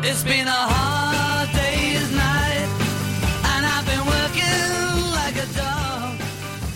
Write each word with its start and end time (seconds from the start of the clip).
It's 0.00 0.22
been 0.24 0.46
a 0.46 0.50
hard 0.50 1.48
day's 1.52 2.12
night, 2.12 2.68
and 3.44 3.66
I've 3.66 3.84
been 3.84 4.06
working 4.06 5.12
like 5.12 5.36
a 5.36 5.46
dog. 5.56 6.20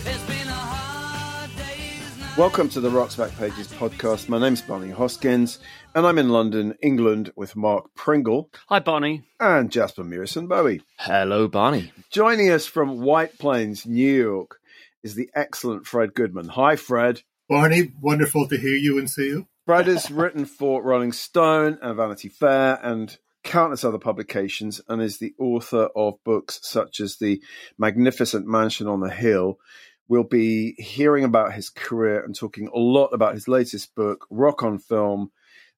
It's 0.04 0.25
been 0.25 0.48
a 0.48 0.52
hard 0.52 1.50
day's 1.56 2.19
night. 2.19 2.37
Welcome 2.37 2.69
to 2.71 2.80
the 2.80 2.90
Rocks 2.90 3.16
Back 3.16 3.37
Pages 3.38 3.69
podcast. 3.69 4.29
My 4.29 4.38
name's 4.38 4.61
Barney 4.62 4.93
Hoskyns, 4.93 5.58
and 5.95 6.06
I'm 6.06 6.19
in 6.19 6.29
London, 6.30 6.75
England, 6.82 7.32
with 7.36 7.54
Mark 7.57 7.95
Pringle 7.95 8.50
Hi, 8.68 8.80
Barney. 8.80 9.23
and 9.41 9.70
Jasper 9.70 10.04
Murison 10.04 10.46
Bowie. 10.48 10.82
Hello, 10.98 11.48
Barney. 11.48 11.93
Joining 12.11 12.50
us 12.50 12.66
from 12.66 13.00
White 13.00 13.39
Plains, 13.39 13.86
New 13.86 14.12
York, 14.23 14.59
is 15.02 15.14
the 15.14 15.30
excellent 15.34 15.86
Fred 15.86 16.14
Goodman. 16.14 16.48
Hi, 16.48 16.77
Fred. 16.77 17.23
Barney, 17.48 17.93
wonderful 18.00 18.48
to 18.48 18.57
hear 18.57 18.75
you 18.77 18.98
and 18.98 19.09
see 19.11 19.27
you. 19.27 19.46
Fred 19.64 19.86
has 19.86 20.10
written 20.10 20.44
for 20.44 20.82
Rolling 20.82 21.12
Stone 21.12 21.79
and 21.80 21.96
Vanity 21.96 22.29
Fair 22.29 22.80
and 22.82 23.16
countless 23.44 23.84
other 23.84 23.98
publications, 23.98 24.80
and 24.89 25.00
is 25.00 25.18
the 25.18 25.34
author 25.39 25.89
of 25.94 26.14
books 26.25 26.58
such 26.62 26.98
as 26.98 27.18
The 27.18 27.40
Magnificent 27.79 28.44
Mansion 28.44 28.89
on 28.89 28.98
the 28.98 29.11
Hill. 29.11 29.61
We'll 30.08 30.25
be 30.25 30.72
hearing 30.79 31.22
about 31.22 31.54
his 31.54 31.70
career 31.70 32.25
and 32.25 32.34
talking 32.34 32.67
a 32.75 32.78
lot 32.78 33.11
about 33.12 33.34
his 33.34 33.47
latest 33.47 33.94
book, 33.94 34.27
Rock 34.30 34.64
on 34.64 34.80
Film, 34.80 35.30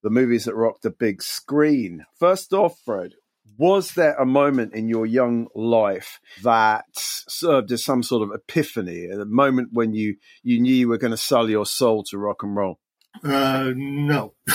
the 0.03 0.09
movies 0.09 0.47
that 0.47 0.55
rocked 0.55 0.83
the 0.83 0.91
big 0.91 1.23
screen. 1.23 2.07
First 2.19 2.55
off, 2.55 2.79
Fred, 2.87 3.13
was 3.59 3.93
there 3.93 4.15
a 4.15 4.25
moment 4.25 4.73
in 4.73 4.89
your 4.89 5.05
young 5.05 5.49
life 5.55 6.21
that 6.43 6.87
served 6.95 7.71
as 7.71 7.85
some 7.85 8.03
sort 8.03 8.23
of 8.23 8.35
epiphany, 8.35 9.09
a 9.09 9.27
moment 9.27 9.69
when 9.73 9.93
you, 9.93 10.17
you 10.43 10.59
knew 10.59 10.75
you 10.75 10.89
were 10.89 10.97
going 10.97 11.11
to 11.11 11.19
sell 11.19 11.51
your 11.51 11.67
soul 11.67 12.03
to 12.05 12.17
rock 12.17 12.43
and 12.43 12.57
roll? 12.57 12.79
Uh, 13.23 13.73
no. 13.77 14.35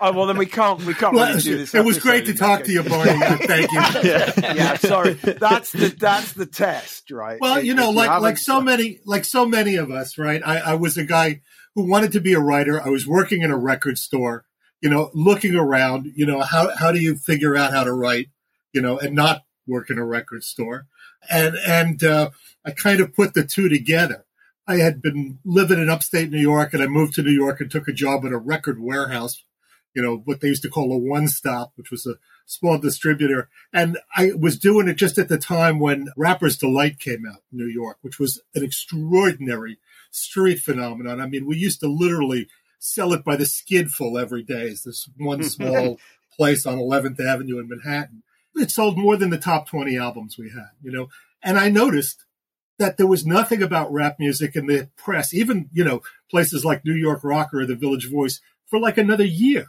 oh 0.00 0.12
well, 0.14 0.26
then 0.26 0.36
we 0.36 0.46
can't. 0.46 0.82
We 0.84 0.94
can't 0.94 1.14
Well, 1.14 1.28
really 1.28 1.40
do 1.42 1.58
this. 1.58 1.74
it 1.74 1.84
was 1.84 1.98
great 1.98 2.26
to 2.26 2.34
talk 2.34 2.64
to 2.64 2.72
you, 2.72 2.82
Barney. 2.82 3.12
Thank 3.46 3.72
you. 3.72 3.80
yeah, 4.54 4.76
sorry. 4.76 5.14
That's 5.14 5.72
the 5.72 5.94
that's 5.98 6.32
the 6.32 6.46
test, 6.46 7.10
right? 7.10 7.38
Well, 7.40 7.58
If- 7.58 7.64
you 7.64 7.74
know, 7.74 7.90
like 7.90 8.08
haven't- 8.08 8.22
like 8.22 8.38
so 8.38 8.60
many 8.60 9.00
like 9.04 9.24
so 9.24 9.46
many 9.46 9.76
of 9.76 9.90
us, 9.90 10.18
right? 10.18 10.42
I, 10.44 10.58
I 10.58 10.74
was 10.74 10.96
a 10.96 11.04
guy 11.04 11.40
who 11.74 11.88
wanted 11.88 12.12
to 12.12 12.20
be 12.20 12.32
a 12.34 12.40
writer. 12.40 12.80
I 12.80 12.88
was 12.88 13.06
working 13.06 13.42
in 13.42 13.50
a 13.50 13.58
record 13.58 13.98
store, 13.98 14.44
you 14.80 14.90
know, 14.90 15.10
looking 15.14 15.54
around, 15.54 16.12
you 16.14 16.26
know, 16.26 16.40
how 16.40 16.74
how 16.76 16.92
do 16.92 16.98
you 17.00 17.16
figure 17.16 17.56
out 17.56 17.72
how 17.72 17.84
to 17.84 17.92
write, 17.92 18.28
you 18.72 18.82
know, 18.82 18.98
and 18.98 19.14
not 19.14 19.42
work 19.66 19.88
in 19.90 19.98
a 19.98 20.04
record 20.04 20.44
store? 20.44 20.86
And 21.30 21.54
and 21.66 22.02
uh, 22.04 22.30
I 22.64 22.72
kind 22.72 23.00
of 23.00 23.14
put 23.14 23.34
the 23.34 23.44
two 23.44 23.68
together. 23.68 24.24
I 24.66 24.76
had 24.76 25.02
been 25.02 25.38
living 25.44 25.80
in 25.80 25.90
upstate 25.90 26.30
New 26.30 26.40
York, 26.40 26.72
and 26.72 26.82
I 26.82 26.86
moved 26.86 27.14
to 27.14 27.22
New 27.22 27.32
York 27.32 27.60
and 27.60 27.70
took 27.70 27.88
a 27.88 27.92
job 27.92 28.24
at 28.24 28.32
a 28.32 28.38
record 28.38 28.80
warehouse, 28.80 29.42
you 29.94 30.02
know, 30.02 30.22
what 30.24 30.40
they 30.40 30.48
used 30.48 30.62
to 30.62 30.70
call 30.70 30.92
a 30.92 30.98
one 30.98 31.28
stop, 31.28 31.72
which 31.76 31.90
was 31.90 32.06
a 32.06 32.14
small 32.46 32.78
distributor. 32.78 33.48
And 33.72 33.98
I 34.16 34.32
was 34.38 34.58
doing 34.58 34.88
it 34.88 34.94
just 34.94 35.18
at 35.18 35.28
the 35.28 35.38
time 35.38 35.80
when 35.80 36.08
Rapper's 36.16 36.56
Delight 36.56 36.98
came 36.98 37.26
out 37.26 37.42
in 37.50 37.58
New 37.58 37.66
York, 37.66 37.98
which 38.02 38.18
was 38.18 38.40
an 38.54 38.62
extraordinary 38.62 39.78
street 40.10 40.60
phenomenon. 40.60 41.20
I 41.20 41.26
mean, 41.26 41.46
we 41.46 41.56
used 41.56 41.80
to 41.80 41.88
literally 41.88 42.48
sell 42.78 43.12
it 43.12 43.24
by 43.24 43.36
the 43.36 43.46
skidful 43.46 44.18
every 44.18 44.42
day. 44.42 44.66
It's 44.66 44.82
this 44.82 45.08
one 45.16 45.42
small 45.44 45.98
place 46.36 46.66
on 46.66 46.78
11th 46.78 47.20
Avenue 47.20 47.58
in 47.58 47.68
Manhattan. 47.68 48.22
It 48.54 48.70
sold 48.70 48.98
more 48.98 49.16
than 49.16 49.30
the 49.30 49.38
top 49.38 49.68
20 49.68 49.96
albums 49.96 50.36
we 50.38 50.50
had, 50.50 50.70
you 50.82 50.92
know. 50.92 51.08
And 51.42 51.58
I 51.58 51.68
noticed 51.68 52.24
that 52.78 52.96
there 52.96 53.06
was 53.06 53.26
nothing 53.26 53.62
about 53.62 53.92
rap 53.92 54.16
music 54.18 54.56
in 54.56 54.66
the 54.66 54.88
press, 54.96 55.32
even, 55.34 55.68
you 55.72 55.84
know, 55.84 56.02
places 56.30 56.64
like 56.64 56.84
New 56.84 56.94
York 56.94 57.20
Rocker 57.22 57.60
or 57.60 57.66
the 57.66 57.76
Village 57.76 58.10
Voice 58.10 58.40
for 58.66 58.78
like 58.78 58.98
another 58.98 59.24
year. 59.24 59.66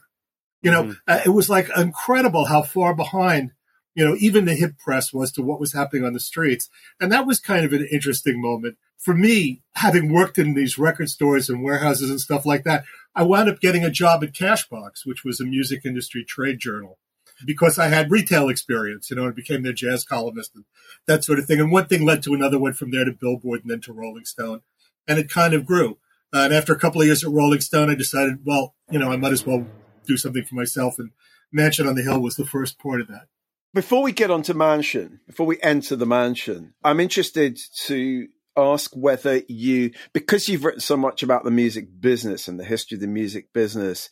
You 0.62 0.72
know, 0.72 0.96
uh, 1.08 1.20
it 1.26 1.30
was 1.30 1.50
like 1.50 1.70
incredible 1.76 2.46
how 2.46 2.62
far 2.62 2.96
behind, 2.96 3.52
you 3.96 4.06
know, 4.06 4.16
even 4.18 4.46
the 4.46 4.56
hip 4.56 4.78
press 4.80 5.12
was 5.12 5.32
to 5.34 5.42
what 5.42 5.60
was 5.60 5.74
happening 5.74 6.06
on 6.06 6.14
the 6.14 6.20
streets. 6.20 6.70
And 7.02 7.12
that 7.12 7.28
was 7.28 7.40
kind 7.42 7.66
of 7.66 7.74
an 7.74 7.86
interesting 7.92 8.42
moment 8.42 8.78
for 8.98 9.14
me, 9.14 9.62
having 9.76 10.14
worked 10.14 10.38
in 10.38 10.54
these 10.54 10.78
record 10.78 11.10
stores 11.10 11.50
and 11.50 11.62
warehouses 11.62 12.10
and 12.10 12.22
stuff 12.22 12.46
like 12.46 12.64
that. 12.64 12.86
I 13.14 13.24
wound 13.24 13.50
up 13.50 13.60
getting 13.60 13.84
a 13.84 13.92
job 13.92 14.24
at 14.24 14.32
Cashbox, 14.32 15.06
which 15.06 15.26
was 15.26 15.42
a 15.42 15.46
music 15.46 15.82
industry 15.86 16.24
trade 16.24 16.60
journal 16.60 16.98
because 17.46 17.80
I 17.80 17.88
had 17.88 18.12
retail 18.12 18.50
experience, 18.50 19.10
you 19.10 19.16
know, 19.16 19.26
and 19.26 19.36
became 19.36 19.64
their 19.64 19.74
jazz 19.74 20.04
columnist 20.04 20.52
and 20.56 20.66
that 21.08 21.24
sort 21.24 21.40
of 21.40 21.46
thing. 21.46 21.60
And 21.60 21.72
one 21.72 21.88
thing 21.88 22.06
led 22.06 22.24
to 22.24 22.34
another, 22.34 22.60
went 22.60 22.78
from 22.78 22.92
there 22.92 23.06
to 23.06 23.12
Billboard 23.12 23.62
and 23.62 23.72
then 23.72 23.82
to 23.82 23.94
Rolling 23.94 24.26
Stone. 24.26 24.62
And 25.08 25.20
it 25.20 25.30
kind 25.30 25.54
of 25.54 25.66
grew. 25.66 25.98
Uh, 26.34 26.46
and 26.46 26.54
after 26.54 26.74
a 26.74 26.80
couple 26.80 27.02
of 27.02 27.08
years 27.08 27.24
at 27.24 27.30
Rolling 27.30 27.62
Stone, 27.62 27.90
I 27.90 27.96
decided, 27.96 28.40
well, 28.46 28.76
you 28.90 29.00
know, 29.00 29.12
I 29.12 29.18
might 29.18 29.34
as 29.34 29.46
well 29.46 29.68
do 30.06 30.18
something 30.18 30.44
for 30.44 30.56
myself. 30.56 30.98
And 30.98 31.12
Mansion 31.52 31.88
on 31.88 31.96
the 31.96 32.02
Hill 32.02 32.20
was 32.20 32.36
the 32.36 32.46
first 32.46 32.80
part 32.80 33.02
of 33.02 33.08
that. 33.08 33.28
Before 33.74 34.04
we 34.04 34.12
get 34.12 34.32
on 34.32 34.44
to 34.44 34.54
mansion, 34.54 35.20
before 35.26 35.48
we 35.48 35.60
enter 35.62 35.96
the 35.96 36.06
mansion, 36.06 36.74
I'm 36.84 37.00
interested 37.00 37.60
to 37.86 38.28
ask 38.56 38.96
whether 38.96 39.42
you, 39.48 39.92
because 40.14 40.48
you've 40.48 40.64
written 40.64 40.80
so 40.80 40.96
much 40.96 41.24
about 41.24 41.44
the 41.44 41.52
music 41.52 41.88
business 42.00 42.48
and 42.48 42.60
the 42.60 42.66
history 42.66 42.96
of 42.96 43.02
the 43.02 43.08
music 43.08 43.52
business, 43.52 44.10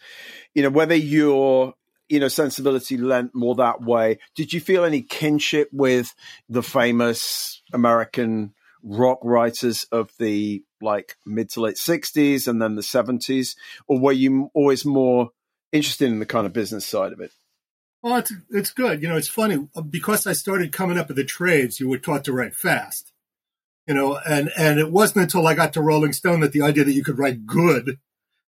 you 0.56 0.64
know, 0.64 0.70
whether 0.70 0.96
your 0.96 1.76
you 2.12 2.20
know 2.20 2.28
sensibility 2.28 2.98
lent 2.98 3.34
more 3.34 3.56
that 3.56 3.82
way. 3.82 4.20
Did 4.36 4.54
you 4.54 4.60
feel 4.60 4.84
any 4.84 5.02
kinship 5.02 5.70
with 5.72 6.14
the 6.50 6.62
famous 6.62 7.62
American 7.74 8.54
rock 8.84 9.20
writers 9.24 9.88
of 9.92 10.12
the 10.20 10.64
like 10.82 11.16
mid 11.26 11.50
to 11.52 11.62
late 11.62 11.76
60s 11.76 12.48
and 12.48 12.60
then 12.60 12.74
the 12.74 12.82
70s 12.82 13.56
or 13.88 14.00
were 14.00 14.12
you 14.12 14.50
always 14.56 14.84
more 14.84 15.30
interested 15.72 16.10
in 16.10 16.18
the 16.18 16.26
kind 16.26 16.48
of 16.48 16.54
business 16.54 16.84
side 16.84 17.14
of 17.14 17.20
it 17.20 17.32
Well, 18.02 18.18
it's 18.18 18.34
it's 18.50 18.72
good. 18.72 19.04
You 19.04 19.10
know, 19.10 19.18
it's 19.18 19.28
funny 19.28 19.68
uh, 19.76 19.82
because 19.82 20.26
I 20.26 20.34
started 20.34 20.72
coming 20.72 20.98
up 20.98 21.10
with 21.10 21.18
the 21.18 21.24
trades. 21.24 21.80
You 21.80 21.88
were 21.88 22.00
taught 22.00 22.26
to 22.26 22.34
write 22.34 22.56
fast, 22.56 23.12
you 23.88 23.94
know, 23.94 24.18
and 24.28 24.50
and 24.58 24.80
it 24.80 24.92
wasn't 24.92 25.24
until 25.24 25.46
I 25.46 25.54
got 25.54 25.74
to 25.74 25.82
Rolling 25.82 26.14
Stone 26.14 26.40
that 26.40 26.52
the 26.52 26.64
idea 26.64 26.84
that 26.84 26.94
you 26.94 27.04
could 27.04 27.20
write 27.20 27.46
good, 27.46 28.00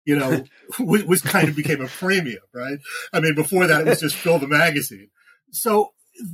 you 0.05 0.17
know, 0.17 0.45
was, 0.79 1.21
kind 1.23 1.49
of 1.49 1.57
became 1.57 1.81
a 1.81 1.87
premium, 1.87 2.43
right? 2.53 2.79
I 3.13 3.21
mean, 3.21 3.35
before 3.35 3.67
that 3.67 3.83
it 3.83 3.87
was 3.87 4.01
just 4.01 4.17
fill 4.17 4.39
the 4.39 4.49
magazine. 4.49 5.11
So 5.51 5.93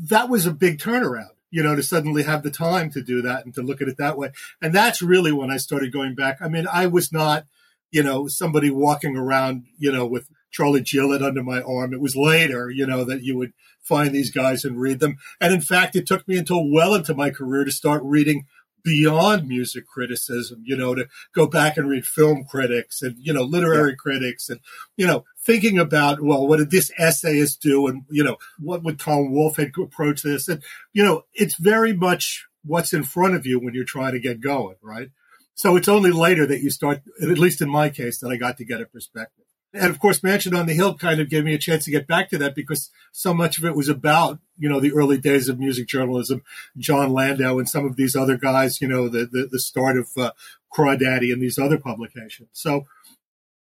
that 0.08 0.28
was 0.28 0.46
a 0.46 0.52
big 0.52 0.78
turnaround, 0.78 1.30
you 1.50 1.62
know, 1.62 1.74
to 1.74 1.82
suddenly 1.82 2.22
have 2.22 2.42
the 2.42 2.50
time 2.50 2.90
to 2.90 3.02
do 3.02 3.22
that 3.22 3.44
and 3.44 3.54
to 3.54 3.62
look 3.62 3.80
at 3.80 3.88
it 3.88 3.98
that 3.98 4.18
way. 4.18 4.32
And 4.60 4.72
that's 4.72 5.02
really 5.02 5.32
when 5.32 5.50
I 5.50 5.56
started 5.56 5.92
going 5.92 6.14
back. 6.14 6.38
I 6.40 6.48
mean, 6.48 6.66
I 6.72 6.86
was 6.86 7.12
not, 7.12 7.46
you 7.90 8.02
know, 8.02 8.28
somebody 8.28 8.70
walking 8.70 9.16
around, 9.16 9.64
you 9.78 9.92
know, 9.92 10.06
with 10.06 10.28
Charlie 10.50 10.82
Gillett 10.82 11.22
under 11.22 11.42
my 11.42 11.60
arm. 11.60 11.92
It 11.92 12.00
was 12.00 12.16
later, 12.16 12.70
you 12.70 12.86
know, 12.86 13.04
that 13.04 13.22
you 13.22 13.36
would 13.36 13.52
find 13.82 14.12
these 14.12 14.30
guys 14.30 14.64
and 14.64 14.80
read 14.80 15.00
them. 15.00 15.18
And 15.40 15.52
in 15.52 15.60
fact, 15.60 15.94
it 15.96 16.06
took 16.06 16.26
me 16.26 16.38
until 16.38 16.70
well 16.70 16.94
into 16.94 17.14
my 17.14 17.30
career 17.30 17.64
to 17.64 17.70
start 17.70 18.02
reading 18.04 18.46
beyond 18.86 19.48
music 19.48 19.84
criticism, 19.84 20.62
you 20.64 20.76
know, 20.76 20.94
to 20.94 21.08
go 21.34 21.48
back 21.48 21.76
and 21.76 21.88
read 21.88 22.06
film 22.06 22.44
critics 22.48 23.02
and, 23.02 23.16
you 23.18 23.32
know, 23.32 23.42
literary 23.42 23.90
yeah. 23.90 23.96
critics 23.98 24.48
and, 24.48 24.60
you 24.96 25.04
know, 25.04 25.24
thinking 25.44 25.76
about, 25.76 26.22
well, 26.22 26.46
what 26.46 26.58
did 26.58 26.70
this 26.70 26.92
essayist 26.96 27.60
do? 27.60 27.88
And, 27.88 28.04
you 28.08 28.22
know, 28.22 28.36
what 28.60 28.84
would 28.84 29.00
Tom 29.00 29.32
Wolfe 29.32 29.56
had 29.56 29.72
approach 29.76 30.22
this? 30.22 30.46
And, 30.46 30.62
you 30.92 31.04
know, 31.04 31.24
it's 31.34 31.56
very 31.56 31.94
much 31.94 32.46
what's 32.64 32.92
in 32.92 33.02
front 33.02 33.34
of 33.34 33.44
you 33.44 33.58
when 33.58 33.74
you're 33.74 33.84
trying 33.84 34.12
to 34.12 34.20
get 34.20 34.40
going, 34.40 34.76
right? 34.80 35.08
So 35.54 35.74
it's 35.74 35.88
only 35.88 36.12
later 36.12 36.46
that 36.46 36.60
you 36.60 36.70
start, 36.70 37.02
at 37.20 37.38
least 37.38 37.60
in 37.60 37.68
my 37.68 37.90
case, 37.90 38.20
that 38.20 38.28
I 38.28 38.36
got 38.36 38.56
to 38.58 38.64
get 38.64 38.80
a 38.80 38.86
perspective. 38.86 39.45
And 39.72 39.90
of 39.90 39.98
course, 39.98 40.22
Mansion 40.22 40.54
on 40.54 40.66
the 40.66 40.74
Hill 40.74 40.94
kind 40.94 41.20
of 41.20 41.28
gave 41.28 41.44
me 41.44 41.54
a 41.54 41.58
chance 41.58 41.84
to 41.84 41.90
get 41.90 42.06
back 42.06 42.30
to 42.30 42.38
that 42.38 42.54
because 42.54 42.90
so 43.12 43.34
much 43.34 43.58
of 43.58 43.64
it 43.64 43.76
was 43.76 43.88
about, 43.88 44.38
you 44.56 44.68
know, 44.68 44.80
the 44.80 44.92
early 44.92 45.18
days 45.18 45.48
of 45.48 45.58
music 45.58 45.86
journalism, 45.86 46.42
Jon 46.78 47.12
Landau 47.12 47.58
and 47.58 47.68
some 47.68 47.84
of 47.84 47.96
these 47.96 48.16
other 48.16 48.36
guys, 48.36 48.80
you 48.80 48.88
know, 48.88 49.08
the, 49.08 49.26
the, 49.26 49.48
the 49.50 49.58
start 49.58 49.98
of 49.98 50.08
uh, 50.16 50.32
Crawdaddy 50.72 51.32
and 51.32 51.42
these 51.42 51.58
other 51.58 51.78
publications. 51.78 52.48
So 52.52 52.86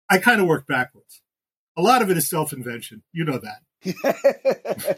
I 0.10 0.20
kind 0.20 0.42
of 0.42 0.48
work 0.48 0.68
backwards. 0.68 1.22
A 1.78 1.82
lot 1.82 2.02
of 2.02 2.10
it 2.10 2.18
is 2.18 2.30
self 2.30 2.54
invention. 2.54 3.04
You 3.12 3.26
know 3.26 3.40
that. 3.40 3.62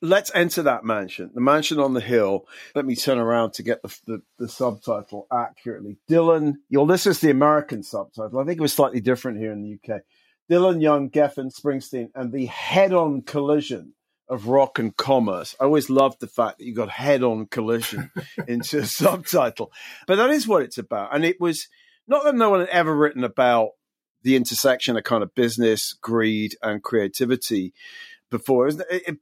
Let's 0.00 0.30
enter 0.34 0.62
that 0.62 0.84
mansion, 0.84 1.30
the 1.34 1.40
mansion 1.40 1.78
on 1.78 1.94
the 1.94 2.00
hill. 2.00 2.46
Let 2.74 2.84
me 2.84 2.96
turn 2.96 3.18
around 3.18 3.52
to 3.54 3.62
get 3.62 3.82
the, 3.82 3.96
the, 4.06 4.22
the 4.38 4.48
subtitle 4.48 5.26
accurately. 5.32 5.98
Dylan, 6.10 6.54
well, 6.70 6.86
this 6.86 7.06
is 7.06 7.20
the 7.20 7.30
American 7.30 7.82
subtitle. 7.82 8.38
I 8.38 8.44
think 8.44 8.58
it 8.58 8.62
was 8.62 8.72
slightly 8.72 9.00
different 9.00 9.38
here 9.38 9.52
in 9.52 9.62
the 9.62 9.74
UK. 9.74 10.00
Dylan 10.50 10.82
Young, 10.82 11.10
Geffen, 11.10 11.52
Springsteen, 11.52 12.10
and 12.14 12.32
the 12.32 12.46
head-on 12.46 13.22
collision 13.22 13.94
of 14.28 14.48
rock 14.48 14.78
and 14.78 14.96
commerce. 14.96 15.54
I 15.60 15.64
always 15.64 15.90
loved 15.90 16.20
the 16.20 16.26
fact 16.26 16.58
that 16.58 16.64
you 16.64 16.74
got 16.74 16.90
head-on 16.90 17.46
collision 17.46 18.10
into 18.48 18.78
a 18.78 18.86
subtitle, 18.86 19.72
but 20.06 20.16
that 20.16 20.30
is 20.30 20.48
what 20.48 20.62
it's 20.62 20.78
about. 20.78 21.14
And 21.14 21.24
it 21.24 21.40
was 21.40 21.68
not 22.06 22.24
that 22.24 22.34
no 22.34 22.50
one 22.50 22.60
had 22.60 22.68
ever 22.70 22.94
written 22.94 23.24
about 23.24 23.70
the 24.22 24.36
intersection 24.36 24.96
of 24.96 25.04
kind 25.04 25.22
of 25.22 25.34
business, 25.34 25.92
greed, 25.92 26.56
and 26.62 26.82
creativity 26.82 27.74
before, 28.30 28.70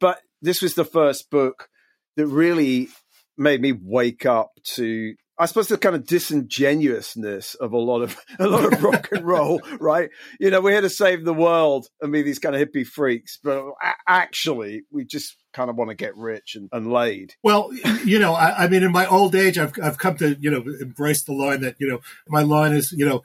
but 0.01 0.21
this 0.41 0.63
was 0.63 0.75
the 0.75 0.85
first 0.85 1.31
book 1.31 1.69
that 2.17 2.27
really 2.27 2.89
made 3.37 3.61
me 3.61 3.73
wake 3.73 4.27
up 4.27 4.53
to 4.63 5.15
I 5.43 5.47
suppose 5.47 5.67
the 5.67 5.77
kind 5.77 5.97
of 5.97 6.07
disingenuousness 6.07 7.57
of 7.57 7.73
a 7.73 7.79
lot 7.79 8.03
of 8.03 8.17
a 8.39 8.47
lot 8.47 8.73
of 8.73 8.81
rock 8.81 9.09
and 9.11 9.25
roll, 9.25 9.61
right? 9.81 10.09
You 10.39 10.51
know, 10.51 10.61
we're 10.61 10.71
here 10.71 10.83
to 10.83 10.89
save 10.89 11.25
the 11.25 11.35
world 11.35 11.89
and 12.01 12.13
be 12.13 12.23
these 12.23 12.39
kind 12.39 12.55
of 12.55 12.63
hippie 12.63 12.87
freaks, 12.87 13.41
but 13.43 13.65
actually, 14.07 14.85
we 14.93 15.05
just 15.05 15.37
kind 15.53 15.69
of 15.69 15.75
want 15.75 15.91
to 15.91 15.97
get 15.97 16.17
rich 16.17 16.55
and, 16.55 16.69
and 16.71 16.93
laid. 16.93 17.35
Well, 17.43 17.73
you 18.05 18.21
know, 18.21 18.35
I, 18.35 18.65
I 18.65 18.69
mean, 18.69 18.85
in 18.85 18.93
my 18.93 19.07
old 19.07 19.35
age, 19.35 19.59
I've 19.59 19.73
I've 19.83 19.99
come 19.99 20.17
to 20.19 20.37
you 20.41 20.51
know 20.51 20.63
embrace 20.81 21.25
the 21.25 21.33
line 21.33 21.63
that 21.63 21.75
you 21.81 21.89
know 21.89 21.99
my 22.29 22.43
line 22.43 22.73
is 22.73 22.93
you 22.93 23.05
know 23.05 23.23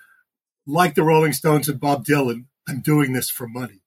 like 0.66 0.96
the 0.96 1.04
Rolling 1.04 1.34
Stones 1.34 1.70
and 1.70 1.80
Bob 1.80 2.04
Dylan, 2.04 2.46
I'm 2.68 2.82
doing 2.82 3.14
this 3.14 3.30
for 3.30 3.48
money. 3.48 3.82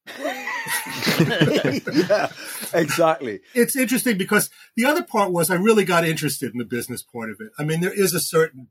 yeah, 2.09 2.29
exactly. 2.75 3.41
It's 3.55 3.77
interesting 3.77 4.19
because 4.19 4.51
the 4.77 4.85
other 4.85 5.03
part 5.03 5.33
was 5.33 5.51
I 5.51 5.55
really 5.57 5.85
got 5.85 6.05
interested 6.07 6.53
in 6.53 6.59
the 6.59 6.65
business 6.65 7.03
part 7.03 7.31
of 7.31 7.37
it. 7.41 7.51
I 7.59 7.65
mean, 7.65 7.81
there 7.81 7.93
is 7.93 8.15
a 8.15 8.21
certain, 8.21 8.69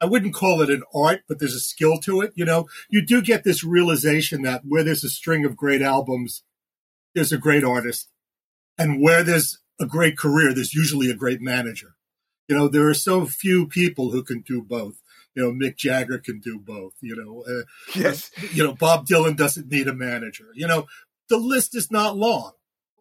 I 0.00 0.06
wouldn't 0.06 0.34
call 0.34 0.60
it 0.62 0.70
an 0.70 0.82
art, 0.94 1.22
but 1.28 1.38
there's 1.38 1.54
a 1.54 1.60
skill 1.60 1.98
to 2.00 2.20
it. 2.20 2.32
You 2.34 2.44
know, 2.44 2.66
you 2.88 3.04
do 3.04 3.22
get 3.22 3.44
this 3.44 3.64
realization 3.64 4.42
that 4.42 4.62
where 4.64 4.84
there's 4.84 5.04
a 5.04 5.08
string 5.08 5.44
of 5.44 5.56
great 5.56 5.82
albums, 5.82 6.42
there's 7.14 7.32
a 7.32 7.38
great 7.38 7.64
artist. 7.64 8.08
And 8.78 9.02
where 9.02 9.22
there's 9.22 9.58
a 9.80 9.86
great 9.86 10.16
career, 10.16 10.54
there's 10.54 10.74
usually 10.74 11.10
a 11.10 11.14
great 11.14 11.40
manager. 11.40 11.94
You 12.48 12.56
know, 12.56 12.68
there 12.68 12.88
are 12.88 12.94
so 12.94 13.26
few 13.26 13.66
people 13.66 14.10
who 14.10 14.22
can 14.22 14.40
do 14.40 14.62
both. 14.62 15.00
You 15.34 15.42
know, 15.42 15.52
Mick 15.52 15.76
Jagger 15.76 16.18
can 16.18 16.40
do 16.40 16.58
both. 16.58 16.94
You 17.00 17.16
know, 17.16 17.44
uh, 17.48 17.64
Yes. 17.94 18.30
you 18.52 18.62
know, 18.64 18.74
Bob 18.74 19.06
Dylan 19.06 19.36
doesn't 19.36 19.70
need 19.70 19.88
a 19.88 19.94
manager. 19.94 20.46
You 20.54 20.66
know, 20.66 20.86
the 21.32 21.38
list 21.38 21.74
is 21.74 21.90
not 21.90 22.14
long. 22.14 22.52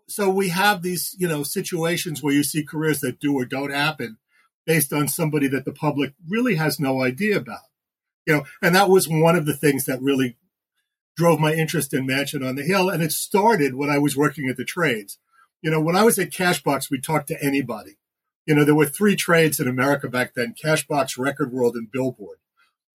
So 0.07 0.29
we 0.29 0.49
have 0.49 0.81
these, 0.81 1.13
you 1.19 1.27
know, 1.27 1.43
situations 1.43 2.23
where 2.23 2.33
you 2.33 2.43
see 2.43 2.63
careers 2.63 3.01
that 3.01 3.19
do 3.19 3.33
or 3.33 3.43
don't 3.43 3.73
happen 3.73 4.19
based 4.65 4.93
on 4.93 5.09
somebody 5.09 5.49
that 5.49 5.65
the 5.65 5.73
public 5.73 6.13
really 6.29 6.55
has 6.55 6.79
no 6.79 7.03
idea 7.03 7.35
about. 7.35 7.59
You 8.25 8.35
know, 8.35 8.43
and 8.61 8.73
that 8.73 8.89
was 8.89 9.09
one 9.09 9.35
of 9.35 9.45
the 9.45 9.55
things 9.55 9.85
that 9.85 10.01
really 10.01 10.37
drove 11.17 11.41
my 11.41 11.53
interest 11.53 11.93
in 11.93 12.05
Mansion 12.05 12.41
on 12.41 12.55
the 12.55 12.63
Hill. 12.63 12.89
And 12.89 13.03
it 13.03 13.11
started 13.11 13.75
when 13.75 13.89
I 13.89 13.97
was 13.97 14.15
working 14.15 14.47
at 14.47 14.55
the 14.55 14.63
trades. 14.63 15.17
You 15.61 15.69
know, 15.69 15.81
when 15.81 15.97
I 15.97 16.03
was 16.03 16.17
at 16.17 16.31
Cashbox, 16.31 16.89
we 16.89 17.01
talked 17.01 17.27
to 17.27 17.43
anybody. 17.43 17.97
You 18.45 18.55
know, 18.55 18.63
there 18.63 18.75
were 18.75 18.85
three 18.85 19.17
trades 19.17 19.59
in 19.59 19.67
America 19.67 20.07
back 20.07 20.35
then 20.35 20.55
Cashbox, 20.61 21.17
Record 21.17 21.51
World, 21.51 21.75
and 21.75 21.91
Billboard. 21.91 22.37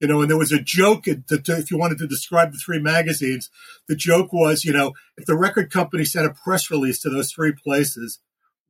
You 0.00 0.08
know, 0.08 0.20
and 0.20 0.30
there 0.30 0.36
was 0.36 0.52
a 0.52 0.60
joke 0.60 1.04
that 1.04 1.48
if 1.48 1.70
you 1.70 1.78
wanted 1.78 1.98
to 1.98 2.06
describe 2.06 2.52
the 2.52 2.58
three 2.58 2.78
magazines, 2.78 3.48
the 3.88 3.96
joke 3.96 4.32
was, 4.32 4.64
you 4.64 4.72
know, 4.72 4.92
if 5.16 5.24
the 5.24 5.36
record 5.36 5.70
company 5.70 6.04
sent 6.04 6.26
a 6.26 6.34
press 6.34 6.70
release 6.70 7.00
to 7.00 7.08
those 7.08 7.32
three 7.32 7.52
places, 7.52 8.18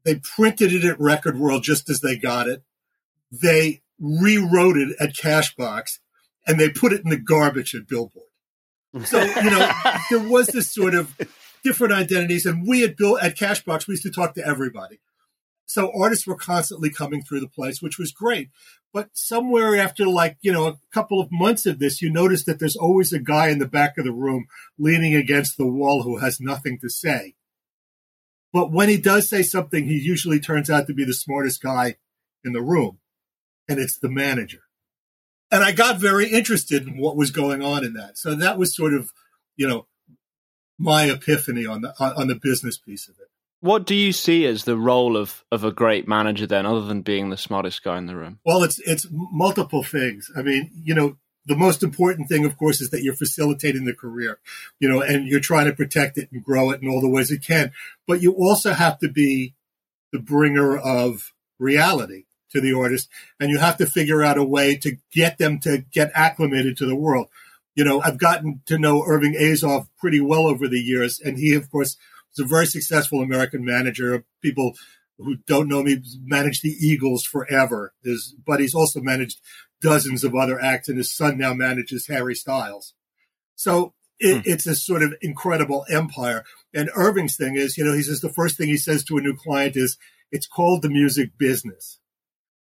they 0.05 0.17
printed 0.17 0.73
it 0.73 0.84
at 0.84 1.00
Record 1.00 1.37
World 1.37 1.64
just 1.64 1.90
as 1.90 2.00
they 2.00 2.17
got 2.17 2.46
it. 2.46 2.62
They 3.32 3.82
rewrote 3.99 4.76
it 4.76 4.94
at 5.00 5.17
Cashbox 5.17 5.99
and 6.46 6.61
they 6.61 6.70
put 6.70 6.93
it 6.93 7.02
in 7.02 7.11
the 7.11 7.17
garbage 7.17 7.75
at 7.75 7.88
Billboard. 7.88 8.28
So, 9.05 9.20
you 9.20 9.50
know, 9.50 9.69
there 10.11 10.20
was 10.20 10.46
this 10.46 10.73
sort 10.73 10.94
of 10.94 11.12
different 11.64 11.93
identities. 11.93 12.46
And 12.46 12.67
we 12.69 12.84
at 12.84 12.96
Bill 12.96 13.19
at 13.19 13.37
Cashbox, 13.37 13.88
we 13.88 13.93
used 13.93 14.05
to 14.05 14.12
talk 14.12 14.34
to 14.34 14.46
everybody. 14.46 15.00
So 15.66 15.92
artists 15.94 16.26
were 16.26 16.36
constantly 16.36 16.90
coming 16.90 17.22
through 17.22 17.40
the 17.40 17.48
place, 17.48 17.82
which 17.82 17.98
was 17.98 18.12
great. 18.12 18.50
But 18.92 19.10
somewhere 19.12 19.76
after 19.76 20.06
like, 20.06 20.38
you 20.40 20.52
know, 20.52 20.66
a 20.66 20.78
couple 20.92 21.20
of 21.20 21.30
months 21.30 21.66
of 21.66 21.78
this, 21.78 22.00
you 22.00 22.10
notice 22.10 22.44
that 22.44 22.60
there's 22.60 22.76
always 22.76 23.12
a 23.12 23.18
guy 23.18 23.48
in 23.48 23.58
the 23.58 23.68
back 23.68 23.98
of 23.98 24.04
the 24.04 24.12
room 24.12 24.46
leaning 24.78 25.14
against 25.14 25.56
the 25.56 25.66
wall 25.66 26.04
who 26.04 26.18
has 26.18 26.40
nothing 26.40 26.78
to 26.80 26.88
say. 26.88 27.34
But 28.52 28.72
when 28.72 28.88
he 28.88 28.96
does 28.96 29.28
say 29.28 29.42
something, 29.42 29.84
he 29.84 29.98
usually 29.98 30.40
turns 30.40 30.70
out 30.70 30.86
to 30.86 30.94
be 30.94 31.04
the 31.04 31.12
smartest 31.12 31.60
guy 31.60 31.96
in 32.44 32.52
the 32.52 32.62
room. 32.62 33.00
And 33.68 33.78
it's 33.78 33.98
the 33.98 34.08
manager. 34.08 34.62
And 35.50 35.62
I 35.62 35.72
got 35.72 36.00
very 36.00 36.28
interested 36.28 36.86
in 36.86 36.96
what 36.96 37.16
was 37.16 37.30
going 37.30 37.62
on 37.62 37.84
in 37.84 37.94
that. 37.94 38.16
So 38.16 38.34
that 38.34 38.56
was 38.56 38.74
sort 38.74 38.94
of, 38.94 39.12
you 39.56 39.68
know, 39.68 39.86
my 40.78 41.04
epiphany 41.10 41.66
on 41.66 41.82
the 41.82 41.92
on, 41.98 42.28
the 42.28 42.34
business 42.34 42.78
piece 42.78 43.08
of 43.08 43.16
it. 43.18 43.28
What 43.61 43.87
do 43.87 43.94
you 43.94 44.12
see 44.12 44.47
as 44.47 44.64
the 44.64 44.76
role 44.76 45.17
of, 45.17 45.44
of 45.50 45.64
a 45.64 45.73
great 45.73 46.06
manager 46.06 46.47
then, 46.47 46.67
other 46.67 46.82
than 46.82 47.03
being 47.03 47.31
the 47.31 47.37
smartest 47.37 47.82
guy 47.82 47.99
in 47.99 48.06
the 48.06 48.17
room? 48.17 48.38
Well, 48.44 48.62
it's 48.62 48.79
it's 48.81 49.06
multiple 49.11 49.82
things. 49.82 50.31
I 50.37 50.43
mean, 50.43 50.70
you 50.75 50.94
know, 50.94 51.17
the 51.47 51.56
most 51.56 51.82
important 51.82 52.29
thing, 52.29 52.44
of 52.44 52.58
course, 52.58 52.81
is 52.81 52.91
that 52.91 53.03
you're 53.03 53.14
facilitating 53.14 53.85
the 53.85 53.94
career, 53.94 54.38
you 54.81 54.88
know, 54.88 55.00
and 55.00 55.26
you're 55.26 55.41
trying 55.41 55.67
to 55.67 55.73
protect 55.73 56.19
it 56.19 56.29
and 56.32 56.44
grow 56.44 56.70
it 56.70 56.82
in 56.82 56.88
all 56.88 57.00
the 57.00 57.08
ways 57.08 57.31
it 57.31 57.44
can. 57.44 57.73
But 58.06 58.20
you 58.20 58.32
also 58.32 58.73
have 58.73 58.99
to 58.99 59.08
be 59.08 59.55
the 60.12 60.19
bringer 60.19 60.76
of 60.76 61.32
reality 61.59 62.25
to 62.50 62.61
the 62.61 62.75
artist, 62.75 63.09
and 63.41 63.50
you 63.50 63.59
have 63.59 63.76
to 63.79 63.87
figure 63.87 64.23
out 64.23 64.38
a 64.38 64.44
way 64.44 64.76
to 64.76 64.97
get 65.12 65.38
them 65.38 65.59
to 65.61 65.85
get 65.93 66.11
acclimated 66.14 66.76
to 66.76 66.87
the 66.87 66.97
world. 66.97 67.29
You 67.75 67.85
know, 67.85 68.00
I've 68.00 68.19
gotten 68.19 68.62
to 68.67 68.79
know 68.79 69.05
Irving 69.06 69.35
Azoff 69.35 69.88
pretty 69.99 70.20
well 70.20 70.47
over 70.47 70.67
the 70.69 70.81
years, 70.81 71.20
and 71.20 71.38
he, 71.38 71.55
of 71.55 71.70
course, 71.70 71.97
was 72.37 72.44
a 72.47 72.49
very 72.49 72.67
successful 72.67 73.21
American 73.21 73.65
manager. 73.65 74.25
People 74.43 74.75
who 75.19 75.37
don't 75.47 75.69
know 75.69 75.83
me 75.83 76.03
managed 76.25 76.62
the 76.62 76.71
Eagles 76.81 77.25
forever. 77.25 77.94
There's, 78.03 78.35
but 78.47 78.61
he's 78.61 78.75
also 78.75 79.00
managed 79.00 79.41
dozens 79.81 80.25
of 80.25 80.35
other 80.35 80.61
acts, 80.61 80.88
and 80.88 80.99
his 80.99 81.15
son 81.15 81.38
now 81.38 81.55
manages 81.55 82.06
Harry 82.09 82.35
Styles. 82.35 82.94
So 83.55 83.94
it, 84.19 84.35
Hmm. 84.37 84.41
it's 84.44 84.67
a 84.67 84.75
sort 84.75 85.03
of 85.03 85.15
incredible 85.23 85.85
empire. 85.91 86.44
And 86.75 86.91
Irving's 86.94 87.37
thing 87.37 87.56
is, 87.56 87.77
you 87.79 87.85
know, 87.85 87.93
he 87.94 88.03
says 88.03 88.21
the 88.21 88.33
first 88.33 88.56
thing 88.56 88.69
he 88.69 88.77
says 88.77 89.05
to 89.05 89.17
a 89.19 89.21
new 89.21 89.35
client 89.37 89.77
is, 89.77 89.97
"It's 90.31 90.47
called 90.47 90.83
the 90.83 90.88
music 90.91 91.33
business. 91.38 91.99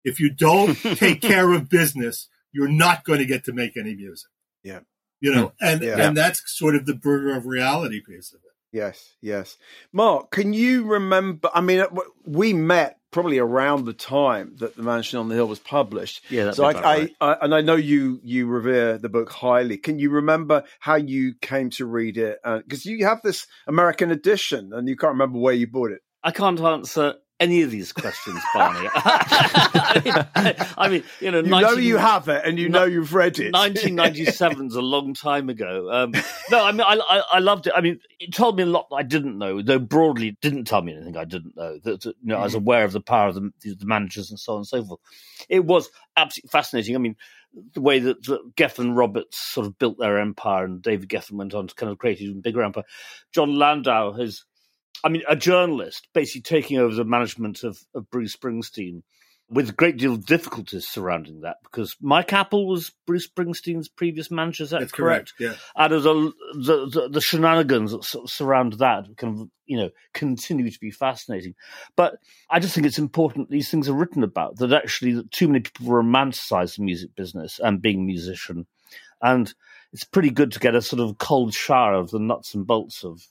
If 0.03 0.19
you 0.19 0.29
don't 0.31 0.75
take 0.97 1.21
care 1.21 1.53
of 1.53 1.69
business, 1.69 2.27
you're 2.51 2.67
not 2.67 3.03
going 3.05 3.19
to 3.19 3.25
get 3.25 3.43
to 3.45 3.53
make 3.53 3.77
any 3.77 3.95
music." 3.95 4.29
Yeah. 4.63 4.79
You 5.21 5.33
know, 5.33 5.53
and 5.61 5.81
Yeah. 5.81 6.07
and 6.07 6.17
that's 6.17 6.41
sort 6.47 6.75
of 6.75 6.85
the 6.85 6.95
burger 6.95 7.35
of 7.35 7.45
reality 7.45 8.01
piece 8.05 8.33
of 8.33 8.41
it. 8.43 8.52
Yes, 8.73 9.15
yes. 9.21 9.57
Mark, 9.93 10.31
can 10.31 10.51
you 10.51 10.85
remember? 10.85 11.49
I 11.53 11.61
mean, 11.61 11.85
we 12.25 12.53
met 12.53 12.97
probably 13.11 13.37
around 13.37 13.85
the 13.85 13.93
time 13.93 14.55
that 14.57 14.75
The 14.75 14.81
Mansion 14.81 15.19
on 15.19 15.29
the 15.29 15.35
Hill 15.35 15.47
was 15.47 15.59
published. 15.59 16.23
Yeah, 16.29 16.51
so 16.51 16.67
be 16.67 16.75
I, 16.75 16.81
I, 16.81 16.97
right. 16.97 17.11
I, 17.21 17.37
and 17.41 17.53
I 17.53 17.61
know 17.61 17.75
you 17.75 18.19
you 18.23 18.47
revere 18.47 18.97
the 18.97 19.09
book 19.09 19.31
highly. 19.31 19.77
Can 19.77 19.99
you 19.99 20.09
remember 20.09 20.63
how 20.79 20.95
you 20.95 21.35
came 21.39 21.69
to 21.71 21.85
read 21.85 22.17
it? 22.17 22.39
Uh, 22.43 22.57
because 22.57 22.83
you 22.83 23.05
have 23.05 23.21
this 23.21 23.45
American 23.67 24.09
edition, 24.09 24.71
and 24.73 24.89
you 24.89 24.97
can't 24.97 25.13
remember 25.13 25.37
where 25.37 25.53
you 25.53 25.67
bought 25.67 25.91
it. 25.91 26.01
I 26.23 26.31
can't 26.31 26.59
answer 26.59 27.15
any 27.43 27.61
of 27.61 27.71
these 27.71 27.91
questions, 27.91 28.39
Barney. 28.53 28.89
I, 28.95 30.87
mean, 30.89 31.03
you 31.19 31.31
know, 31.31 31.39
You 31.39 31.49
19 31.49 31.61
know 31.61 31.73
you 31.81 31.97
have 31.97 32.27
it, 32.29 32.41
and 32.45 32.57
you 32.57 32.69
No- 32.69 32.79
know 32.79 32.85
you've 32.85 33.13
read 33.13 33.37
it. 33.39 33.53
1997's 33.53 34.75
a 34.75 34.81
long 34.81 35.13
time 35.13 35.49
ago. 35.49 35.89
Um, 35.91 36.13
no, 36.49 36.63
I 36.63 36.71
mean, 36.71 36.81
I, 36.81 36.99
I, 37.09 37.23
I 37.33 37.39
loved 37.39 37.67
it. 37.67 37.73
I 37.75 37.81
mean, 37.81 37.99
it 38.19 38.33
told 38.33 38.57
me 38.57 38.63
a 38.63 38.67
lot 38.67 38.89
that 38.89 38.95
I 38.95 39.03
didn't 39.03 39.37
know, 39.37 39.61
though 39.61 39.79
broadly 39.79 40.29
it 40.29 40.41
didn't 40.41 40.65
tell 40.65 40.81
me 40.81 40.93
anything 40.95 41.17
I 41.17 41.25
didn't 41.25 41.55
know. 41.57 41.79
That, 41.83 42.05
you 42.05 42.13
know, 42.21 42.37
I 42.37 42.43
was 42.43 42.55
aware 42.55 42.85
of 42.85 42.93
the 42.93 43.01
power 43.01 43.27
of 43.29 43.35
the, 43.35 43.51
the 43.61 43.85
managers 43.85 44.29
and 44.29 44.39
so 44.39 44.53
on 44.53 44.57
and 44.59 44.67
so 44.67 44.83
forth. 44.83 44.99
It 45.49 45.65
was 45.65 45.89
absolutely 46.15 46.49
fascinating. 46.49 46.95
I 46.95 46.99
mean, 46.99 47.15
the 47.73 47.81
way 47.81 47.99
that, 47.99 48.23
that 48.25 48.55
Geffen 48.55 48.97
Roberts 48.97 49.37
sort 49.37 49.67
of 49.67 49.77
built 49.77 49.99
their 49.99 50.17
empire 50.19 50.65
and 50.65 50.81
David 50.81 51.09
Geffen 51.09 51.33
went 51.33 51.53
on 51.53 51.67
to 51.67 51.75
kind 51.75 51.91
of 51.91 51.97
create 51.97 52.19
an 52.19 52.25
even 52.27 52.41
bigger 52.41 52.63
empire. 52.63 52.85
Jon 53.31 53.55
Landau 53.55 54.13
has, 54.13 54.43
I 55.03 55.09
mean, 55.09 55.23
a 55.27 55.35
journalist 55.35 56.07
basically 56.13 56.41
taking 56.41 56.77
over 56.77 56.95
the 56.95 57.05
management 57.05 57.63
of, 57.63 57.79
of 57.93 58.09
Bruce 58.09 58.35
Springsteen 58.35 59.03
with 59.49 59.69
a 59.69 59.73
great 59.73 59.97
deal 59.97 60.13
of 60.13 60.25
difficulties 60.25 60.87
surrounding 60.87 61.41
that 61.41 61.57
because 61.63 61.95
Mike 62.01 62.33
Appel 62.33 62.65
was 62.65 62.91
Bruce 63.05 63.27
Springsteen's 63.27 63.87
previous 63.89 64.31
manager. 64.31 64.63
Is 64.63 64.71
that 64.71 64.79
That's 64.79 64.91
correct? 64.91 65.33
correct. 65.37 65.59
Yeah. 65.75 65.83
And 65.85 65.93
the, 65.93 66.89
the 66.91 67.09
the 67.11 67.21
shenanigans 67.21 67.91
that 67.91 68.03
sort 68.03 68.25
of 68.25 68.31
surround 68.31 68.73
that 68.73 69.05
kind 69.17 69.41
of 69.41 69.49
you 69.65 69.77
know 69.77 69.89
continue 70.13 70.69
to 70.69 70.79
be 70.79 70.91
fascinating. 70.91 71.55
But 71.95 72.15
I 72.49 72.59
just 72.59 72.73
think 72.73 72.87
it's 72.87 72.97
important 72.97 73.49
these 73.49 73.69
things 73.69 73.87
are 73.89 73.93
written 73.93 74.23
about 74.23 74.57
that 74.57 74.73
actually 74.73 75.13
that 75.13 75.31
too 75.31 75.47
many 75.47 75.59
people 75.59 75.87
romanticize 75.87 76.77
the 76.77 76.83
music 76.83 77.15
business 77.15 77.59
and 77.61 77.81
being 77.81 77.99
a 77.99 78.05
musician, 78.05 78.65
and 79.21 79.53
it's 79.91 80.05
pretty 80.05 80.31
good 80.31 80.51
to 80.53 80.59
get 80.59 80.75
a 80.75 80.81
sort 80.81 81.01
of 81.01 81.17
cold 81.17 81.53
shower 81.53 81.93
of 81.93 82.09
the 82.11 82.19
nuts 82.19 82.55
and 82.55 82.65
bolts 82.65 83.03
of 83.03 83.27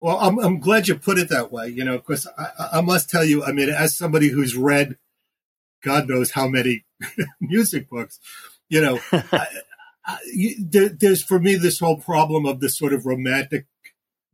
Well, 0.00 0.18
I'm, 0.20 0.38
I'm 0.38 0.60
glad 0.60 0.86
you 0.86 0.94
put 0.94 1.18
it 1.18 1.28
that 1.30 1.50
way, 1.50 1.68
you 1.68 1.84
know, 1.84 1.96
because 1.98 2.28
I, 2.38 2.78
I- 2.78 2.80
must 2.80 3.10
tell 3.10 3.24
you, 3.24 3.44
I 3.44 3.52
mean, 3.52 3.68
as 3.68 3.96
somebody 3.96 4.28
who's 4.28 4.56
read 4.56 4.96
God 5.82 6.08
knows 6.08 6.32
how 6.32 6.48
many 6.48 6.84
music 7.40 7.88
books, 7.88 8.18
you 8.68 8.80
know, 8.80 9.00
I, 9.12 9.46
I, 10.04 10.18
you, 10.32 10.56
there, 10.58 10.88
there's 10.88 11.22
for 11.22 11.38
me 11.38 11.54
this 11.54 11.78
whole 11.78 11.98
problem 11.98 12.46
of 12.46 12.60
this 12.60 12.76
sort 12.76 12.92
of 12.92 13.06
romantic 13.06 13.66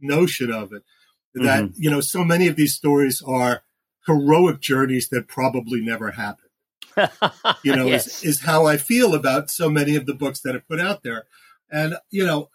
notion 0.01 0.51
of 0.51 0.73
it 0.73 0.83
that, 1.35 1.65
mm-hmm. 1.65 1.73
you 1.77 1.91
know, 1.91 2.01
so 2.01 2.25
many 2.25 2.47
of 2.47 2.57
these 2.57 2.75
stories 2.75 3.23
are 3.27 3.63
heroic 4.07 4.61
journeys 4.61 5.09
that 5.11 5.29
probably 5.29 5.81
never 5.81 6.13
happened 6.13 6.49
you 7.63 7.75
know, 7.75 7.87
Yes. 7.87 8.07
is, 8.07 8.25
is 8.25 8.41
how 8.43 8.67
I 8.67 8.77
feel 8.77 9.15
about 9.15 9.51
so 9.51 9.69
many 9.69 9.97
of 9.97 10.07
the 10.07 10.15
books 10.15 10.41
that 10.41 10.55
are 10.55 10.61
put 10.61 10.81
out 10.81 11.03
there. 11.03 11.25
And, 11.71 11.97
you 12.11 12.25
know, 12.25 12.51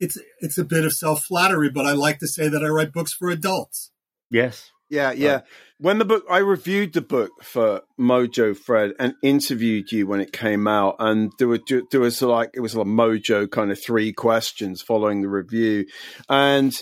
it's, 0.00 0.18
it's 0.40 0.58
a 0.58 0.64
bit 0.64 0.84
of 0.84 0.92
self 0.92 1.24
flattery, 1.24 1.70
but 1.70 1.86
I 1.86 1.92
like 1.92 2.18
to 2.18 2.28
say 2.28 2.48
that 2.48 2.64
I 2.64 2.68
write 2.68 2.92
books 2.92 3.12
for 3.12 3.30
adults. 3.30 3.90
yes. 4.30 4.70
Yeah, 4.90 5.12
yeah. 5.12 5.40
When 5.78 5.98
the 5.98 6.04
book, 6.04 6.24
I 6.30 6.38
reviewed 6.38 6.92
the 6.92 7.00
book 7.00 7.30
for 7.42 7.82
Mojo 7.98 8.56
Fred 8.56 8.92
and 8.98 9.14
interviewed 9.22 9.90
you 9.90 10.06
when 10.06 10.20
it 10.20 10.32
came 10.32 10.68
out, 10.68 10.96
and 10.98 11.32
there 11.38 11.48
were 11.48 11.58
there 11.90 12.00
was 12.00 12.22
like 12.22 12.50
it 12.54 12.60
was 12.60 12.76
like 12.76 12.86
Mojo 12.86 13.50
kind 13.50 13.72
of 13.72 13.82
three 13.82 14.12
questions 14.12 14.82
following 14.82 15.22
the 15.22 15.28
review, 15.28 15.86
and 16.28 16.78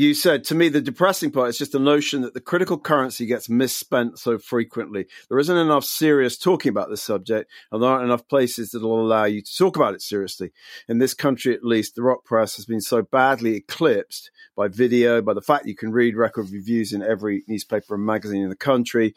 you 0.00 0.14
said 0.14 0.44
to 0.44 0.54
me 0.54 0.70
the 0.70 0.80
depressing 0.80 1.30
part 1.30 1.50
is 1.50 1.58
just 1.58 1.72
the 1.72 1.78
notion 1.78 2.22
that 2.22 2.32
the 2.32 2.40
critical 2.40 2.78
currency 2.78 3.26
gets 3.26 3.50
misspent 3.50 4.18
so 4.18 4.38
frequently. 4.38 5.06
There 5.28 5.38
isn't 5.38 5.56
enough 5.56 5.84
serious 5.84 6.38
talking 6.38 6.70
about 6.70 6.88
this 6.88 7.02
subject, 7.02 7.50
and 7.70 7.82
there 7.82 7.90
aren't 7.90 8.04
enough 8.04 8.26
places 8.26 8.70
that 8.70 8.80
will 8.80 8.98
allow 8.98 9.24
you 9.24 9.42
to 9.42 9.56
talk 9.56 9.76
about 9.76 9.92
it 9.92 10.00
seriously. 10.00 10.52
In 10.88 10.98
this 10.98 11.12
country, 11.12 11.54
at 11.54 11.64
least, 11.64 11.96
the 11.96 12.02
rock 12.02 12.24
press 12.24 12.56
has 12.56 12.64
been 12.64 12.80
so 12.80 13.02
badly 13.02 13.56
eclipsed 13.56 14.30
by 14.56 14.68
video, 14.68 15.20
by 15.20 15.34
the 15.34 15.42
fact 15.42 15.66
you 15.66 15.76
can 15.76 15.92
read 15.92 16.16
record 16.16 16.48
reviews 16.50 16.94
in 16.94 17.02
every 17.02 17.44
newspaper 17.46 17.94
and 17.96 18.06
magazine 18.06 18.42
in 18.42 18.48
the 18.48 18.56
country, 18.56 19.14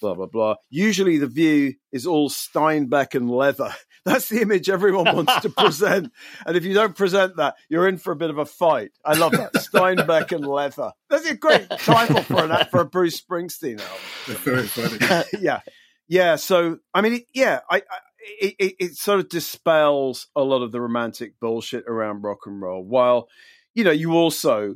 blah 0.00 0.14
blah 0.14 0.26
blah. 0.26 0.56
Usually, 0.70 1.18
the 1.18 1.28
view 1.28 1.74
is 1.92 2.04
all 2.04 2.30
Steinbeck 2.30 3.14
and 3.14 3.30
leather. 3.30 3.72
That's 4.06 4.28
the 4.28 4.40
image 4.40 4.70
everyone 4.70 5.16
wants 5.16 5.40
to 5.40 5.50
present, 5.50 6.12
and 6.46 6.56
if 6.56 6.64
you 6.64 6.72
don't 6.72 6.94
present 6.94 7.36
that, 7.36 7.56
you're 7.68 7.88
in 7.88 7.98
for 7.98 8.12
a 8.12 8.16
bit 8.16 8.30
of 8.30 8.38
a 8.38 8.46
fight. 8.46 8.92
I 9.04 9.14
love 9.14 9.32
that 9.32 9.52
Steinbeck 9.54 10.30
and 10.30 10.46
leather. 10.46 10.92
That's 11.10 11.26
a 11.26 11.34
great 11.34 11.68
title 11.70 12.22
for 12.22 12.44
an 12.44 12.66
for 12.70 12.82
a 12.82 12.84
Bruce 12.84 13.20
Springsteen 13.20 13.80
album. 13.80 13.98
That's 14.28 14.40
very 14.40 14.66
funny. 14.68 14.98
Uh, 15.00 15.24
yeah, 15.40 15.60
yeah. 16.06 16.36
So 16.36 16.78
I 16.94 17.00
mean, 17.00 17.24
yeah, 17.34 17.60
I. 17.68 17.78
I 17.78 17.98
it, 18.40 18.54
it, 18.58 18.74
it 18.80 18.96
sort 18.96 19.20
of 19.20 19.28
dispels 19.28 20.26
a 20.34 20.42
lot 20.42 20.62
of 20.62 20.72
the 20.72 20.80
romantic 20.80 21.38
bullshit 21.38 21.84
around 21.86 22.22
rock 22.22 22.40
and 22.46 22.60
roll. 22.60 22.82
While, 22.82 23.28
you 23.72 23.84
know, 23.84 23.92
you 23.92 24.14
also, 24.14 24.74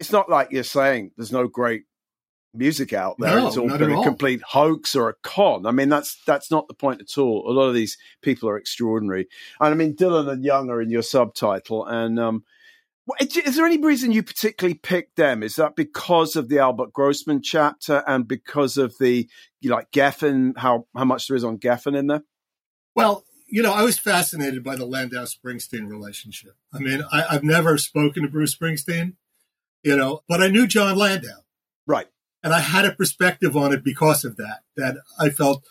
it's 0.00 0.10
not 0.10 0.28
like 0.28 0.48
you're 0.50 0.64
saying 0.64 1.12
there's 1.16 1.30
no 1.30 1.46
great 1.46 1.84
music 2.54 2.92
out 2.92 3.16
there. 3.18 3.36
No, 3.36 3.46
it's 3.46 3.56
all 3.56 3.68
been 3.68 3.90
a 3.90 3.96
all. 3.96 4.04
complete 4.04 4.42
hoax 4.42 4.94
or 4.94 5.08
a 5.08 5.14
con. 5.22 5.66
I 5.66 5.70
mean, 5.70 5.88
that's 5.88 6.20
that's 6.26 6.50
not 6.50 6.68
the 6.68 6.74
point 6.74 7.00
at 7.00 7.18
all. 7.18 7.48
A 7.48 7.52
lot 7.52 7.68
of 7.68 7.74
these 7.74 7.96
people 8.22 8.48
are 8.48 8.56
extraordinary, 8.56 9.28
and 9.60 9.72
I 9.72 9.74
mean, 9.74 9.94
Dylan 9.94 10.30
and 10.30 10.44
Young 10.44 10.70
are 10.70 10.80
in 10.80 10.90
your 10.90 11.02
subtitle. 11.02 11.86
And 11.86 12.18
um, 12.18 12.44
is 13.20 13.56
there 13.56 13.66
any 13.66 13.78
reason 13.78 14.12
you 14.12 14.22
particularly 14.22 14.74
picked 14.74 15.16
them? 15.16 15.42
Is 15.42 15.56
that 15.56 15.76
because 15.76 16.36
of 16.36 16.48
the 16.48 16.58
Albert 16.58 16.92
Grossman 16.92 17.42
chapter 17.42 18.02
and 18.06 18.26
because 18.26 18.76
of 18.76 18.96
the 18.98 19.28
you 19.60 19.70
know, 19.70 19.76
like 19.76 19.90
Geffen? 19.90 20.56
How 20.56 20.86
how 20.94 21.04
much 21.04 21.28
there 21.28 21.36
is 21.36 21.44
on 21.44 21.58
Geffen 21.58 21.96
in 21.96 22.06
there? 22.06 22.24
Well, 22.94 23.24
you 23.46 23.62
know, 23.62 23.72
I 23.72 23.82
was 23.82 23.98
fascinated 23.98 24.62
by 24.62 24.76
the 24.76 24.84
Landau 24.84 25.24
Springsteen 25.24 25.88
relationship. 25.88 26.56
I 26.72 26.78
mean, 26.78 27.02
I, 27.10 27.24
I've 27.30 27.44
never 27.44 27.78
spoken 27.78 28.22
to 28.22 28.28
Bruce 28.28 28.54
Springsteen, 28.54 29.14
you 29.82 29.96
know, 29.96 30.22
but 30.28 30.42
I 30.42 30.48
knew 30.48 30.66
Jon 30.66 30.96
Landau. 30.96 31.44
Right. 31.86 32.08
And 32.42 32.52
I 32.52 32.60
had 32.60 32.84
a 32.84 32.92
perspective 32.92 33.56
on 33.56 33.72
it 33.72 33.82
because 33.82 34.24
of 34.24 34.36
that, 34.36 34.60
that 34.76 34.96
I 35.18 35.30
felt 35.30 35.64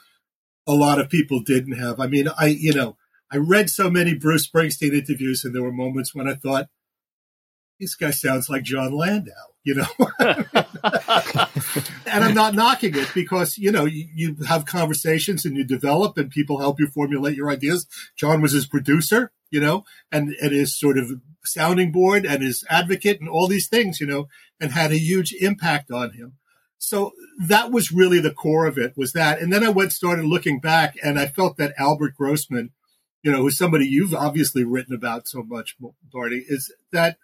a 0.68 0.74
lot 0.74 1.00
of 1.00 1.10
people 1.10 1.40
didn't 1.40 1.78
have. 1.78 2.00
I 2.00 2.08
mean, 2.08 2.28
I, 2.38 2.48
you 2.48 2.74
know, 2.74 2.98
I 3.32 3.38
read 3.38 3.70
so 3.70 3.90
many 3.90 4.14
Bruce 4.14 4.48
Springsteen 4.48 4.94
interviews 4.94 5.44
and 5.44 5.56
there 5.56 5.64
were 5.64 5.72
moments 5.72 6.14
when 6.14 6.28
I 6.28 6.36
thought, 6.36 6.68
this 7.80 7.96
guy 7.96 8.10
sounds 8.10 8.50
like 8.50 8.64
Jon 8.64 8.92
Landau, 8.92 9.32
you 9.64 9.76
know? 9.76 9.86
and 10.20 12.24
I'm 12.24 12.34
not 12.34 12.56
knocking 12.56 12.96
it 12.96 13.12
because, 13.14 13.58
you 13.58 13.72
know, 13.72 13.86
you, 13.86 14.08
you 14.14 14.36
have 14.48 14.66
conversations 14.66 15.46
and 15.46 15.56
you 15.56 15.64
develop 15.64 16.18
and 16.18 16.32
people 16.32 16.60
help 16.60 16.80
you 16.80 16.88
formulate 16.88 17.36
your 17.36 17.52
ideas. 17.52 17.86
John 18.16 18.42
was 18.42 18.54
his 18.54 18.66
producer, 18.66 19.32
you 19.52 19.62
know, 19.62 19.86
and, 20.12 20.36
and 20.42 20.52
his 20.52 20.78
sort 20.78 20.98
of 20.98 21.12
sounding 21.44 21.92
board 21.92 22.26
and 22.26 22.42
his 22.42 22.64
advocate 22.70 23.20
and 23.20 23.30
all 23.30 23.48
these 23.48 23.68
things, 23.68 24.02
you 24.02 24.08
know, 24.08 24.28
and 24.60 24.72
had 24.72 24.92
a 24.92 24.98
huge 24.98 25.34
impact 25.34 25.92
on 25.92 26.14
him. 26.14 26.34
So 26.78 27.12
that 27.40 27.72
was 27.72 27.92
really 27.92 28.20
the 28.20 28.34
core 28.34 28.68
of 28.68 28.78
it 28.78 28.94
was 28.96 29.14
that. 29.14 29.42
And 29.42 29.52
then 29.52 29.64
I 29.64 29.70
went, 29.70 29.94
started 29.94 30.26
looking 30.26 30.60
back 30.60 30.96
and 31.04 31.20
I 31.20 31.26
felt 31.26 31.58
that 31.58 31.74
Albert 31.78 32.16
Grossman, 32.16 32.72
you 33.24 33.32
know, 33.32 33.42
who's 33.42 33.58
somebody 33.58 33.86
you've 33.88 34.14
obviously 34.14 34.64
written 34.64 34.94
about 34.94 35.28
so 35.28 35.44
much, 35.44 35.76
Barney, 36.12 36.44
is 36.48 36.74
that 36.92 37.18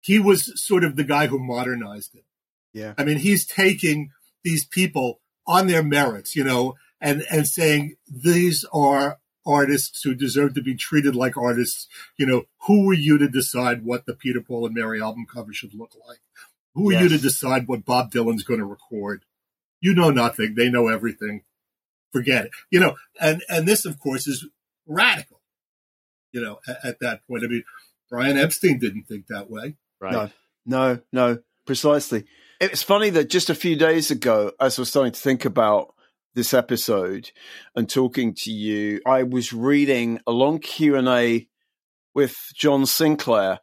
he 0.00 0.18
was 0.18 0.52
sort 0.62 0.84
of 0.84 0.96
the 0.96 1.04
guy 1.04 1.26
who 1.26 1.38
modernized 1.38 2.14
it. 2.14 2.24
Yeah. 2.72 2.94
I 2.96 3.04
mean, 3.04 3.18
he's 3.18 3.46
taking 3.46 4.10
these 4.42 4.64
people 4.64 5.20
on 5.46 5.66
their 5.66 5.82
merits, 5.82 6.36
you 6.36 6.44
know, 6.44 6.74
and, 7.00 7.24
and 7.30 7.46
saying 7.46 7.96
these 8.08 8.64
are 8.72 9.18
artists 9.46 10.02
who 10.02 10.14
deserve 10.14 10.54
to 10.54 10.62
be 10.62 10.76
treated 10.76 11.16
like 11.16 11.36
artists. 11.36 11.88
You 12.16 12.26
know, 12.26 12.44
who 12.66 12.88
are 12.90 12.94
you 12.94 13.18
to 13.18 13.28
decide 13.28 13.84
what 13.84 14.06
the 14.06 14.14
Peter, 14.14 14.40
Paul, 14.40 14.66
and 14.66 14.74
Mary 14.74 15.02
album 15.02 15.26
cover 15.32 15.52
should 15.52 15.74
look 15.74 15.92
like? 16.06 16.20
Who 16.74 16.90
are 16.90 17.00
you 17.00 17.08
to 17.08 17.18
decide 17.18 17.66
what 17.66 17.84
Bob 17.84 18.12
Dylan's 18.12 18.44
going 18.44 18.60
to 18.60 18.66
record? 18.66 19.24
You 19.80 19.94
know 19.94 20.10
nothing. 20.10 20.54
They 20.56 20.70
know 20.70 20.88
everything. 20.88 21.42
Forget 22.12 22.46
it. 22.46 22.50
You 22.70 22.80
know, 22.80 22.96
and, 23.20 23.42
and 23.48 23.66
this, 23.66 23.84
of 23.84 23.98
course, 23.98 24.26
is 24.26 24.46
radical, 24.86 25.40
you 26.32 26.40
know, 26.40 26.60
at, 26.66 26.84
at 26.84 27.00
that 27.00 27.26
point. 27.26 27.44
I 27.44 27.46
mean, 27.46 27.64
Brian 28.08 28.36
Epstein 28.36 28.78
didn't 28.78 29.04
think 29.04 29.26
that 29.28 29.50
way. 29.50 29.76
Right. 30.00 30.12
No, 30.12 30.30
no, 30.66 31.00
no, 31.12 31.38
precisely. 31.66 32.24
It's 32.60 32.82
funny 32.82 33.10
that 33.10 33.30
just 33.30 33.48
a 33.48 33.54
few 33.54 33.76
days 33.76 34.10
ago, 34.10 34.52
as 34.60 34.78
I 34.78 34.82
was 34.82 34.90
starting 34.90 35.12
to 35.12 35.20
think 35.20 35.44
about 35.44 35.94
this 36.34 36.52
episode 36.52 37.30
and 37.74 37.88
talking 37.88 38.34
to 38.34 38.52
you, 38.52 39.00
I 39.06 39.22
was 39.22 39.52
reading 39.52 40.20
a 40.26 40.32
long 40.32 40.58
Q 40.58 40.96
and 40.96 41.08
A 41.08 41.48
with 42.14 42.36
John 42.54 42.86
Sinclair, 42.86 43.60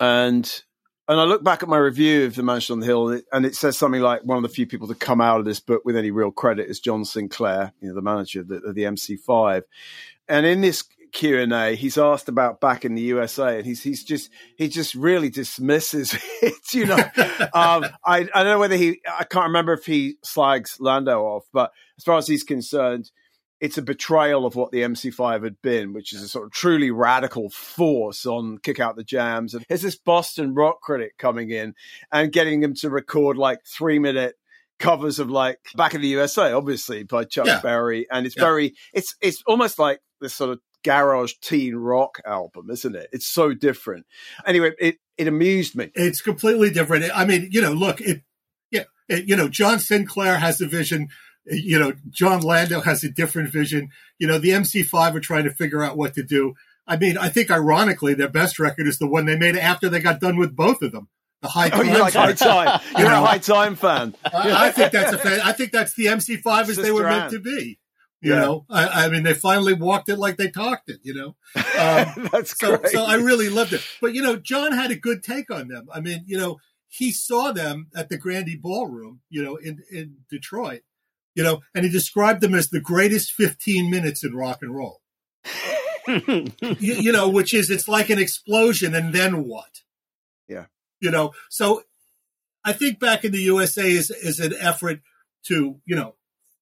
and 0.00 0.62
and 1.08 1.20
I 1.20 1.24
look 1.24 1.44
back 1.44 1.62
at 1.62 1.68
my 1.68 1.76
review 1.76 2.24
of 2.24 2.34
The 2.34 2.42
Mansion 2.42 2.74
on 2.74 2.80
the 2.80 2.86
Hill, 2.86 3.08
and 3.08 3.18
it, 3.18 3.24
and 3.32 3.46
it 3.46 3.54
says 3.54 3.76
something 3.76 4.00
like 4.00 4.22
one 4.24 4.38
of 4.38 4.42
the 4.42 4.48
few 4.48 4.66
people 4.66 4.88
to 4.88 4.94
come 4.94 5.20
out 5.20 5.38
of 5.38 5.44
this 5.44 5.60
book 5.60 5.82
with 5.84 5.96
any 5.96 6.10
real 6.10 6.30
credit 6.30 6.68
is 6.68 6.80
John 6.80 7.04
Sinclair, 7.04 7.72
you 7.80 7.88
know, 7.88 7.94
the 7.94 8.02
manager 8.02 8.40
of 8.40 8.48
the, 8.48 8.56
of 8.56 8.74
the 8.74 8.82
MC5. 8.82 9.62
And 10.28 10.46
in 10.46 10.62
this 10.62 10.84
Q 11.12 11.38
and 11.38 11.52
A, 11.52 11.74
he's 11.76 11.96
asked 11.96 12.28
about 12.28 12.60
back 12.60 12.84
in 12.84 12.94
the 12.94 13.02
USA, 13.02 13.58
and 13.58 13.66
he's 13.66 13.82
he's 13.82 14.02
just 14.02 14.30
he 14.56 14.68
just 14.68 14.94
really 14.94 15.30
dismisses 15.30 16.14
it. 16.42 16.74
You 16.74 16.86
know, 16.86 16.96
um, 17.54 17.86
I 18.04 18.26
I 18.34 18.42
don't 18.42 18.46
know 18.46 18.58
whether 18.58 18.76
he 18.76 19.00
I 19.06 19.24
can't 19.24 19.46
remember 19.46 19.72
if 19.74 19.86
he 19.86 20.16
slags 20.22 20.78
Landau 20.80 21.22
off, 21.22 21.44
but 21.52 21.70
as 21.98 22.04
far 22.04 22.18
as 22.18 22.26
he's 22.26 22.42
concerned, 22.42 23.10
it's 23.64 23.78
a 23.78 23.82
betrayal 23.82 24.44
of 24.44 24.56
what 24.56 24.72
the 24.72 24.82
MC5 24.82 25.42
had 25.42 25.56
been, 25.62 25.94
which 25.94 26.12
is 26.12 26.20
a 26.20 26.28
sort 26.28 26.44
of 26.44 26.52
truly 26.52 26.90
radical 26.90 27.48
force 27.48 28.26
on 28.26 28.58
Kick 28.58 28.78
Out 28.78 28.94
the 28.94 29.02
Jams. 29.02 29.54
And 29.54 29.64
here's 29.70 29.80
this 29.80 29.96
Boston 29.96 30.52
rock 30.52 30.82
critic 30.82 31.16
coming 31.18 31.48
in 31.48 31.74
and 32.12 32.30
getting 32.30 32.62
him 32.62 32.74
to 32.74 32.90
record 32.90 33.38
like 33.38 33.60
three 33.66 33.98
minute 33.98 34.34
covers 34.78 35.18
of 35.18 35.30
like 35.30 35.60
Back 35.76 35.94
in 35.94 36.02
the 36.02 36.08
USA, 36.08 36.52
obviously 36.52 37.04
by 37.04 37.24
Chuck 37.24 37.46
Yeah. 37.46 37.60
Berry. 37.62 38.06
And 38.10 38.26
it's 38.26 38.36
Yeah. 38.36 38.44
very, 38.44 38.74
it's, 38.92 39.16
it's 39.22 39.42
almost 39.46 39.78
like 39.78 40.00
this 40.20 40.34
sort 40.34 40.50
of 40.50 40.60
garage 40.84 41.32
teen 41.40 41.74
rock 41.74 42.20
album, 42.26 42.68
isn't 42.70 42.94
it? 42.94 43.08
It's 43.12 43.26
so 43.26 43.54
different. 43.54 44.04
Anyway, 44.44 44.72
it, 44.78 44.96
it 45.16 45.26
amused 45.26 45.74
me. 45.74 45.90
It's 45.94 46.20
completely 46.20 46.68
different. 46.68 47.10
I 47.14 47.24
mean, 47.24 47.48
you 47.50 47.62
know, 47.62 47.72
look, 47.72 48.02
it, 48.02 48.20
yeah, 48.70 48.84
it, 49.08 49.26
you 49.26 49.36
know, 49.36 49.48
John 49.48 49.78
Sinclair 49.78 50.36
has 50.38 50.60
a 50.60 50.66
vision. 50.66 51.08
You 51.46 51.78
know, 51.78 51.92
Jon 52.10 52.40
Landau 52.40 52.80
has 52.80 53.04
a 53.04 53.10
different 53.10 53.50
vision. 53.52 53.90
You 54.18 54.26
know, 54.26 54.38
the 54.38 54.50
MC5 54.50 55.14
are 55.14 55.20
trying 55.20 55.44
to 55.44 55.50
figure 55.50 55.82
out 55.82 55.96
what 55.96 56.14
to 56.14 56.22
do. 56.22 56.54
I 56.86 56.96
mean, 56.96 57.16
I 57.18 57.28
think 57.28 57.50
ironically, 57.50 58.14
their 58.14 58.28
best 58.28 58.58
record 58.58 58.86
is 58.86 58.98
the 58.98 59.06
one 59.06 59.26
they 59.26 59.36
made 59.36 59.56
after 59.56 59.88
they 59.88 60.00
got 60.00 60.20
done 60.20 60.36
with 60.38 60.54
both 60.56 60.82
of 60.82 60.92
them. 60.92 61.08
The 61.42 61.48
high 61.48 61.70
Oh, 61.72 61.82
you 61.82 61.98
like 61.98 62.14
High. 62.14 62.32
Time. 62.32 62.80
You're 62.98 63.10
know. 63.10 63.22
a 63.22 63.26
High 63.26 63.38
Time 63.38 63.76
fan. 63.76 64.14
I, 64.24 64.68
I 64.68 64.70
think 64.70 64.92
that's 64.92 65.12
a 65.12 65.18
fan. 65.18 65.40
I 65.42 65.52
think 65.52 65.72
that's 65.72 65.94
the 65.94 66.06
MC5 66.06 66.68
as 66.70 66.76
they 66.76 66.90
were 66.90 67.02
meant 67.04 67.24
Ann. 67.24 67.30
to 67.32 67.40
be. 67.40 67.78
You 68.22 68.32
Yeah. 68.32 68.40
know, 68.40 68.66
I, 68.70 69.04
I 69.04 69.08
mean, 69.10 69.22
they 69.22 69.34
finally 69.34 69.74
walked 69.74 70.08
it 70.08 70.16
like 70.16 70.38
they 70.38 70.48
talked 70.50 70.88
it. 70.88 71.00
You 71.02 71.12
know, 71.14 71.36
um, 71.56 72.28
That's 72.32 72.58
so, 72.58 72.78
great. 72.78 72.90
so 72.92 73.04
I 73.04 73.16
really 73.16 73.50
loved 73.50 73.74
it. 73.74 73.82
But 74.00 74.14
you 74.14 74.22
know, 74.22 74.36
John 74.36 74.72
had 74.72 74.90
a 74.90 74.96
good 74.96 75.22
take 75.22 75.50
on 75.50 75.68
them. 75.68 75.88
I 75.92 76.00
mean, 76.00 76.24
you 76.26 76.38
know, 76.38 76.58
he 76.88 77.12
saw 77.12 77.52
them 77.52 77.88
at 77.94 78.08
the 78.08 78.16
Grande 78.16 78.56
Ballroom, 78.62 79.20
you 79.28 79.42
know, 79.42 79.56
in 79.56 79.82
in 79.90 80.16
Detroit, 80.30 80.80
you 81.34 81.42
know, 81.42 81.62
and 81.74 81.84
he 81.84 81.90
described 81.90 82.40
them 82.40 82.54
as 82.54 82.68
the 82.68 82.80
greatest 82.80 83.32
15 83.32 83.90
minutes 83.90 84.24
in 84.24 84.34
rock 84.34 84.58
and 84.62 84.74
roll. 84.74 85.00
you, 86.08 86.52
you 86.78 87.12
know, 87.12 87.28
which 87.28 87.54
is 87.54 87.70
it's 87.70 87.88
like 87.88 88.10
an 88.10 88.18
explosion, 88.18 88.94
and 88.94 89.14
then 89.14 89.44
what? 89.44 89.80
Yeah. 90.48 90.66
You 91.00 91.10
know, 91.10 91.32
so 91.50 91.82
I 92.64 92.72
think 92.72 92.98
back 92.98 93.24
in 93.24 93.32
the 93.32 93.42
USA 93.42 93.90
is 93.90 94.10
is 94.10 94.40
an 94.40 94.54
effort 94.58 95.00
to 95.46 95.80
you 95.84 95.96
know 95.96 96.14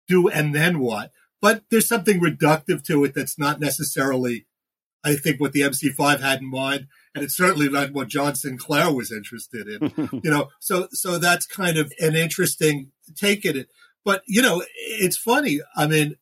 do 0.09 0.28
and 0.28 0.54
then 0.54 0.80
what, 0.80 1.12
but 1.40 1.62
there's 1.71 1.88
something 1.88 2.21
reductive 2.21 2.85
to 2.85 3.04
it 3.04 3.14
that's 3.14 3.38
not 3.38 3.61
necessarily, 3.61 4.47
I 5.04 5.14
think, 5.16 5.40
what 5.40 5.52
the 5.52 5.61
MC5 5.61 6.21
had 6.21 6.40
in 6.40 6.50
mind, 6.50 6.88
and 7.14 7.25
it's 7.25 7.37
certainly 7.37 7.68
not 7.68 7.92
what 7.92 8.09
John 8.09 8.35
Sinclair 8.35 8.92
was 8.92 9.12
interested 9.12 9.68
in. 9.68 10.21
you 10.25 10.30
know, 10.30 10.49
so 10.61 10.88
so 10.92 11.18
that's 11.18 11.47
kind 11.47 11.76
of 11.78 11.92
an 12.00 12.16
interesting 12.16 12.92
take 13.14 13.47
at 13.47 13.56
it. 13.56 13.68
But 14.04 14.23
you 14.26 14.42
know, 14.42 14.62
it's 14.76 15.16
funny. 15.16 15.61
I 15.76 15.87
mean, 15.87 16.16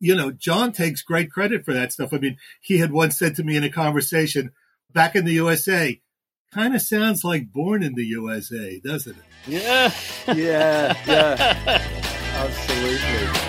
you 0.00 0.14
know, 0.14 0.30
John 0.30 0.72
takes 0.72 1.02
great 1.02 1.30
credit 1.30 1.64
for 1.64 1.74
that 1.74 1.92
stuff. 1.92 2.12
I 2.12 2.18
mean, 2.18 2.36
he 2.60 2.78
had 2.78 2.92
once 2.92 3.18
said 3.18 3.36
to 3.36 3.44
me 3.44 3.56
in 3.56 3.64
a 3.64 3.70
conversation 3.70 4.52
back 4.92 5.14
in 5.14 5.24
the 5.24 5.32
USA, 5.32 6.00
kind 6.52 6.74
of 6.74 6.82
sounds 6.82 7.24
like 7.24 7.52
Born 7.52 7.82
in 7.82 7.94
the 7.94 8.06
USA, 8.06 8.80
doesn't 8.84 9.16
it? 9.16 9.24
Yeah. 9.46 9.92
Yeah, 10.34 10.96
yeah, 11.06 11.82
absolutely. 12.34 13.47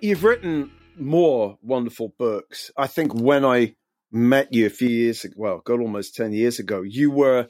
You've 0.00 0.24
written 0.24 0.70
more 0.96 1.58
wonderful 1.62 2.14
books. 2.18 2.70
I 2.76 2.86
think 2.86 3.14
when 3.14 3.44
I 3.44 3.74
met 4.10 4.52
you 4.52 4.66
a 4.66 4.70
few 4.70 4.88
years 4.88 5.24
ago, 5.24 5.34
well, 5.36 5.58
got 5.64 5.80
almost 5.80 6.14
10 6.14 6.32
years 6.32 6.58
ago, 6.58 6.82
you 6.82 7.10
were 7.10 7.48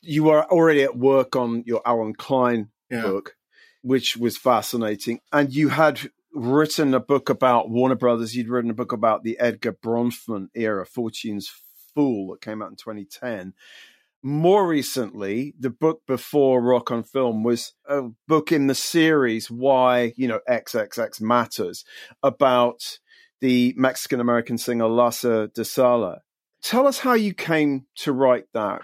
you 0.00 0.24
were 0.24 0.44
already 0.46 0.82
at 0.82 0.96
work 0.96 1.36
on 1.36 1.62
your 1.64 1.80
Allen 1.86 2.12
Klein 2.14 2.70
Yeah. 2.90 3.02
book, 3.02 3.36
which 3.82 4.16
was 4.16 4.36
fascinating. 4.36 5.20
And 5.32 5.54
you 5.54 5.68
had 5.68 6.10
written 6.34 6.92
a 6.92 6.98
book 7.00 7.28
about 7.28 7.70
Warner 7.70 7.94
Brothers. 7.94 8.34
You'd 8.34 8.48
written 8.48 8.70
a 8.70 8.74
book 8.74 8.90
about 8.90 9.22
the 9.22 9.38
Edgar 9.38 9.72
Bronfman 9.72 10.48
era, 10.54 10.84
Fortune's 10.84 11.52
Fool, 11.94 12.32
that 12.32 12.40
came 12.40 12.62
out 12.62 12.70
in 12.70 12.76
2010. 12.76 13.52
More 14.22 14.66
recently, 14.66 15.54
the 15.58 15.70
book 15.70 16.02
before 16.06 16.60
Rock 16.60 16.90
on 16.90 17.04
Film 17.04 17.42
was 17.42 17.72
a 17.88 18.02
book 18.28 18.52
in 18.52 18.66
the 18.66 18.74
series 18.74 19.50
Why, 19.50 20.12
you 20.16 20.28
know, 20.28 20.40
XXX 20.46 21.22
Matters 21.22 21.84
about 22.22 22.98
the 23.40 23.72
Mexican 23.78 24.20
American 24.20 24.58
singer 24.58 24.88
Lhasa 24.88 25.50
de 25.54 25.62
Sela. 25.62 26.18
Tell 26.62 26.86
us 26.86 26.98
how 26.98 27.14
you 27.14 27.32
came 27.32 27.86
to 27.96 28.12
write 28.12 28.44
that. 28.52 28.82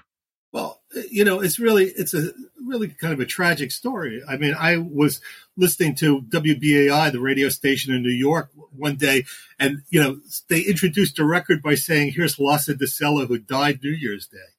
Well, 0.52 0.81
you 1.11 1.23
know, 1.23 1.40
it's 1.40 1.59
really 1.59 1.93
it's 1.97 2.14
a 2.14 2.31
really 2.64 2.88
kind 2.88 3.12
of 3.12 3.21
a 3.21 3.26
tragic 3.26 3.73
story. 3.73 4.23
I 4.26 4.38
mean, 4.38 4.55
I 4.59 4.78
was 4.78 5.21
listening 5.55 5.97
to 5.97 6.23
WBAI, 6.23 7.12
the 7.12 7.21
radio 7.21 7.50
station 7.50 7.93
in 7.93 8.02
New 8.02 8.09
York, 8.09 8.50
one 8.75 8.97
day, 8.97 9.26
and 9.59 9.83
you 9.90 10.02
know, 10.02 10.21
they 10.49 10.61
introduced 10.62 11.19
a 11.19 11.26
record 11.26 11.62
by 11.62 11.75
saying, 11.75 12.12
"Here's 12.12 12.38
Lhasa 12.38 12.75
de 12.75 12.87
Sela, 12.87 13.28
who 13.28 13.37
died 13.37 13.81
New 13.83 13.90
Year's 13.90 14.26
Day." 14.26 14.55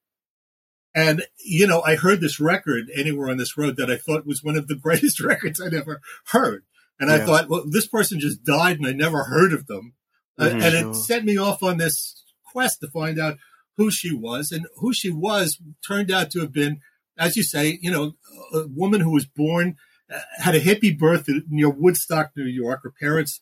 And 0.97 1.23
you 1.45 1.67
know, 1.67 1.81
I 1.81 1.95
heard 1.95 2.21
this 2.21 2.39
record 2.39 2.85
anywhere 2.95 3.29
on 3.29 3.37
this 3.37 3.55
road 3.57 3.77
that 3.77 3.91
I 3.91 3.97
thought 3.97 4.25
was 4.25 4.43
one 4.43 4.57
of 4.57 4.67
the 4.67 4.75
greatest 4.85 5.19
records 5.21 5.61
I'd 5.61 5.73
ever 5.73 6.01
heard. 6.31 6.63
And 6.99 7.11
I 7.11 7.23
thought, 7.23 7.47
well, 7.49 7.63
this 7.69 7.85
person 7.87 8.19
just 8.19 8.43
died, 8.43 8.77
and 8.77 8.87
I 8.87 8.91
never 8.93 9.25
heard 9.25 9.53
of 9.53 9.67
them. 9.67 9.93
Uh, 10.39 10.45
Mhm. 10.49 10.53
and 10.63 10.73
Sure. 10.73 10.91
it 10.91 10.95
set 10.95 11.23
me 11.25 11.37
off 11.37 11.61
on 11.61 11.77
this 11.77 12.23
quest 12.51 12.79
to 12.81 12.87
find 12.89 13.19
out 13.19 13.37
who 13.75 13.91
she 13.91 14.11
was, 14.13 14.51
and 14.51 14.65
who 14.77 14.91
she 14.93 15.11
was 15.11 15.59
turned 15.87 16.09
out 16.09 16.31
to 16.31 16.39
have 16.39 16.51
been, 16.51 16.79
as 17.15 17.37
you 17.37 17.43
say, 17.43 17.77
you 17.83 17.91
know, 17.91 18.15
a 18.51 18.65
woman 18.67 19.01
who 19.01 19.11
was 19.11 19.27
born, 19.27 19.75
uh, 20.11 20.19
had 20.39 20.55
a 20.55 20.59
hippie 20.59 20.97
birth 20.97 21.29
in- 21.29 21.45
near 21.49 21.69
Woodstock, 21.69 22.31
New 22.35 22.45
York. 22.45 22.81
Her 22.83 22.93
parents 22.99 23.41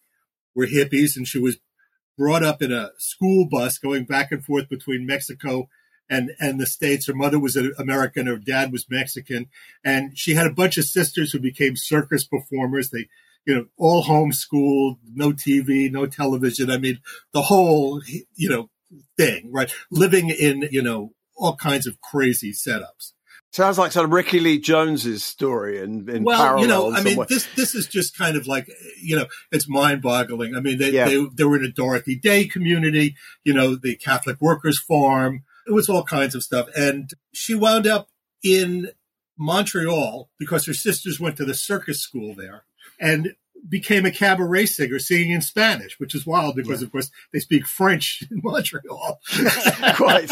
were 0.54 0.68
hippies, 0.68 1.16
and 1.16 1.26
she 1.26 1.40
was 1.40 1.58
brought 2.18 2.44
up 2.44 2.62
in 2.62 2.74
a 2.74 2.92
school 2.98 3.48
bus 3.50 3.78
going 3.78 4.04
back 4.04 4.32
and 4.34 4.44
forth 4.44 4.68
between 4.68 5.06
Mexico 5.06 5.70
and 6.10 6.32
and 6.40 6.60
the 6.60 6.66
states. 6.66 7.08
Her 7.08 7.14
mother 7.14 7.40
was 7.40 7.56
an 7.56 7.74
American, 7.78 8.28
her 8.28 8.38
dad 8.38 8.72
was 8.72 8.86
Mexican, 8.90 9.48
and 9.84 10.18
she 10.18 10.36
had 10.36 10.48
a 10.48 10.54
bunch 10.54 10.78
of 10.78 10.86
sisters 10.86 11.32
who 11.32 11.40
became 11.40 11.76
circus 11.76 12.26
performers. 12.26 12.90
They, 12.90 13.08
you 13.46 13.56
know, 13.56 13.66
all 13.78 14.04
homeschooled, 14.04 14.98
no 15.14 15.32
TV, 15.32 15.92
no 15.92 16.06
television. 16.06 16.70
I 16.72 16.78
mean, 16.78 17.00
the 17.34 17.44
whole, 17.44 18.02
you 18.36 18.50
know, 18.50 18.70
thing, 19.18 19.52
right? 19.52 19.72
Living 19.92 20.30
in, 20.30 20.68
you 20.72 20.82
know, 20.82 21.12
all 21.36 21.56
kinds 21.56 21.86
of 21.88 22.00
crazy 22.02 22.52
setups. 22.52 23.12
Sounds 23.52 23.78
like 23.78 23.94
sort 23.94 24.04
of 24.06 24.12
Rickie 24.12 24.42
Lee 24.42 24.60
Jones's 24.60 25.24
story 25.24 25.80
in, 25.80 26.10
in 26.10 26.24
well, 26.26 26.38
parallel. 26.38 26.62
you 26.62 26.68
know, 26.68 26.94
I 26.94 27.02
mean, 27.02 27.18
way. 27.18 27.26
this 27.30 27.48
this 27.56 27.74
is 27.74 27.88
just 27.88 28.18
kind 28.18 28.36
of 28.36 28.48
like, 28.48 28.68
you 29.02 29.16
know, 29.16 29.28
it's 29.50 29.70
mind 29.70 30.02
boggling. 30.02 30.56
I 30.56 30.60
mean, 30.60 30.78
they, 30.78 30.90
Yeah. 30.90 31.06
they 31.06 31.26
they 31.34 31.44
were 31.46 31.58
in 31.58 31.64
a 31.64 31.72
Dorothy 31.72 32.16
Day 32.18 32.46
community, 32.48 33.16
you 33.46 33.54
know, 33.54 33.76
the 33.76 33.96
Catholic 33.96 34.42
Workers 34.42 34.78
Farm. 34.78 35.44
It 35.68 35.74
was 35.74 35.90
all 35.90 36.04
kinds 36.04 36.36
of 36.36 36.44
stuff, 36.44 36.68
and 36.76 37.10
she 37.34 37.56
wound 37.56 37.88
up 37.88 38.10
in 38.44 38.92
Montreal 39.38 40.30
because 40.38 40.66
her 40.66 40.74
sisters 40.74 41.20
went 41.20 41.38
to 41.38 41.46
the 41.46 41.54
circus 41.54 42.02
school 42.02 42.36
there, 42.36 42.66
and 43.00 43.36
became 43.68 44.06
a 44.06 44.12
cabaret 44.12 44.68
singer 44.68 45.00
singing 45.00 45.32
in 45.32 45.42
Spanish, 45.42 46.00
which 46.00 46.14
is 46.14 46.26
wild 46.26 46.56
because, 46.56 46.82
of 46.82 46.92
course, 46.92 47.12
they 47.34 47.40
speak 47.40 47.66
French 47.66 48.24
in 48.32 48.42
Montreal. 48.44 49.20
Quite. 49.96 50.32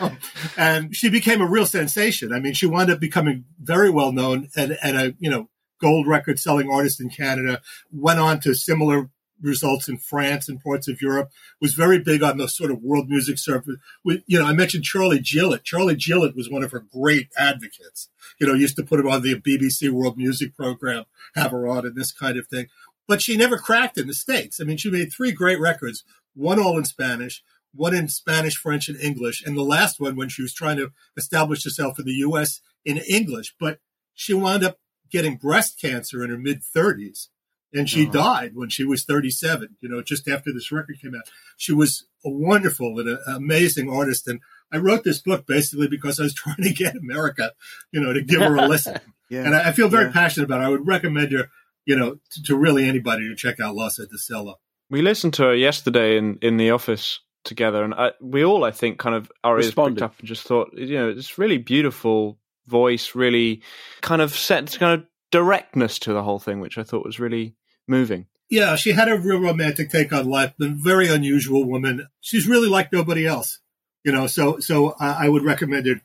Um, 0.00 0.18
and 0.56 0.96
she 0.96 1.08
became 1.08 1.40
a 1.40 1.48
real 1.48 1.66
sensation. 1.66 2.32
I 2.32 2.40
mean, 2.40 2.54
she 2.54 2.66
wound 2.66 2.90
up 2.90 3.00
becoming 3.00 3.44
very 3.60 3.90
well 3.90 4.12
known 4.12 4.48
and, 4.56 4.76
and 4.82 4.96
a 4.96 5.14
you 5.18 5.30
know 5.30 5.48
gold 5.80 6.06
record 6.06 6.38
selling 6.38 6.70
artist 6.70 7.00
in 7.00 7.10
Canada. 7.10 7.60
Went 7.92 8.18
on 8.18 8.40
to 8.40 8.54
similar 8.54 9.10
results 9.40 9.88
in 9.88 9.98
France 9.98 10.48
and 10.48 10.62
parts 10.62 10.88
of 10.88 11.00
Europe. 11.02 11.30
Was 11.60 11.74
very 11.74 11.98
big 11.98 12.22
on 12.22 12.38
the 12.38 12.48
sort 12.48 12.70
of 12.70 12.82
world 12.82 13.08
music 13.08 13.38
circuit. 13.38 13.76
With 14.04 14.22
you 14.26 14.38
know, 14.38 14.46
I 14.46 14.52
mentioned 14.52 14.84
Charlie 14.84 15.20
Gillett. 15.20 15.64
Charlie 15.64 15.96
Gillett 15.96 16.36
was 16.36 16.50
one 16.50 16.62
of 16.62 16.72
her 16.72 16.80
great 16.80 17.28
advocates. 17.36 18.08
You 18.38 18.46
know, 18.46 18.54
used 18.54 18.76
to 18.76 18.82
put 18.82 19.00
her 19.00 19.08
on 19.08 19.22
the 19.22 19.40
BBC 19.40 19.90
World 19.90 20.16
Music 20.16 20.56
program, 20.56 21.04
have 21.34 21.50
her 21.50 21.66
on, 21.66 21.86
and 21.86 21.94
this 21.94 22.12
kind 22.12 22.38
of 22.38 22.46
thing. 22.46 22.66
But 23.08 23.22
she 23.22 23.36
never 23.36 23.58
cracked 23.58 23.98
in 23.98 24.06
the 24.06 24.14
states. 24.14 24.60
I 24.60 24.64
mean, 24.64 24.76
she 24.76 24.90
made 24.90 25.12
three 25.12 25.32
great 25.32 25.60
records. 25.60 26.04
One 26.34 26.58
all 26.58 26.76
in 26.76 26.84
Spanish, 26.84 27.42
one 27.74 27.94
in 27.94 28.08
Spanish, 28.08 28.56
French, 28.56 28.88
and 28.88 29.00
English, 29.00 29.44
and 29.44 29.56
the 29.56 29.62
last 29.62 30.00
one 30.00 30.16
when 30.16 30.28
she 30.28 30.42
was 30.42 30.52
trying 30.52 30.76
to 30.78 30.92
establish 31.16 31.64
herself 31.64 31.98
in 31.98 32.04
the 32.04 32.12
U.S. 32.14 32.60
in 32.84 32.98
English. 32.98 33.54
But 33.58 33.78
she 34.14 34.34
wound 34.34 34.64
up 34.64 34.78
getting 35.10 35.36
breast 35.36 35.80
cancer 35.80 36.24
in 36.24 36.30
her 36.30 36.38
mid 36.38 36.62
30s, 36.62 37.28
and 37.76 37.88
she 37.88 38.06
Oh. 38.08 38.10
died 38.10 38.52
when 38.54 38.68
she 38.70 38.84
was 38.84 39.04
37. 39.04 39.76
You 39.80 39.88
know, 39.88 40.02
just 40.02 40.26
after 40.28 40.52
this 40.52 40.72
record 40.72 41.00
came 41.00 41.14
out. 41.14 41.22
She 41.56 41.72
was 41.72 42.06
a 42.24 42.30
wonderful 42.30 42.98
and 42.98 43.08
a, 43.08 43.18
amazing 43.36 43.88
artist, 43.90 44.26
and 44.26 44.40
I 44.72 44.78
wrote 44.78 45.04
this 45.04 45.20
book 45.20 45.46
basically 45.46 45.86
because 45.88 46.18
I 46.18 46.24
was 46.24 46.34
trying 46.42 46.62
to 46.62 46.72
get 46.72 46.96
America, 46.96 47.52
you 47.92 48.00
know, 48.00 48.12
to 48.12 48.22
give 48.22 48.40
her 48.40 48.56
a 48.56 48.66
listen. 48.66 48.98
Yeah. 49.28 49.42
And 49.42 49.56
I, 49.56 49.70
I 49.70 49.72
feel 49.72 49.88
very 49.88 50.04
Yeah. 50.04 50.12
passionate 50.12 50.44
about 50.44 50.60
it. 50.60 50.66
I 50.66 50.68
would 50.68 50.86
recommend 50.86 51.32
her, 51.32 51.48
you 51.84 51.96
know, 51.96 52.18
to, 52.30 52.42
to 52.44 52.56
really 52.56 52.88
anybody 52.88 53.28
to 53.28 53.34
check 53.34 53.58
out 53.58 53.74
Lhasa 53.74 54.06
de 54.06 54.16
Sela. 54.16 54.54
We 54.88 55.02
listened 55.02 55.34
to 55.34 55.42
her 55.46 55.54
yesterday 55.56 56.16
in, 56.16 56.38
in 56.42 56.58
the 56.58 56.70
office 56.70 57.18
together, 57.44 57.82
and 57.82 57.92
I, 57.92 58.12
we 58.20 58.44
all, 58.44 58.62
I 58.62 58.70
think, 58.70 59.00
kind 59.00 59.16
of 59.16 59.28
our 59.42 59.56
ears 59.56 59.66
Responded. 59.66 59.96
picked 59.96 60.02
up 60.04 60.18
and 60.20 60.28
just 60.28 60.44
thought, 60.46 60.70
you 60.74 60.94
know, 60.96 61.08
it's 61.08 61.38
really 61.38 61.58
beautiful 61.58 62.38
voice, 62.68 63.16
really 63.16 63.62
kind 64.00 64.22
of 64.22 64.32
set 64.32 64.76
kind 64.78 65.00
of 65.00 65.06
directness 65.32 65.98
to 66.00 66.12
the 66.12 66.22
whole 66.22 66.38
thing, 66.38 66.60
which 66.60 66.78
I 66.78 66.84
thought 66.84 67.04
was 67.04 67.18
really 67.18 67.56
moving. 67.86 68.26
Yeah, 68.48 68.76
she 68.76 68.92
had 68.92 69.08
a 69.08 69.18
real 69.18 69.40
romantic 69.40 69.90
take 69.90 70.12
on 70.12 70.28
life, 70.28 70.54
a 70.60 70.68
very 70.68 71.08
unusual 71.08 71.64
woman. 71.64 72.06
She's 72.20 72.46
really 72.46 72.68
like 72.68 72.92
nobody 72.92 73.26
else, 73.26 73.58
you 74.04 74.12
know. 74.12 74.26
So, 74.28 74.60
so 74.60 74.94
I, 75.00 75.26
I 75.26 75.28
would 75.28 75.44
recommend 75.44 75.86
it. 75.86 75.98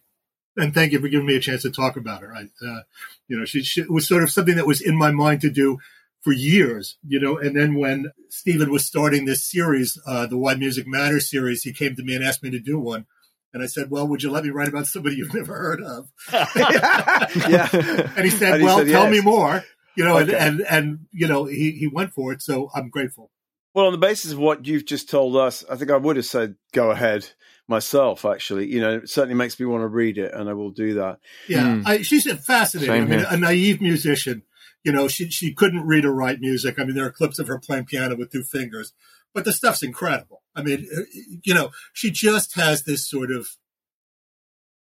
And 0.58 0.74
thank 0.74 0.92
you 0.92 1.00
for 1.00 1.08
giving 1.08 1.28
me 1.28 1.36
a 1.36 1.40
chance 1.40 1.62
to 1.62 1.72
talk 1.72 1.96
about 1.96 2.22
her. 2.22 2.34
I, 2.34 2.42
uh, 2.66 2.82
you 3.28 3.38
know, 3.38 3.46
she, 3.46 3.62
she 3.64 3.84
was 3.84 4.08
sort 4.08 4.24
of 4.24 4.32
something 4.32 4.56
that 4.56 4.68
was 4.68 4.82
in 4.82 4.98
my 4.98 5.12
mind 5.12 5.42
to 5.42 5.50
do 5.50 5.78
for 6.22 6.34
years, 6.34 6.98
you 7.08 7.20
know. 7.20 7.38
And 7.38 7.56
then 7.56 7.76
when 7.76 8.12
Stephen 8.30 8.72
was 8.72 8.86
starting 8.86 9.26
this 9.26 9.44
series, 9.44 10.00
uh, 10.06 10.26
the 10.26 10.38
Why 10.38 10.56
Music 10.56 10.88
Matters 10.88 11.30
series, 11.30 11.64
he 11.64 11.74
came 11.74 11.96
to 11.96 12.04
me 12.04 12.16
and 12.16 12.24
asked 12.24 12.44
me 12.44 12.50
to 12.52 12.60
do 12.60 12.80
one. 12.80 13.06
And 13.54 13.62
I 13.62 13.66
said, 13.66 13.92
"Well, 13.92 14.08
would 14.08 14.24
you 14.24 14.32
let 14.32 14.44
me 14.44 14.50
write 14.50 14.70
about 14.70 14.88
somebody 14.88 15.16
you've 15.16 15.34
never 15.34 15.54
heard 15.54 15.82
of?" 15.82 16.10
yeah. 16.34 17.70
And 18.16 18.26
he 18.26 18.32
said, 18.32 18.54
And 18.54 18.62
he 18.62 18.66
"Well, 18.66 18.78
said 18.80 18.88
tell 18.88 19.04
yes. 19.04 19.12
me 19.12 19.22
more." 19.22 19.64
You 19.96 20.04
know, 20.06 20.18
Okay. 20.20 20.38
and, 20.38 20.62
and 20.62 20.68
and 20.70 21.00
you 21.12 21.28
know, 21.28 21.46
he 21.46 21.72
he 21.72 21.88
went 21.88 22.14
for 22.14 22.32
it. 22.34 22.42
So 22.42 22.70
I'm 22.74 22.90
grateful. 22.90 23.30
Well, 23.74 23.86
on 23.86 23.92
the 23.94 23.98
basis 23.98 24.32
of 24.34 24.38
what 24.40 24.66
you've 24.66 24.86
just 24.86 25.10
told 25.10 25.36
us, 25.38 25.64
I 25.70 25.76
think 25.76 25.92
I 25.92 25.98
would 25.98 26.16
have 26.18 26.26
said 26.26 26.56
go 26.74 26.92
ahead 26.92 27.30
myself. 27.68 28.26
Actually, 28.26 28.68
you 28.68 28.80
know, 28.82 28.98
it 28.98 29.10
certainly 29.10 29.36
makes 29.36 29.60
me 29.60 29.66
want 29.66 29.82
to 29.84 29.88
read 29.88 30.18
it, 30.18 30.34
and 30.34 30.50
I 30.50 30.54
will 30.54 30.72
do 30.72 30.94
that. 30.96 31.20
Yeah, 31.48 31.64
Mm. 31.64 31.84
I, 31.86 32.02
she's 32.02 32.30
fascinating. 32.44 32.94
Same 32.94 33.04
I 33.04 33.06
mean, 33.08 33.20
here. 33.20 33.28
a 33.30 33.38
naive 33.38 33.82
musician. 33.82 34.44
You 34.84 34.92
know, 34.92 35.08
she 35.08 35.30
she 35.30 35.54
couldn't 35.54 35.86
read 35.86 36.06
or 36.06 36.14
write 36.14 36.40
music. 36.40 36.80
I 36.80 36.84
mean, 36.86 36.96
there 36.96 37.06
are 37.06 37.12
clips 37.12 37.38
of 37.40 37.48
her 37.48 37.60
playing 37.60 37.86
piano 37.86 38.16
with 38.16 38.32
two 38.32 38.44
fingers, 38.44 38.94
but 39.34 39.46
the 39.46 39.54
stuff's 39.54 39.84
incredible. 39.84 40.42
I 40.56 40.64
mean, 40.64 40.88
uh, 40.98 41.02
you 41.44 41.54
know, 41.54 41.70
she 41.94 42.12
just 42.12 42.56
has 42.56 42.84
this 42.84 43.08
sort 43.10 43.30
of 43.32 43.50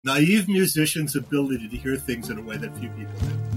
naive 0.04 0.48
musician's 0.48 1.14
ability 1.16 1.68
to 1.68 1.76
hear 1.76 1.96
things 1.96 2.30
in 2.30 2.38
a 2.38 2.42
way 2.42 2.56
that 2.58 2.76
few 2.78 2.88
people 2.90 3.12
do. 3.20 3.51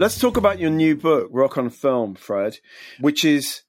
Let's 0.00 0.18
talk 0.18 0.38
about 0.38 0.58
your 0.58 0.70
new 0.70 0.96
book, 0.96 1.28
Rock 1.30 1.58
on 1.58 1.68
Film, 1.68 2.14
Fred, 2.14 2.58
which 3.00 3.22
is 3.22 3.60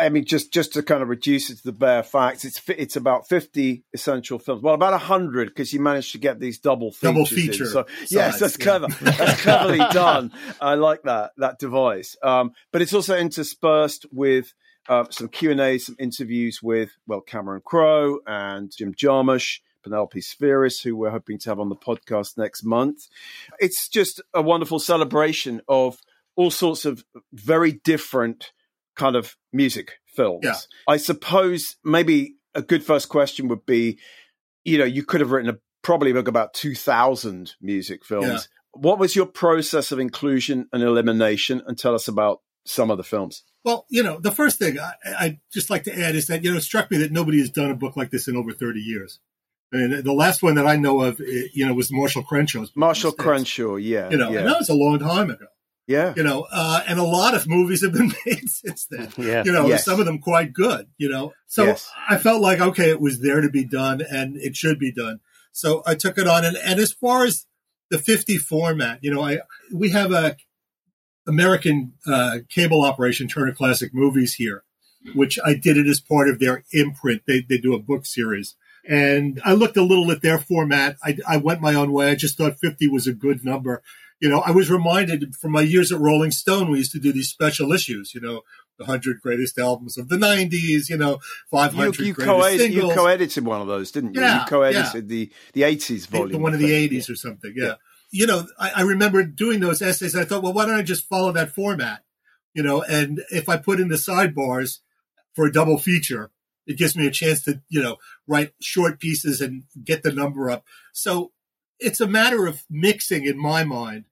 I 0.00 0.08
mean, 0.08 0.24
just 0.24 0.52
just 0.52 0.72
to 0.74 0.82
kind 0.82 1.02
of 1.02 1.08
reduce 1.08 1.50
it 1.50 1.58
to 1.58 1.64
the 1.64 1.72
bare 1.72 2.02
facts, 2.02 2.44
it's 2.44 2.60
it's 2.68 2.96
about 2.96 3.28
fifty 3.28 3.84
essential 3.92 4.38
films. 4.38 4.62
Well, 4.62 4.74
about 4.74 4.98
hundred 5.00 5.48
because 5.48 5.72
you 5.72 5.80
managed 5.80 6.12
to 6.12 6.18
get 6.18 6.40
these 6.40 6.58
double 6.58 6.92
features. 6.92 7.00
Double 7.02 7.20
in. 7.20 7.26
feature 7.26 7.66
So 7.66 7.86
yes, 8.08 8.40
that's 8.40 8.58
yeah. 8.58 8.64
clever. 8.64 8.86
That's 9.00 9.40
cleverly 9.42 9.78
done. 9.92 10.32
I 10.60 10.74
like 10.74 11.02
that 11.02 11.32
that 11.36 11.58
device. 11.58 12.16
Um, 12.22 12.52
but 12.72 12.82
it's 12.82 12.94
also 12.94 13.16
interspersed 13.16 14.06
with 14.12 14.52
uh, 14.88 15.04
some 15.10 15.28
Q 15.28 15.52
and 15.52 15.60
A, 15.60 15.78
some 15.78 15.96
interviews 15.98 16.60
with 16.62 16.90
well 17.06 17.20
Cameron 17.20 17.62
Crowe 17.64 18.20
and 18.26 18.72
Jim 18.76 18.94
Jarmusch. 18.94 19.60
Penelope 19.82 20.20
Spheeris, 20.20 20.82
who 20.82 20.94
we're 20.94 21.08
hoping 21.08 21.38
to 21.38 21.48
have 21.48 21.58
on 21.58 21.70
the 21.70 21.74
podcast 21.74 22.36
next 22.36 22.62
month. 22.62 23.08
It's 23.58 23.88
just 23.88 24.20
a 24.34 24.42
wonderful 24.42 24.78
celebration 24.78 25.62
of 25.68 26.02
all 26.36 26.50
sorts 26.50 26.84
of 26.84 27.02
very 27.32 27.72
different 27.72 28.52
kind 29.00 29.16
of 29.16 29.34
music 29.50 29.92
films. 30.14 30.44
Yeah. 30.44 30.56
I 30.86 30.98
suppose 30.98 31.76
maybe 31.82 32.34
a 32.54 32.60
good 32.60 32.84
first 32.84 33.08
question 33.08 33.48
would 33.48 33.64
be, 33.64 33.98
you 34.62 34.76
know, 34.76 34.84
you 34.84 35.04
could 35.04 35.20
have 35.20 35.30
written 35.30 35.48
a 35.48 35.58
probably 35.82 36.10
a 36.10 36.14
book 36.14 36.28
about 36.28 36.52
2000 36.52 37.54
music 37.62 38.04
films. 38.04 38.26
Yeah. 38.26 38.38
What 38.72 38.98
was 38.98 39.16
your 39.16 39.24
process 39.24 39.90
of 39.90 39.98
inclusion 39.98 40.68
and 40.70 40.82
elimination? 40.82 41.62
And 41.66 41.78
tell 41.78 41.94
us 41.94 42.08
about 42.08 42.42
some 42.66 42.90
of 42.90 42.98
the 42.98 43.02
films. 43.02 43.42
Well, 43.64 43.86
you 43.88 44.02
know, 44.02 44.20
the 44.20 44.30
first 44.30 44.58
thing 44.58 44.78
I, 44.78 44.92
I'd 45.18 45.40
just 45.50 45.70
like 45.70 45.84
to 45.84 45.98
add 45.98 46.14
is 46.14 46.26
that, 46.26 46.44
you 46.44 46.50
know, 46.50 46.58
it 46.58 46.62
struck 46.62 46.90
me 46.90 46.98
that 46.98 47.10
nobody 47.10 47.38
has 47.38 47.50
done 47.50 47.70
a 47.70 47.74
book 47.74 47.96
like 47.96 48.10
this 48.10 48.28
in 48.28 48.36
over 48.36 48.52
30 48.52 48.80
years. 48.80 49.18
And 49.72 50.04
the 50.04 50.12
last 50.12 50.42
one 50.42 50.56
that 50.56 50.66
I 50.66 50.76
know 50.76 51.00
of, 51.00 51.20
you 51.20 51.66
know, 51.66 51.72
was 51.72 51.90
Marshall 51.90 52.22
Crenshaw's. 52.22 52.72
Marshall. 52.74 53.12
Crenshaw, 53.12 53.76
yeah. 53.76 54.10
You 54.10 54.18
know, 54.18 54.30
yeah. 54.30 54.40
and 54.40 54.48
that 54.48 54.58
was 54.58 54.68
a 54.68 54.74
long 54.74 54.98
time 54.98 55.30
ago. 55.30 55.46
Yeah. 55.90 56.14
You 56.16 56.22
know, 56.22 56.46
uh, 56.50 56.82
and 56.86 56.98
a 56.98 57.04
lot 57.04 57.34
of 57.34 57.46
movies 57.48 57.82
have 57.82 57.92
been 57.92 58.12
made 58.26 58.48
since 58.48 58.86
then. 58.86 59.08
Yeah. 59.18 59.42
You 59.44 59.52
know, 59.52 59.66
Yes. 59.66 59.84
some 59.84 59.98
of 60.00 60.06
them 60.06 60.18
quite 60.20 60.52
good, 60.52 60.86
you 60.98 61.08
know. 61.08 61.32
So 61.46 61.64
Yes. 61.64 61.90
I 62.08 62.16
felt 62.16 62.40
like, 62.40 62.60
okay, 62.60 62.88
it 62.90 63.00
was 63.00 63.20
there 63.20 63.40
to 63.40 63.50
be 63.50 63.64
done 63.64 64.00
and 64.00 64.36
it 64.36 64.56
should 64.56 64.78
be 64.78 64.92
done. 64.92 65.20
So 65.52 65.82
I 65.86 65.94
took 65.96 66.16
it 66.18 66.26
on. 66.28 66.44
And, 66.44 66.56
and 66.64 66.78
as 66.78 66.92
far 66.92 67.24
as 67.24 67.46
the 67.90 67.98
50 67.98 68.36
format, 68.38 69.00
you 69.02 69.12
know, 69.12 69.22
I, 69.22 69.40
we 69.74 69.90
have 69.90 70.12
a 70.12 70.36
American 71.26 71.92
uh, 72.06 72.38
cable 72.48 72.82
operation, 72.84 73.28
Turner 73.28 73.52
Classic 73.52 73.92
Movies 73.92 74.34
here, 74.34 74.62
which 75.14 75.38
I 75.44 75.54
did 75.54 75.76
it 75.76 75.86
as 75.86 76.00
part 76.00 76.28
of 76.28 76.38
their 76.38 76.64
imprint. 76.72 77.22
They, 77.26 77.40
they 77.48 77.58
do 77.58 77.74
a 77.74 77.78
book 77.80 78.06
series. 78.06 78.54
And 78.88 79.40
I 79.44 79.52
looked 79.52 79.76
a 79.76 79.82
little 79.82 80.10
at 80.10 80.22
their 80.22 80.38
format. 80.38 80.96
I, 81.04 81.18
I 81.28 81.36
went 81.36 81.60
my 81.60 81.74
own 81.74 81.92
way. 81.92 82.10
I 82.10 82.14
just 82.14 82.38
thought 82.38 82.58
50 82.58 82.88
was 82.88 83.06
a 83.06 83.12
good 83.12 83.44
number. 83.44 83.82
You 84.20 84.28
know, 84.28 84.40
I 84.40 84.50
was 84.50 84.70
reminded 84.70 85.34
from 85.34 85.52
my 85.52 85.62
years 85.62 85.90
at 85.90 85.98
Rolling 85.98 86.30
Stone, 86.30 86.70
we 86.70 86.78
used 86.78 86.92
to 86.92 87.00
do 87.00 87.12
these 87.12 87.30
special 87.30 87.72
issues, 87.72 88.14
you 88.14 88.20
know, 88.20 88.42
the 88.78 88.84
100 88.84 89.20
greatest 89.20 89.58
albums 89.58 89.96
of 89.98 90.08
the 90.08 90.16
90s, 90.16 90.88
you 90.88 90.96
know, 90.96 91.20
500 91.50 91.98
You, 91.98 92.06
you, 92.06 92.12
greatest 92.14 92.26
co-ed, 92.26 92.52
you 92.52 92.58
singles. 92.58 92.94
co-edited 92.94 93.44
one 93.44 93.60
of 93.60 93.66
those, 93.66 93.90
didn't 93.90 94.14
you? 94.14 94.20
Yeah, 94.20 94.40
you 94.40 94.46
co-edited 94.46 94.94
yeah. 94.94 95.00
the, 95.00 95.32
the 95.52 95.62
80s 95.62 96.06
volume. 96.08 96.32
the 96.32 96.38
one 96.38 96.54
of 96.54 96.60
the 96.60 96.88
80s 96.88 97.10
or 97.10 97.14
something. 97.14 97.52
Yeah. 97.56 97.74
You 98.10 98.26
know, 98.26 98.46
I, 98.58 98.70
I 98.76 98.82
remember 98.82 99.22
doing 99.22 99.60
those 99.60 99.80
essays. 99.82 100.14
And 100.14 100.22
I 100.22 100.26
thought, 100.26 100.42
well, 100.42 100.52
why 100.52 100.66
don't 100.66 100.78
I 100.78 100.82
just 100.82 101.08
follow 101.08 101.32
that 101.32 101.54
format? 101.54 102.02
You 102.54 102.62
know, 102.62 102.82
and 102.82 103.22
if 103.30 103.48
I 103.48 103.56
put 103.56 103.80
in 103.80 103.88
the 103.88 103.96
sidebars 103.96 104.78
for 105.34 105.46
a 105.46 105.52
double 105.52 105.78
feature, 105.78 106.30
it 106.66 106.76
gives 106.76 106.96
me 106.96 107.06
a 107.06 107.10
chance 107.10 107.42
to, 107.44 107.60
you 107.68 107.82
know, 107.82 107.96
write 108.26 108.52
short 108.60 108.98
pieces 108.98 109.40
and 109.40 109.64
get 109.82 110.02
the 110.02 110.12
number 110.12 110.50
up. 110.50 110.64
So 110.92 111.32
it's 111.78 112.00
a 112.00 112.06
matter 112.06 112.46
of 112.46 112.64
mixing, 112.68 113.24
in 113.24 113.38
my 113.38 113.64
mind, 113.64 114.04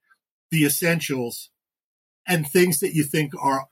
the 0.51 0.65
essentials 0.65 1.51
and 2.27 2.47
things 2.47 2.79
that 2.81 2.95
you 2.95 3.05
think 3.05 3.33
are 3.41 3.69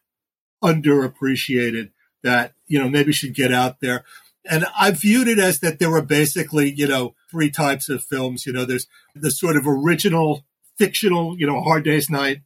underappreciated 0.62 1.90
that, 2.22 2.54
you 2.66 2.78
know, 2.78 2.88
maybe 2.88 3.12
should 3.12 3.34
get 3.34 3.52
out 3.52 3.80
there. 3.80 4.04
And 4.48 4.64
I 4.78 4.90
viewed 4.92 5.28
it 5.28 5.38
as 5.38 5.58
that 5.60 5.78
there 5.78 5.90
were 5.90 6.02
basically, 6.02 6.72
you 6.72 6.86
know, 6.86 7.14
three 7.30 7.50
types 7.50 7.88
of 7.88 8.04
films. 8.04 8.46
You 8.46 8.52
know, 8.52 8.64
there's 8.64 8.86
the 9.14 9.30
sort 9.30 9.56
of 9.56 9.66
original 9.66 10.44
fictional, 10.78 11.38
you 11.38 11.46
know, 11.46 11.60
Hard 11.60 11.84
Day's 11.84 12.08
Night 12.08 12.42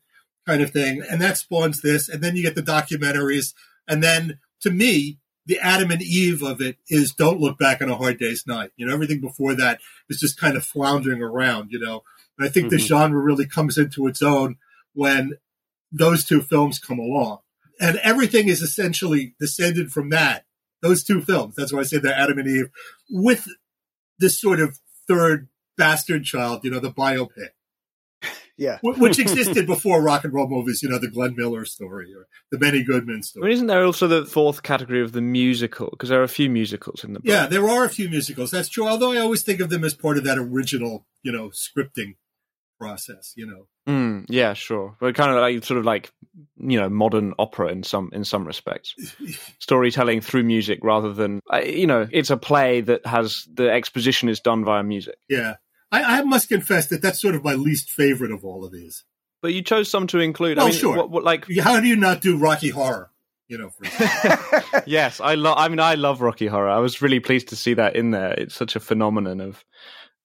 kind 0.46 0.62
of 0.62 0.70
thing. 0.70 1.02
And 1.08 1.20
that 1.20 1.36
spawns 1.36 1.82
this. 1.82 2.08
And 2.08 2.22
then 2.22 2.36
you 2.36 2.42
get 2.42 2.54
the 2.54 2.62
documentaries. 2.62 3.54
And 3.86 4.02
then 4.02 4.38
to 4.62 4.70
me, 4.70 5.18
the 5.46 5.58
Adam 5.58 5.90
and 5.90 6.02
Eve 6.02 6.42
of 6.42 6.60
it 6.60 6.76
is 6.88 7.12
Don't 7.12 7.40
Look 7.40 7.58
Back 7.58 7.82
on 7.82 7.90
a 7.90 7.96
Hard 7.96 8.18
Day's 8.18 8.46
Night. 8.46 8.70
You 8.76 8.86
know, 8.86 8.94
everything 8.94 9.20
before 9.20 9.54
that 9.54 9.80
is 10.08 10.20
just 10.20 10.38
kind 10.38 10.56
of 10.56 10.64
floundering 10.64 11.22
around, 11.22 11.70
you 11.70 11.78
know. 11.78 12.02
And 12.40 12.48
I 12.48 12.50
think 12.50 12.70
the 12.70 12.76
Mhm. 12.76 12.86
genre 12.86 13.20
really 13.22 13.44
comes 13.46 13.76
into 13.76 14.06
its 14.06 14.22
own 14.22 14.56
when 14.94 15.32
those 15.92 16.24
two 16.24 16.40
films 16.40 16.78
come 16.78 16.98
along. 16.98 17.40
And 17.78 17.98
everything 17.98 18.48
is 18.48 18.62
essentially 18.62 19.34
descended 19.38 19.92
from 19.92 20.08
that, 20.08 20.46
those 20.80 21.04
two 21.04 21.20
films. 21.20 21.54
That's 21.54 21.70
why 21.70 21.80
I 21.80 21.82
say 21.82 21.98
they're 21.98 22.14
Adam 22.14 22.38
and 22.38 22.48
Eve, 22.48 22.70
with 23.10 23.46
this 24.18 24.40
sort 24.40 24.58
of 24.58 24.78
third 25.06 25.48
bastard 25.76 26.24
child, 26.24 26.64
you 26.64 26.70
know, 26.70 26.80
the 26.80 26.90
biopic, 26.92 27.50
Yeah. 28.56 28.78
which 28.82 29.18
existed 29.18 29.66
before 29.66 30.02
rock 30.02 30.24
and 30.24 30.32
roll 30.34 30.46
movies, 30.48 30.82
you 30.82 30.88
know, 30.90 30.98
the 30.98 31.08
Glenn 31.10 31.34
Miller 31.34 31.64
story 31.64 32.12
or 32.14 32.26
the 32.50 32.58
Benny 32.58 32.82
Goodman 32.82 33.14
I 33.14 33.16
mean, 33.16 33.22
story. 33.22 33.52
isn't 33.54 33.66
there 33.66 33.84
also 33.84 34.06
the 34.06 34.26
fourth 34.26 34.62
category 34.62 35.00
of 35.02 35.12
the 35.12 35.22
musical? 35.22 35.88
Because 35.90 36.10
there 36.10 36.20
are 36.20 36.24
a 36.24 36.28
few 36.28 36.50
musicals 36.50 37.02
in 37.02 37.14
the 37.14 37.20
book. 37.20 37.28
Yeah, 37.28 37.46
there 37.46 37.68
are 37.68 37.84
a 37.84 37.88
few 37.90 38.08
musicals. 38.10 38.50
That's 38.50 38.68
true. 38.68 38.86
Although 38.86 39.12
I 39.12 39.18
always 39.18 39.42
think 39.42 39.60
of 39.60 39.70
them 39.70 39.84
as 39.84 39.94
part 39.94 40.18
of 40.18 40.24
that 40.24 40.36
original, 40.38 41.06
you 41.22 41.32
know, 41.32 41.50
scripting 41.50 42.16
process, 42.80 43.34
you 43.36 43.46
know. 43.46 43.66
Mm, 43.86 44.24
yeah, 44.28 44.54
sure. 44.54 44.96
But 44.98 45.14
kind 45.14 45.30
of 45.30 45.36
like 45.40 45.62
sort 45.64 45.78
of 45.78 45.84
like 45.84 46.10
you 46.56 46.80
know 46.80 46.88
modern 46.88 47.34
opera 47.38 47.68
in 47.68 47.82
some 47.82 48.10
in 48.12 48.24
some 48.24 48.46
respects, 48.46 48.94
storytelling 49.58 50.20
through 50.22 50.44
music 50.44 50.80
rather 50.82 51.12
than 51.12 51.40
you 51.64 51.86
know 51.86 52.08
it's 52.10 52.30
a 52.30 52.36
play 52.36 52.80
that 52.80 53.04
has 53.06 53.46
the 53.52 53.70
exposition 53.70 54.28
is 54.28 54.40
done 54.40 54.64
via 54.64 54.82
music. 54.82 55.16
Yeah. 55.28 55.56
I, 55.92 56.20
I 56.20 56.22
must 56.22 56.48
confess 56.48 56.86
that 56.88 57.02
that's 57.02 57.20
sort 57.20 57.34
of 57.34 57.42
my 57.42 57.54
least 57.54 57.90
favorite 57.90 58.30
of 58.30 58.44
all 58.44 58.64
of 58.64 58.70
these. 58.70 59.02
But 59.42 59.54
you 59.54 59.62
chose 59.62 59.90
some 59.90 60.06
to 60.08 60.20
include. 60.20 60.56
I 60.56 60.62
Well, 60.62 60.68
mean, 60.70 60.78
sure. 60.78 60.96
What, 60.96 61.10
what, 61.10 61.24
like 61.24 61.46
How 61.58 61.80
do 61.80 61.86
you 61.88 61.96
not 61.96 62.20
do 62.20 62.36
Rocky 62.38 62.68
Horror? 62.68 63.10
You 63.48 63.58
know, 63.58 63.70
for 63.70 64.82
yes, 64.86 65.20
I 65.20 65.34
love. 65.34 65.58
I 65.58 65.68
mean, 65.68 65.80
I 65.80 65.96
love 65.96 66.20
Rocky 66.20 66.46
Horror. 66.46 66.68
I 66.70 66.78
was 66.78 67.02
really 67.02 67.18
pleased 67.18 67.48
to 67.48 67.56
see 67.56 67.74
that 67.74 67.96
in 67.96 68.12
there. 68.12 68.32
It's 68.34 68.54
such 68.54 68.76
a 68.76 68.80
phenomenon 68.80 69.40
of 69.40 69.64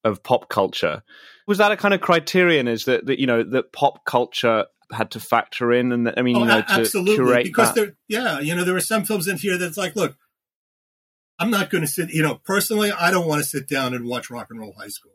of 0.06 0.22
pop 0.22 0.48
culture. 0.48 1.02
Was 1.46 1.58
that 1.58 1.72
a 1.72 1.76
kind 1.76 1.94
of 1.94 2.00
criterion? 2.00 2.68
Is 2.68 2.84
that 2.86 3.06
that 3.06 3.18
you 3.20 3.26
know 3.26 3.42
that 3.42 3.72
pop 3.72 4.04
culture 4.04 4.66
had 4.92 5.10
to 5.12 5.20
factor 5.20 5.72
in, 5.72 5.92
and 5.92 6.06
that, 6.06 6.14
I 6.18 6.22
mean, 6.22 6.36
Oh, 6.36 6.40
you 6.40 6.46
know, 6.46 6.58
a- 6.58 6.62
to 6.62 6.80
absolutely. 6.80 7.14
curate 7.14 7.44
Because 7.44 7.74
that. 7.74 7.74
there, 7.74 7.96
yeah, 8.08 8.40
you 8.40 8.54
know, 8.54 8.64
there 8.64 8.76
are 8.76 8.80
some 8.80 9.04
films 9.04 9.26
in 9.28 9.36
here 9.36 9.58
that's 9.58 9.76
like, 9.76 9.96
look, 9.96 10.16
I'm 11.38 11.50
not 11.50 11.70
going 11.70 11.82
to 11.82 11.88
sit. 11.88 12.10
You 12.10 12.22
know, 12.22 12.36
personally, 12.44 12.92
I 12.92 13.10
don't 13.10 13.26
want 13.26 13.42
to 13.42 13.48
sit 13.48 13.68
down 13.68 13.94
and 13.94 14.06
watch 14.06 14.30
Rock 14.30 14.48
and 14.50 14.58
Roll 14.60 14.74
High 14.78 14.88
School, 14.88 15.12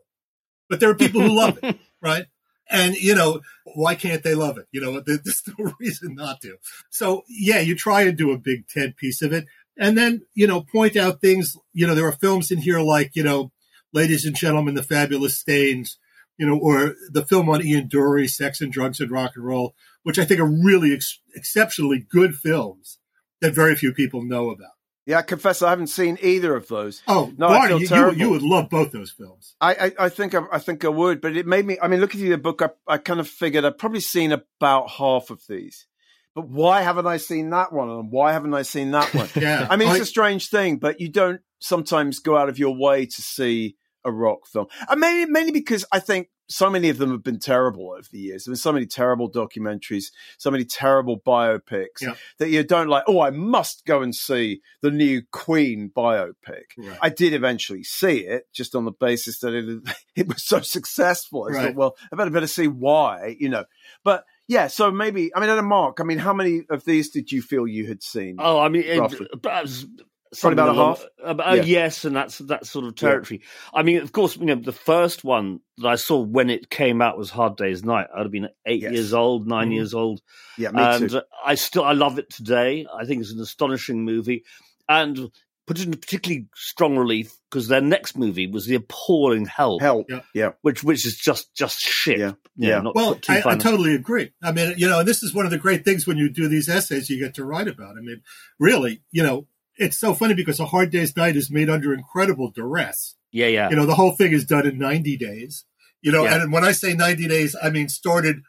but 0.68 0.78
there 0.80 0.90
are 0.90 0.94
people 0.94 1.20
who 1.22 1.36
love 1.36 1.58
it, 1.62 1.78
right? 2.02 2.26
And 2.70 2.94
you 2.94 3.14
know, 3.14 3.40
why 3.74 3.94
can't 3.94 4.22
they 4.22 4.34
love 4.34 4.56
it? 4.58 4.66
You 4.72 4.80
know, 4.80 5.00
there's 5.00 5.42
no 5.58 5.72
reason 5.80 6.14
not 6.14 6.40
to. 6.42 6.56
So 6.90 7.22
yeah, 7.28 7.60
you 7.60 7.74
try 7.74 8.02
and 8.02 8.16
do 8.16 8.30
a 8.32 8.38
big 8.38 8.68
Ted 8.68 8.96
piece 8.96 9.20
of 9.22 9.32
it, 9.32 9.46
and 9.78 9.96
then 9.98 10.22
you 10.34 10.46
know, 10.46 10.62
point 10.62 10.96
out 10.96 11.20
things. 11.20 11.56
You 11.72 11.86
know, 11.86 11.94
there 11.94 12.06
are 12.06 12.12
films 12.12 12.50
in 12.50 12.58
here 12.58 12.80
like 12.80 13.12
you 13.14 13.22
know, 13.24 13.51
Ladies 13.92 14.24
and 14.24 14.36
Gentlemen, 14.36 14.74
The 14.74 14.82
Fabulous 14.82 15.38
Stains. 15.38 15.98
You 16.38 16.46
know, 16.46 16.58
or 16.58 16.96
the 17.10 17.24
film 17.26 17.50
on 17.50 17.64
Ian 17.64 17.88
Dury, 17.88 18.28
Sex 18.28 18.60
and 18.62 18.72
Drugs 18.72 19.00
and 19.00 19.10
Rock 19.10 19.32
and 19.36 19.44
Roll, 19.44 19.74
which 20.02 20.18
I 20.18 20.24
think 20.24 20.40
are 20.40 20.46
really 20.46 20.92
ex- 20.94 21.20
exceptionally 21.36 22.04
good 22.10 22.34
films 22.34 22.98
that 23.42 23.54
very 23.54 23.76
few 23.76 23.92
people 23.92 24.24
know 24.24 24.50
about. 24.50 24.70
Yeah, 25.04 25.18
I 25.18 25.22
confess 25.22 25.60
I 25.62 25.70
haven't 25.70 25.88
seen 25.88 26.16
either 26.22 26.56
of 26.56 26.68
those. 26.68 27.02
Oh, 27.06 27.32
No, 27.36 27.48
I 27.48 27.68
Barney, 27.68 27.86
feel 27.86 27.98
you, 27.98 28.12
you, 28.12 28.18
you 28.18 28.30
would 28.30 28.42
love 28.42 28.70
both 28.70 28.92
those 28.92 29.10
films. 29.10 29.54
I, 29.60 29.74
I, 29.74 29.92
I 30.06 30.08
think 30.08 30.34
I, 30.34 30.42
I 30.50 30.58
think 30.58 30.84
I 30.84 30.88
would, 30.88 31.20
but 31.20 31.36
it 31.36 31.46
made 31.46 31.66
me. 31.66 31.76
I 31.80 31.86
mean, 31.86 32.00
looking 32.00 32.20
through 32.20 32.30
the 32.30 32.38
book, 32.38 32.62
I, 32.62 32.70
I 32.88 32.98
kind 32.98 33.20
of 33.20 33.28
figured 33.28 33.64
I've 33.64 33.78
probably 33.78 34.00
seen 34.00 34.32
about 34.32 34.90
half 34.90 35.30
of 35.30 35.42
these. 35.48 35.86
But 36.34 36.48
why 36.48 36.80
haven't 36.80 37.06
I 37.06 37.18
seen 37.18 37.50
that 37.50 37.72
one? 37.72 37.90
And 37.90 38.10
why 38.10 38.32
haven't 38.32 38.54
I 38.54 38.62
seen 38.62 38.92
that 38.92 39.12
one? 39.14 39.28
Yeah. 39.36 39.66
I 39.68 39.76
mean, 39.76 39.90
it's 39.90 40.00
a 40.00 40.06
strange 40.06 40.48
thing, 40.48 40.78
but 40.78 40.98
you 40.98 41.10
don't 41.10 41.42
sometimes 41.58 42.20
go 42.20 42.36
out 42.38 42.48
of 42.48 42.58
your 42.58 42.74
way 42.74 43.04
to 43.04 43.22
see 43.22 43.76
a 44.04 44.12
rock 44.12 44.46
film. 44.46 44.66
And 44.88 45.00
maybe 45.00 45.30
mainly 45.30 45.52
because 45.52 45.84
I 45.92 45.98
think 46.00 46.28
so 46.48 46.68
many 46.68 46.90
of 46.90 46.98
them 46.98 47.10
have 47.12 47.22
been 47.22 47.38
terrible 47.38 47.92
over 47.92 48.06
the 48.12 48.18
years. 48.18 48.44
There's 48.44 48.60
so 48.60 48.72
many 48.72 48.84
terrible 48.84 49.30
documentaries, 49.30 50.06
so 50.36 50.50
many 50.50 50.64
terrible 50.66 51.18
biopics 51.18 52.02
Yeah. 52.02 52.14
that 52.38 52.50
you 52.50 52.62
don't 52.62 52.88
like. 52.88 53.04
Oh, 53.06 53.20
I 53.20 53.30
must 53.30 53.86
go 53.86 54.02
and 54.02 54.14
see 54.14 54.60
the 54.82 54.90
new 54.90 55.22
Queen 55.32 55.90
biopic. 55.96 56.64
Right. 56.76 56.98
I 57.00 57.08
did 57.08 57.32
eventually 57.32 57.84
see 57.84 58.18
it, 58.26 58.48
just 58.52 58.74
on 58.74 58.84
the 58.84 58.92
basis 58.92 59.38
that 59.38 59.54
it 59.54 59.82
it 60.16 60.28
was 60.28 60.44
so 60.44 60.60
successful. 60.60 61.46
I 61.48 61.54
Right. 61.54 61.66
thought, 61.68 61.74
well, 61.76 61.96
I 62.12 62.16
better 62.16 62.30
better 62.30 62.46
see 62.46 62.68
why, 62.68 63.36
you 63.38 63.48
know. 63.48 63.64
But 64.04 64.24
yeah, 64.48 64.66
so 64.66 64.90
maybe 64.90 65.34
I 65.34 65.40
mean, 65.40 65.48
at 65.48 65.58
a 65.58 65.62
mark, 65.62 66.00
I 66.00 66.04
mean, 66.04 66.18
how 66.18 66.34
many 66.34 66.62
of 66.68 66.84
these 66.84 67.08
did 67.10 67.32
you 67.32 67.40
feel 67.40 67.66
you 67.66 67.86
had 67.86 68.02
seen? 68.02 68.36
Oh, 68.38 68.58
I 68.58 68.68
mean, 68.68 68.82
it, 68.84 69.42
perhaps 69.42 69.86
something 70.34 70.58
about 70.58 70.68
a 70.68 70.72
along- 70.72 70.96
half? 70.96 71.06
uh, 71.38 71.42
uh, 71.42 71.54
Yeah. 71.56 71.62
Yes, 71.62 72.04
and 72.04 72.14
that's 72.16 72.38
that 72.38 72.66
sort 72.66 72.84
of 72.86 72.94
territory. 72.94 73.42
I 73.74 73.82
mean, 73.82 73.98
of 74.02 74.12
course, 74.12 74.36
you 74.36 74.46
know, 74.46 74.54
the 74.54 74.72
first 74.72 75.24
one 75.24 75.60
that 75.78 75.88
I 75.88 75.96
saw 75.96 76.20
when 76.20 76.50
it 76.50 76.70
came 76.70 77.00
out 77.02 77.18
was 77.18 77.30
Hard 77.30 77.56
Day's 77.56 77.84
Night. 77.84 78.06
I'd 78.14 78.22
have 78.22 78.30
been 78.32 78.48
eight 78.66 78.82
Yes. 78.82 78.92
years 78.92 79.14
old, 79.14 79.46
9 79.46 79.70
Mhm. 79.70 79.74
years 79.74 79.94
old, 79.94 80.20
Yeah, 80.58 80.70
me 80.70 80.82
and 80.82 81.10
too. 81.10 81.18
uh, 81.18 81.22
I 81.44 81.54
still 81.54 81.84
I 81.84 81.92
love 81.92 82.18
it 82.18 82.30
today. 82.30 82.86
I 82.98 83.04
think 83.04 83.20
it's 83.22 83.32
an 83.32 83.40
astonishing 83.40 84.04
movie, 84.04 84.44
and 84.88 85.30
put 85.64 85.78
it 85.78 85.86
in 85.86 85.92
particularly 85.92 86.48
strong 86.56 86.96
relief 86.98 87.32
because 87.48 87.68
their 87.68 87.80
next 87.80 88.16
movie 88.18 88.48
was 88.48 88.66
the 88.66 88.74
appalling 88.74 89.46
Help, 89.46 89.80
Help. 89.80 90.06
Yeah. 90.10 90.20
Yeah. 90.34 90.50
which 90.62 90.82
which 90.82 91.06
is 91.06 91.16
just 91.16 91.54
just 91.54 91.78
shit. 91.78 92.18
Yeah. 92.18 92.32
You 92.56 92.68
know, 92.68 92.68
Yeah. 92.76 92.80
not 92.80 92.94
Well, 92.96 93.14
put 93.14 93.30
I, 93.30 93.42
I 93.52 93.56
totally 93.56 93.94
agree. 93.94 94.32
I 94.42 94.50
mean, 94.52 94.74
you 94.76 94.88
know, 94.88 94.98
and 94.98 95.08
this 95.08 95.22
is 95.22 95.32
one 95.32 95.44
of 95.44 95.50
the 95.52 95.58
great 95.58 95.84
things 95.84 96.06
when 96.06 96.16
you 96.18 96.28
do 96.30 96.48
these 96.48 96.68
essays 96.68 97.08
you 97.08 97.18
get 97.18 97.34
to 97.34 97.44
write 97.44 97.68
about. 97.68 97.96
I 97.96 98.00
mean, 98.00 98.22
really, 98.58 99.02
you 99.12 99.22
know, 99.22 99.46
it's 99.76 99.98
so 99.98 100.14
funny 100.14 100.34
because 100.34 100.60
A 100.60 100.66
Hard 100.66 100.90
Day's 100.90 101.16
Night 101.16 101.36
is 101.36 101.50
made 101.50 101.70
under 101.70 101.92
incredible 101.94 102.50
duress. 102.50 103.16
yeah, 103.30 103.46
yeah, 103.46 103.70
You 103.70 103.76
know, 103.76 103.86
the 103.86 103.94
whole 103.94 104.12
thing 104.12 104.32
is 104.32 104.44
done 104.44 104.66
in 104.66 104.78
90 104.78 105.16
days. 105.16 105.64
You 106.02 106.12
know, 106.12 106.24
Yeah. 106.24 106.42
and 106.42 106.52
when 106.52 106.64
I 106.64 106.72
say 106.72 106.94
90 106.94 107.28
days, 107.28 107.56
I 107.62 107.70
mean 107.70 107.88
started 107.88 108.42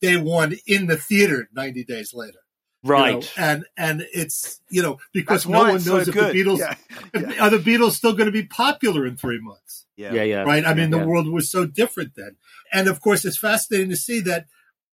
day 0.00 0.16
one 0.16 0.54
in 0.66 0.86
the 0.86 0.96
theater 0.96 1.48
90 1.52 1.84
days 1.84 2.12
later. 2.14 2.38
you 2.84 2.90
know, 2.90 2.94
right. 2.94 3.32
and 3.36 3.64
and 3.76 4.06
it's, 4.14 4.60
you 4.70 4.80
know, 4.82 4.98
because 5.12 5.42
That's 5.42 5.48
no 5.52 5.58
one 5.58 5.72
knows 5.72 5.84
so 5.86 5.96
if 5.96 6.12
good. 6.12 6.32
the 6.32 6.44
Beatles, 6.44 6.58
Yeah. 6.60 6.74
if- 7.14 7.40
are 7.40 7.50
the 7.50 7.58
Beatles 7.58 7.92
still 7.92 8.12
going 8.12 8.26
to 8.26 8.32
be 8.32 8.44
popular 8.44 9.04
in 9.04 9.16
three 9.16 9.40
months? 9.40 9.84
Yeah. 9.96 10.12
yeah, 10.14 10.22
yeah, 10.22 10.42
right? 10.42 10.64
I 10.64 10.74
mean, 10.74 10.92
yeah. 10.92 11.00
the 11.00 11.06
world 11.08 11.26
was 11.28 11.50
so 11.50 11.66
different 11.66 12.12
then. 12.14 12.36
And 12.72 12.86
of 12.86 13.00
course, 13.00 13.24
it's 13.24 13.36
fascinating 13.38 13.90
to 13.90 13.96
see 13.96 14.20
that 14.20 14.46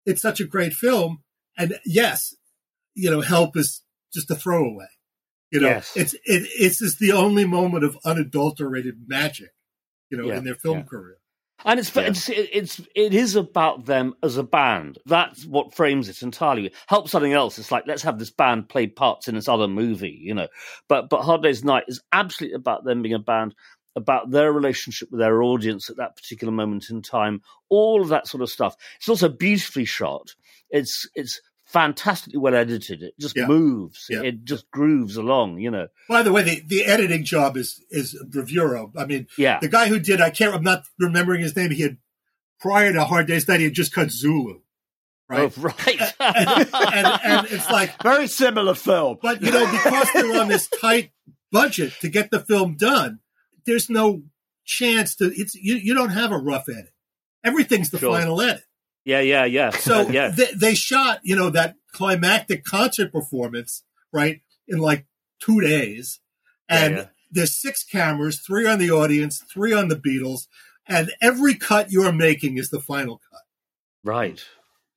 it's 0.05 0.21
such 0.21 0.39
a 0.39 0.45
great 0.45 0.73
film. 0.73 1.23
And 1.57 1.79
yes, 1.83 2.35
you 2.93 3.09
know, 3.09 3.21
Help 3.21 3.57
is 3.57 3.81
just 4.13 4.29
a 4.29 4.35
throwaway. 4.35 4.85
You 5.51 5.59
know, 5.59 5.67
Yes. 5.67 5.93
it's 5.95 6.13
it, 6.13 6.21
it's 6.25 6.79
just 6.79 6.99
the 6.99 7.11
only 7.11 7.45
moment 7.45 7.83
of 7.83 7.97
unadulterated 8.05 9.07
magic, 9.07 9.51
you 10.09 10.17
know, 10.17 10.27
Yeah, 10.27 10.37
in 10.37 10.43
their 10.45 10.55
film 10.55 10.79
yeah. 10.79 10.83
career. 10.83 11.17
And 11.63 11.79
it's, 11.79 11.95
Yeah. 11.95 12.03
it's 12.03 12.29
it's 12.29 12.81
it 12.95 13.13
is 13.13 13.35
about 13.35 13.85
them 13.85 14.15
as 14.23 14.37
a 14.37 14.43
band. 14.43 14.97
That's 15.05 15.45
what 15.45 15.75
frames 15.75 16.09
it 16.09 16.21
entirely. 16.23 16.71
Help 16.87 17.07
something 17.09 17.33
else. 17.33 17.59
It's 17.59 17.71
like 17.71 17.83
let's 17.85 18.01
have 18.03 18.17
this 18.17 18.31
band 18.31 18.69
play 18.69 18.87
parts 18.87 19.27
in 19.27 19.35
this 19.35 19.47
other 19.47 19.67
movie, 19.67 20.17
you 20.21 20.33
know. 20.33 20.47
But 20.87 21.09
but 21.09 21.21
Hard 21.21 21.43
Day's 21.43 21.63
Night 21.63 21.83
is 21.87 22.01
absolutely 22.11 22.55
about 22.55 22.83
them 22.83 23.01
being 23.03 23.13
a 23.13 23.19
band, 23.19 23.53
about 23.95 24.31
their 24.31 24.51
relationship 24.51 25.11
with 25.11 25.19
their 25.19 25.43
audience 25.43 25.89
at 25.89 25.97
that 25.97 26.15
particular 26.15 26.51
moment 26.51 26.89
in 26.89 27.01
time. 27.03 27.41
All 27.69 28.01
of 28.01 28.07
that 28.07 28.25
sort 28.27 28.41
of 28.41 28.49
stuff. 28.49 28.75
It's 28.97 29.09
also 29.09 29.29
beautifully 29.29 29.85
shot. 29.85 30.33
It's 30.71 31.07
it's 31.13 31.41
fantastically 31.71 32.37
well 32.39 32.55
edited. 32.55 33.01
It 33.03 33.13
just 33.19 33.35
Yeah. 33.35 33.47
moves. 33.47 34.07
Yeah. 34.09 34.21
It 34.23 34.43
just 34.43 34.69
grooves 34.71 35.15
along, 35.17 35.59
you 35.59 35.71
know. 35.71 35.87
By 36.09 36.21
the 36.23 36.31
way, 36.31 36.43
the, 36.43 36.61
the 36.67 36.85
editing 36.85 37.23
job 37.23 37.57
is 37.57 37.83
is 37.89 38.15
bravura. 38.29 38.87
I 38.97 39.05
mean, 39.05 39.27
Yeah. 39.37 39.59
the 39.59 39.69
guy 39.69 39.87
who 39.87 39.99
did 39.99 40.21
I 40.21 40.29
can't 40.29 40.53
I'm 40.53 40.63
not 40.63 40.83
remembering 40.99 41.41
his 41.41 41.55
name. 41.55 41.71
He 41.71 41.81
had 41.81 41.97
prior 42.59 42.91
to 42.93 43.03
Hard 43.05 43.27
Day's 43.27 43.47
Night, 43.47 43.59
he 43.59 43.65
had 43.65 43.73
just 43.73 43.93
cut 43.93 44.11
Zulu, 44.11 44.59
right? 45.29 45.51
Oh, 45.57 45.61
right. 45.61 46.01
and, 46.19 46.69
and 46.73 47.07
and 47.23 47.47
it's 47.47 47.69
like 47.71 48.01
Very 48.03 48.27
similar 48.27 48.75
film. 48.75 49.17
But 49.21 49.41
you 49.41 49.51
know, 49.51 49.65
because 49.71 50.07
they're 50.13 50.39
on 50.41 50.47
this 50.49 50.67
tight 50.81 51.11
budget 51.51 51.93
to 52.01 52.09
get 52.09 52.31
the 52.31 52.39
film 52.39 52.75
done, 52.75 53.19
there's 53.65 53.89
no 53.89 54.23
chance 54.65 55.15
to. 55.15 55.25
It's 55.35 55.55
you. 55.55 55.75
You 55.75 55.93
don't 55.93 56.09
have 56.09 56.31
a 56.31 56.37
rough 56.37 56.67
edit. 56.69 56.91
Everything's 57.43 57.89
the 57.89 57.97
Sure. 57.97 58.15
final 58.15 58.39
edit. 58.41 58.63
Yeah, 59.05 59.19
yeah, 59.21 59.45
yeah. 59.45 59.71
So 59.71 60.09
yeah. 60.09 60.29
they, 60.29 60.47
they 60.55 60.75
shot, 60.75 61.19
you 61.23 61.35
know, 61.35 61.49
that 61.49 61.75
climactic 61.91 62.63
concert 62.63 63.11
performance 63.11 63.83
right 64.11 64.41
in 64.67 64.79
like 64.79 65.05
two 65.39 65.61
days, 65.61 66.19
and 66.69 66.97
yeah. 66.97 67.05
there's 67.31 67.55
six 67.55 67.83
cameras, 67.83 68.39
three 68.39 68.67
on 68.67 68.79
the 68.79 68.91
audience, 68.91 69.43
three 69.51 69.73
on 69.73 69.87
the 69.87 69.95
Beatles, 69.95 70.47
and 70.87 71.11
every 71.21 71.55
cut 71.55 71.91
you're 71.91 72.11
making 72.11 72.57
is 72.57 72.69
the 72.69 72.79
final 72.79 73.21
cut. 73.31 73.41
Right. 74.03 74.43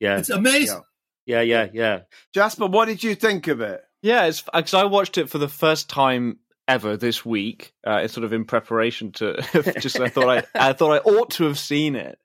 Yeah. 0.00 0.18
It's 0.18 0.30
amazing. 0.30 0.82
Yeah, 1.26 1.40
yeah, 1.40 1.68
yeah. 1.72 2.00
Jasper, 2.32 2.66
what 2.66 2.86
did 2.86 3.02
you 3.02 3.14
think 3.14 3.48
of 3.48 3.60
it? 3.60 3.82
Yeah, 4.02 4.26
it's 4.26 4.42
because 4.42 4.74
I 4.74 4.84
watched 4.84 5.16
it 5.16 5.30
for 5.30 5.38
the 5.38 5.48
first 5.48 5.88
time 5.88 6.38
ever 6.68 6.96
this 6.96 7.24
week. 7.24 7.72
Uh, 7.86 8.00
it's 8.04 8.12
sort 8.12 8.24
of 8.24 8.32
in 8.32 8.44
preparation 8.44 9.12
to 9.12 9.42
just 9.80 9.98
I 9.98 10.08
thought 10.08 10.28
I 10.28 10.42
I 10.54 10.72
thought 10.74 10.92
I 10.92 10.98
ought 10.98 11.30
to 11.32 11.44
have 11.44 11.58
seen 11.58 11.96
it, 11.96 12.18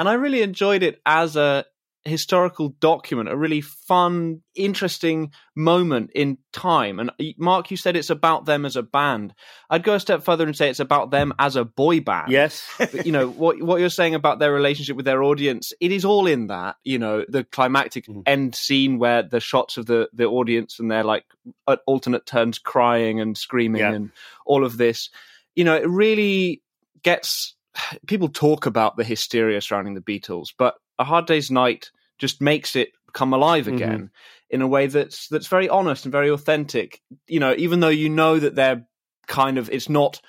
and 0.00 0.08
I 0.08 0.14
really 0.14 0.42
enjoyed 0.42 0.82
it 0.82 1.00
as 1.06 1.36
a 1.36 1.64
historical 2.06 2.70
document, 2.80 3.28
a 3.28 3.36
really 3.36 3.60
fun, 3.60 4.40
interesting 4.54 5.32
moment 5.54 6.10
in 6.14 6.38
time. 6.50 6.98
And 6.98 7.10
Mark, 7.36 7.70
you 7.70 7.76
said 7.76 7.94
it's 7.94 8.08
about 8.08 8.46
them 8.46 8.64
as 8.64 8.74
a 8.74 8.82
band. 8.82 9.34
I'd 9.68 9.82
go 9.82 9.92
a 9.92 10.00
step 10.00 10.22
further 10.22 10.46
and 10.46 10.56
say 10.56 10.70
it's 10.70 10.80
about 10.80 11.10
them 11.10 11.34
as 11.38 11.56
a 11.56 11.64
boy 11.66 12.00
band 12.00 12.32
Yes. 12.32 12.66
but, 12.78 13.04
you 13.04 13.12
know 13.12 13.28
what 13.28 13.60
what 13.62 13.80
you're 13.80 13.90
saying 13.90 14.14
about 14.14 14.38
their 14.38 14.50
relationship 14.50 14.96
with 14.96 15.04
their 15.04 15.22
audience 15.22 15.74
it 15.78 15.92
is 15.92 16.06
all 16.06 16.26
in 16.26 16.46
that 16.46 16.76
you 16.84 16.98
know 16.98 17.22
the 17.28 17.44
climactic 17.44 18.06
Mhm. 18.06 18.22
end 18.24 18.54
scene 18.54 18.98
where 18.98 19.22
the 19.22 19.38
shots 19.40 19.76
of 19.76 19.84
the 19.84 20.08
the 20.14 20.24
audience 20.24 20.80
and 20.80 20.90
they're 20.90 21.04
like 21.04 21.26
at 21.68 21.80
alternate 21.86 22.24
turns 22.24 22.58
crying 22.58 23.20
and 23.20 23.36
screaming 23.36 23.80
Yeah. 23.82 23.92
and 23.92 24.10
all 24.46 24.64
of 24.64 24.78
this 24.78 25.10
you 25.54 25.64
know 25.64 25.76
it 25.76 25.86
really 25.86 26.62
gets 27.02 27.54
people 28.06 28.28
talk 28.28 28.66
about 28.66 28.96
the 28.96 29.04
hysteria 29.04 29.60
surrounding 29.60 29.94
the 29.94 30.00
beatles 30.00 30.48
but 30.58 30.74
a 30.98 31.04
hard 31.04 31.26
day's 31.26 31.50
night 31.50 31.90
just 32.18 32.40
makes 32.40 32.76
it 32.76 32.90
come 33.12 33.32
alive 33.32 33.66
Mhm. 33.66 33.74
again 33.74 34.10
in 34.50 34.62
a 34.62 34.68
way 34.68 34.86
that's 34.86 35.28
that's 35.28 35.46
very 35.46 35.68
honest 35.68 36.04
and 36.04 36.12
very 36.12 36.30
authentic 36.30 37.00
you 37.26 37.40
know 37.40 37.54
even 37.56 37.80
though 37.80 37.88
you 37.88 38.08
know 38.08 38.38
that 38.38 38.54
they're 38.54 38.86
kind 39.26 39.58
of 39.58 39.68
it's 39.70 39.88
not 39.88 40.20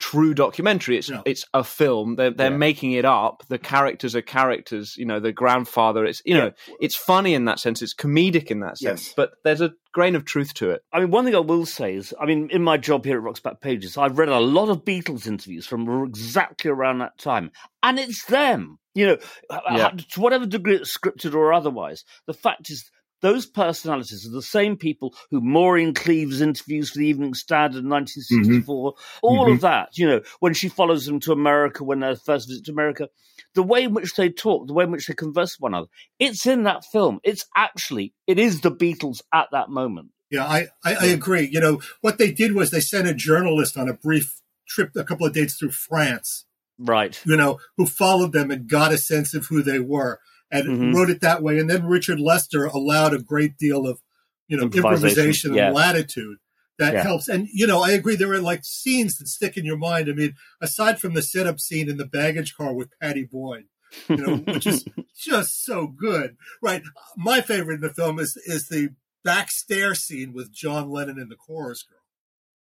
true 0.00 0.32
documentary 0.34 0.96
it's 0.96 1.10
No. 1.10 1.22
it's 1.26 1.44
a 1.54 1.62
film 1.62 2.16
they're 2.16 2.30
they're 2.30 2.50
Yeah. 2.50 2.56
making 2.56 2.92
it 2.92 3.04
up 3.04 3.44
the 3.48 3.58
characters 3.58 4.16
are 4.16 4.22
characters 4.22 4.96
you 4.96 5.04
know 5.04 5.20
the 5.20 5.30
grandfather 5.30 6.06
it's 6.06 6.22
you 6.24 6.34
know 6.34 6.52
it's 6.80 6.96
funny 6.96 7.34
in 7.34 7.44
that 7.44 7.60
sense 7.60 7.82
it's 7.82 7.94
comedic 7.94 8.50
in 8.50 8.60
that 8.60 8.78
sense 8.78 9.06
Yes. 9.08 9.14
but 9.14 9.32
there's 9.44 9.60
a 9.60 9.72
grain 9.92 10.16
of 10.16 10.24
truth 10.24 10.54
to 10.54 10.70
it 10.70 10.80
I 10.92 11.00
mean, 11.00 11.10
one 11.10 11.24
thing 11.26 11.34
I 11.34 11.40
will 11.40 11.66
say 11.66 11.94
is, 11.94 12.14
I 12.20 12.24
mean, 12.26 12.48
in 12.50 12.62
my 12.62 12.76
job 12.78 13.04
here 13.04 13.16
at 13.18 13.22
Rock's 13.22 13.40
Back 13.40 13.60
Pages, 13.60 13.96
I've 13.98 14.18
read 14.18 14.28
a 14.28 14.38
lot 14.40 14.68
of 14.70 14.84
Beatles 14.84 15.26
interviews 15.26 15.66
from 15.66 16.04
exactly 16.04 16.70
around 16.70 16.98
that 17.00 17.18
time, 17.18 17.50
and 17.82 17.98
it's 17.98 18.24
them. 18.26 18.78
You 18.94 19.06
know, 19.06 19.16
Yeah. 19.50 19.58
Uh, 19.86 19.90
to 20.12 20.20
whatever 20.20 20.46
degree 20.46 20.76
it's 20.76 20.96
scripted 20.96 21.34
or 21.34 21.52
otherwise. 21.52 22.04
The 22.26 22.34
fact 22.34 22.70
is, 22.70 22.88
those 23.20 23.46
personalities 23.46 24.26
are 24.26 24.30
the 24.30 24.42
same 24.42 24.76
people 24.76 25.14
who 25.30 25.40
Maureen 25.40 25.94
Cleaves 25.94 26.40
interviews 26.40 26.90
for 26.90 26.98
the 26.98 27.06
Evening 27.06 27.34
Standard 27.34 27.84
in 27.84 27.90
1964. 27.90 28.92
Mm-hmm. 28.92 29.18
All 29.22 29.42
of 29.42 29.48
mm-hmm. 29.48 29.60
that, 29.62 29.98
you 29.98 30.08
know, 30.08 30.20
when 30.40 30.54
she 30.54 30.68
follows 30.68 31.06
them 31.06 31.20
to 31.20 31.32
America, 31.32 31.84
when 31.84 32.00
their 32.00 32.16
first 32.16 32.48
visit 32.48 32.64
to 32.66 32.72
America, 32.72 33.08
the 33.54 33.62
way 33.62 33.84
in 33.84 33.94
which 33.94 34.14
they 34.14 34.28
talk, 34.28 34.66
the 34.66 34.74
way 34.74 34.84
in 34.84 34.90
which 34.90 35.06
they 35.06 35.14
converse 35.14 35.56
with 35.56 35.62
one 35.62 35.74
another, 35.74 35.88
it's 36.18 36.46
in 36.46 36.64
that 36.64 36.84
film. 36.84 37.20
It's 37.22 37.46
actually, 37.56 38.14
it 38.26 38.38
is 38.38 38.60
the 38.60 38.72
Beatles 38.72 39.22
at 39.32 39.48
that 39.52 39.68
moment. 39.68 40.10
Yeah, 40.30 40.46
I, 40.46 40.68
I, 40.84 40.94
I 40.94 41.06
agree. 41.06 41.48
You 41.50 41.60
know, 41.60 41.80
what 42.00 42.18
they 42.18 42.30
did 42.30 42.54
was 42.54 42.70
they 42.70 42.80
sent 42.80 43.08
a 43.08 43.14
journalist 43.14 43.76
on 43.76 43.88
a 43.88 43.94
brief 43.94 44.40
trip, 44.68 44.94
a 44.94 45.04
couple 45.04 45.26
of 45.26 45.32
dates 45.32 45.54
through 45.56 45.72
France, 45.72 46.46
Right. 46.78 47.20
you 47.26 47.36
know, 47.36 47.58
who 47.76 47.86
followed 47.86 48.32
them 48.32 48.50
and 48.50 48.68
got 48.68 48.92
a 48.92 48.98
sense 48.98 49.34
of 49.34 49.46
who 49.46 49.62
they 49.62 49.80
were 49.80 50.20
and 50.50 50.66
Mhm. 50.66 50.94
wrote 50.94 51.10
it 51.10 51.20
that 51.20 51.42
way. 51.42 51.58
And 51.58 51.68
then 51.70 51.86
Richard 51.86 52.20
Lester 52.20 52.64
allowed 52.66 53.14
a 53.14 53.18
great 53.22 53.56
deal 53.56 53.86
of, 53.86 54.00
you 54.48 54.56
know, 54.56 54.64
Improvisation, 54.64 55.08
improvisation, 55.10 55.54
yeah. 55.54 55.66
and 55.66 55.74
latitude 55.76 56.38
that 56.78 56.94
Yeah. 56.94 57.02
helps. 57.02 57.28
And, 57.28 57.48
you 57.52 57.66
know, 57.66 57.82
I 57.82 57.92
agree. 57.92 58.16
There 58.16 58.32
are 58.32 58.40
like 58.40 58.64
scenes 58.64 59.18
that 59.18 59.28
stick 59.28 59.56
in 59.56 59.64
your 59.64 59.76
mind. 59.76 60.08
I 60.08 60.12
mean, 60.12 60.34
aside 60.60 61.00
from 61.00 61.14
the 61.14 61.22
setup 61.22 61.60
scene 61.60 61.88
in 61.88 61.98
the 61.98 62.06
baggage 62.06 62.54
car 62.54 62.72
with 62.74 62.90
Pattie 63.00 63.24
Boyd, 63.30 63.64
you 64.08 64.16
know, 64.16 64.36
which 64.38 64.66
is 64.66 64.84
just 65.16 65.64
so 65.64 65.86
good. 65.86 66.36
Right. 66.62 66.82
My 67.16 67.40
favorite 67.40 67.76
in 67.76 67.80
the 67.82 67.94
film 67.94 68.18
is 68.18 68.36
is 68.46 68.68
the 68.68 68.90
back 69.22 69.50
stair 69.50 69.94
scene 69.94 70.32
with 70.32 70.50
John 70.52 70.90
Lennon 70.90 71.18
and 71.18 71.30
the 71.30 71.36
chorus 71.36 71.82
girl. 71.82 71.98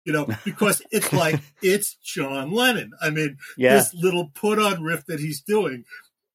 You 0.03 0.13
know, 0.13 0.25
because 0.45 0.81
it's 0.89 1.11
like 1.11 1.41
it's 1.61 1.95
John 1.95 2.51
Lennon. 2.51 2.91
I 3.01 3.09
mean, 3.09 3.37
Yeah. 3.57 3.75
this 3.75 3.93
little 3.93 4.31
put 4.33 4.57
on 4.57 4.81
riff 4.81 5.05
that 5.07 5.19
he's 5.19 5.41
doing. 5.41 5.83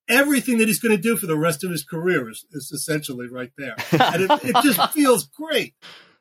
Everything 0.09 0.59
that 0.59 0.69
he's 0.69 0.81
going 0.81 0.97
to 0.97 1.03
do 1.03 1.17
for 1.17 1.27
the 1.27 1.38
rest 1.38 1.65
of 1.65 1.71
his 1.71 1.85
career 1.85 2.29
is, 2.29 2.45
is 2.53 2.71
essentially 2.73 3.29
right 3.29 3.53
there. 3.57 3.77
And 3.93 4.23
it, 4.23 4.45
it 4.45 4.57
just 4.62 4.93
feels 4.93 5.27
great. 5.29 5.75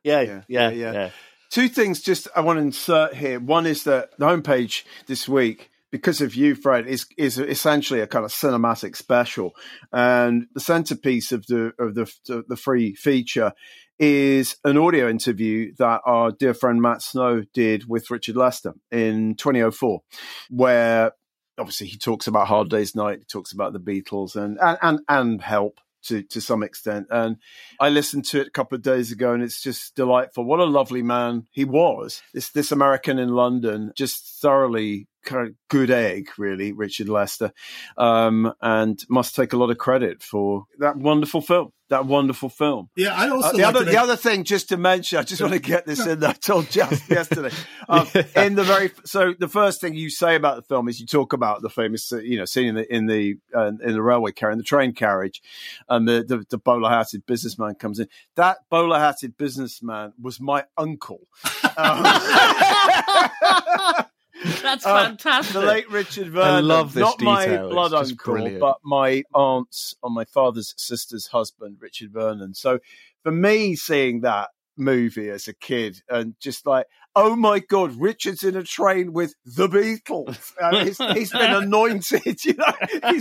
Yeah, 0.04 0.22
Yeah, 0.22 0.42
yeah, 0.48 0.70
yeah, 0.70 0.92
yeah. 0.92 1.10
Two 1.50 1.68
things 1.68 2.02
just 2.02 2.28
I 2.36 2.42
want 2.42 2.58
to 2.58 2.64
insert 2.64 3.14
here. 3.14 3.40
One 3.40 3.66
is 3.66 3.84
that 3.84 4.18
the 4.18 4.26
homepage 4.26 4.84
this 5.08 5.28
week, 5.28 5.70
because 5.92 6.22
of 6.22 6.34
you, 6.34 6.56
Fred, 6.56 6.88
is 6.88 7.06
is 7.18 7.38
essentially 7.38 8.00
a 8.00 8.08
kind 8.08 8.24
of 8.24 8.32
cinematic 8.32 8.96
special, 8.96 9.54
and 9.92 10.48
the 10.54 10.62
centerpiece 10.62 11.34
of 11.34 11.46
the 11.48 11.74
of 11.78 11.96
the 11.96 12.12
the, 12.26 12.46
the 12.48 12.56
free 12.56 12.96
feature 12.96 13.52
is 14.00 14.56
an 14.64 14.78
audio 14.78 15.08
interview 15.08 15.74
that 15.78 16.02
our 16.06 16.32
dear 16.32 16.56
friend 16.56 16.82
Matt 16.82 17.04
Snow 17.04 17.44
did 17.54 17.88
with 17.88 18.10
Richard 18.10 18.36
Lester 18.36 18.74
in 18.90 19.36
2004, 19.36 20.02
where 20.50 21.12
obviously 21.58 21.88
he 21.88 21.98
talks 21.98 22.28
about 22.28 22.48
Hard 22.48 22.70
Day's 22.70 22.96
Night, 22.96 23.20
he 23.20 23.26
talks 23.26 23.52
about 23.52 23.74
the 23.74 23.80
Beatles 23.80 24.36
and 24.36 24.58
and 24.62 24.78
and, 24.82 25.00
and 25.08 25.42
Help 25.42 25.80
to 26.04 26.24
to 26.24 26.42
some 26.42 26.64
extent. 26.64 27.08
And 27.10 27.38
I 27.80 27.90
listened 27.90 28.26
to 28.26 28.42
it 28.42 28.48
a 28.48 28.52
couple 28.52 28.76
of 28.76 28.82
days 28.82 29.12
ago, 29.12 29.34
and 29.34 29.44
it's 29.44 29.62
just 29.62 29.96
delightful. 29.96 30.46
What 30.46 30.60
a 30.60 30.66
lovely 30.66 31.02
man 31.02 31.48
he 31.52 31.66
was. 31.66 32.22
This 32.34 32.50
this 32.50 32.72
American 32.72 33.20
in 33.20 33.30
London, 33.30 33.92
just 33.96 34.42
thoroughly 34.42 35.08
kind 35.24 35.48
of 35.48 35.54
good 35.70 35.92
egg, 35.92 36.30
really, 36.38 36.72
Richard 36.72 37.10
Lester, 37.10 37.52
um, 37.98 38.54
and 38.62 39.00
must 39.10 39.36
take 39.36 39.54
a 39.54 39.58
lot 39.58 39.70
of 39.70 39.78
credit 39.78 40.24
for 40.24 40.66
that 40.80 40.98
wonderful 40.98 41.42
film. 41.42 41.72
That 41.90 42.06
wonderful 42.06 42.48
film. 42.48 42.90
Yeah, 42.96 43.14
I 43.14 43.28
also 43.30 43.50
Uh, 43.50 43.52
the 43.52 43.58
like 43.58 43.66
other 43.76 43.84
the 43.84 43.98
other 43.98 44.16
thing, 44.16 44.46
just 44.46 44.70
to 44.70 44.78
mention, 44.78 45.20
I 45.20 45.24
just 45.24 45.42
want 45.42 45.54
to 45.54 45.60
get 45.60 45.86
this 45.86 46.06
in. 46.06 46.22
There. 46.22 46.30
I 46.30 46.34
told 46.34 46.70
just 46.70 47.10
yesterday. 47.10 47.54
Um, 47.90 48.08
In 48.34 48.56
the 48.56 48.64
very 48.64 48.92
so 49.04 49.34
the 49.38 49.50
first 49.50 49.82
thing 49.82 49.94
you 49.94 50.10
say 50.10 50.36
about 50.36 50.56
the 50.56 50.62
film 50.62 50.88
is 50.88 51.02
you 51.02 51.06
talk 51.06 51.34
about 51.34 51.62
the 51.62 51.70
famous 51.70 52.14
uh, 52.14 52.20
you 52.20 52.38
know 52.38 52.46
scene 52.46 52.68
in 52.68 52.76
the 52.76 52.96
in 52.96 53.08
the 53.08 53.36
uh, 53.54 53.68
in 53.68 53.92
the 53.92 54.02
railway 54.02 54.32
carriage, 54.32 54.54
in 54.54 54.58
the 54.58 54.64
train 54.64 54.94
carriage, 54.94 55.42
and 55.90 56.08
the 56.08 56.24
the, 56.24 56.46
the 56.50 56.58
bowler 56.58 56.90
hatted 56.90 57.26
businessman 57.26 57.76
comes 57.76 58.00
in. 58.00 58.08
That 58.38 58.60
bowler 58.70 58.98
hatted 58.98 59.36
businessman 59.36 60.14
was 60.18 60.40
my 60.40 60.64
uncle. 60.78 61.28
Um, 61.76 62.06
That's 64.62 64.86
Uh, 64.86 65.06
fantastic. 65.06 65.54
the 65.54 65.62
late 65.62 65.90
Richard 65.90 66.30
Vernon. 66.30 66.68
love 66.68 66.94
this 66.94 67.02
Not 67.02 67.22
my 67.22 67.46
detail. 67.46 67.66
It's 67.68 67.74
blood 67.74 67.92
just 67.92 68.12
uncle, 68.12 68.34
brilliant. 68.34 68.60
but 68.60 68.78
my 68.84 69.24
aunt's 69.34 69.96
on 70.04 70.14
my 70.14 70.26
father's 70.26 70.74
sister's 70.78 71.28
husband, 71.28 71.78
Richard 71.80 72.12
Vernon. 72.12 72.54
So 72.54 72.80
for 73.24 73.32
me, 73.32 73.76
seeing 73.76 74.22
that 74.22 74.50
movie 74.78 75.30
as 75.30 75.48
a 75.48 75.54
kid 75.54 76.02
and 76.10 76.34
just 76.40 76.66
like, 76.66 76.88
oh 77.16 77.36
my 77.36 77.60
god, 77.60 77.94
Richard's 78.00 78.44
in 78.44 78.56
a 78.56 78.64
train 78.64 79.14
with 79.14 79.36
the 79.46 79.68
Beatles. 79.68 80.54
Uh, 80.62 80.86
he's, 80.86 80.98
he's 81.14 81.32
been 81.32 81.54
anointed, 81.54 82.44
you 82.46 82.54
know. 82.54 83.20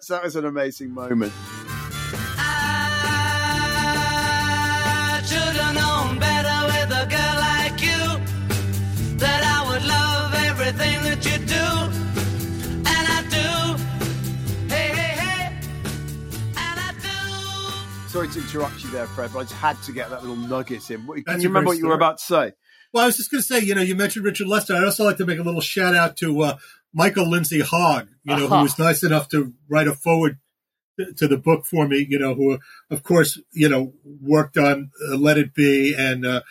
So 0.00 0.14
that 0.14 0.22
was 0.24 0.36
an 0.36 0.44
amazing 0.44 0.90
moment. 0.92 1.32
Sorry 18.26 18.42
to 18.42 18.48
interrupt 18.48 18.82
you 18.82 18.90
there, 18.90 19.06
Fred, 19.06 19.30
but 19.32 19.38
I 19.40 19.42
just 19.42 19.54
had 19.54 19.80
to 19.82 19.92
get 19.92 20.10
that 20.10 20.20
little 20.20 20.36
nugget 20.36 20.90
in. 20.90 21.06
Can 21.06 21.22
That's 21.26 21.42
you 21.44 21.48
remember 21.48 21.68
what 21.68 21.78
you 21.78 21.86
were 21.86 21.94
about 21.94 22.18
to 22.18 22.24
say? 22.24 22.52
Well, 22.92 23.04
I 23.04 23.06
was 23.06 23.16
just 23.16 23.30
going 23.30 23.40
to 23.40 23.46
say, 23.46 23.60
you 23.60 23.74
know, 23.74 23.82
you 23.82 23.94
mentioned 23.94 24.24
Richard 24.24 24.48
Lester. 24.48 24.74
I'd 24.74 24.82
also 24.82 25.04
like 25.04 25.18
to 25.18 25.26
make 25.26 25.38
a 25.38 25.42
little 25.42 25.60
shout 25.60 25.94
out 25.94 26.16
to 26.18 26.40
uh, 26.42 26.56
Michael 26.92 27.30
Lindsay 27.30 27.60
Hogg, 27.60 28.08
you 28.24 28.36
know, 28.36 28.46
Aha. 28.46 28.56
who 28.56 28.62
was 28.64 28.78
nice 28.80 29.04
enough 29.04 29.28
to 29.28 29.54
write 29.68 29.86
a 29.86 29.94
forward 29.94 30.38
to- 31.16 31.28
the 31.28 31.36
book 31.36 31.64
for 31.66 31.86
me, 31.88 32.06
you 32.08 32.18
know, 32.18 32.34
who, 32.34 32.58
of 32.90 33.02
course, 33.02 33.40
you 33.52 33.68
know, 33.68 33.92
worked 34.22 34.56
on 34.56 34.90
uh, 35.10 35.16
Let 35.16 35.38
It 35.38 35.54
Be 35.54 35.94
and 35.98 36.24
uh, 36.24 36.42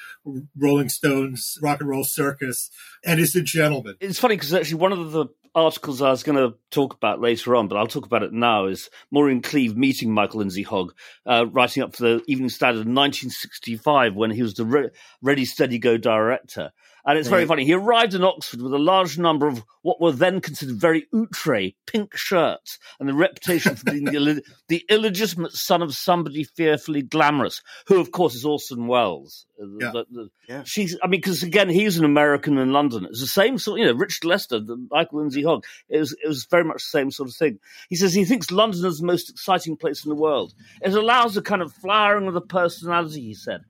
Rolling 0.58 0.90
Stones, 0.90 1.58
Rock 1.62 1.80
and 1.82 1.90
Roll 1.90 2.04
Circus, 2.04 2.70
and 3.06 3.20
is 3.20 3.36
a 3.36 3.42
gentleman. 3.42 3.96
it's 4.00 4.20
funny 4.20 4.36
because 4.36 4.54
actually 4.54 4.80
one 4.80 4.92
of 4.92 5.12
the 5.12 5.28
articles 5.54 6.02
I 6.02 6.10
was 6.10 6.24
going 6.24 6.38
to 6.38 6.58
talk 6.70 6.94
about 6.94 7.22
later 7.22 7.56
on, 7.56 7.70
but 7.70 7.78
I'll 7.78 7.88
talk 7.88 8.06
about 8.06 8.24
it 8.24 8.34
now, 8.34 8.66
is 8.66 8.90
Maureen 9.10 9.42
Cleave 9.42 9.78
meeting 9.78 10.12
Michael 10.12 10.40
Lindsay 10.40 10.64
Hogg, 10.64 10.94
uh, 11.26 11.46
writing 11.50 11.82
up 11.82 11.96
for 11.96 12.04
the 12.04 12.24
Evening 12.28 12.50
Standard 12.50 12.86
in 12.86 12.94
1965 12.94 14.16
when 14.16 14.32
he 14.32 14.42
was 14.42 14.56
the 14.56 14.66
Re- 14.66 14.90
Ready 15.22 15.46
Steady 15.46 15.80
Go 15.80 15.96
director. 15.98 16.72
And 17.08 17.20
it's 17.20 17.30
very 17.30 17.42
Right. 17.44 17.48
funny. 17.48 17.66
He 17.66 17.74
arrived 17.74 18.16
in 18.16 18.24
Oxford 18.24 18.62
with 18.62 18.74
a 18.74 18.80
large 18.80 19.20
number 19.20 19.48
of 19.48 19.64
what 19.84 20.02
were 20.02 20.12
then 20.12 20.42
considered 20.42 20.78
very 20.78 21.06
outre 21.14 21.70
pink 21.86 22.16
shirts 22.18 22.80
and 23.00 23.08
the 23.08 23.14
reputation 23.14 23.76
for 23.76 23.92
being 23.92 24.06
the, 24.06 24.42
the 24.70 24.84
illegitimate 24.90 25.52
son 25.52 25.84
of 25.84 25.94
somebody 25.94 26.44
fearfully 26.44 27.04
glamorous, 27.04 27.62
who, 27.88 28.00
of 28.00 28.12
course, 28.12 28.34
is 28.34 28.44
Orson 28.44 28.88
Welles. 28.88 29.46
Uh, 29.62 29.66
Yeah. 29.80 29.92
the- 29.92 30.06
the- 30.10 30.30
Yeah. 30.50 30.64
She's, 30.64 30.98
I 31.04 31.08
mean, 31.08 31.22
because 31.22 31.44
again, 31.44 31.70
he's 31.70 32.00
an 32.00 32.06
American 32.06 32.58
in 32.58 32.74
London. 32.74 33.06
It's 33.06 33.22
the 33.22 33.28
same 33.28 33.60
sort, 33.60 33.80
you 33.80 33.86
know, 33.86 33.94
Richard 33.94 34.26
Lester, 34.26 34.60
the 34.60 34.76
Michael 34.90 35.20
Lindsay 35.20 35.44
Hogg. 35.44 35.64
It 35.90 36.00
was, 36.00 36.14
it 36.24 36.28
was 36.28 36.46
very 36.46 36.64
much 36.64 36.78
the 36.78 36.98
same 36.98 37.12
sort 37.12 37.30
of 37.30 37.36
thing. 37.36 37.60
He 37.88 37.96
says 37.96 38.16
he 38.16 38.26
thinks 38.26 38.50
London 38.50 38.84
is 38.84 38.98
the 39.00 39.06
most 39.06 39.30
exciting 39.30 39.78
place 39.78 40.04
in 40.04 40.10
the 40.10 40.16
world. 40.16 40.56
It 40.82 40.94
allows 40.96 41.38
a 41.38 41.44
kind 41.44 41.62
of 41.62 41.72
flowering 41.72 42.28
of 42.28 42.34
the 42.34 42.42
personality, 42.42 43.22
he 43.22 43.36
said. 43.36 43.62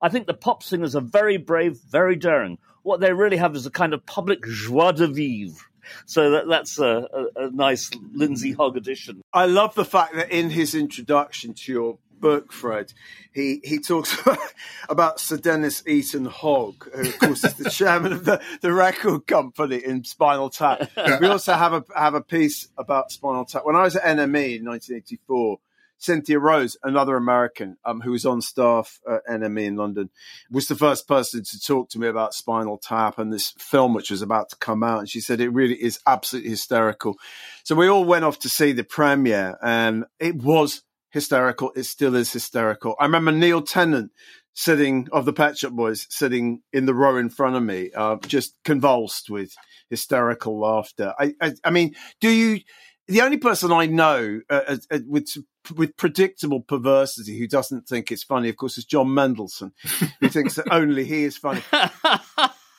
I 0.00 0.10
think 0.10 0.26
the 0.28 0.34
pop 0.34 0.62
singers 0.62 0.94
are 0.94 1.00
very 1.00 1.38
brave, 1.38 1.78
very 1.90 2.14
daring. 2.14 2.58
What 2.84 3.00
they 3.00 3.12
really 3.12 3.38
have 3.38 3.56
is 3.56 3.66
a 3.66 3.70
kind 3.70 3.92
of 3.92 4.06
public 4.06 4.44
joie 4.44 4.92
de 4.92 5.08
vivre. 5.08 5.60
So 6.06 6.30
that, 6.30 6.48
that's 6.48 6.78
a, 6.78 7.08
a, 7.36 7.46
a 7.46 7.50
nice 7.50 7.90
Lindsay 8.12 8.52
Hogg 8.52 8.76
addition. 8.76 9.22
I 9.32 9.46
love 9.46 9.74
the 9.74 9.84
fact 9.84 10.14
that 10.14 10.30
in 10.30 10.50
his 10.50 10.74
introduction 10.74 11.54
to 11.54 11.72
your 11.72 11.98
book, 12.20 12.52
Fred, 12.52 12.92
he, 13.32 13.60
he 13.64 13.78
talks 13.78 14.16
about 14.88 15.20
Sir 15.20 15.36
Denis 15.36 15.82
Eton 15.86 16.26
Hogg, 16.26 16.88
who 16.94 17.08
of 17.08 17.18
course 17.18 17.44
is 17.44 17.54
the 17.54 17.70
chairman 17.70 18.12
of 18.12 18.24
the, 18.24 18.40
the 18.60 18.72
record 18.72 19.26
company 19.26 19.76
in 19.76 20.04
Spinal 20.04 20.50
Tap. 20.50 20.90
We 21.20 21.26
also 21.26 21.52
have 21.52 21.72
a 21.72 21.84
have 21.94 22.14
a 22.14 22.22
piece 22.22 22.68
about 22.78 23.10
Spinal 23.10 23.44
Tap. 23.44 23.64
When 23.64 23.76
I 23.76 23.82
was 23.82 23.96
at 23.96 24.04
NME 24.04 24.58
in 24.58 24.64
1984, 24.64 25.58
Cynthia 25.98 26.38
Rose, 26.38 26.76
another 26.82 27.16
American 27.16 27.76
um, 27.84 28.00
who 28.00 28.10
was 28.10 28.26
on 28.26 28.42
staff 28.42 29.00
at 29.08 29.26
NME 29.26 29.64
in 29.64 29.76
London, 29.76 30.10
was 30.50 30.66
the 30.66 30.74
first 30.74 31.08
person 31.08 31.42
to 31.42 31.60
talk 31.60 31.88
to 31.90 31.98
me 31.98 32.08
about 32.08 32.34
Spinal 32.34 32.78
Tap 32.78 33.18
and 33.18 33.32
this 33.32 33.54
film 33.58 33.94
which 33.94 34.10
was 34.10 34.22
about 34.22 34.50
to 34.50 34.56
come 34.56 34.82
out. 34.82 35.00
And 35.00 35.08
she 35.08 35.20
said 35.20 35.40
it 35.40 35.48
really 35.48 35.82
is 35.82 35.98
absolutely 36.06 36.50
hysterical. 36.50 37.16
So 37.62 37.74
we 37.74 37.88
all 37.88 38.04
went 38.04 38.24
off 38.24 38.38
to 38.40 38.48
see 38.48 38.72
the 38.72 38.84
premiere, 38.84 39.56
and 39.62 40.04
it 40.18 40.36
was 40.36 40.82
hysterical. 41.10 41.72
It 41.76 41.84
still 41.84 42.14
is 42.14 42.32
hysterical. 42.32 42.96
I 42.98 43.04
remember 43.04 43.32
Neil 43.32 43.62
Tennant 43.62 44.10
sitting 44.54 45.08
of 45.12 45.24
the 45.24 45.32
Pet 45.32 45.58
Shop 45.58 45.72
Boys 45.72 46.06
sitting 46.10 46.62
in 46.72 46.86
the 46.86 46.94
row 46.94 47.16
in 47.16 47.28
front 47.28 47.56
of 47.56 47.62
me, 47.62 47.90
uh, 47.94 48.16
just 48.26 48.56
convulsed 48.64 49.28
with 49.28 49.54
hysterical 49.90 50.58
laughter. 50.58 51.12
I, 51.18 51.34
I, 51.40 51.52
I 51.64 51.70
mean, 51.70 51.94
do 52.20 52.30
you? 52.30 52.60
The 53.06 53.20
only 53.20 53.36
person 53.36 53.70
I 53.70 53.84
know 53.84 54.40
uh, 54.48 54.76
uh, 54.90 54.98
with 55.06 55.28
with 55.74 55.96
predictable 55.96 56.60
perversity 56.60 57.38
who 57.38 57.46
doesn't 57.46 57.88
think 57.88 58.10
it's 58.10 58.24
funny, 58.24 58.48
of 58.48 58.56
course, 58.56 58.78
is 58.78 58.84
John 58.84 59.14
Mendelsohn, 59.14 59.72
who 60.20 60.28
thinks 60.28 60.54
that 60.56 60.66
only 60.70 61.04
he 61.04 61.24
is 61.24 61.36
funny. 61.36 61.62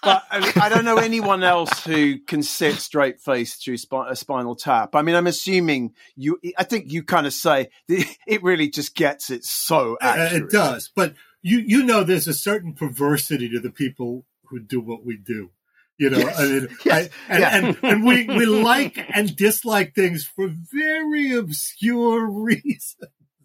But 0.05 0.23
I, 0.29 0.39
mean, 0.39 0.51
I 0.61 0.69
don't 0.69 0.85
know 0.85 0.97
anyone 0.97 1.43
else 1.43 1.83
who 1.83 2.19
can 2.19 2.43
sit 2.43 2.75
straight 2.75 3.19
faced 3.19 3.65
through 3.65 3.77
a 4.07 4.15
spinal 4.15 4.55
tap. 4.55 4.93
I 4.93 5.01
mean, 5.01 5.15
I'm 5.15 5.25
assuming 5.25 5.93
you. 6.15 6.39
I 6.59 6.63
think 6.63 6.91
you 6.91 7.01
kind 7.01 7.25
of 7.25 7.33
say 7.33 7.69
that 7.87 8.05
it 8.27 8.43
really 8.43 8.69
just 8.69 8.95
gets 8.95 9.31
it 9.31 9.43
so 9.43 9.97
Uh, 9.99 10.05
accurate. 10.05 10.43
It 10.43 10.51
does, 10.51 10.91
but 10.95 11.15
you 11.41 11.57
you 11.57 11.81
know 11.81 12.03
there's 12.03 12.27
a 12.27 12.35
certain 12.35 12.73
perversity 12.73 13.49
to 13.49 13.59
the 13.59 13.71
people 13.71 14.25
who 14.49 14.59
do 14.59 14.79
what 14.79 15.03
we 15.03 15.17
do. 15.17 15.49
You 15.97 16.09
know, 16.09 16.27
I 16.27 16.45
mean, 16.45 16.67
Yes. 16.85 17.09
I, 17.29 17.33
and, 17.33 17.39
Yeah. 17.41 17.55
and 17.57 17.77
and 17.83 18.05
we 18.05 18.25
we 18.25 18.45
like 18.45 18.97
and 19.15 19.33
dislike 19.35 19.95
things 19.95 20.25
for 20.25 20.49
very 20.49 21.33
obscure 21.33 22.25
reasons. 22.29 22.95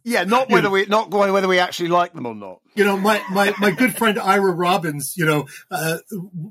Yeah, 0.03 0.25
not 0.25 0.49
whether 0.49 0.71
we 0.71 0.87
not 0.87 1.11
going 1.11 1.33
whether 1.33 1.47
we 1.49 1.59
actually 1.59 1.91
like 1.91 2.15
them 2.15 2.27
or 2.27 2.35
not. 2.35 2.61
You 2.75 2.85
know, 2.85 2.97
my 2.97 3.23
my 3.31 3.55
my 3.61 3.71
good 3.71 3.97
friend 3.97 4.19
Ira 4.19 4.51
Robbins. 4.53 5.15
You 5.17 5.27
know, 5.27 5.47
uh, 5.71 5.99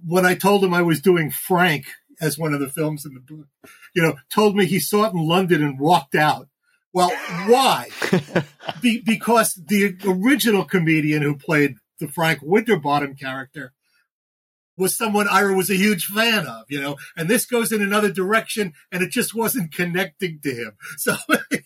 when 0.05 0.25
I 0.25 0.35
told 0.35 0.63
him 0.63 0.73
I 0.73 0.83
was 0.83 1.01
doing 1.01 1.31
Frank 1.31 1.85
as 2.21 2.37
one 2.37 2.53
of 2.53 2.59
the 2.59 2.69
films 2.69 3.05
in 3.05 3.13
the 3.15 3.19
book, 3.21 3.47
you 3.95 4.03
know, 4.03 4.15
told 4.33 4.55
me 4.55 4.65
he 4.65 4.79
saw 4.79 5.05
it 5.05 5.13
in 5.13 5.27
London 5.27 5.63
and 5.63 5.79
walked 5.79 6.15
out. 6.15 6.47
Well, 6.93 7.09
why? 7.47 7.89
Be, 8.81 9.01
because 9.01 9.53
the 9.67 9.95
original 10.05 10.65
comedian 10.65 11.21
who 11.21 11.35
played 11.35 11.75
the 11.99 12.07
Frank 12.07 12.39
Winterbottom 12.41 13.15
character 13.15 13.73
was 14.79 14.97
someone 14.97 15.27
Ira 15.27 15.53
was 15.53 15.69
a 15.69 15.75
huge 15.75 16.05
fan 16.05 16.47
of, 16.47 16.63
you 16.69 16.81
know, 16.81 16.95
and 17.15 17.29
this 17.29 17.45
goes 17.45 17.71
in 17.71 17.81
another 17.81 18.11
direction 18.11 18.73
and 18.91 19.03
it 19.03 19.11
just 19.11 19.35
wasn't 19.35 19.73
connecting 19.73 20.39
to 20.39 20.51
him. 20.51 20.71
So, 20.97 21.15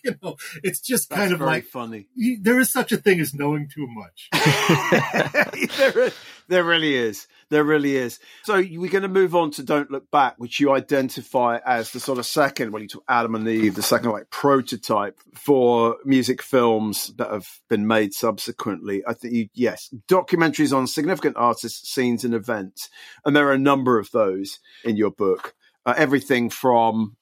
you 0.04 0.16
know, 0.22 0.36
it's 0.62 0.80
just 0.80 1.08
That's 1.10 1.20
kind 1.20 1.32
of 1.32 1.38
very 1.40 1.50
like, 1.50 1.64
funny. 1.64 2.06
there 2.40 2.58
is 2.60 2.72
such 2.72 2.92
a 2.92 2.96
thing 2.96 3.20
as 3.20 3.34
knowing 3.34 3.68
too 3.68 3.86
much. 3.88 4.28
there, 5.78 6.10
there 6.48 6.64
really 6.64 6.94
is. 6.94 7.26
There 7.50 7.64
really 7.64 7.96
is. 7.96 8.18
So 8.42 8.56
we're 8.56 8.90
going 8.90 9.02
to 9.02 9.08
move 9.08 9.34
on 9.34 9.50
to 9.52 9.62
"Don't 9.62 9.90
Look 9.90 10.10
Back," 10.10 10.34
which 10.38 10.60
you 10.60 10.72
identify 10.72 11.58
as 11.64 11.92
the 11.92 12.00
sort 12.00 12.18
of 12.18 12.26
second, 12.26 12.72
when 12.72 12.82
you 12.82 12.88
talk 12.88 13.04
Adam 13.08 13.34
and 13.34 13.48
Eve, 13.48 13.74
the 13.74 13.82
second 13.82 14.10
like 14.10 14.30
prototype 14.30 15.18
for 15.34 15.96
music 16.04 16.42
films 16.42 17.12
that 17.16 17.30
have 17.30 17.60
been 17.68 17.86
made 17.86 18.12
subsequently. 18.12 19.02
I 19.06 19.14
think 19.14 19.34
you, 19.34 19.48
yes, 19.54 19.92
documentaries 20.08 20.76
on 20.76 20.86
significant 20.86 21.36
artists, 21.36 21.88
scenes, 21.88 22.24
and 22.24 22.34
events, 22.34 22.90
and 23.24 23.34
there 23.34 23.48
are 23.48 23.52
a 23.52 23.58
number 23.58 23.98
of 23.98 24.10
those 24.10 24.58
in 24.84 24.96
your 24.96 25.10
book. 25.10 25.54
Uh, 25.86 25.94
everything 25.96 26.50
from 26.50 27.16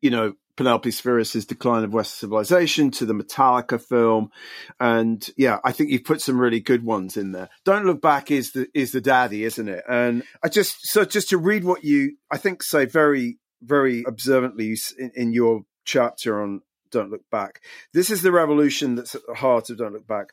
you 0.00 0.10
know 0.10 0.34
Penelope 0.56 0.90
Spheeris' 0.90 1.46
Decline 1.46 1.84
of 1.84 1.92
Western 1.92 2.28
Civilization 2.28 2.90
to 2.92 3.06
the 3.06 3.14
Metallica 3.14 3.80
film, 3.80 4.30
and 4.78 5.28
yeah, 5.36 5.58
I 5.64 5.72
think 5.72 5.90
you've 5.90 6.04
put 6.04 6.20
some 6.20 6.40
really 6.40 6.60
good 6.60 6.84
ones 6.84 7.16
in 7.16 7.32
there. 7.32 7.48
Don't 7.64 7.86
Look 7.86 8.00
Back 8.00 8.30
is 8.30 8.52
the 8.52 8.68
is 8.74 8.92
the 8.92 9.00
daddy, 9.00 9.44
isn't 9.44 9.68
it? 9.68 9.84
And 9.88 10.22
I 10.42 10.48
just 10.48 10.86
so 10.86 11.04
just 11.04 11.28
to 11.30 11.38
read 11.38 11.64
what 11.64 11.84
you 11.84 12.16
I 12.30 12.38
think 12.38 12.62
say 12.62 12.84
very 12.84 13.38
very 13.62 14.04
observantly 14.06 14.76
in, 14.98 15.10
in 15.14 15.32
your 15.32 15.62
chapter 15.84 16.42
on 16.42 16.60
Don't 16.94 17.10
Look 17.10 17.28
Back. 17.30 17.60
This 17.92 18.08
is 18.08 18.22
the 18.22 18.30
revolution 18.30 18.94
that's 18.94 19.16
at 19.16 19.26
the 19.26 19.34
heart 19.34 19.68
of 19.68 19.78
Don't 19.78 19.92
Look 19.92 20.06
Back. 20.06 20.28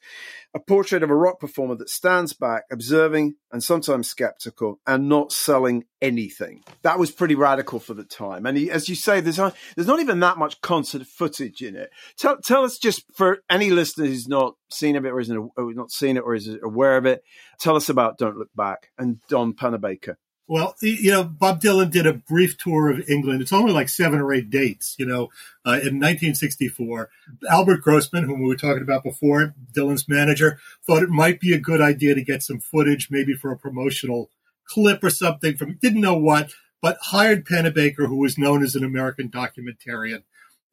A 0.53 0.59
portrait 0.59 1.01
of 1.01 1.09
a 1.09 1.16
rock 1.16 1.39
performer 1.39 1.76
that 1.76 1.89
stands 1.89 2.34
back, 2.34 2.66
observing 2.72 3.36
and 3.51 3.64
sometimes 3.64 4.07
skeptical, 4.07 4.80
and 4.86 5.09
not 5.09 5.32
selling 5.32 5.86
anything. 6.01 6.64
That 6.84 6.99
was 6.99 7.09
pretty 7.09 7.34
radical 7.34 7.80
for 7.80 7.95
the 7.95 8.03
time. 8.03 8.45
And 8.45 8.57
he, 8.57 8.70
as 8.70 8.88
you 8.88 8.95
say, 8.95 9.22
there's 9.22 9.39
not, 9.39 9.55
there's 9.76 9.88
not 9.88 9.99
even 9.99 10.20
that 10.20 10.38
much 10.38 10.62
concert 10.62 11.07
footage 11.07 11.64
in 11.64 11.76
it. 11.76 11.89
Tell, 12.16 12.38
tell 12.38 12.64
us 12.64 12.78
just 12.78 13.03
for 13.16 13.39
any 13.49 13.72
listener 13.72 14.05
who's 14.05 14.28
not 14.28 14.53
seen 14.70 14.95
it 14.95 15.03
or 15.03 15.20
isn't 15.20 15.51
not 15.57 15.91
seen 15.91 16.18
it 16.18 16.24
or 16.24 16.36
is 16.36 16.47
aware 16.64 16.97
of 16.97 17.07
it, 17.07 17.24
tell 17.59 17.76
us 17.76 17.89
about 17.89 18.20
Don't 18.20 18.38
Look 18.38 18.53
Back 18.55 18.91
and 18.99 19.20
Don 19.28 19.53
Pennebaker. 19.53 20.16
Well, 20.52 20.76
you 20.82 21.12
know, 21.12 21.24
Bob 21.24 21.62
Dylan 21.62 21.91
did 21.91 22.06
a 22.06 22.12
brief 22.12 22.58
tour 22.58 22.91
of 22.91 23.08
England. 23.08 23.41
It's 23.41 23.54
only 23.54 23.72
like 23.72 23.88
seven 23.88 24.20
or 24.20 24.34
eight 24.34 24.49
dates, 24.49 24.97
you 24.99 25.06
know, 25.06 25.30
uh, 25.66 25.80
in 25.80 25.95
1964. 25.95 27.10
Albert 27.49 27.82
Grossman, 27.82 28.26
whom 28.26 28.41
we 28.41 28.49
were 28.49 28.58
talking 28.58 28.84
about 28.84 29.02
before, 29.02 29.56
Dylan's 29.72 30.10
manager, 30.10 30.60
thought 30.86 31.04
it 31.04 31.10
might 31.10 31.39
be 31.39 31.54
a 31.54 31.58
good 31.58 31.80
idea 31.80 32.16
to 32.16 32.22
get 32.22 32.43
some 32.43 32.60
footage, 32.60 33.08
maybe 33.10 33.34
for 33.34 33.54
a 33.54 33.58
promotional 33.58 34.30
clip 34.66 35.02
or 35.06 35.10
something 35.10 35.56
from, 35.56 35.78
didn't 35.82 36.02
know 36.02 36.18
what, 36.18 36.52
but 36.82 36.97
hired 37.02 37.45
Pennebaker, 37.45 38.10
who 38.10 38.18
was 38.18 38.38
known 38.38 38.62
as 38.62 38.76
an 38.76 38.84
American 38.84 39.30
documentarian. 39.30 40.24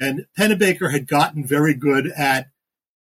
And 0.01 0.27
Pennebaker 0.37 0.91
had 0.91 1.07
gotten 1.07 1.47
very 1.47 1.75
good 1.75 2.11
at 2.17 2.49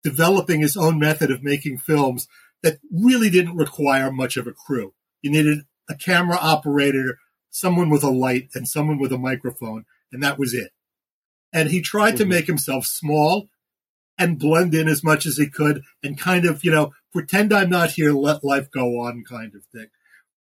developing 0.01 0.61
his 0.61 0.77
own 0.77 0.97
method 0.97 1.29
of 1.29 1.43
making 1.43 1.79
films 1.79 2.29
that 2.61 2.79
really 2.89 3.29
didn't 3.29 3.57
require 3.57 4.13
much 4.13 4.37
of 4.37 4.47
a 4.47 4.53
crew. 4.53 4.93
You 5.21 5.29
needed 5.29 5.65
a 5.89 5.95
camera 5.95 6.37
operator, 6.39 7.17
someone 7.49 7.89
with 7.89 8.03
a 8.03 8.09
light, 8.09 8.49
and 8.55 8.67
someone 8.67 8.99
with 8.99 9.11
a 9.11 9.17
microphone, 9.17 9.85
and 10.11 10.23
that 10.23 10.39
was 10.39 10.53
it. 10.53 10.71
And 11.51 11.69
he 11.69 11.81
tried 11.81 12.17
to 12.17 12.23
mm-hmm. 12.23 12.31
make 12.31 12.47
himself 12.47 12.85
small 12.85 13.49
and 14.17 14.39
blend 14.39 14.73
in 14.73 14.87
as 14.87 15.03
much 15.03 15.25
as 15.25 15.37
he 15.37 15.49
could 15.49 15.83
and 16.03 16.19
kind 16.19 16.45
of, 16.45 16.63
you 16.63 16.71
know, 16.71 16.91
pretend 17.11 17.53
I'm 17.53 17.69
not 17.69 17.91
here, 17.91 18.11
let 18.11 18.43
life 18.43 18.69
go 18.71 18.99
on 19.01 19.23
kind 19.27 19.53
of 19.55 19.63
thing. 19.65 19.87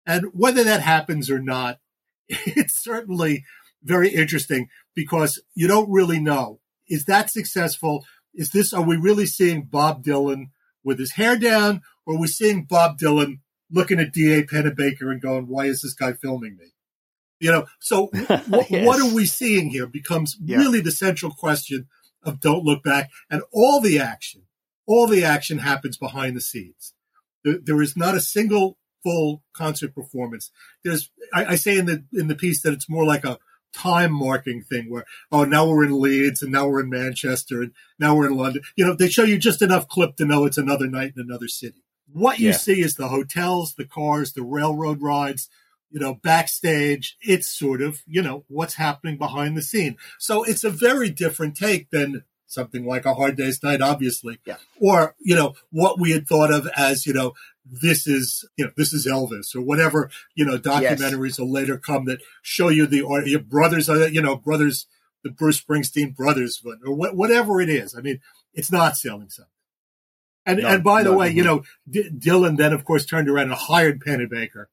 And 0.05 0.25
whether 0.33 0.63
that 0.63 0.81
happens 0.81 1.29
or 1.29 1.39
not, 1.39 1.79
it's 2.29 2.81
certainly 2.81 3.43
very 3.83 4.09
interesting 4.09 4.69
because 4.95 5.41
you 5.53 5.67
don't 5.67 5.91
really 5.91 6.19
know. 6.19 6.59
Is 6.87 7.05
that 7.05 7.29
successful? 7.29 8.05
Is 8.33 8.51
this, 8.51 8.73
are 8.73 8.83
we 8.83 8.97
really 8.97 9.25
seeing 9.25 9.63
Bob 9.63 10.03
Dylan 10.03 10.47
with 10.83 10.99
his 10.99 11.13
hair 11.13 11.37
down 11.37 11.81
or 12.05 12.15
are 12.15 12.19
we 12.19 12.27
seeing 12.27 12.63
Bob 12.63 12.97
Dylan 12.97 13.39
looking 13.71 13.99
at 13.99 14.11
D.A. 14.13 14.43
Pennebaker 14.43 15.11
and 15.11 15.21
going, 15.21 15.47
why 15.47 15.65
is 15.65 15.81
this 15.81 15.93
guy 15.93 16.13
filming 16.13 16.57
me? 16.57 16.73
You 17.39 17.51
know, 17.51 17.65
so 17.79 18.07
what, 18.47 18.69
Yes. 18.69 18.85
what 18.85 18.99
are 19.01 19.13
we 19.13 19.25
seeing 19.25 19.69
here 19.69 19.87
becomes 19.87 20.37
Yeah. 20.43 20.57
really 20.57 20.81
the 20.81 20.91
central 20.91 21.31
question 21.31 21.87
of 22.23 22.39
Don't 22.39 22.63
Look 22.63 22.83
Back. 22.83 23.09
And 23.29 23.41
all 23.51 23.81
the 23.81 23.97
action, 23.99 24.43
all 24.85 25.07
the 25.07 25.23
action 25.23 25.57
happens 25.59 25.97
behind 25.97 26.35
the 26.35 26.41
scenes. 26.41 26.93
There, 27.43 27.57
there 27.63 27.81
is 27.81 27.97
not 27.97 28.13
a 28.15 28.21
single 28.21 28.77
full 29.03 29.41
concert 29.53 29.95
performance. 29.95 30.51
There's, 30.83 31.09
I, 31.33 31.45
I 31.45 31.55
say 31.55 31.77
in 31.77 31.87
the, 31.87 32.03
in 32.13 32.27
the 32.27 32.35
piece 32.35 32.61
that 32.61 32.73
it's 32.73 32.87
more 32.89 33.05
like 33.05 33.25
a 33.25 33.39
time 33.73 34.11
marking 34.11 34.61
thing 34.61 34.91
where, 34.91 35.05
oh, 35.31 35.43
now 35.45 35.67
we're 35.67 35.85
in 35.85 35.99
Leeds 35.99 36.43
and 36.43 36.51
now 36.51 36.67
we're 36.67 36.81
in 36.81 36.89
Manchester 36.89 37.61
and 37.63 37.71
now 37.97 38.15
we're 38.15 38.27
in 38.27 38.37
London. 38.37 38.61
You 38.75 38.85
know, 38.85 38.95
they 38.95 39.09
show 39.09 39.23
you 39.23 39.39
just 39.39 39.61
enough 39.63 39.87
clip 39.87 40.17
to 40.17 40.25
know 40.25 40.45
it's 40.45 40.57
another 40.59 40.87
night 40.87 41.13
in 41.15 41.23
another 41.23 41.47
city. 41.47 41.81
What 42.13 42.39
you 42.39 42.49
Yeah. 42.49 42.57
see 42.57 42.81
is 42.81 42.95
the 42.95 43.07
hotels, 43.09 43.75
the 43.75 43.85
cars, 43.85 44.33
the 44.33 44.43
railroad 44.43 45.01
rides, 45.01 45.49
you 45.89 45.99
know, 45.99 46.15
backstage. 46.15 47.17
It's 47.21 47.47
sort 47.47 47.81
of, 47.81 48.01
you 48.07 48.21
know, 48.21 48.45
what's 48.47 48.75
happening 48.75 49.17
behind 49.17 49.57
the 49.57 49.61
scene. 49.61 49.97
So 50.19 50.43
it's 50.43 50.63
a 50.63 50.69
very 50.69 51.09
different 51.09 51.55
take 51.55 51.89
than 51.89 52.23
something 52.47 52.85
like 52.85 53.05
a 53.05 53.13
hard 53.13 53.37
day's 53.37 53.63
night, 53.63 53.81
obviously. 53.81 54.39
Yeah. 54.45 54.57
Or, 54.79 55.15
you 55.19 55.35
know, 55.35 55.53
what 55.69 55.99
we 55.99 56.11
had 56.11 56.27
thought 56.27 56.51
of 56.51 56.67
as, 56.75 57.05
you 57.05 57.13
know, 57.13 57.33
this 57.65 58.07
is, 58.07 58.43
you 58.57 58.65
know, 58.65 58.71
this 58.75 58.91
is 58.91 59.07
Elvis 59.07 59.55
or 59.55 59.61
whatever, 59.61 60.09
you 60.35 60.43
know, 60.43 60.57
documentaries 60.57 61.39
will 61.39 61.49
later 61.51 61.77
come 61.77 62.05
that 62.05 62.19
show 62.41 62.67
you 62.67 62.85
the, 62.87 63.01
or 63.01 63.21
your 63.25 63.39
brothers, 63.39 63.87
are, 63.87 64.07
you 64.09 64.21
know, 64.21 64.35
brothers, 64.35 64.85
the 65.23 65.29
Bruce 65.29 65.61
Springsteen 65.61 66.13
brothers, 66.15 66.61
or 66.85 66.93
wha- 66.95 67.13
whatever 67.13 67.61
it 67.61 67.69
is. 67.69 67.95
I 67.95 68.01
mean, 68.01 68.19
it's 68.53 68.71
not 68.71 68.97
selling 68.97 69.29
something. 69.29 69.51
And, 70.45 70.59
No, 70.59 70.67
and 70.69 70.83
by 70.83 71.03
the 71.03 71.11
no, 71.11 71.17
way, 71.17 71.29
no, 71.29 71.35
you 71.35 71.43
know, 71.43 71.63
D- 71.89 72.09
Dylan 72.09 72.57
then, 72.57 72.73
of 72.73 72.83
course, 72.85 73.05
turned 73.05 73.29
around 73.29 73.45
and 73.51 73.53
hired 73.53 74.01
Pennebaker, 74.03 74.65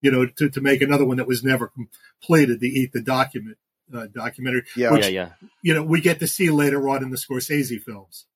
you 0.00 0.10
know, 0.10 0.26
to, 0.26 0.50
to 0.50 0.60
make 0.60 0.82
another 0.82 1.04
one 1.04 1.18
that 1.18 1.28
was 1.28 1.44
never 1.44 1.68
completed, 1.68 2.60
the 2.60 2.68
Eat 2.68 2.92
the 2.92 3.02
Document 3.02 3.56
uh, 3.94 4.06
documentary, 4.12 4.64
Yeah. 4.74 4.90
which, 4.92 5.04
yeah, 5.08 5.30
yeah. 5.40 5.48
you 5.62 5.74
know, 5.74 5.82
we 5.82 6.00
get 6.00 6.18
to 6.20 6.26
see 6.26 6.50
later 6.50 6.88
on 6.88 7.02
in 7.02 7.10
the 7.10 7.16
Scorsese 7.16 7.80
films. 7.82 8.26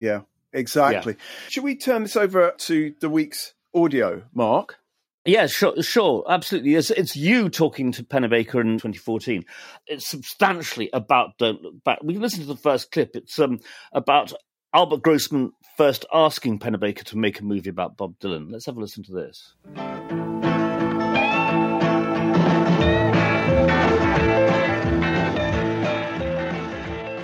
Yeah, 0.00 0.22
exactly. 0.52 1.16
Should 1.48 1.64
we 1.64 1.76
turn 1.76 2.02
this 2.02 2.16
over 2.16 2.52
to 2.56 2.94
the 3.00 3.10
week's 3.10 3.54
audio, 3.74 4.22
Mark? 4.34 4.78
Yeah, 5.24 5.46
sure, 5.46 5.80
sure, 5.82 6.24
absolutely. 6.28 6.74
It's, 6.74 6.90
it's 6.90 7.14
you 7.14 7.48
talking 7.48 7.92
to 7.92 8.02
Pennebaker 8.02 8.60
in 8.60 8.72
2014. 8.72 9.44
It's 9.86 10.06
substantially 10.06 10.90
about 10.92 11.38
Don't 11.38 11.62
Look 11.62 11.84
Back. 11.84 11.98
We 12.02 12.14
can 12.14 12.22
listen 12.22 12.40
to 12.40 12.46
the 12.46 12.56
first 12.56 12.90
clip. 12.90 13.14
It's 13.14 13.38
um, 13.38 13.60
about 13.92 14.32
Albert 14.74 15.02
Grossman 15.02 15.52
first 15.76 16.06
asking 16.14 16.58
Pennebaker 16.58 17.04
to 17.04 17.18
make 17.18 17.40
a 17.40 17.44
movie 17.44 17.68
about 17.68 17.98
Bob 17.98 18.18
Dylan. 18.18 18.50
Let's 18.50 18.64
have 18.64 18.78
a 18.78 18.80
listen 18.80 19.04
to 19.04 19.12
this. 19.12 19.52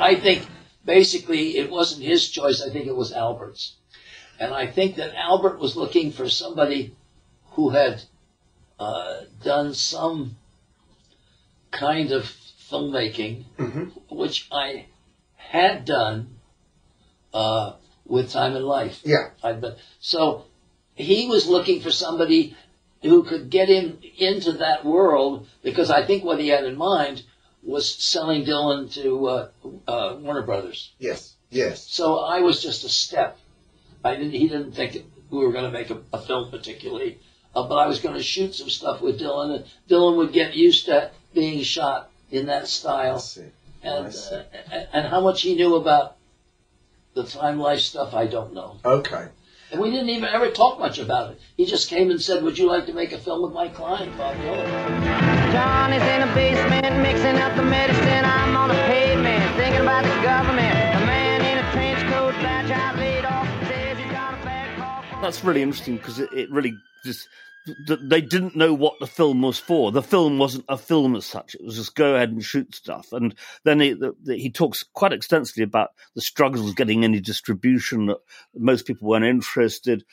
I 0.00 0.14
think 0.14 0.46
basically 0.84 1.56
it 1.56 1.70
wasn't 1.70 2.04
his 2.04 2.28
choice. 2.28 2.60
I 2.60 2.68
think 2.68 2.86
it 2.86 2.94
was 2.94 3.14
Albert's. 3.14 3.76
And 4.38 4.52
I 4.52 4.66
think 4.66 4.96
that 4.96 5.14
Albert 5.14 5.58
was 5.58 5.74
looking 5.74 6.12
for 6.12 6.28
somebody 6.28 6.94
who 7.52 7.70
had 7.70 8.02
uh, 8.78 9.22
done 9.42 9.72
some 9.72 10.36
kind 11.70 12.12
of 12.12 12.24
filmmaking, 12.70 13.44
which 14.10 14.48
I 14.52 14.84
had 15.36 15.86
done 15.86 16.37
uh, 17.34 17.72
with 18.06 18.30
Time 18.32 18.56
and 18.56 18.64
Life. 18.64 19.00
Yeah. 19.04 19.30
I'd 19.42 19.60
been, 19.60 19.74
so 20.00 20.44
he 20.94 21.26
was 21.28 21.46
looking 21.46 21.80
for 21.80 21.90
somebody 21.90 22.56
who 23.02 23.22
could 23.22 23.50
get 23.50 23.68
him 23.68 23.98
into 24.18 24.52
that 24.52 24.84
world 24.84 25.46
because 25.62 25.90
I 25.90 26.04
think 26.04 26.24
what 26.24 26.40
he 26.40 26.48
had 26.48 26.64
in 26.64 26.76
mind 26.76 27.22
was 27.62 27.88
selling 27.94 28.44
Dylan 28.44 28.92
to 28.94 29.26
uh, 29.28 29.48
uh, 29.86 30.16
Warner 30.20 30.42
Brothers. 30.42 30.92
Yes. 30.98 31.34
Yes. 31.50 31.86
So 31.88 32.18
I 32.18 32.40
was 32.40 32.62
just 32.62 32.84
a 32.84 32.88
step. 32.88 33.38
I 34.04 34.14
didn't. 34.14 34.32
He 34.32 34.48
didn't 34.48 34.72
think 34.72 35.04
we 35.30 35.38
were 35.38 35.52
going 35.52 35.64
to 35.64 35.70
make 35.70 35.90
a, 35.90 35.98
a 36.12 36.18
film 36.20 36.50
particularly, 36.50 37.18
uh, 37.54 37.66
but 37.68 37.76
I 37.76 37.86
was 37.86 38.00
going 38.00 38.14
to 38.14 38.22
shoot 38.22 38.54
some 38.54 38.68
stuff 38.70 39.00
with 39.00 39.20
Dylan, 39.20 39.56
and 39.56 39.64
Dylan 39.88 40.16
would 40.18 40.32
get 40.32 40.54
used 40.54 40.86
to 40.86 41.10
being 41.34 41.62
shot 41.62 42.10
in 42.30 42.46
that 42.46 42.62
I 42.62 42.66
style, 42.66 43.18
see. 43.18 43.44
and 43.82 44.06
I 44.06 44.10
see. 44.10 44.34
uh, 44.34 44.42
and- 44.70 44.88
and 44.92 45.06
how 45.06 45.20
much 45.20 45.42
he 45.42 45.54
knew 45.54 45.74
about 45.76 46.16
the 47.14 47.24
time 47.24 47.58
life 47.58 47.80
stuff, 47.80 48.14
I 48.14 48.26
don't 48.26 48.54
know. 48.54 48.76
Okay. 48.84 49.28
And 49.70 49.80
we 49.80 49.90
didn't 49.90 50.08
even 50.08 50.30
ever 50.30 50.50
talk 50.50 50.78
much 50.78 50.98
about 50.98 51.32
it. 51.32 51.40
He 51.56 51.66
just 51.66 51.90
came 51.90 52.10
and 52.10 52.20
said, 52.20 52.42
"Would 52.42 52.58
you 52.58 52.66
like 52.66 52.86
to 52.86 52.94
make 52.94 53.12
a 53.12 53.18
film 53.18 53.42
with 53.42 53.52
my 53.52 53.68
client, 53.68 54.16
Bob 54.16 54.34
Dylan?" 54.36 55.52
John 55.52 55.92
is 55.92 56.02
in 56.02 56.20
the 56.26 56.34
basement 56.34 57.02
mixing 57.02 57.36
up 57.36 57.54
the 57.54 57.62
medicine. 57.62 58.24
I'm 58.24 58.56
on 58.56 58.68
the 58.68 58.74
pavement 58.86 59.56
thinking 59.56 59.82
about 59.82 60.04
the 60.04 60.22
government. 60.22 60.74
A 60.74 61.04
man 61.04 61.40
in 61.44 61.58
a 61.62 61.72
trench 61.72 62.00
coat, 62.10 62.32
badge 62.40 62.70
out 62.70 62.96
laid 62.96 63.26
off, 63.26 63.46
says 63.68 63.98
he's 63.98 64.10
got 64.10 64.32
a 64.40 64.44
bad 64.44 64.78
call. 64.78 65.20
That's 65.20 65.44
really 65.44 65.60
interesting 65.60 65.96
because 65.98 66.18
it, 66.18 66.32
it 66.32 66.50
really 66.50 66.74
just 67.04 67.28
th- 67.86 68.00
they 68.02 68.20
didn't 68.20 68.56
know 68.56 68.74
what 68.74 68.98
the 69.00 69.06
film 69.06 69.42
was 69.42 69.58
for. 69.58 69.92
The 69.92 70.02
film 70.02 70.38
wasn't 70.38 70.64
a 70.68 70.76
film 70.76 71.16
as 71.16 71.26
such; 71.26 71.54
it 71.54 71.64
was 71.64 71.76
just 71.76 71.94
go 71.94 72.14
ahead 72.14 72.30
and 72.30 72.42
shoot 72.42 72.74
stuff. 72.74 73.12
And 73.12 73.34
then 73.64 73.80
he, 73.80 73.92
the, 73.92 74.14
the, 74.22 74.36
he 74.36 74.50
talks 74.50 74.82
quite 74.82 75.12
extensively 75.12 75.64
about 75.64 75.90
the 76.14 76.20
struggles 76.20 76.74
getting 76.74 77.04
any 77.04 77.20
distribution. 77.20 78.06
That 78.06 78.18
most 78.54 78.86
people 78.86 79.08
weren't 79.08 79.24
interested. 79.24 80.04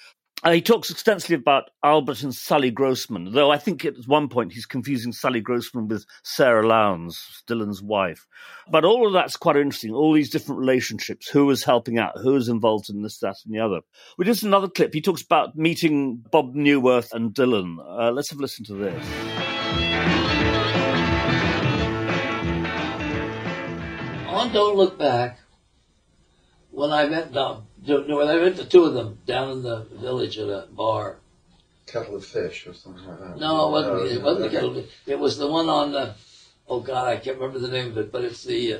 He 0.53 0.61
talks 0.61 0.91
extensively 0.91 1.37
about 1.37 1.71
Albert 1.83 2.21
and 2.21 2.33
Sally 2.33 2.69
Grossman, 2.69 3.31
though 3.33 3.49
I 3.49 3.57
think 3.57 3.83
at 3.83 3.95
one 4.05 4.29
point 4.29 4.53
he's 4.53 4.67
confusing 4.67 5.11
Sally 5.11 5.41
Grossman 5.41 5.87
with 5.87 6.05
Sara 6.23 6.65
Lownds, 6.65 7.43
Dylan's 7.47 7.81
wife. 7.81 8.27
But 8.69 8.85
all 8.85 9.07
of 9.07 9.13
that's 9.13 9.37
quite 9.37 9.55
interesting. 9.55 9.91
All 9.91 10.13
these 10.13 10.29
different 10.29 10.59
relationships, 10.59 11.27
who 11.27 11.47
was 11.47 11.63
helping 11.63 11.97
out, 11.97 12.19
who 12.21 12.33
was 12.33 12.47
involved 12.47 12.91
in 12.91 13.01
this, 13.01 13.17
that, 13.19 13.37
and 13.43 13.55
the 13.55 13.59
other. 13.59 13.81
We 14.19 14.25
just 14.25 14.43
another 14.43 14.67
clip. 14.67 14.93
He 14.93 15.01
talks 15.01 15.23
about 15.23 15.55
meeting 15.55 16.23
Bob 16.31 16.53
Neuwirth 16.53 17.11
and 17.11 17.33
Dylan. 17.33 17.77
Uh, 17.79 18.11
let's 18.11 18.29
have 18.29 18.37
a 18.37 18.41
listen 18.43 18.65
to 18.65 18.75
this. 18.75 19.05
On 24.27 24.53
Don't 24.53 24.75
Look 24.77 24.99
Back, 24.99 25.39
when 26.76 26.91
I 26.91 27.07
met 27.07 27.34
them, 27.34 27.63
when 27.86 28.28
I 28.28 28.36
met 28.36 28.57
the 28.57 28.65
two 28.65 28.84
of 28.84 28.93
them 28.93 29.17
down 29.26 29.51
in 29.51 29.63
the 29.63 29.86
village 29.93 30.38
at 30.38 30.49
a 30.49 30.67
bar. 30.71 31.17
Kettle 31.88 32.15
of 32.15 32.26
fish 32.26 32.67
or 32.67 32.73
something 32.73 33.05
like 33.05 33.19
that. 33.19 33.38
No, 33.38 33.67
it 33.67 33.71
wasn't. 33.71 33.95
No, 33.95 34.05
It 34.05 34.21
wasn't 34.21 34.51
the 34.51 34.57
kettle. 34.57 34.84
It 35.05 35.19
was 35.19 35.38
the 35.38 35.47
one 35.47 35.69
on 35.69 35.91
the. 35.91 36.15
Oh 36.67 36.80
God, 36.80 37.07
I 37.07 37.17
can't 37.17 37.38
remember 37.38 37.59
the 37.59 37.69
name 37.69 37.91
of 37.91 37.97
it, 37.97 38.11
but 38.11 38.23
it's 38.23 38.43
the. 38.43 38.73
Uh, 38.73 38.80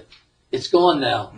it's 0.52 0.68
gone 0.68 1.00
now. 1.00 1.34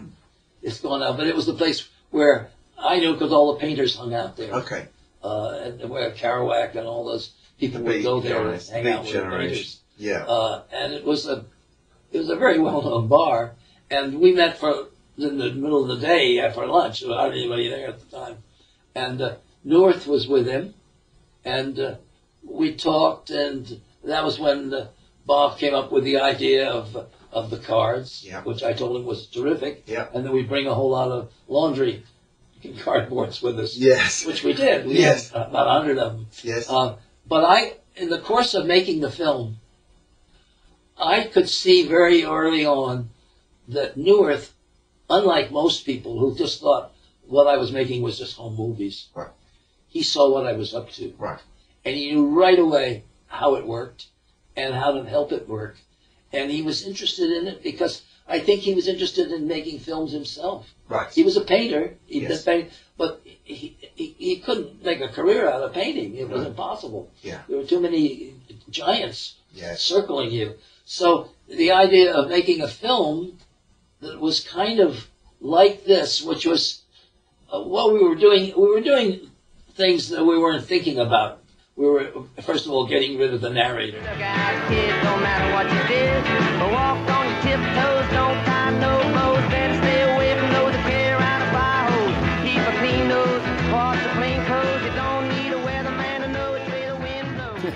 it's 0.62 0.80
gone 0.80 1.01
now, 1.01 1.14
but 1.14 1.28
it 1.28 1.36
was 1.36 1.45
the 1.45 1.53
place 1.53 1.88
where 2.10 2.49
I 2.78 2.99
knew 2.99 3.14
because 3.14 3.32
all 3.32 3.53
the 3.53 3.60
painters 3.60 3.95
hung 3.95 4.14
out 4.14 4.38
there. 4.38 4.53
Okay. 4.53 4.88
Uh, 5.24 5.72
and 5.80 5.89
where 5.89 6.12
Kerouac 6.12 6.76
and 6.76 6.88
all 6.88 7.05
those 7.05 7.32
people 7.60 7.80
The 7.82 7.86
would 7.86 8.03
go 8.03 8.22
there 8.22 8.47
and 8.47 8.62
hang 8.62 8.88
out 8.88 9.03
with 9.03 9.14
the 9.14 9.22
painters. 9.22 9.82
Yeah. 9.97 10.26
Uh, 10.26 10.64
and 10.72 10.93
it 10.93 11.03
was 11.03 11.28
a 11.28 11.45
it 12.12 12.18
was 12.20 12.30
a 12.30 12.36
very 12.36 12.60
well 12.60 12.82
known 12.82 13.08
bar, 13.08 13.55
and 13.89 14.20
we 14.20 14.34
met 14.34 14.58
for 14.58 14.88
in 15.18 15.38
the 15.38 15.51
middle 15.51 15.82
of 15.89 15.99
the 15.99 16.05
day 16.05 16.39
after 16.39 16.65
lunch 16.68 17.01
without 17.01 17.32
anybody 17.32 17.70
there 17.70 17.88
at 17.89 17.99
the 17.99 18.18
time, 18.18 18.38
and 18.95 19.22
uh, 19.22 19.36
North 19.63 20.07
was 20.07 20.28
with 20.28 20.47
him, 20.47 20.74
and 21.43 21.80
uh, 21.80 21.95
we 22.43 22.76
talked, 22.76 23.30
and 23.30 23.82
that 24.03 24.24
was 24.24 24.39
when 24.39 24.74
uh, 24.74 24.88
Bob 25.26 25.57
came 25.57 25.74
up 25.74 25.91
with 25.91 26.03
the 26.03 26.20
idea 26.20 26.70
of 26.70 27.07
of 27.34 27.49
the 27.49 27.57
cards, 27.57 28.24
Yeah. 28.26 28.41
which 28.43 28.63
I 28.63 28.72
told 28.74 28.95
him 28.95 29.05
was 29.05 29.28
terrific, 29.28 29.84
Yeah. 29.86 30.07
and 30.13 30.26
then 30.26 30.32
we 30.32 30.43
bring 30.43 30.65
a 30.65 30.74
whole 30.74 30.91
lot 30.91 31.11
of 31.11 31.30
laundry 31.47 32.03
cardboards 32.63 33.41
with 33.41 33.59
us, 33.59 33.76
Yes. 33.78 34.26
which 34.26 34.43
we 34.43 34.53
did. 34.53 34.86
We 34.88 34.99
Yes. 34.99 35.30
had 35.32 35.47
about 35.47 35.68
a 35.68 35.72
hundred 35.72 35.97
of 35.97 36.13
them. 36.13 36.28
Yes. 36.41 36.70
Um, 36.70 36.95
but 37.28 37.43
I, 37.43 37.74
in 37.97 38.09
the 38.09 38.20
course 38.20 38.53
of 38.53 38.65
making 38.65 39.01
the 39.01 39.11
film, 39.11 39.57
I 40.97 41.24
could 41.26 41.49
see 41.49 41.86
very 41.86 42.24
early 42.24 42.65
on 42.65 43.09
that 43.68 43.97
Neuwirth, 43.97 44.51
unlike 45.10 45.51
most 45.51 45.86
people 45.86 46.20
who 46.20 46.36
just 46.36 46.60
thought 46.62 46.91
what 47.28 47.47
I 47.47 47.58
was 47.58 47.72
making 47.72 48.01
was 48.01 48.18
just 48.18 48.38
home 48.38 48.55
movies, 48.55 49.08
Right. 49.14 49.30
he 49.88 50.03
saw 50.03 50.30
what 50.32 50.45
I 50.45 50.53
was 50.53 50.74
up 50.74 50.91
to. 50.93 51.14
Right. 51.18 51.39
And 51.86 51.95
he 51.95 52.12
knew 52.12 52.28
right 52.28 52.60
away 52.60 53.03
how 53.28 53.55
it 53.55 53.66
worked 53.66 54.08
and 54.55 54.74
how 54.74 54.91
to 54.93 55.03
help 55.03 55.32
it 55.32 55.47
work. 55.47 55.78
And 56.34 56.51
he 56.51 56.62
was 56.62 56.86
interested 56.86 57.32
in 57.32 57.47
it 57.47 57.64
because 57.64 58.01
I 58.28 58.39
think 58.39 58.62
he 58.62 58.74
was 58.74 58.88
interested 58.88 59.32
in 59.32 59.47
making 59.47 59.80
films 59.80 60.12
himself. 60.12 60.74
Right. 60.89 61.10
He 61.12 61.24
was 61.24 61.38
a 61.38 61.41
painter, 61.41 61.95
he 62.05 62.22
Yes. 62.22 62.43
did 62.43 62.45
paint, 62.45 62.72
but 62.97 63.22
he, 63.24 63.78
he, 63.95 64.16
he 64.18 64.38
couldn't 64.38 64.84
make 64.84 64.99
a 65.01 65.08
career 65.08 65.49
out 65.49 65.62
of 65.62 65.74
painting. 65.74 66.16
It 66.16 66.30
was 66.30 66.45
impossible. 66.45 67.10
Yeah. 67.22 67.41
There 67.47 67.58
were 67.58 67.64
too 67.66 67.80
many 67.80 68.34
giants 68.70 69.36
Yes. 69.53 69.82
circling 69.82 70.32
you. 70.32 70.55
So 70.86 71.30
the 71.47 71.72
idea 71.72 72.14
of 72.14 72.30
making 72.30 72.62
a 72.62 72.68
film 72.68 73.38
that 74.02 74.20
was 74.20 74.39
kind 74.39 74.80
of 74.80 75.08
like 75.39 75.86
this, 75.86 76.22
which 76.22 76.45
was 76.45 76.84
uh, 77.52 77.62
what 77.62 77.93
we 77.93 78.04
were 78.04 78.16
doing, 78.16 78.54
we 78.56 78.68
were 78.68 78.82
doing 78.82 79.32
things 79.74 80.10
that 80.10 80.24
we 80.24 80.38
weren't 80.38 80.66
thinking 80.66 81.00
about. 81.00 81.43
We 81.76 81.86
were, 81.86 82.12
first 82.41 82.66
of 82.66 82.72
all, 82.72 82.88
getting 82.88 83.18
rid 83.18 83.34
of 83.34 83.41
the 83.41 83.52
narrator. 83.52 84.02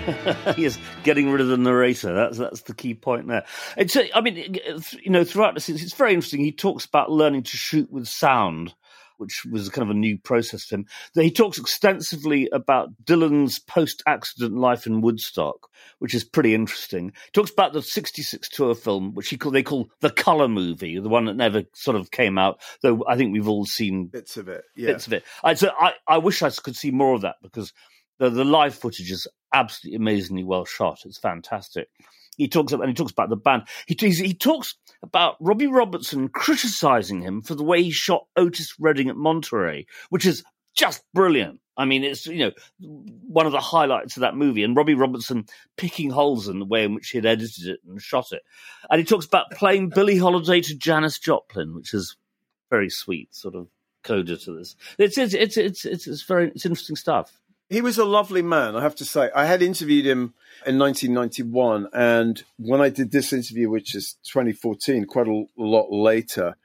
yes, 0.56 0.78
getting 1.04 1.30
rid 1.30 1.40
of 1.40 1.48
the 1.48 1.56
narrator. 1.56 2.12
That's 2.14 2.38
that's 2.38 2.62
the 2.62 2.74
key 2.74 2.94
point 2.94 3.28
there. 3.28 3.44
It's, 3.76 3.96
I 4.14 4.20
mean, 4.20 4.56
you 5.02 5.10
know, 5.10 5.24
throughout 5.24 5.54
the 5.54 5.60
this, 5.60 5.82
it's 5.82 5.94
very 5.94 6.12
interesting. 6.14 6.40
He 6.40 6.52
talks 6.52 6.84
about 6.84 7.10
learning 7.10 7.44
to 7.44 7.56
shoot 7.56 7.90
with 7.90 8.08
sound, 8.08 8.74
which 9.18 9.44
was 9.50 9.68
kind 9.68 9.88
of 9.88 9.94
a 9.94 9.98
new 9.98 10.18
process 10.18 10.64
for 10.64 10.76
him. 10.76 10.86
He 11.14 11.30
talks 11.30 11.58
extensively 11.58 12.48
about 12.52 12.90
Dylan's 13.04 13.60
post-accident 13.60 14.56
life 14.56 14.86
in 14.86 15.02
Woodstock, 15.02 15.68
which 16.00 16.14
is 16.14 16.24
pretty 16.24 16.54
interesting. 16.54 17.12
He 17.26 17.30
talks 17.32 17.50
about 17.50 17.72
the 17.72 17.82
'66 17.82 18.48
tour 18.48 18.74
film, 18.74 19.14
which 19.14 19.28
he 19.28 19.36
call, 19.36 19.52
they 19.52 19.62
call 19.62 19.88
the 20.00 20.10
color 20.10 20.48
movie, 20.48 20.98
the 20.98 21.08
one 21.08 21.26
that 21.26 21.36
never 21.36 21.62
sort 21.74 21.96
of 21.96 22.10
came 22.10 22.38
out. 22.38 22.60
Though 22.82 23.04
I 23.06 23.16
think 23.16 23.32
we've 23.32 23.48
all 23.48 23.66
seen 23.66 24.06
Bits 24.06 24.36
of 24.36 24.48
it. 24.48 24.64
Yeah. 24.74 24.88
bits 24.88 25.06
of 25.06 25.12
it. 25.12 25.24
I, 25.44 25.54
so 25.54 25.70
I, 25.78 25.92
I 26.08 26.18
wish 26.18 26.42
I 26.42 26.50
could 26.50 26.76
see 26.76 26.90
more 26.90 27.14
of 27.14 27.20
that 27.20 27.36
because 27.42 27.72
the, 28.18 28.30
the 28.30 28.44
live 28.44 28.74
footage 28.74 29.10
is 29.10 29.26
absolutely 29.52 29.96
amazingly 29.96 30.44
well 30.44 30.64
shot. 30.64 31.00
It's 31.04 31.18
fantastic. 31.18 31.88
He 32.36 32.48
talks 32.48 32.72
about, 32.72 32.84
and 32.84 32.90
he 32.90 32.94
talks 32.94 33.12
about 33.12 33.28
the 33.28 33.36
band. 33.36 33.64
He, 33.86 33.94
he 33.94 34.34
talks 34.34 34.74
about 35.02 35.36
Robbie 35.40 35.66
Robertson 35.66 36.28
criticizing 36.28 37.20
him 37.20 37.42
for 37.42 37.54
the 37.54 37.64
way 37.64 37.82
he 37.82 37.90
shot 37.90 38.26
Otis 38.36 38.74
Redding 38.80 39.10
at 39.10 39.16
Monterey, 39.16 39.86
which 40.08 40.24
is 40.24 40.42
just 40.74 41.02
brilliant. 41.12 41.60
I 41.76 41.84
mean, 41.84 42.04
it's 42.04 42.26
you 42.26 42.46
know 42.46 42.52
one 42.78 43.46
of 43.46 43.52
the 43.52 43.60
highlights 43.60 44.16
of 44.16 44.22
that 44.22 44.36
movie, 44.36 44.62
and 44.62 44.76
Robbie 44.76 44.94
Robertson 44.94 45.46
picking 45.76 46.10
holes 46.10 46.48
in 46.48 46.58
the 46.58 46.66
way 46.66 46.84
in 46.84 46.94
which 46.94 47.10
he 47.10 47.18
had 47.18 47.26
edited 47.26 47.66
it 47.66 47.80
and 47.86 48.00
shot 48.00 48.32
it. 48.32 48.42
And 48.90 48.98
he 48.98 49.04
talks 49.04 49.26
about 49.26 49.50
playing 49.52 49.88
Billie 49.90 50.18
Holiday 50.18 50.60
to 50.62 50.74
Janis 50.76 51.18
Joplin, 51.18 51.74
which 51.74 51.94
is 51.94 52.16
very 52.70 52.90
sweet, 52.90 53.34
sort 53.34 53.54
of 53.54 53.68
coda 54.02 54.36
to 54.36 54.58
this. 54.58 54.76
It's 54.98 55.16
it's 55.16 55.34
it's 55.34 55.56
it's 55.56 55.84
it's, 55.84 56.06
it's 56.06 56.22
very 56.22 56.48
it's 56.48 56.66
interesting 56.66 56.96
stuff. 56.96 57.32
He 57.68 57.80
was 57.80 57.96
a 57.98 58.04
lovely 58.04 58.42
man, 58.42 58.76
I 58.76 58.82
have 58.82 58.96
to 58.96 59.04
say. 59.04 59.30
I 59.34 59.46
had 59.46 59.62
interviewed 59.62 60.04
him 60.04 60.34
in 60.66 60.78
1991, 60.78 61.88
and 61.92 62.42
when 62.58 62.80
I 62.80 62.90
did 62.90 63.10
this 63.10 63.32
interview, 63.32 63.70
which 63.70 63.94
is 63.94 64.16
2014, 64.24 65.06
quite 65.06 65.26
a 65.26 65.44
lot 65.56 65.90
later, 65.90 66.56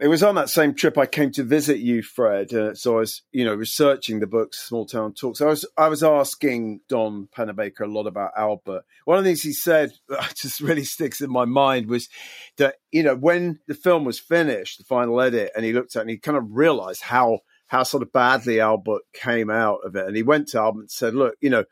it 0.00 0.08
was 0.08 0.24
on 0.24 0.34
that 0.34 0.50
same 0.50 0.74
trip 0.74 0.98
I 0.98 1.06
came 1.06 1.30
to 1.32 1.44
visit 1.44 1.78
you, 1.78 2.02
Fred. 2.02 2.52
Uh, 2.52 2.74
so 2.74 2.96
I 2.96 3.00
was, 3.00 3.22
you 3.30 3.44
know, 3.44 3.54
researching 3.54 4.18
the 4.18 4.26
book 4.26 4.52
Small 4.52 4.86
Town 4.86 5.14
Talks. 5.14 5.40
I 5.40 5.46
was, 5.46 5.64
I 5.76 5.88
was 5.88 6.02
asking 6.02 6.80
Don 6.88 7.28
Pennebaker 7.36 7.82
a 7.82 7.86
lot 7.86 8.08
about 8.08 8.32
Albert. 8.36 8.84
One 9.04 9.18
of 9.18 9.24
the 9.24 9.30
things 9.30 9.42
he 9.42 9.52
said 9.52 9.92
that 10.08 10.34
just 10.36 10.60
really 10.60 10.84
sticks 10.84 11.20
in 11.20 11.30
my 11.30 11.44
mind 11.44 11.86
was 11.86 12.08
that, 12.56 12.76
you 12.90 13.04
know, 13.04 13.14
when 13.14 13.60
the 13.68 13.74
film 13.74 14.04
was 14.04 14.18
finished, 14.18 14.78
the 14.78 14.84
final 14.84 15.20
edit, 15.20 15.52
and 15.54 15.64
he 15.64 15.72
looked 15.72 15.94
at 15.94 16.00
it 16.00 16.02
and 16.02 16.10
he 16.10 16.18
kind 16.18 16.38
of 16.38 16.44
realized 16.50 17.02
how 17.02 17.40
how 17.74 17.82
sort 17.82 18.04
of 18.04 18.12
badly 18.12 18.60
Albert 18.60 19.02
came 19.12 19.50
out 19.50 19.80
of 19.84 19.96
it. 19.96 20.06
And 20.06 20.14
he 20.14 20.22
went 20.22 20.46
to 20.48 20.60
Albert 20.60 20.80
and 20.82 20.90
said, 20.90 21.12
look, 21.12 21.34
you 21.40 21.50
know, 21.50 21.64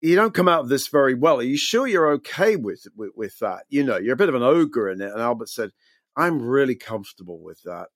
you 0.00 0.16
don't 0.16 0.32
come 0.32 0.48
out 0.48 0.60
of 0.60 0.70
this 0.70 0.88
very 0.88 1.12
well. 1.12 1.40
Are 1.40 1.42
you 1.42 1.58
sure 1.58 1.86
you're 1.86 2.12
okay 2.12 2.56
with, 2.56 2.86
with, 2.96 3.10
with 3.14 3.38
that? 3.40 3.64
You 3.68 3.84
know, 3.84 3.98
you're 3.98 4.14
a 4.14 4.16
bit 4.16 4.30
of 4.30 4.34
an 4.34 4.42
ogre 4.42 4.88
in 4.88 5.02
it. 5.02 5.12
And 5.12 5.20
Albert 5.20 5.50
said, 5.50 5.72
I'm 6.16 6.40
really 6.40 6.74
comfortable 6.74 7.38
with 7.38 7.60
that. 7.64 7.88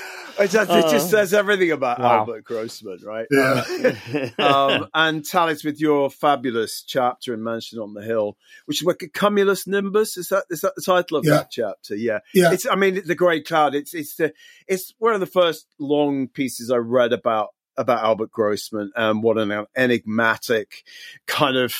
It 0.38 0.50
just, 0.50 0.70
it 0.70 0.82
just 0.90 1.10
says 1.10 1.34
everything 1.34 1.70
about 1.72 1.98
Wow. 1.98 2.18
Albert 2.20 2.44
Grossman, 2.44 3.00
right? 3.04 3.26
Yeah. 3.30 4.30
um, 4.38 4.88
and 4.94 5.24
tallies 5.24 5.64
with 5.64 5.80
your 5.80 6.10
fabulous 6.10 6.82
chapter 6.86 7.34
in 7.34 7.42
Mansion 7.42 7.78
on 7.78 7.94
the 7.94 8.02
Hill, 8.02 8.36
which 8.66 8.80
is 8.82 8.86
like 8.86 9.02
a 9.02 9.08
Cumulus 9.08 9.66
Nimbus. 9.66 10.16
Is 10.16 10.28
that 10.28 10.44
is 10.50 10.60
that 10.60 10.74
the 10.76 10.82
title 10.82 11.16
of 11.18 11.24
Yeah. 11.24 11.34
that 11.38 11.50
chapter? 11.50 11.96
Yeah, 11.96 12.20
Yeah. 12.32 12.52
It's 12.52 12.66
I 12.66 12.74
mean 12.76 13.02
the 13.04 13.14
Great 13.14 13.46
Cloud. 13.46 13.74
It's 13.74 13.94
it's 13.94 14.16
the 14.16 14.32
it's 14.66 14.94
one 14.98 15.14
of 15.14 15.20
the 15.20 15.26
first 15.26 15.66
long 15.78 16.28
pieces 16.28 16.70
I 16.70 16.76
read 16.76 17.12
about 17.12 17.48
about 17.76 18.02
Albert 18.04 18.30
Grossman 18.30 18.90
and 18.96 19.22
what 19.22 19.38
an 19.38 19.66
enigmatic 19.76 20.82
kind 21.26 21.56
of 21.56 21.74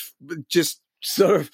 just 0.48 0.80
sort 1.00 1.40
of 1.42 1.50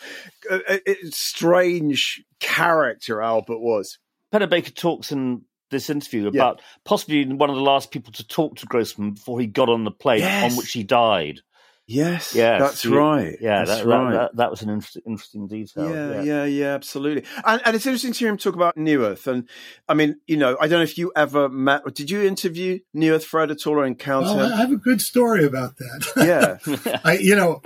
uh, 0.51 0.59
uh, 0.69 0.79
strange 1.11 2.25
character 2.41 3.21
Albert 3.23 3.59
was. 3.61 3.99
Pennebaker 4.33 4.75
talks 4.75 5.13
in 5.13 5.43
this 5.71 5.91
interview 5.91 6.29
about 6.29 6.61
possibly 6.85 7.25
one 7.25 7.51
of 7.51 7.57
the 7.57 7.63
last 7.63 7.91
people 7.91 8.13
to 8.13 8.27
talk 8.27 8.57
to 8.57 8.67
Grossman 8.67 9.13
before 9.13 9.41
he 9.41 9.47
got 9.47 9.69
on 9.69 9.85
the 9.85 9.91
plane 9.91 10.21
Yes. 10.21 10.53
on 10.53 10.59
which 10.59 10.73
he 10.73 10.83
died. 10.85 11.41
Yes, 11.87 12.35
Yes, 12.35 12.61
that's 12.61 12.85
yeah, 12.87 12.97
right. 12.97 13.37
Yeah, 13.41 13.65
that's 13.65 13.81
that, 13.83 13.87
right. 13.87 14.13
That, 14.13 14.19
that, 14.19 14.37
that 14.37 14.51
was 14.51 14.63
an 14.63 14.71
interesting, 14.71 15.03
interesting 15.07 15.47
detail. 15.49 15.91
Yeah, 15.91 16.23
yeah, 16.23 16.45
yeah, 16.47 16.75
absolutely. 16.75 17.25
And, 17.45 17.61
and 17.63 17.77
it's 17.77 17.85
interesting 17.85 18.13
to 18.13 18.19
hear 18.19 18.31
him 18.31 18.39
talk 18.39 18.55
about 18.55 18.77
Neuwirth. 18.77 19.27
And 19.27 19.47
I 19.87 19.93
mean, 19.93 20.19
you 20.27 20.39
know, 20.39 20.57
I 20.59 20.67
don't 20.67 20.79
know 20.79 20.85
if 20.85 20.97
you 20.97 21.13
ever 21.15 21.51
met, 21.51 21.83
or 21.85 21.91
did 21.91 22.09
you 22.11 22.23
interview 22.23 22.79
Neuwirth 22.97 23.25
Fred 23.25 23.51
at 23.51 23.67
all 23.67 23.75
or 23.75 23.85
encounter 23.85 24.35
Well, 24.35 24.53
I 24.55 24.57
have 24.57 24.73
a 24.73 24.77
good 24.77 25.03
story 25.03 25.45
about 25.45 25.77
that. 25.77 26.59
Yeah. 26.87 27.01
I, 27.05 27.19
you 27.19 27.37
know, 27.37 27.61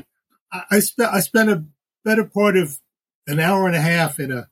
I, 0.52 0.62
I 0.72 0.78
spent 0.80 1.12
I 1.12 1.20
spent 1.20 1.50
a 1.50 1.64
better 2.04 2.24
part 2.24 2.56
of 2.56 2.80
an 3.28 3.38
hour 3.38 3.68
and 3.68 3.76
a 3.76 3.80
half 3.80 4.18
in 4.18 4.32
a 4.32 4.48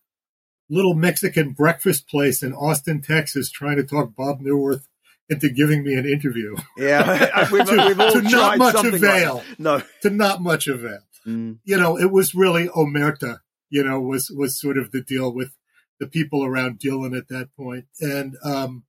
little 0.69 0.95
Mexican 0.95 1.53
breakfast 1.53 2.09
place 2.09 2.43
in 2.43 2.53
Austin, 2.53 3.01
Texas, 3.01 3.51
trying 3.51 3.77
to 3.77 3.85
talk 3.85 4.15
Bob 4.17 4.41
Neuwirth 4.41 4.87
into 5.29 5.49
giving 5.49 5.83
me 5.83 5.95
an 5.95 6.07
interview. 6.07 6.57
yeah. 6.77 7.49
we've, 7.53 7.67
To- 7.67 7.85
we've 7.89 8.01
all 8.01 8.13
to 8.13 8.23
not 8.23 8.59
much 8.59 8.75
something 8.75 8.95
avail. 8.95 9.37
Like. 9.37 9.59
No. 9.59 9.83
to 10.03 10.11
not 10.11 10.41
much 10.41 10.67
avail. 10.69 11.01
Mm. 11.27 11.59
You 11.65 11.77
know, 11.77 11.99
it 11.99 12.13
was 12.13 12.35
really 12.35 12.69
omerta. 12.69 13.39
You 13.69 13.83
know, 13.83 14.01
was 14.01 14.31
was 14.31 14.61
sort 14.61 14.79
of 14.79 14.93
the 14.93 15.03
deal 15.03 15.33
with 15.33 15.51
the 15.99 16.07
people 16.07 16.45
around 16.45 16.79
Dylan 16.79 17.17
at 17.19 17.27
that 17.29 17.49
point, 17.57 17.87
and 18.01 18.37
um, 18.45 18.85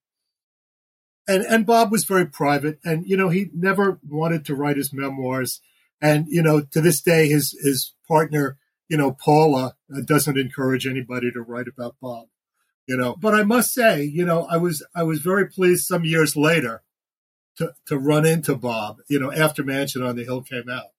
and 1.27 1.43
and 1.43 1.65
Bob 1.65 1.91
was 1.91 2.03
very 2.05 2.27
private, 2.27 2.77
and 2.83 3.03
you 3.07 3.17
know, 3.17 3.29
he 3.29 3.47
never 3.55 3.99
wanted 4.07 4.45
to 4.45 4.55
write 4.55 4.77
his 4.77 4.93
memoirs, 4.93 5.61
and 5.99 6.25
you 6.27 6.43
know, 6.43 6.61
to 6.61 6.79
this 6.79 7.01
day, 7.01 7.27
his 7.27 7.57
his 7.63 7.95
partner, 8.07 8.57
you 8.89 8.97
know, 8.97 9.11
Paula, 9.11 9.75
uh, 9.95 10.01
doesn't 10.05 10.37
encourage 10.37 10.87
anybody 10.87 11.31
to 11.31 11.41
write 11.41 11.67
about 11.67 11.95
Bob. 12.01 12.27
You 12.87 12.95
know, 12.95 13.15
but 13.19 13.33
I 13.35 13.43
must 13.43 13.73
say, 13.73 14.03
you 14.03 14.23
know, 14.25 14.45
I 14.49 14.55
was 14.57 14.85
I 14.95 15.03
was 15.03 15.19
very 15.19 15.47
pleased 15.47 15.85
some 15.85 16.05
years 16.05 16.35
later 16.37 16.83
to 17.57 17.73
to 17.87 17.97
run 17.97 18.25
into 18.25 18.55
Bob. 18.55 18.99
You 19.09 19.19
know, 19.19 19.31
after 19.31 19.63
Mansion 19.63 20.03
on 20.03 20.15
the 20.15 20.23
Hill 20.23 20.41
came 20.41 20.69
out, 20.69 20.91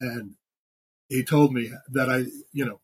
and 0.00 0.34
he 1.08 1.22
told 1.24 1.54
me 1.54 1.70
that 1.90 2.10
I, 2.10 2.24
you 2.52 2.64
know, 2.66 2.80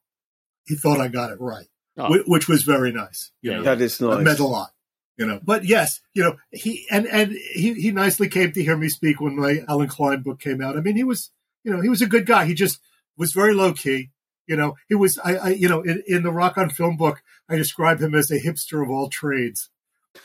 he 0.67 0.77
thought 0.77 1.01
I 1.01 1.09
got 1.09 1.31
it 1.31 1.41
right. 1.41 1.67
Oh. 1.99 2.09
whi- 2.11 2.25
which 2.27 2.49
was 2.49 2.63
very 2.63 2.93
nice. 2.93 3.33
You 3.43 3.51
Yeah, 3.51 3.57
know, 3.59 3.63
That 3.65 3.81
is 3.83 4.01
It 4.01 4.05
nice. 4.07 4.25
meant 4.25 4.39
a 4.39 4.47
lot. 4.47 4.71
You 5.19 5.27
know, 5.27 5.41
but 5.43 5.65
yes, 5.65 6.01
you 6.15 6.23
know, 6.23 6.37
he 6.53 6.87
and 6.93 7.07
and 7.09 7.33
he 7.33 7.75
he 7.75 7.91
nicely 7.91 8.29
came 8.29 8.53
to 8.53 8.63
hear 8.63 8.77
me 8.77 8.89
speak 8.89 9.21
when 9.21 9.35
my 9.37 9.59
Allen 9.69 9.89
Klein 9.89 10.23
book 10.23 10.39
came 10.41 10.63
out. 10.63 10.77
I 10.77 10.81
mean, 10.81 10.95
he 10.97 11.03
was, 11.05 11.31
you 11.65 11.73
know, 11.73 11.81
he 11.83 11.89
was 11.89 12.01
a 12.01 12.07
good 12.07 12.25
guy. 12.25 12.47
He 12.47 12.55
just 12.55 12.79
was 13.17 13.33
very 13.33 13.53
low 13.53 13.73
key. 13.73 14.11
You 14.49 14.57
know, 14.57 14.75
he 14.89 14.95
was, 14.95 15.19
I, 15.19 15.35
I 15.37 15.49
you 15.51 15.69
know, 15.69 15.83
in, 15.83 16.03
in 16.07 16.23
the 16.23 16.33
Rock 16.33 16.59
on 16.59 16.71
Film 16.71 16.97
book, 16.97 17.23
I 17.49 17.57
describe 17.57 18.01
him 18.01 18.15
as 18.15 18.31
a 18.31 18.41
hipster 18.41 18.83
of 18.83 18.91
all 18.91 19.09
trades. 19.09 19.69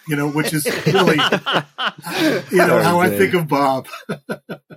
You 0.07 0.15
know, 0.15 0.29
which 0.31 0.53
is 0.53 0.65
really, 0.87 1.17
you 2.51 2.57
know, 2.57 2.81
how 2.81 2.99
I 2.99 3.09
think 3.15 3.35
of 3.35 3.47
Bob. 3.47 3.87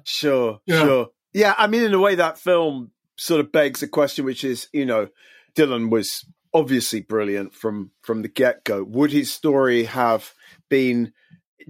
Sure, 0.04 0.60
Yeah. 0.66 0.82
sure. 0.82 1.08
Yeah, 1.32 1.54
I 1.56 1.68
mean, 1.68 1.82
in 1.82 1.94
a 1.94 1.98
way, 1.98 2.16
that 2.16 2.38
film 2.38 2.90
sort 3.16 3.40
of 3.40 3.50
begs 3.52 3.82
a 3.82 3.88
question, 3.88 4.24
which 4.24 4.44
is, 4.44 4.68
you 4.72 4.84
know, 4.84 5.08
Dylan 5.54 5.90
was 5.90 6.26
obviously 6.52 7.00
brilliant 7.00 7.54
from 7.54 7.90
from 8.02 8.22
the 8.22 8.28
get 8.28 8.64
go. 8.64 8.82
Would 8.82 9.12
his 9.12 9.32
story 9.32 9.84
have 9.84 10.32
been 10.68 11.12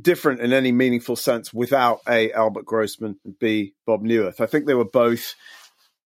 different 0.01 0.41
in 0.41 0.53
any 0.53 0.73
meaningful 0.73 1.17
sense 1.17 1.53
without 1.53 2.01
a 2.09 2.33
Albert 2.33 2.65
Grossman 2.65 3.17
and 3.25 3.39
b 3.39 3.75
Bob 3.87 4.03
Neuwirth? 4.03 4.41
I 4.41 4.47
think 4.47 4.67
they 4.67 4.75
were 4.75 4.85
both, 4.85 5.35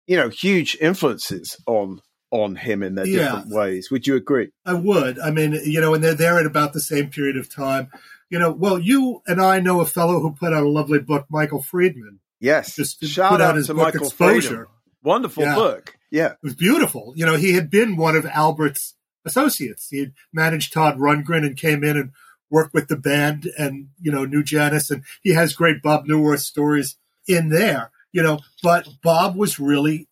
you 0.06 0.16
know, 0.16 0.28
huge 0.28 0.76
influences 0.80 1.56
on 1.66 2.00
on 2.32 2.54
him 2.54 2.82
in 2.84 2.94
their 2.94 3.06
Yeah. 3.06 3.24
different 3.24 3.48
ways. 3.50 3.90
Would 3.90 4.06
you 4.06 4.14
agree? 4.14 4.50
I 4.64 4.74
would. 4.74 5.18
I 5.18 5.32
mean, 5.32 5.58
you 5.64 5.80
know, 5.80 5.94
and 5.94 6.04
they're 6.04 6.14
there 6.14 6.38
at 6.38 6.46
about 6.46 6.72
the 6.72 6.80
same 6.80 7.10
period 7.10 7.36
of 7.36 7.52
time. 7.52 7.88
You 8.30 8.38
know, 8.38 8.52
well, 8.52 8.78
you 8.78 9.20
and 9.26 9.40
I 9.42 9.58
know 9.58 9.80
a 9.80 9.86
fellow 9.86 10.20
who 10.20 10.32
put 10.32 10.52
out 10.52 10.62
a 10.62 10.68
lovely 10.68 11.00
book, 11.00 11.26
Michael 11.28 11.60
Friedman. 11.60 12.20
Yes. 12.38 12.76
Just 12.76 13.04
Shout 13.04 13.32
put 13.32 13.40
out 13.40 13.50
out 13.50 13.56
his 13.56 13.66
to 13.66 13.74
book 13.74 13.82
Michael 13.86 14.06
Exposure. 14.06 14.48
Freedom. 14.48 14.66
Wonderful 15.02 15.42
Yeah. 15.42 15.54
book. 15.56 15.96
Yeah. 16.12 16.26
It 16.32 16.38
was 16.44 16.54
beautiful. 16.54 17.12
You 17.16 17.26
know, 17.26 17.34
he 17.36 17.54
had 17.54 17.68
been 17.68 17.96
one 17.96 18.14
of 18.14 18.24
Albert's 18.26 18.94
associates. 19.24 19.88
He 19.90 19.98
had 19.98 20.12
managed 20.32 20.72
Todd 20.72 20.98
Rundgren 20.98 21.44
and 21.44 21.56
came 21.56 21.82
in 21.82 21.96
and 21.96 22.10
worked 22.48 22.74
with 22.74 22.86
the 22.88 22.96
band 22.96 23.50
and, 23.58 23.88
you 24.00 24.10
know, 24.12 24.24
New 24.24 24.42
Janis. 24.44 24.90
And 24.90 25.02
he 25.22 25.30
has 25.34 25.52
great 25.52 25.82
Bob 25.82 26.06
Neuwirth 26.06 26.40
stories 26.42 26.96
in 27.26 27.48
there, 27.48 27.90
you 28.12 28.22
know, 28.22 28.40
but 28.62 28.88
Bob 29.02 29.36
was 29.36 29.58
really 29.58 30.08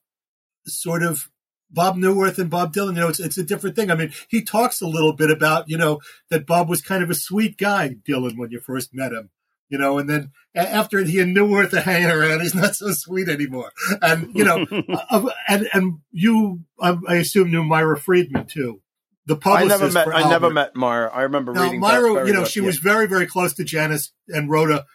sort 0.67 1.03
of 1.03 1.29
Bob 1.71 1.97
Neuwirth 1.97 2.39
and 2.39 2.51
Bob 2.51 2.73
Dylan, 2.73 2.95
you 2.95 3.01
know, 3.01 3.09
it's, 3.09 3.21
it's 3.21 3.39
a 3.39 3.43
different 3.43 3.77
thing. 3.77 3.91
I 3.91 3.95
mean, 3.95 4.13
he 4.29 4.43
talks 4.43 4.81
a 4.81 4.87
little 4.87 5.13
bit 5.13 5.31
about, 5.31 5.69
you 5.69 5.77
know, 5.77 6.01
that 6.31 6.47
Bob 6.47 6.69
was 6.69 6.81
kind 6.81 7.03
of 7.03 7.11
a 7.11 7.15
sweet 7.15 7.59
guy, 7.59 7.97
Dylan, 8.09 8.39
when 8.39 8.51
you 8.51 8.61
first 8.61 8.95
met 8.95 9.13
him, 9.13 9.31
you 9.69 9.77
know, 9.77 9.99
and 9.99 10.09
then 10.09 10.31
after 10.55 11.05
he 11.05 11.21
and 11.21 11.37
Newworth 11.37 11.75
are 11.75 11.81
hanging 11.81 12.11
around, 12.11 12.41
he's 12.41 12.55
not 12.55 12.75
so 12.75 12.93
sweet 12.93 13.29
anymore. 13.29 13.71
And, 14.01 14.35
you 14.35 14.45
know, 14.45 14.65
uh, 15.11 15.29
and, 15.47 15.69
and 15.75 15.99
you, 16.11 16.61
I, 16.81 16.97
I 17.07 17.15
assume 17.17 17.51
knew 17.51 17.63
Myra 17.65 17.99
Friedman 17.99 18.47
too. 18.47 18.81
The 19.27 19.35
I 19.35 19.39
publicist 19.39 19.81
never 19.95 20.11
met 20.11 20.25
I 20.25 20.31
never 20.31 20.49
met 20.51 20.75
Myra. 20.75 21.11
I 21.13 21.23
remember 21.25 21.53
Now, 21.53 21.65
reading 21.65 21.81
that 21.83 21.87
Myra, 21.87 22.27
you 22.27 22.33
know, 22.33 22.41
much. 22.41 22.51
she 22.53 22.61
Yeah. 22.61 22.67
was 22.67 22.79
very, 22.79 23.07
very 23.07 23.27
close 23.27 23.53
to 23.55 23.65
Janis 23.65 24.11
and 24.29 24.49
wrote 24.49 24.71
a 24.71 24.87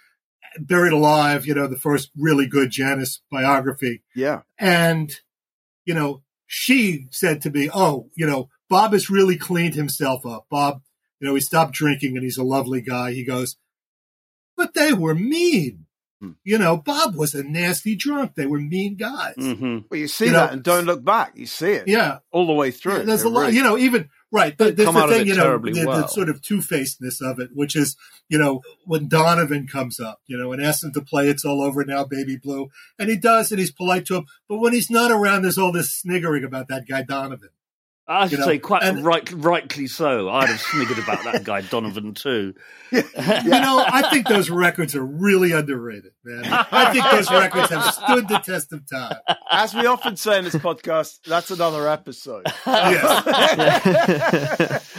Buried 0.59 0.93
Alive, 0.93 1.45
you 1.45 1.53
know, 1.55 1.67
the 1.67 1.79
first 1.79 2.11
really 2.17 2.47
good 2.47 2.71
Janis 2.71 3.21
biography. 3.31 4.03
Yeah. 4.15 4.41
And, 4.59 5.11
you 5.85 5.93
know, 5.93 6.23
she 6.47 7.07
said 7.11 7.41
to 7.41 7.49
me, 7.51 7.69
Oh, 7.73 8.09
you 8.15 8.25
know, 8.27 8.49
Bob 8.69 8.93
has 8.93 9.09
really 9.09 9.37
cleaned 9.37 9.75
himself 9.75 10.25
up. 10.25 10.45
Bob, 10.49 10.81
you 11.19 11.27
know, 11.27 11.35
he 11.35 11.41
stopped 11.41 11.73
drinking 11.73 12.15
and 12.15 12.23
he's 12.23 12.37
a 12.37 12.43
lovely 12.43 12.81
guy. 12.81 13.13
He 13.13 13.23
goes, 13.25 13.57
But 14.57 14.73
they 14.73 14.93
were 14.93 15.15
mean. 15.15 15.85
Hmm. 16.21 16.31
You 16.43 16.57
know, 16.57 16.77
Bob 16.77 17.15
was 17.15 17.33
a 17.33 17.43
nasty 17.43 17.95
drunk. 17.95 18.35
They 18.35 18.45
were 18.45 18.59
mean 18.59 18.95
guys. 18.95 19.33
hmm 19.37 19.79
Well, 19.89 19.99
you 19.99 20.07
see 20.07 20.25
You 20.27 20.31
that 20.33 20.45
know, 20.47 20.53
and 20.53 20.63
don't 20.63 20.85
look 20.85 21.03
back. 21.03 21.33
You 21.35 21.45
see 21.47 21.71
it 21.71 21.87
Yeah. 21.87 22.19
all 22.31 22.45
the 22.47 22.53
way 22.53 22.71
through. 22.71 22.97
Yeah, 22.99 23.03
there's 23.03 23.23
It 23.23 23.27
a 23.27 23.29
lot, 23.29 23.41
really- 23.41 23.55
you 23.57 23.63
know, 23.63 23.77
even 23.77 24.09
right. 24.33 24.57
But 24.57 24.75
there's 24.75 24.87
the 24.91 25.07
thing, 25.07 25.27
you 25.27 25.35
know, 25.35 25.57
the, 25.57 25.71
the 26.01 26.07
sort 26.07 26.27
of 26.27 26.41
two 26.41 26.61
facedness 26.61 27.21
of 27.21 27.39
it, 27.39 27.51
which 27.53 27.75
is, 27.75 27.95
you 28.27 28.37
know, 28.37 28.61
when 28.85 29.07
Donovan 29.07 29.67
comes 29.67 29.99
up, 29.99 30.21
you 30.27 30.37
know, 30.37 30.51
and 30.51 30.61
asks 30.61 30.83
him 30.83 30.91
to 30.93 31.01
play 31.01 31.29
"It's 31.29 31.45
All 31.45 31.61
Over 31.61 31.85
Now, 31.85 32.03
Baby 32.03 32.35
Blue," 32.35 32.69
and 32.99 33.09
he 33.09 33.15
does, 33.15 33.51
and 33.51 33.59
he's 33.59 33.71
polite 33.71 34.05
to 34.07 34.15
him. 34.15 34.25
But 34.49 34.57
when 34.57 34.73
he's 34.73 34.89
not 34.89 35.11
around, 35.11 35.43
there's 35.43 35.57
all 35.57 35.71
this 35.71 35.93
sniggering 35.93 36.43
about 36.43 36.67
that 36.67 36.87
guy 36.87 37.03
Donovan. 37.03 37.49
I 38.05 38.25
should 38.27 38.33
You 38.33 38.37
know, 38.39 38.45
say 38.45 38.59
quite 38.59 38.83
and- 38.83 39.05
right, 39.05 39.31
rightly 39.31 39.87
so. 39.87 40.29
I'd 40.29 40.49
have 40.49 40.59
sniggered 40.59 40.99
about 41.01 41.23
that 41.23 41.45
guy 41.45 41.61
Donovan 41.69 42.13
too. 42.13 42.53
You 42.91 43.01
know, 43.13 43.83
I 43.87 44.09
think 44.11 44.27
those 44.27 44.49
records 44.49 44.93
are 44.93 45.05
really 45.05 45.53
underrated, 45.53 46.11
man. 46.23 46.43
I 46.71 46.91
think 46.91 47.05
those 47.09 47.31
records 47.31 47.69
have 47.69 47.93
stood 47.93 48.27
the 48.27 48.39
test 48.39 48.73
of 48.73 48.87
time. 48.89 49.15
As 49.49 49.73
we 49.73 49.85
often 49.85 50.17
say 50.17 50.37
in 50.37 50.43
this 50.43 50.53
podcast, 50.55 51.19
that's 51.25 51.49
another 51.49 51.87
episode. 51.87 52.45
Yes. 52.67 53.23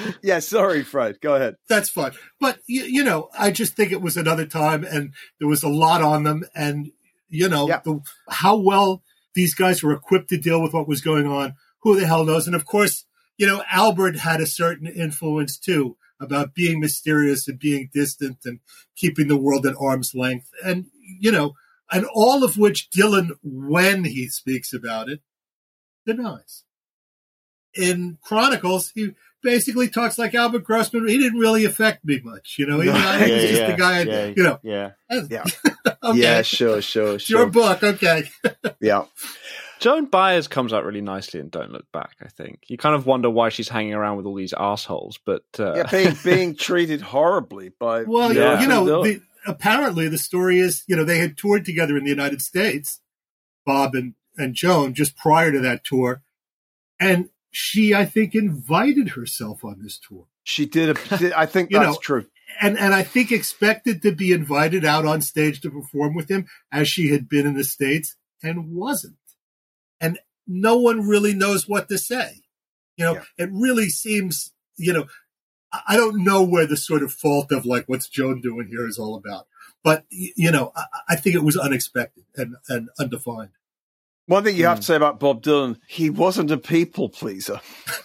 yeah, 0.23 0.39
sorry, 0.41 0.83
Fred. 0.83 1.21
Go 1.21 1.35
ahead. 1.35 1.57
that's 1.69 1.91
fine, 1.91 2.13
But 2.41 2.59
you, 2.67 2.85
you 2.85 3.05
know, 3.05 3.29
I 3.39 3.51
just 3.51 3.77
think 3.77 3.93
it 3.93 4.03
was 4.03 4.17
another 4.17 4.47
time, 4.47 4.85
and 4.85 5.13
there 5.39 5.49
was 5.49 5.63
a 5.63 5.69
lot 5.69 6.03
on 6.03 6.25
them, 6.25 6.45
and 6.55 6.91
you 7.29 7.49
know, 7.49 7.69
Yeah. 7.69 7.81
the, 7.85 8.01
how 8.29 8.57
well 8.57 9.03
these 9.35 9.55
guys 9.55 9.83
were 9.83 9.93
equipped 9.93 10.29
to 10.31 10.37
deal 10.39 10.63
with 10.63 10.73
what 10.73 10.89
was 10.89 11.01
going 11.01 11.27
on. 11.27 11.55
Who 11.85 12.01
the 12.01 12.07
hell 12.07 12.25
knows? 12.25 12.47
And 12.47 12.57
of 12.57 12.67
course, 12.67 13.05
you 13.39 13.47
know, 13.47 13.63
Albert 13.71 14.19
had 14.19 14.41
a 14.41 14.47
certain 14.47 14.87
influence 14.87 15.59
too 15.59 15.97
about 16.21 16.55
being 16.55 16.81
mysterious 16.81 17.47
and 17.47 17.59
being 17.59 17.91
distant 17.93 18.39
and 18.45 18.61
keeping 18.97 19.29
the 19.29 19.37
world 19.37 19.67
at 19.67 19.75
arm's 19.79 20.15
length, 20.15 20.49
and 20.65 20.87
you 21.21 21.31
know, 21.31 21.55
and 21.93 22.07
all 22.15 22.43
of 22.43 22.57
which 22.57 22.89
Dylan, 22.91 23.31
when 23.43 24.05
he 24.05 24.29
speaks 24.29 24.73
about 24.73 25.09
it, 25.09 25.21
denies. 26.07 26.65
In 27.75 28.19
Chronicles, 28.23 28.93
he 28.95 29.15
basically 29.43 29.89
talks 29.89 30.17
like 30.17 30.35
Albert 30.35 30.63
Grossman. 30.65 31.09
He 31.09 31.19
didn't 31.19 31.41
really 31.41 31.65
affect 31.65 32.05
me 32.05 32.21
much, 32.23 32.55
you 32.59 32.67
know. 32.67 32.81
He, 32.81 32.89
I, 32.89 33.25
he 33.27 33.33
was 33.33 33.43
just 33.43 33.67
the 33.67 33.77
guy, 33.77 34.03
yeah, 34.03 34.27
you 34.27 34.43
know. 34.43 34.61
yeah. 34.63 34.93
Yeah. 35.29 35.45
okay, 36.03 36.19
Yeah, 36.19 36.43
sure, 36.43 36.81
sure, 36.81 37.17
it's 37.17 37.29
your 37.29 37.41
sure. 37.41 37.51
book, 37.51 37.83
okay. 37.83 38.31
Yeah. 38.81 39.05
Joan 39.81 40.07
Baez 40.07 40.49
comes 40.49 40.73
out 40.73 40.85
really 40.85 41.01
nicely 41.01 41.41
in 41.41 41.49
Don't 41.49 41.73
Look 41.73 41.91
Back, 41.93 42.17
I 42.23 42.29
think. 42.29 42.61
You 42.69 42.77
kind 42.79 42.95
of 42.95 43.07
wonder 43.07 43.29
why 43.31 43.49
she's 43.51 43.69
hanging 43.69 43.95
around 43.95 44.17
with 44.17 44.27
all 44.27 44.35
these 44.35 44.53
assholes, 44.55 45.19
but 45.25 45.45
uh, 45.59 45.75
Yeah, 45.75 45.87
being 45.91 46.17
being 46.25 46.57
treated 46.57 47.01
horribly 47.01 47.71
by 47.79 48.05
Well, 48.05 48.33
Yeah. 48.33 48.61
you 48.61 48.69
know, 48.69 49.03
the, 49.03 49.21
apparently 49.47 50.09
the 50.09 50.19
story 50.19 50.59
is, 50.61 50.85
you 50.87 50.97
know, 50.97 51.05
they 51.05 51.19
had 51.19 51.37
toured 51.37 51.65
together 51.65 51.97
in 51.97 52.05
the 52.05 52.11
United 52.11 52.41
States, 52.43 53.01
Bob 53.67 53.95
and, 53.95 54.15
and 54.37 54.55
Joan, 54.55 54.95
just 54.95 55.17
prior 55.17 55.53
to 55.53 55.61
that 55.61 55.85
tour. 55.85 56.23
And 57.01 57.29
she, 57.51 57.95
I 57.95 58.05
think, 58.05 58.35
invited 58.35 59.11
herself 59.11 59.65
on 59.65 59.81
this 59.83 59.99
tour. 59.99 60.27
she 60.45 60.67
did. 60.67 60.91
A, 60.91 60.95
did- 61.19 61.33
I 61.33 61.47
think 61.47 61.71
You 61.71 61.79
that's 61.81 61.93
know, 61.93 61.99
true. 62.01 62.27
And, 62.61 62.79
and 62.79 62.95
I 62.95 63.03
think 63.03 63.33
expected 63.33 64.01
to 64.03 64.13
be 64.13 64.31
invited 64.31 64.85
out 64.85 65.05
on 65.05 65.21
stage 65.23 65.61
to 65.63 65.71
perform 65.71 66.15
with 66.15 66.31
him 66.31 66.47
as 66.71 66.87
she 66.89 67.09
had 67.09 67.29
been 67.29 67.47
in 67.47 67.55
the 67.55 67.65
States 67.65 68.15
and 68.45 68.73
wasn't. 68.73 69.17
And 70.01 70.19
no 70.47 70.77
one 70.77 71.07
really 71.07 71.35
knows 71.35 71.69
what 71.69 71.89
to 71.89 71.99
say. 71.99 72.43
You 72.97 73.05
know, 73.07 73.15
Yeah. 73.15 73.25
it 73.39 73.51
really 73.53 73.89
seems, 73.89 74.53
you 74.77 74.93
know, 74.93 75.07
I 75.73 75.81
I 75.89 75.97
don't 75.97 76.23
know 76.25 76.43
where 76.45 76.67
the 76.67 76.77
sort 76.77 77.03
of 77.03 77.13
fault 77.13 77.51
of 77.53 77.65
like, 77.67 77.85
what's 77.89 78.09
Joan 78.09 78.41
doing 78.41 78.69
here 78.71 78.87
is 78.87 78.99
all 78.99 79.17
about. 79.17 79.47
But, 79.83 80.05
you 80.11 80.51
know, 80.51 80.73
I, 80.77 80.85
I 81.11 81.17
think 81.17 81.35
it 81.37 81.43
was 81.43 81.57
unexpected 81.57 82.25
and, 82.37 82.57
and 82.69 82.89
undefined. 82.99 83.51
One 84.27 84.43
thing 84.45 84.57
you 84.57 84.65
have 84.67 84.79
Hmm. 84.79 84.81
to 84.81 84.87
say 84.87 84.97
about 84.97 85.21
Bob 85.21 85.43
Dylan, 85.43 85.77
he 85.89 86.09
wasn't 86.11 86.51
a 86.51 86.57
people 86.59 87.09
pleaser. 87.11 87.61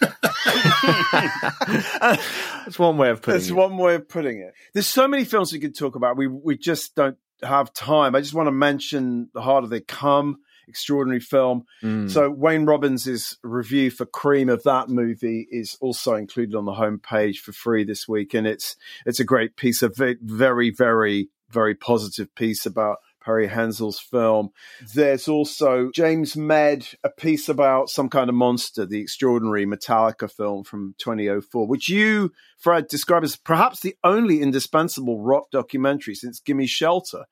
that's 1.66 2.78
one 2.78 2.96
way 2.98 3.10
of 3.10 3.22
putting 3.22 3.34
That's 3.34 3.46
it. 3.46 3.48
That's 3.54 3.56
one 3.70 3.76
way 3.78 3.94
of 3.94 4.08
putting 4.08 4.38
it. 4.40 4.52
There's 4.74 4.86
so 4.86 5.08
many 5.08 5.24
films 5.24 5.52
we 5.52 5.58
could 5.60 5.76
talk 5.76 5.96
about. 5.96 6.16
We 6.16 6.26
we 6.26 6.56
just 6.56 6.94
don't 6.94 7.16
have 7.42 7.72
time. 7.72 8.14
I 8.14 8.20
just 8.20 8.34
want 8.34 8.48
to 8.48 8.52
mention 8.52 9.30
The 9.34 9.40
Harder 9.42 9.66
They 9.68 9.80
Come, 9.80 10.38
extraordinary 10.70 11.20
film. 11.20 11.64
Mm. 11.82 12.10
So 12.10 12.30
Wayne 12.30 12.64
Robbins' 12.64 13.36
review 13.42 13.90
for 13.90 14.06
Cream 14.06 14.48
of 14.48 14.62
that 14.62 14.88
movie 14.88 15.46
is 15.50 15.76
also 15.80 16.14
included 16.14 16.54
on 16.54 16.64
the 16.64 16.72
homepage 16.72 17.36
for 17.36 17.52
free 17.52 17.84
this 17.84 18.08
week, 18.08 18.34
and 18.34 18.46
it's 18.46 18.76
it's 19.04 19.20
a 19.20 19.24
great 19.24 19.56
piece 19.56 19.82
a 19.82 19.90
very 20.22 20.70
very 20.70 21.28
very 21.50 21.74
positive 21.74 22.34
piece 22.34 22.64
about 22.64 22.98
Perry 23.20 23.48
Henzell's 23.48 24.00
film. 24.00 24.50
There's 24.94 25.28
also 25.28 25.90
James 25.94 26.36
Medd, 26.36 26.86
a 27.04 27.10
piece 27.10 27.48
about 27.48 27.90
some 27.90 28.08
kind 28.08 28.28
of 28.28 28.34
monster, 28.34 28.86
the 28.86 29.00
extraordinary 29.00 29.66
Metallica 29.66 30.30
film 30.30 30.64
from 30.64 30.94
2004, 30.98 31.66
which 31.66 31.88
you, 31.88 32.32
Fred, 32.58 32.88
describe 32.88 33.22
as 33.22 33.36
perhaps 33.36 33.80
the 33.80 33.94
only 34.02 34.40
indispensable 34.40 35.20
rock 35.20 35.50
documentary 35.52 36.14
since 36.14 36.40
Gimme 36.40 36.66
Shelter, 36.66 37.26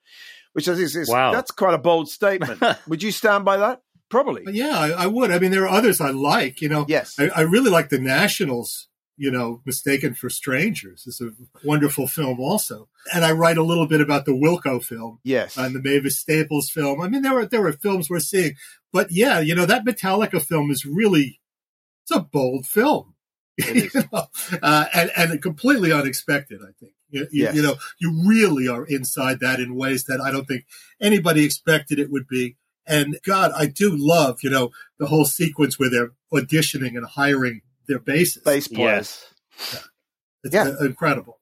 which 0.58 0.68
I 0.68 0.74
think 0.74 0.84
is 0.94 1.08
Wow. 1.08 1.32
that's 1.32 1.50
quite 1.52 1.74
a 1.74 1.78
bold 1.78 2.08
statement. 2.08 2.60
Would 2.88 3.02
you 3.02 3.12
stand 3.12 3.44
by 3.44 3.56
that? 3.58 3.80
Probably. 4.10 4.42
But 4.44 4.54
yeah, 4.54 4.76
I, 4.78 5.04
I 5.04 5.06
would. 5.06 5.30
I 5.30 5.38
mean, 5.38 5.50
there 5.50 5.64
are 5.64 5.68
others 5.78 6.00
I 6.00 6.10
like, 6.10 6.60
you 6.62 6.68
know. 6.68 6.86
Yes. 6.88 7.14
I, 7.18 7.28
I 7.28 7.40
really 7.42 7.70
like 7.70 7.90
the 7.90 7.98
Nationals, 7.98 8.88
you 9.18 9.30
know, 9.30 9.60
Mistaken 9.66 10.14
for 10.14 10.30
Strangers. 10.30 11.04
It's 11.06 11.20
a 11.20 11.28
wonderful 11.62 12.06
film 12.08 12.40
also. 12.40 12.88
And 13.14 13.22
I 13.24 13.32
write 13.32 13.58
a 13.58 13.62
little 13.62 13.86
bit 13.86 14.00
about 14.00 14.24
the 14.24 14.32
Wilco 14.32 14.82
film 14.82 15.18
Yes. 15.24 15.58
and 15.58 15.74
the 15.74 15.82
Mavis 15.82 16.18
Staples 16.18 16.70
film. 16.70 17.02
I 17.02 17.08
mean, 17.08 17.20
there 17.22 17.34
were 17.34 17.44
there 17.46 17.60
were 17.60 17.72
films 17.72 18.08
we're 18.08 18.20
seeing, 18.20 18.54
but 18.94 19.08
yeah, 19.12 19.40
you 19.40 19.54
know, 19.54 19.66
that 19.66 19.84
Metallica 19.84 20.40
film 20.42 20.70
is 20.70 20.86
really 20.86 21.40
it's 22.04 22.10
a 22.16 22.20
bold 22.20 22.64
film. 22.66 23.14
It 23.58 23.92
you 23.94 24.02
know, 24.12 24.26
uh, 24.62 24.84
and 24.94 25.10
and 25.16 25.42
completely 25.42 25.92
unexpected. 25.92 26.60
I 26.62 26.72
think 26.80 26.92
you, 27.10 27.20
you- 27.30 27.44
Yes. 27.44 27.54
you 27.56 27.62
know 27.62 27.74
you 27.98 28.22
really 28.26 28.68
are 28.68 28.84
inside 28.86 29.40
that 29.40 29.60
in 29.60 29.74
ways 29.74 30.04
that 30.04 30.20
I 30.20 30.30
don't 30.30 30.46
think 30.46 30.64
anybody 31.00 31.44
expected 31.44 31.98
it 31.98 32.10
would 32.10 32.26
be. 32.28 32.56
And 32.86 33.18
God, 33.26 33.50
I 33.54 33.66
do 33.66 33.94
love 33.94 34.38
you 34.42 34.50
know 34.50 34.70
the 34.98 35.06
whole 35.06 35.24
sequence 35.24 35.78
where 35.78 35.90
they're 35.90 36.12
auditioning 36.32 36.96
and 36.96 37.04
hiring 37.06 37.62
their 37.88 37.98
bases. 37.98 38.42
Bass 38.42 38.68
players. 38.68 39.24
Yes. 39.72 39.88
It's 40.44 40.54
Yeah. 40.54 40.68
uh, 40.80 40.84
incredible. 40.84 41.37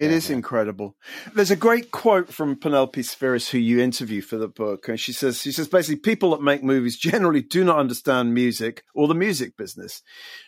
It 0.00 0.10
is 0.10 0.30
incredible. 0.30 0.96
There's 1.34 1.50
a 1.50 1.56
great 1.56 1.90
quote 1.90 2.32
from 2.32 2.56
Penelope 2.56 3.02
Spheeris, 3.02 3.50
who 3.50 3.58
you 3.58 3.80
interview 3.80 4.22
for 4.22 4.38
the 4.38 4.48
book, 4.48 4.88
and 4.88 4.98
she 4.98 5.12
says, 5.12 5.40
"She 5.42 5.52
says 5.52 5.68
basically, 5.68 6.00
people 6.00 6.30
that 6.30 6.42
make 6.42 6.62
movies 6.62 6.96
generally 6.96 7.42
do 7.42 7.64
not 7.64 7.78
understand 7.78 8.32
music 8.32 8.82
or 8.94 9.08
the 9.08 9.14
music 9.14 9.58
business, 9.58 10.02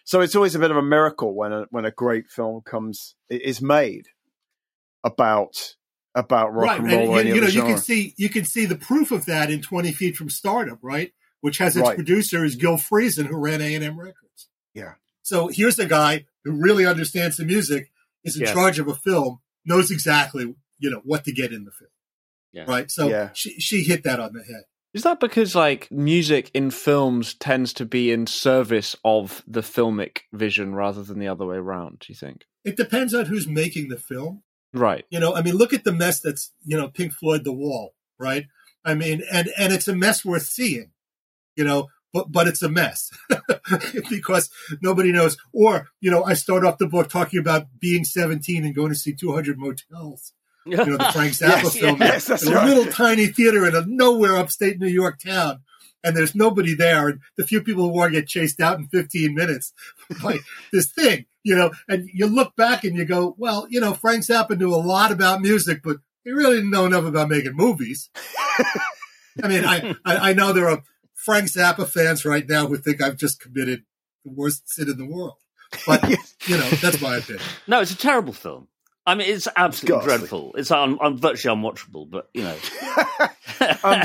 so 0.04 0.20
it's 0.22 0.34
always 0.34 0.54
a 0.54 0.58
bit 0.58 0.70
of 0.70 0.78
a 0.78 0.82
miracle 0.82 1.34
when 1.36 1.52
a 1.52 1.66
when 1.70 1.84
a 1.84 1.90
great 1.90 2.30
film 2.30 2.62
comes 2.64 3.14
is 3.28 3.60
made 3.60 4.08
about 5.04 5.74
about 6.14 6.52
rock 6.54 6.68
right, 6.70 6.78
and 6.80 6.88
and 6.90 6.96
roll. 7.08 7.18
or 7.18 7.22
you, 7.22 7.34
you 7.34 7.40
know 7.40 7.46
other 7.46 7.54
you 7.56 7.62
can 7.62 7.78
see 7.78 8.14
you 8.16 8.28
can 8.28 8.44
see 8.44 8.64
the 8.66 8.76
proof 8.76 9.10
of 9.12 9.26
that 9.26 9.50
in 9.50 9.60
Twenty 9.60 9.92
Feet 9.92 10.16
from 10.16 10.30
Stardom, 10.30 10.78
right? 10.82 11.12
Which 11.42 11.58
has 11.58 11.76
its 11.76 11.88
Right. 11.88 11.96
producer 11.96 12.44
is 12.44 12.54
Gil 12.56 12.76
Friesen, 12.76 13.26
who 13.26 13.36
ran 13.36 13.60
A 13.60 13.74
and 13.74 13.84
M 13.84 13.98
Records. 13.98 14.48
Yeah. 14.74 14.94
So 15.22 15.48
here's 15.48 15.78
a 15.78 15.86
guy 15.86 16.26
who 16.44 16.52
really 16.52 16.86
understands 16.86 17.36
the 17.36 17.44
music, 17.44 17.90
is 18.24 18.36
in 18.36 18.42
Yes. 18.42 18.52
charge 18.52 18.78
of 18.78 18.88
a 18.88 18.94
film, 18.94 19.40
knows 19.64 19.90
exactly 19.90 20.54
you 20.78 20.90
know 20.90 21.00
what 21.04 21.24
to 21.24 21.32
get 21.32 21.52
in 21.52 21.64
the 21.64 21.70
film, 21.70 21.90
Yeah. 22.52 22.64
right? 22.66 22.90
So 22.90 23.08
Yeah. 23.08 23.30
she 23.34 23.58
she 23.60 23.84
hit 23.84 24.02
that 24.04 24.18
on 24.20 24.32
the 24.32 24.42
head. 24.42 24.64
Is 24.94 25.04
that 25.04 25.20
because 25.20 25.54
like 25.54 25.90
music 25.90 26.50
in 26.52 26.70
films 26.70 27.34
tends 27.34 27.72
to 27.74 27.86
be 27.86 28.10
in 28.10 28.26
service 28.26 28.94
of 29.04 29.42
the 29.46 29.62
filmic 29.62 30.22
vision 30.32 30.74
rather 30.74 31.02
than 31.02 31.18
the 31.18 31.28
other 31.28 31.46
way 31.46 31.56
around? 31.56 32.00
Do 32.00 32.06
you 32.12 32.14
think? 32.14 32.44
It 32.64 32.76
depends 32.76 33.14
on 33.14 33.26
who's 33.26 33.46
making 33.48 33.88
the 33.88 33.96
film. 33.96 34.42
Right. 34.74 35.04
You 35.10 35.18
know, 35.20 35.34
I 35.34 35.42
mean, 35.42 35.54
look 35.54 35.72
at 35.72 35.84
the 35.84 35.92
mess 35.92 36.20
that's 36.20 36.52
you 36.64 36.76
know 36.76 36.88
Pink 36.88 37.12
Floyd, 37.14 37.44
The 37.44 37.52
Wall, 37.52 37.94
right? 38.18 38.46
I 38.84 38.94
mean, 38.94 39.22
and 39.32 39.48
and 39.56 39.72
it's 39.72 39.88
a 39.88 39.94
mess 39.94 40.24
worth 40.24 40.42
seeing, 40.44 40.90
you 41.56 41.64
know, 41.64 41.88
but 42.12 42.30
but 42.30 42.46
it's 42.46 42.62
a 42.62 42.68
mess 42.68 43.10
because 44.10 44.50
nobody 44.82 45.12
knows. 45.12 45.36
Or 45.52 45.88
you 46.00 46.10
know, 46.10 46.24
I 46.24 46.34
start 46.34 46.64
off 46.64 46.78
the 46.78 46.86
book 46.86 47.08
talking 47.08 47.40
about 47.40 47.66
being 47.80 48.04
17 48.04 48.64
and 48.64 48.74
going 48.74 48.90
to 48.90 48.98
see 48.98 49.14
200 49.14 49.58
motels. 49.58 50.32
You 50.64 50.76
know, 50.76 50.96
the 50.96 51.10
Frank 51.12 51.32
Zappa 51.32 51.62
Yes, 51.62 51.76
film 51.76 51.96
yes, 51.98 52.26
that's 52.26 52.46
in 52.46 52.52
a 52.52 52.64
little 52.64 52.86
tiny 52.92 53.26
theater 53.26 53.66
in 53.66 53.74
a 53.74 53.84
nowhere 53.86 54.36
upstate 54.36 54.78
New 54.78 54.88
York 54.88 55.18
town. 55.18 55.60
And 56.04 56.16
there's 56.16 56.34
nobody 56.34 56.74
there, 56.74 57.08
and 57.08 57.20
the 57.36 57.46
few 57.46 57.62
people 57.62 57.88
who 57.92 58.00
are 58.00 58.10
get 58.10 58.26
chased 58.26 58.60
out 58.60 58.76
in 58.76 58.88
15 58.88 59.36
minutes 59.36 59.72
by 60.22 60.38
this 60.72 60.90
thing, 60.90 61.26
you 61.44 61.54
know. 61.54 61.70
And 61.88 62.10
you 62.12 62.26
look 62.26 62.56
back 62.56 62.82
and 62.82 62.96
you 62.96 63.04
go, 63.04 63.36
well, 63.38 63.68
you 63.70 63.80
know, 63.80 63.94
Frank 63.94 64.24
Zappa 64.24 64.58
knew 64.58 64.74
a 64.74 64.82
lot 64.82 65.12
about 65.12 65.40
music, 65.40 65.80
but 65.84 65.98
he 66.24 66.32
really 66.32 66.56
didn't 66.56 66.72
know 66.72 66.86
enough 66.86 67.04
about 67.04 67.28
making 67.28 67.54
movies. 67.54 68.10
I 69.42 69.48
mean, 69.48 69.64
I, 69.64 69.94
I, 70.04 70.30
I 70.30 70.32
know 70.32 70.52
there 70.52 70.68
are 70.68 70.82
Frank 71.24 71.46
Zappa 71.46 71.88
fans 71.88 72.24
right 72.24 72.48
now 72.48 72.66
who 72.66 72.76
think 72.76 73.02
I've 73.02 73.16
just 73.16 73.40
committed 73.40 73.84
the 74.24 74.32
worst 74.32 74.68
sin 74.68 74.88
in 74.90 74.96
the 74.98 75.06
world. 75.06 75.34
But, 75.86 76.08
you 76.46 76.56
know, 76.56 76.68
that's 76.70 77.00
my 77.00 77.16
opinion. 77.16 77.44
No, 77.66 77.80
it's 77.80 77.92
a 77.92 77.96
terrible 77.96 78.32
film. 78.32 78.68
I 79.04 79.16
mean, 79.16 79.28
it's 79.28 79.48
absolutely 79.56 80.06
ghastly. 80.06 80.18
dreadful. 80.18 80.54
It's 80.56 80.70
un- 80.70 80.98
un- 81.00 81.18
virtually 81.18 81.56
unwatchable, 81.56 82.08
but 82.08 82.28
you 82.34 82.44
know, 82.44 82.56
Um, 83.84 84.02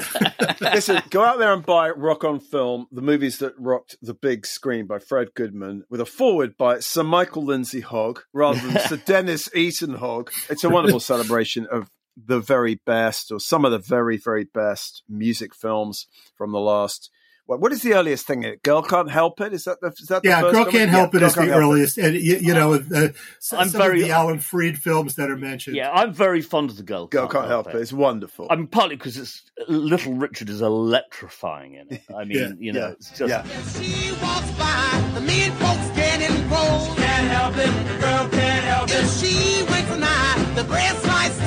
listen, 0.61 1.01
go 1.09 1.23
out 1.23 1.39
there 1.39 1.53
and 1.53 1.65
buy 1.65 1.89
Rock 1.89 2.23
on 2.23 2.39
Film, 2.39 2.87
the 2.91 3.01
movies 3.01 3.39
that 3.39 3.53
rocked 3.57 3.95
the 4.01 4.13
big 4.13 4.45
screen 4.45 4.85
by 4.85 4.99
Fred 4.99 5.29
Goodman, 5.35 5.83
with 5.89 6.01
a 6.01 6.05
forward 6.05 6.57
by 6.57 6.79
Sir 6.79 7.03
Michael 7.03 7.43
Lindsay 7.43 7.81
Hogg 7.81 8.21
rather 8.33 8.59
than 8.59 8.79
Sir 8.87 8.97
Denis 8.97 9.49
Eton 9.55 9.95
Hogg. 9.95 10.31
It's 10.49 10.63
a 10.63 10.69
wonderful 10.69 10.99
celebration 10.99 11.65
of 11.71 11.89
the 12.25 12.39
very 12.39 12.75
best, 12.85 13.31
or 13.31 13.39
some 13.39 13.63
of 13.65 13.71
the 13.71 13.79
very, 13.79 14.17
very 14.17 14.43
best 14.45 15.03
music 15.07 15.53
films 15.53 16.07
from 16.35 16.51
the 16.51 16.59
last. 16.59 17.11
What, 17.45 17.61
what 17.61 17.71
is 17.71 17.81
the 17.81 17.93
earliest 17.93 18.27
thing? 18.27 18.43
Girl 18.61 18.81
Can't 18.81 19.09
Help 19.09 19.39
It? 19.39 19.53
Is 19.53 19.63
that 19.63 19.79
the, 19.79 19.87
is 19.87 20.07
that 20.09 20.21
the 20.21 20.27
Yeah, 20.27 20.41
first 20.41 20.53
Girl? 20.55 20.63
Can't 20.65 20.73
Yeah, 20.91 20.97
Help 20.97 21.15
It 21.15 21.19
Girl 21.19 21.27
is 21.29 21.35
the 21.35 21.39
Can't 21.41 21.51
It. 21.51 21.53
earliest. 21.53 21.97
And, 21.97 22.15
you, 22.15 22.35
you 22.37 22.53
know, 22.53 22.73
uh, 22.73 23.07
some, 23.39 23.59
I'm 23.59 23.69
some 23.69 23.81
very- 23.81 24.01
of 24.01 24.07
the 24.09 24.13
Alan 24.13 24.39
Freed 24.39 24.77
films 24.77 25.15
that 25.15 25.29
are 25.31 25.37
mentioned. 25.37 25.77
yeah, 25.77 25.89
I'm 25.91 26.13
very 26.13 26.41
fond 26.41 26.71
of 26.71 26.75
the 26.75 26.83
girl. 26.83 27.07
Girl 27.07 27.29
Can't 27.29 27.47
Help 27.47 27.67
It. 27.69 27.75
It's 27.77 27.93
wonderful. 27.93 28.47
I 28.49 28.57
mean, 28.57 28.67
partly 28.67 28.97
because 28.97 29.15
it's 29.17 29.43
Little 29.69 30.13
Richard 30.15 30.49
is 30.49 30.61
electrifying 30.61 31.75
in 31.75 31.87
it. 31.93 32.01
I 32.13 32.25
mean, 32.25 32.37
Yeah, 32.37 32.49
you 32.59 32.73
know, 32.73 32.79
yeah, 32.87 32.91
it's 32.91 33.11
just 33.11 33.29
yeah. 33.29 33.43
She 33.79 34.11
walks 34.21 34.51
by, 34.51 35.11
the 35.13 35.21
men 35.21 35.51
folks 35.53 35.95
getting 35.95 36.49
rolled. 36.49 36.97
Can't 36.97 37.31
help 37.31 37.55
it, 37.55 38.01
girl 38.01 38.27
can't 38.29 38.63
help 38.65 38.89
it. 38.89 38.95
If 39.05 39.09
she 39.21 39.63
winks 39.71 39.91
an 39.91 40.03
eye, 40.03 40.51
the 40.55 40.63
grass 40.63 41.05
lights 41.05 41.37
turn 41.37 41.39
to 41.39 41.46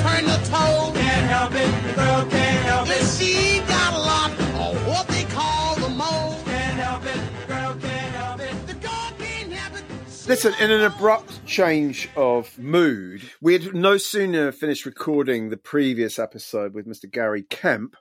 Can't 1.61 1.95
girl 1.95 2.25
can't 2.25 2.65
help 2.65 2.87
it. 2.89 3.01
If 3.01 3.19
she 3.19 3.59
got 3.59 3.93
a 3.93 3.99
lot 3.99 4.31
of 4.31 4.87
what 4.87 5.07
they 5.09 5.25
call 5.25 5.75
the 5.75 5.89
mold. 5.89 6.43
Can't 6.45 6.79
help 6.79 7.05
it, 7.05 7.47
girl 7.47 7.75
can't 7.75 8.15
help 8.15 8.39
it. 8.41 8.67
The 8.67 8.73
girl 8.73 9.11
can't 9.19 9.51
help 9.51 9.77
it. 9.77 9.83
Listen, 10.27 10.53
in 10.59 10.71
an 10.71 10.81
abrupt 10.81 11.45
change 11.45 12.09
of 12.15 12.57
mood, 12.57 13.21
we 13.41 13.53
had 13.53 13.75
no 13.75 13.97
sooner 13.97 14.51
finished 14.51 14.87
recording 14.87 15.49
the 15.49 15.57
previous 15.57 16.17
episode 16.17 16.73
with 16.73 16.87
Mr. 16.87 17.11
Gary 17.11 17.43
Kemp, 17.43 17.95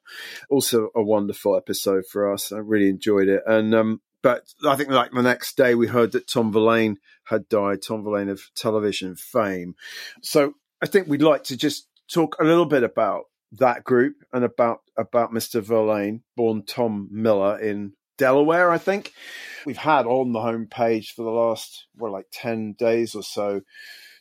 also 0.48 0.88
a 0.94 1.02
wonderful 1.02 1.54
episode 1.54 2.04
for 2.10 2.32
us. 2.32 2.52
I 2.52 2.58
really 2.58 2.88
enjoyed 2.88 3.28
it. 3.28 3.42
And 3.46 3.74
um, 3.74 4.00
but 4.22 4.44
I 4.66 4.76
think 4.76 4.88
like 4.88 5.10
the 5.12 5.20
next 5.20 5.58
day 5.58 5.74
we 5.74 5.86
heard 5.86 6.12
that 6.12 6.28
Tom 6.28 6.50
Verlaine 6.50 6.96
had 7.24 7.46
died, 7.50 7.82
Tom 7.82 8.04
Verlaine 8.04 8.30
of 8.30 8.40
television 8.54 9.16
fame. 9.16 9.74
So 10.22 10.54
I 10.80 10.86
think 10.86 11.08
we'd 11.08 11.20
like 11.20 11.44
to 11.44 11.58
just 11.58 11.88
talk 12.10 12.36
a 12.40 12.44
little 12.44 12.66
bit 12.66 12.82
about 12.82 13.24
that 13.52 13.84
group 13.84 14.16
and 14.32 14.44
about 14.44 14.80
about 14.96 15.32
Mr. 15.32 15.62
Verlaine, 15.62 16.22
born 16.36 16.64
Tom 16.64 17.08
Miller 17.10 17.58
in 17.58 17.92
Delaware, 18.18 18.70
I 18.70 18.78
think. 18.78 19.12
We've 19.64 19.76
had 19.76 20.06
on 20.06 20.32
the 20.32 20.38
homepage 20.38 21.08
for 21.16 21.22
the 21.22 21.30
last, 21.30 21.86
well, 21.96 22.12
like 22.12 22.26
10 22.32 22.74
days 22.78 23.14
or 23.14 23.22
so, 23.22 23.62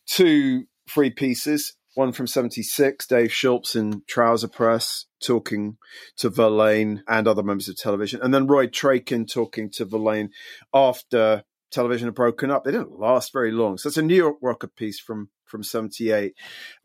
two 0.05 0.63
free 0.87 1.09
pieces. 1.09 1.75
One 1.95 2.13
from 2.13 2.27
76, 2.27 3.07
Dave 3.07 3.29
Schulps 3.29 3.75
in 3.75 4.03
Trouser 4.07 4.47
Press 4.47 5.05
talking 5.21 5.77
to 6.17 6.29
Verlaine 6.29 7.03
and 7.07 7.27
other 7.27 7.43
members 7.43 7.67
of 7.67 7.75
television. 7.75 8.21
And 8.21 8.33
then 8.33 8.47
Roy 8.47 8.67
Trakin 8.67 9.25
talking 9.25 9.69
to 9.71 9.85
Verlaine 9.85 10.29
after 10.73 11.43
television 11.71 12.07
had 12.07 12.15
broken 12.15 12.51
up. 12.51 12.63
They 12.63 12.71
didn't 12.71 12.99
last 12.99 13.33
very 13.33 13.51
long. 13.51 13.77
So 13.77 13.87
it's 13.87 13.97
a 13.97 14.01
New 14.01 14.15
York 14.15 14.37
Rocker 14.41 14.67
piece 14.67 14.99
from 14.99 15.29
from 15.49 15.63
78. 15.63 16.35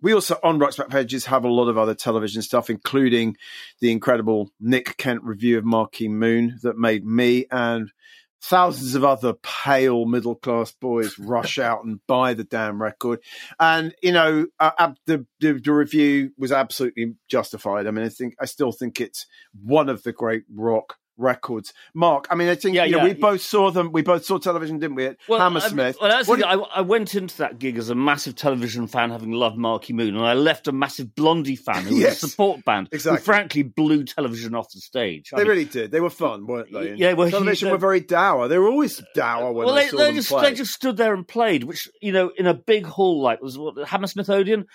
We 0.01 0.13
also, 0.13 0.39
on 0.43 0.59
Rock's 0.59 0.77
Back 0.77 0.89
Pages, 0.89 1.27
have 1.27 1.45
a 1.45 1.49
lot 1.49 1.69
of 1.69 1.79
other 1.79 1.95
television 1.95 2.43
stuff, 2.43 2.71
including 2.71 3.37
the 3.81 3.93
incredible 3.93 4.51
Nick 4.61 4.97
Kent 4.97 5.23
review 5.23 5.59
of 5.59 5.65
Marquee 5.65 6.09
Moon 6.09 6.59
that 6.63 6.79
made 6.79 7.05
me 7.05 7.47
and 7.51 7.93
thousands 8.45 8.95
of 8.95 9.05
other 9.05 9.33
pale 9.43 10.05
middle 10.05 10.35
class 10.35 10.71
boys 10.73 11.19
rush 11.19 11.59
out 11.59 11.85
and 11.85 11.99
buy 12.07 12.35
the 12.35 12.45
damn 12.45 12.81
record. 12.81 13.21
And, 13.59 13.95
you 14.03 14.13
know, 14.13 14.47
uh, 14.61 14.93
the, 15.07 15.27
the, 15.41 15.55
the 15.55 15.73
review 15.73 16.33
was 16.37 16.53
absolutely 16.53 17.15
justified. 17.29 17.87
I 17.87 17.91
mean, 17.91 18.05
I 18.05 18.11
think, 18.11 18.35
I 18.39 18.45
still 18.45 18.73
think 18.73 19.01
it's 19.01 19.27
one 19.63 19.89
of 19.89 20.03
the 20.03 20.13
great 20.13 20.45
rock 20.55 20.99
records. 21.17 21.73
Mark, 21.95 22.27
I 22.31 22.35
mean, 22.35 22.49
I 22.49 22.55
think 22.55 22.75
Yeah, 22.77 22.85
you 22.85 22.93
know, 22.93 22.99
yeah. 22.99 23.05
we 23.05 23.15
both 23.15 23.41
saw 23.41 23.71
them. 23.71 23.93
We 23.93 24.03
both 24.03 24.25
saw 24.25 24.39
television, 24.39 24.79
didn't 24.79 24.97
we? 24.97 25.07
At 25.07 25.17
Well, 25.29 25.39
Hammersmith. 25.41 25.97
I, 26.01 26.05
well, 26.07 26.17
that's 26.17 26.29
What 26.29 26.39
the 26.41 26.49
I, 26.49 26.55
I 26.55 26.81
went 26.81 27.15
into 27.15 27.37
that 27.39 27.59
gig 27.59 27.79
as 27.79 27.89
a 27.91 27.95
massive 27.95 28.35
television 28.35 28.87
fan, 28.87 29.11
having 29.11 29.33
loved 29.33 29.57
Marquee 29.57 29.93
Moon, 29.93 30.17
and 30.17 30.25
I 30.25 30.35
left 30.35 30.67
a 30.69 30.73
massive 30.73 31.15
Blondie 31.15 31.57
fan 31.57 31.85
who 31.85 31.97
Yes, 31.97 32.23
was 32.23 32.25
a 32.25 32.29
support 32.31 32.65
band, 32.65 32.89
exactly. 32.93 33.19
who 33.19 33.25
frankly 33.25 33.63
blew 33.63 34.05
television 34.05 34.55
off 34.55 34.67
the 34.75 34.81
stage. 34.81 35.31
I 35.33 35.37
They 35.37 35.43
mean, 35.45 35.51
really 35.51 35.65
did. 35.65 35.91
They 35.91 36.01
were 36.01 36.11
fun, 36.11 36.47
weren't 36.47 36.73
they? 36.73 36.91
And 36.91 36.99
Yeah, 36.99 37.13
well, 37.15 37.31
television 37.31 37.67
they- 37.69 37.73
were 37.73 37.79
very 37.79 38.01
dour. 38.01 38.49
They 38.49 38.59
were 38.59 38.69
always 38.69 39.03
dour 39.15 39.53
when 39.53 39.67
well, 39.67 39.75
they, 39.75 39.89
they 39.91 40.13
just 40.13 40.29
play. 40.29 40.43
they 40.51 40.55
just 40.55 40.73
stood 40.73 40.97
there 40.97 41.15
and 41.15 41.27
played, 41.27 41.65
which 41.65 41.89
you 42.03 42.13
know, 42.13 42.31
in 42.37 42.47
a 42.47 42.55
big 42.55 42.85
hall 42.87 43.23
like 43.23 43.41
was 43.41 43.57
what 43.57 43.77
Hammersmith 43.89 44.29
Odeon, 44.31 44.67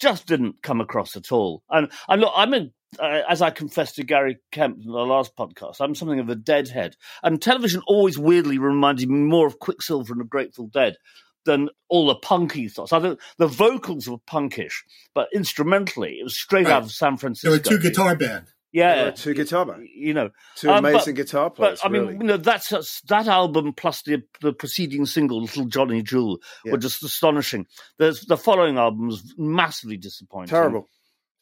just 0.00 0.26
didn't 0.26 0.60
come 0.62 0.80
across 0.80 1.14
at 1.16 1.30
all. 1.30 1.62
And 1.70 1.88
and 2.08 2.20
look, 2.20 2.32
I'm 2.34 2.52
a 2.52 2.66
uh, 3.00 3.22
as 3.28 3.42
I 3.42 3.50
confessed 3.50 3.96
to 3.96 4.04
Gary 4.04 4.38
Kemp 4.52 4.78
in 4.84 4.90
the 4.90 4.98
last 4.98 5.36
podcast, 5.36 5.76
I'm 5.80 5.94
something 5.94 6.20
of 6.20 6.28
a 6.28 6.34
deadhead, 6.34 6.96
and 7.22 7.40
television 7.40 7.82
always 7.86 8.18
weirdly 8.18 8.58
reminded 8.58 9.08
me 9.08 9.18
more 9.18 9.46
of 9.46 9.58
Quicksilver 9.58 10.12
and 10.12 10.20
the 10.20 10.24
Grateful 10.26 10.66
Dead 10.68 10.96
than 11.44 11.68
all 11.88 12.06
the 12.06 12.14
punk 12.14 12.56
ethos. 12.56 12.92
I 12.92 13.00
think 13.00 13.20
the 13.38 13.46
vocals 13.46 14.08
were 14.08 14.18
punkish, 14.18 14.82
but 15.14 15.28
instrumentally, 15.34 16.16
it 16.20 16.24
was 16.24 16.38
straight 16.38 16.66
out 16.66 16.82
of 16.84 16.90
San 16.92 17.16
Francisco. 17.18 17.50
There 17.50 17.58
were 17.58 17.78
two 17.78 17.82
guitar 17.86 18.16
band. 18.16 18.46
yeah, 18.72 18.94
There 18.94 19.04
were 19.06 19.10
two 19.12 19.34
guitar 19.34 19.66
bands. 19.66 19.88
you 19.94 20.14
know, 20.14 20.30
Two 20.56 20.70
Um, 20.70 20.82
but- 20.82 20.94
amazing 20.94 21.14
guitar 21.16 21.50
players. 21.50 21.80
but 21.82 21.86
I 21.86 21.92
mean, 21.92 22.02
really. 22.02 22.14
you 22.14 22.22
know, 22.24 22.36
that's, 22.38 22.70
that's 22.70 23.00
that 23.02 23.28
album 23.28 23.74
plus 23.74 24.00
the 24.02 24.22
the 24.40 24.52
preceding 24.54 25.04
single, 25.04 25.42
"Little 25.42 25.66
Johnny 25.66 26.02
Jewel," 26.02 26.38
Yeah. 26.64 26.72
were 26.72 26.78
just 26.78 27.02
astonishing. 27.04 27.66
There's 27.98 28.22
the 28.22 28.38
following 28.38 28.78
album 28.78 29.08
was 29.08 29.34
massively 29.36 29.98
disappointing. 29.98 30.48
terrible, 30.48 30.88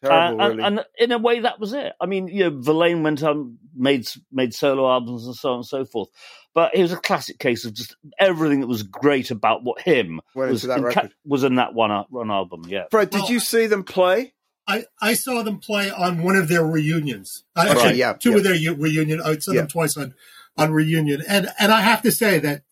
Terrible, 0.03 0.41
Uh, 0.43 0.49
really. 0.49 0.63
and, 0.65 0.79
and 0.79 0.87
in 0.99 1.13
a 1.13 1.19
way, 1.19 1.41
that 1.41 1.61
was 1.61 1.73
it. 1.73 1.93
I 2.01 2.07
mean, 2.07 2.29
you 2.29 2.51
know, 2.51 2.61
Verlaine 2.61 3.03
went 3.03 3.23
on, 3.23 3.59
made 3.75 4.09
made 4.31 4.53
solo 4.55 4.91
albums 4.91 5.27
and 5.27 5.35
so 5.37 5.51
on 5.51 5.57
and 5.57 5.67
so 5.67 5.85
forth. 5.85 6.09
But 6.55 6.75
it 6.75 6.83
was 6.83 6.93
a 6.93 6.97
classic 6.99 7.39
case 7.39 7.65
of 7.65 7.73
just 7.73 7.97
everything 8.19 8.61
that 8.61 8.67
was 8.67 8.83
great 8.83 9.31
about 9.31 9.63
what 9.65 9.81
him 9.81 10.21
Went 10.35 10.51
was 10.51 10.63
that 10.63 10.79
in 10.79 10.85
record. 10.85 11.15
was 11.25 11.45
in 11.45 11.55
that 11.55 11.73
one 11.75 11.91
one 12.11 12.31
album. 12.31 12.65
Yeah, 12.69 12.85
Fred, 12.91 13.11
did 13.11 13.23
Well, 13.23 13.31
you 13.33 13.41
see 13.41 13.67
them 13.67 13.85
play? 13.85 14.35
I, 14.67 14.85
I 15.01 15.15
saw 15.15 15.43
them 15.43 15.59
play 15.59 15.91
on 15.91 16.23
one 16.23 16.37
of 16.37 16.49
their 16.49 16.65
reunions. 16.65 17.43
I, 17.57 17.69
Okay, 17.69 17.71
actually, 17.81 17.99
yeah, 17.99 18.13
two 18.13 18.31
yeah. 18.31 18.37
of 18.37 18.45
their 18.45 18.55
u- 18.55 18.75
reunion. 18.75 19.21
I 19.21 19.37
saw 19.39 19.53
Yeah. 19.53 19.63
them 19.63 19.69
twice 19.69 19.97
on 19.97 20.15
on 20.59 20.73
reunion, 20.73 21.23
and 21.29 21.49
and 21.59 21.73
I 21.73 21.81
have 21.81 22.03
to 22.03 22.13
say 22.13 22.39
that 22.41 22.63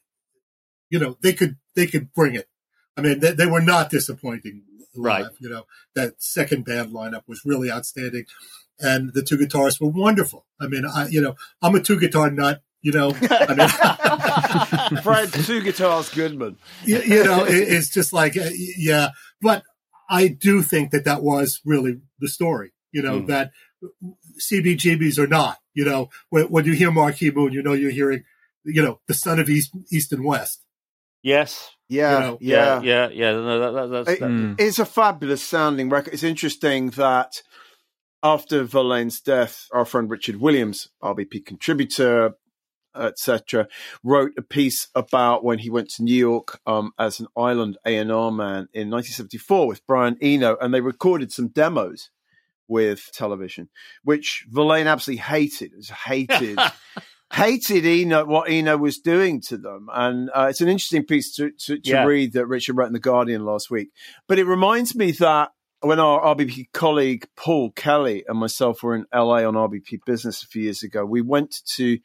you 0.90 0.98
know 0.98 1.16
they 1.22 1.32
could 1.32 1.56
they 1.74 1.86
could 1.86 2.12
bring 2.12 2.34
it. 2.34 2.48
I 2.96 3.00
mean, 3.02 3.20
they, 3.20 3.32
they 3.32 3.46
were 3.46 3.62
not 3.62 3.88
disappointing. 3.90 4.62
Live, 4.94 5.22
Right. 5.22 5.26
You 5.40 5.48
know, 5.50 5.64
that 5.94 6.20
second 6.22 6.64
band 6.64 6.92
lineup 6.92 7.22
was 7.28 7.42
really 7.44 7.70
outstanding, 7.70 8.24
and 8.78 9.12
the 9.14 9.22
two 9.22 9.36
guitarists 9.38 9.80
were 9.80 9.88
wonderful. 9.90 10.46
I 10.60 10.66
mean, 10.66 10.84
I 10.84 11.08
you 11.08 11.20
know 11.20 11.34
I'm 11.62 11.74
a 11.74 11.80
two 11.80 11.98
guitar 12.00 12.30
nut. 12.30 12.62
You 12.82 12.92
know, 12.92 13.14
I 13.30 14.88
mean, 14.90 15.02
Fred, 15.02 15.30
two 15.32 15.60
guitars, 15.60 16.08
Goodman. 16.08 16.56
you, 16.84 16.98
you 17.02 17.24
know, 17.24 17.44
it, 17.44 17.52
it's 17.54 17.90
just 17.90 18.12
like, 18.14 18.38
uh, 18.38 18.48
yeah. 18.78 19.08
But 19.42 19.64
I 20.08 20.28
do 20.28 20.62
think 20.62 20.90
that 20.92 21.04
that 21.04 21.22
was 21.22 21.60
really 21.64 22.00
the 22.20 22.28
story. 22.28 22.72
You 22.90 23.02
know, 23.02 23.20
Mm. 23.20 23.26
that 23.26 23.50
CBGBs 24.40 25.18
are 25.18 25.26
not. 25.26 25.58
You 25.74 25.84
know, 25.84 26.08
when, 26.30 26.44
when 26.46 26.64
you 26.64 26.72
hear 26.72 26.90
Marquee 26.90 27.30
Moon, 27.30 27.52
you 27.52 27.62
know 27.62 27.72
you're 27.74 27.90
hearing, 27.90 28.24
you 28.64 28.82
know, 28.82 29.00
the 29.06 29.14
son 29.14 29.38
of 29.38 29.48
East, 29.48 29.72
East 29.92 30.12
and 30.12 30.24
West. 30.24 30.64
Yes, 31.22 31.70
Yeah, 31.88 32.12
You 32.14 32.20
know, 32.26 32.38
yeah. 32.40 32.80
yeah, 32.82 33.08
yeah. 33.08 33.32
No, 33.32 33.58
that, 33.60 33.70
that, 33.72 33.86
that's, 33.90 34.10
It- 34.10 34.20
that- 34.20 34.30
Mm. 34.30 34.60
It's 34.60 34.78
a 34.78 34.84
fabulous 34.86 35.42
sounding 35.42 35.88
record. 35.90 36.14
It's 36.14 36.22
interesting 36.22 36.90
that 36.90 37.42
after 38.22 38.64
Verlaine's 38.64 39.20
death, 39.20 39.66
our 39.72 39.84
friend 39.84 40.10
Richard 40.10 40.36
Williams, 40.36 40.88
RBP 41.02 41.44
contributor, 41.44 42.34
etc., 42.94 43.66
wrote 44.02 44.32
a 44.36 44.42
piece 44.42 44.88
about 44.94 45.42
when 45.44 45.58
he 45.60 45.70
went 45.70 45.88
to 45.90 46.02
New 46.02 46.14
York 46.14 46.60
um, 46.66 46.92
as 46.98 47.18
an 47.20 47.26
island 47.36 47.78
A&R 47.86 48.30
man 48.30 48.68
in 48.74 48.90
1974 48.90 49.66
with 49.68 49.86
Brian 49.86 50.16
Eno, 50.20 50.56
and 50.60 50.74
they 50.74 50.80
recorded 50.80 51.32
some 51.32 51.48
demos 51.48 52.10
with 52.68 53.10
television, 53.12 53.68
which 54.04 54.44
Verlaine 54.48 54.86
absolutely 54.86 55.22
hated. 55.22 55.72
It 55.72 55.76
was 55.76 55.90
hated. 55.90 56.58
hated 57.32 57.86
Eno 57.86 58.24
what 58.24 58.50
Eno 58.50 58.76
was 58.76 58.98
doing 58.98 59.40
to 59.42 59.56
them, 59.56 59.88
and 59.92 60.30
uh, 60.34 60.46
it's 60.50 60.60
an 60.60 60.68
interesting 60.68 61.04
piece 61.04 61.34
to 61.36 61.50
to, 61.50 61.78
to 61.78 61.90
Yeah. 61.90 62.04
read 62.04 62.32
that 62.32 62.46
Richard 62.46 62.76
wrote 62.76 62.86
in 62.88 62.92
the 62.92 62.98
Guardian 62.98 63.44
last 63.44 63.70
week. 63.70 63.90
But 64.26 64.38
it 64.38 64.44
reminds 64.44 64.94
me 64.94 65.12
that 65.12 65.50
when 65.82 65.98
our 65.98 66.20
RBP 66.34 66.72
colleague 66.72 67.26
Paul 67.36 67.70
Kelly 67.70 68.24
and 68.28 68.38
myself 68.38 68.82
were 68.82 68.94
in 68.94 69.06
LA 69.14 69.44
on 69.46 69.54
RBP 69.54 70.00
Business 70.04 70.42
a 70.42 70.46
few 70.46 70.62
years 70.64 70.82
ago, 70.82 71.04
we 71.06 71.22
went 71.22 71.62
to 71.76 71.98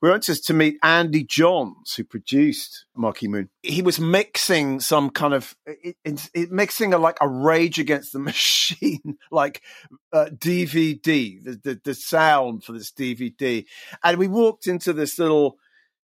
we 0.00 0.10
went 0.10 0.22
to, 0.24 0.34
to 0.40 0.54
meet 0.54 0.76
Andy 0.82 1.24
Johns, 1.24 1.94
who 1.94 2.04
produced 2.04 2.84
Marquee 2.96 3.28
Moon. 3.28 3.48
He 3.62 3.82
was 3.82 3.98
mixing 3.98 4.80
some 4.80 5.10
kind 5.10 5.34
of 5.34 5.56
it, 5.66 5.96
it, 6.04 6.30
it- 6.34 6.52
mixing 6.52 6.94
a 6.94 6.98
like 6.98 7.18
a 7.20 7.28
Rage 7.28 7.78
Against 7.78 8.12
the 8.12 8.18
Machine 8.20 9.18
like 9.30 9.62
uh, 10.12 10.26
DVD, 10.34 11.42
the, 11.42 11.60
the 11.62 11.80
the 11.84 11.94
sound 11.94 12.64
for 12.64 12.72
this 12.72 12.92
DVD, 12.92 13.64
and 14.04 14.18
we 14.18 14.28
walked 14.28 14.66
into 14.66 14.92
this 14.92 15.18
little 15.18 15.58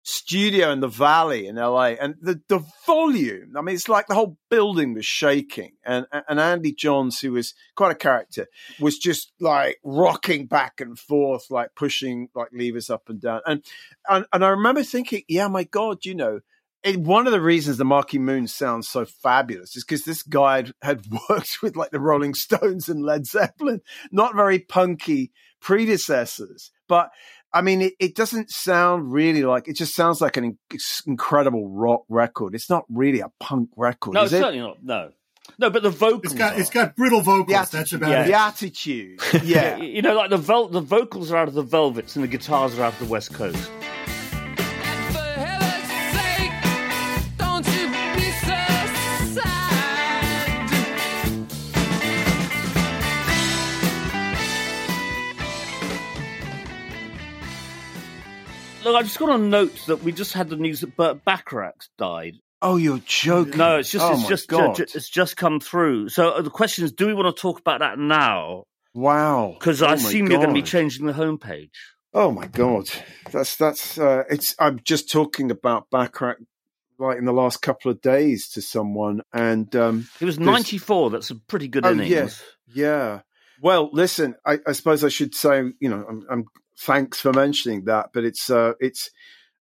studio 0.08 0.70
in 0.72 0.80
the 0.80 0.88
valley 0.88 1.46
in 1.46 1.56
LA 1.56 1.88
and 2.00 2.14
the, 2.22 2.40
the 2.48 2.64
volume 2.86 3.52
I 3.54 3.60
mean 3.60 3.74
it's 3.74 3.90
like 3.90 4.06
the 4.06 4.14
whole 4.14 4.38
building 4.48 4.94
was 4.94 5.04
shaking 5.04 5.72
and 5.84 6.06
and 6.10 6.40
Andy 6.40 6.72
Johns 6.72 7.20
who 7.20 7.32
was 7.32 7.52
quite 7.76 7.92
a 7.92 7.94
character 7.94 8.46
was 8.80 8.98
just 8.98 9.32
like 9.38 9.76
rocking 9.84 10.46
back 10.46 10.80
and 10.80 10.98
forth 10.98 11.50
like 11.50 11.74
pushing 11.76 12.30
like 12.34 12.48
levers 12.54 12.88
up 12.88 13.10
and 13.10 13.20
down. 13.20 13.42
And 13.44 13.62
and, 14.08 14.24
and 14.32 14.42
I 14.42 14.48
remember 14.48 14.82
thinking 14.82 15.24
yeah 15.28 15.46
my 15.48 15.64
god 15.64 16.06
you 16.06 16.14
know 16.14 16.40
it, 16.82 16.96
one 17.00 17.26
of 17.26 17.32
the 17.32 17.40
reasons 17.40 17.76
the 17.76 17.84
Marquee 17.84 18.18
Moon 18.18 18.46
sounds 18.46 18.88
so 18.88 19.04
fabulous 19.04 19.76
is 19.76 19.84
because 19.84 20.04
this 20.04 20.22
guy 20.22 20.56
had, 20.56 20.72
had 20.80 21.06
worked 21.28 21.58
with 21.62 21.76
like 21.76 21.90
the 21.90 22.00
Rolling 22.00 22.32
Stones 22.34 22.88
and 22.88 23.02
Led 23.02 23.26
Zeppelin, 23.26 23.82
not 24.10 24.34
very 24.34 24.60
punky 24.60 25.32
predecessors, 25.60 26.70
but 26.88 27.10
I 27.52 27.62
mean, 27.62 27.80
it, 27.80 27.94
it 27.98 28.14
doesn't 28.14 28.50
sound 28.50 29.12
really 29.12 29.42
like 29.42 29.68
it. 29.68 29.76
Just 29.76 29.94
sounds 29.94 30.20
like 30.20 30.36
an 30.36 30.44
in- 30.44 30.78
incredible 31.06 31.68
rock 31.68 32.02
record. 32.08 32.54
It's 32.54 32.68
not 32.68 32.84
really 32.88 33.20
a 33.20 33.30
punk 33.40 33.70
record, 33.76 34.14
no, 34.14 34.24
is 34.24 34.32
it? 34.32 34.38
certainly 34.40 34.60
not. 34.60 34.82
No, 34.82 35.10
no, 35.58 35.70
but 35.70 35.82
the 35.82 35.90
vocals. 35.90 36.32
It's 36.32 36.34
got 36.34 36.54
are. 36.54 36.60
it's 36.60 36.70
got 36.70 36.94
brittle 36.94 37.22
vocals. 37.22 37.70
The 37.70 37.76
That's 37.76 37.92
about 37.92 38.10
yeah. 38.10 38.24
it. 38.24 38.26
the 38.26 38.34
attitude, 38.34 39.20
yeah. 39.42 39.76
you 39.78 40.02
know, 40.02 40.14
like 40.14 40.30
the 40.30 40.36
vel- 40.36 40.68
the 40.68 40.80
vocals 40.80 41.32
are 41.32 41.36
out 41.38 41.48
of 41.48 41.54
the 41.54 41.62
Velvets 41.62 42.16
and 42.16 42.22
the 42.22 42.28
guitars 42.28 42.78
are 42.78 42.84
out 42.84 42.92
of 42.92 42.98
the 42.98 43.06
West 43.06 43.32
Coast. 43.32 43.70
I 58.96 59.02
just 59.02 59.18
got 59.18 59.26
to 59.36 59.38
note 59.38 59.74
that 59.86 60.02
we 60.02 60.12
just 60.12 60.32
had 60.32 60.48
the 60.50 60.56
news 60.56 60.80
that 60.80 60.96
Burt 60.96 61.24
Bacharach 61.24 61.84
died. 61.96 62.34
Oh, 62.60 62.76
you're 62.76 62.98
joking! 63.06 63.56
No, 63.58 63.76
it's 63.76 63.90
just 63.90 64.04
Oh 64.04 64.14
it's 64.14 64.26
just 64.28 64.48
God. 64.48 64.74
ju- 64.76 64.84
ju- 64.86 64.92
it's 64.96 65.08
just 65.08 65.36
come 65.36 65.60
through. 65.60 66.08
So 66.08 66.30
uh, 66.30 66.42
the 66.42 66.50
question 66.50 66.84
is, 66.84 66.92
do 66.92 67.06
we 67.06 67.14
want 67.14 67.34
to 67.34 67.40
talk 67.40 67.60
about 67.60 67.80
that 67.80 67.98
now? 67.98 68.64
wow. 68.94 69.54
Because 69.58 69.80
Oh 69.82 69.86
I 69.86 69.92
assume 69.94 70.26
you're 70.28 70.38
going 70.38 70.48
to 70.48 70.54
be 70.54 70.62
changing 70.62 71.06
the 71.06 71.12
homepage. 71.12 71.70
Oh 72.14 72.32
my 72.32 72.46
god, 72.46 72.88
that's 73.30 73.56
that's 73.56 73.98
uh, 73.98 74.24
it's. 74.30 74.56
I'm 74.58 74.80
just 74.82 75.10
talking 75.10 75.50
about 75.52 75.88
Bacharach 75.90 76.38
like 76.98 77.18
in 77.18 77.26
the 77.26 77.32
last 77.32 77.62
couple 77.62 77.92
of 77.92 78.00
days 78.00 78.48
to 78.50 78.62
someone, 78.62 79.20
and 79.32 79.74
um, 79.76 80.08
He 80.18 80.24
was 80.24 80.40
94. 80.40 81.10
That's 81.10 81.30
a 81.30 81.36
pretty 81.36 81.68
good 81.68 81.86
Oh, 81.86 81.92
innings. 81.92 82.10
yeah. 82.10 82.28
Yeah. 82.74 83.20
Well, 83.62 83.90
listen, 83.92 84.34
I, 84.44 84.58
I 84.66 84.72
suppose 84.72 85.04
I 85.04 85.08
should 85.10 85.32
say, 85.34 85.62
you 85.80 85.88
know, 85.90 86.04
I'm, 86.08 86.26
I'm 86.30 86.44
thanks 86.78 87.20
for 87.20 87.32
mentioning 87.32 87.84
that, 87.84 88.10
but 88.12 88.24
it's 88.24 88.50
uh, 88.50 88.72
it's 88.80 89.10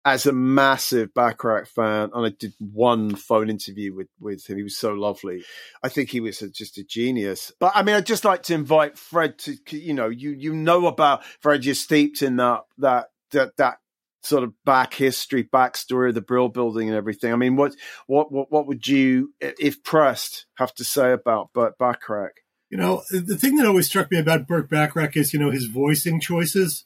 as 0.07 0.25
a 0.25 0.33
massive 0.33 1.13
Bacharach 1.13 1.67
fan, 1.67 2.11
and 2.15 2.27
I 2.27 2.31
did 2.39 2.55
one 2.61 3.17
phone 3.17 3.51
interview 3.51 3.93
with 3.95 4.09
with 4.21 4.49
him. 4.49 4.57
He 4.57 4.63
was 4.63 4.79
so 4.79 4.93
lovely. 4.93 5.43
I 5.83 5.89
think 5.89 6.11
he 6.11 6.21
was 6.21 6.43
a, 6.43 6.49
just 6.49 6.79
a 6.79 6.85
genius. 6.85 7.53
But 7.59 7.73
I 7.75 7.83
mean, 7.83 7.97
I'd 7.97 8.07
just 8.07 8.25
like 8.25 8.45
to 8.45 8.55
invite 8.55 8.99
Fred 8.99 9.39
to, 9.41 9.57
you 9.77 9.95
know, 9.95 10.09
you 10.09 10.31
you 10.31 10.55
know 10.55 10.87
about 10.87 11.25
Fred. 11.41 11.65
You're 11.65 11.75
steeped 11.75 12.23
in 12.23 12.37
that 12.37 12.63
that 12.79 13.07
that 13.33 13.57
that 13.57 13.79
sort 14.23 14.45
of 14.45 14.53
back 14.65 14.95
history, 14.95 15.45
backstory 15.45 16.11
of 16.11 16.15
the 16.15 16.21
Brill 16.21 16.49
Building 16.49 16.89
and 16.89 16.97
everything. 16.97 17.33
I 17.33 17.37
mean, 17.37 17.57
what 17.57 17.75
what 18.07 18.31
what 18.31 18.53
what 18.53 18.69
would 18.69 18.87
you, 18.87 19.35
if 19.41 19.83
pressed, 19.83 20.47
have 20.55 20.73
to 20.75 20.85
say 20.85 21.13
about 21.13 21.53
Burt 21.53 21.79
Bacharach? 21.79 22.37
You 22.71 22.79
know, 22.79 23.03
the 23.11 23.37
thing 23.37 23.57
that 23.57 23.67
always 23.67 23.87
struck 23.87 24.11
me 24.11 24.19
about 24.19 24.47
Burt 24.47 24.69
Bacharach 24.69 25.17
is, 25.17 25.33
you 25.33 25.39
know, 25.39 25.51
his 25.51 25.67
voicing 25.67 26.21
choices 26.21 26.85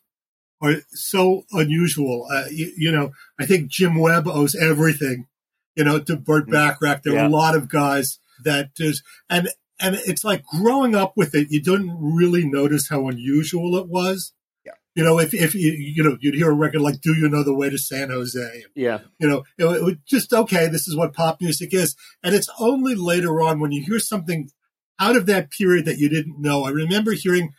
are 0.60 0.76
so 0.90 1.44
unusual. 1.52 2.26
Uh, 2.30 2.44
you, 2.50 2.72
you 2.76 2.92
know, 2.92 3.12
I 3.38 3.46
think 3.46 3.70
Jim 3.70 3.96
Webb 3.98 4.26
owes 4.28 4.54
everything, 4.54 5.26
you 5.74 5.84
know, 5.84 5.98
to 6.00 6.16
Burt 6.16 6.48
Bacharach. 6.50 7.02
There 7.02 7.18
are 7.18 7.26
a 7.26 7.30
lot 7.30 7.56
of 7.56 7.68
guys 7.68 8.18
that 8.44 8.70
is, 8.78 9.02
and, 9.28 9.48
and 9.80 9.94
it's 10.06 10.24
like 10.24 10.44
growing 10.44 10.94
up 10.94 11.14
with 11.16 11.34
it, 11.34 11.48
you 11.50 11.62
didn't 11.62 11.96
really 11.98 12.44
notice 12.44 12.88
how 12.88 13.08
unusual 13.08 13.76
it 13.76 13.88
was. 13.88 14.32
Yeah. 14.66 14.72
You 14.94 15.04
know, 15.04 15.18
if, 15.18 15.32
if 15.32 15.54
you, 15.54 15.70
you 15.72 16.02
know, 16.04 16.18
you'd 16.20 16.34
hear 16.34 16.50
a 16.50 16.54
record 16.54 16.82
like 16.82 17.00
Do 17.00 17.14
You 17.14 17.28
Know 17.28 17.42
the 17.42 17.54
Way 17.54 17.70
to 17.70 17.78
San 17.78 18.10
Jose? 18.10 18.64
Yeah. 18.74 19.00
you 19.18 19.28
know, 19.28 19.44
it, 19.56 19.64
it 19.64 19.84
was 19.84 19.94
just 20.06 20.32
okay. 20.32 20.66
This 20.66 20.86
is 20.86 20.96
what 20.96 21.14
pop 21.14 21.40
music 21.40 21.72
is, 21.72 21.96
and 22.22 22.34
it's 22.34 22.50
only 22.58 22.94
later 22.94 23.40
on 23.40 23.60
when 23.60 23.72
you 23.72 23.82
hear 23.82 23.98
something 23.98 24.50
out 24.98 25.16
of 25.16 25.24
that 25.26 25.50
period 25.50 25.86
that 25.86 25.98
you 25.98 26.10
didn't 26.10 26.38
know. 26.38 26.64
I 26.64 26.70
remember 26.70 27.12
hearing 27.12 27.54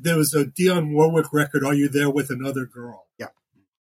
there 0.00 0.16
was 0.16 0.34
a 0.34 0.44
Dionne 0.44 0.92
Warwick 0.92 1.32
record, 1.32 1.64
"Are 1.64 1.74
You 1.74 1.88
There 1.88 2.10
with 2.10 2.30
Another 2.30 2.64
Girl?" 2.66 3.06
Yeah. 3.18 3.28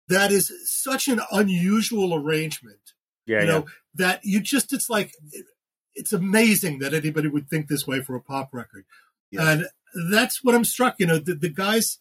that 0.09 0.31
is 0.31 0.51
such 0.65 1.07
an 1.07 1.19
unusual 1.31 2.13
arrangement. 2.13 2.93
Yeah. 3.25 3.41
you 3.41 3.45
yeah. 3.47 3.51
know 3.51 3.65
that 3.95 4.21
you 4.23 4.39
just 4.39 4.71
it's 4.73 4.89
like 4.89 5.13
it's 5.95 6.13
amazing 6.13 6.79
that 6.79 6.93
anybody 6.93 7.27
would 7.27 7.49
think 7.49 7.67
this 7.67 7.85
way 7.87 8.01
for 8.01 8.15
a 8.15 8.21
pop 8.21 8.49
record, 8.53 8.85
Yeah. 9.31 9.49
and 9.51 9.67
that's 10.11 10.43
what 10.43 10.55
I'm 10.55 10.63
struck. 10.65 10.95
You 10.99 11.07
know, 11.07 11.17
the, 11.19 11.33
the 11.35 11.49
guys. 11.49 11.99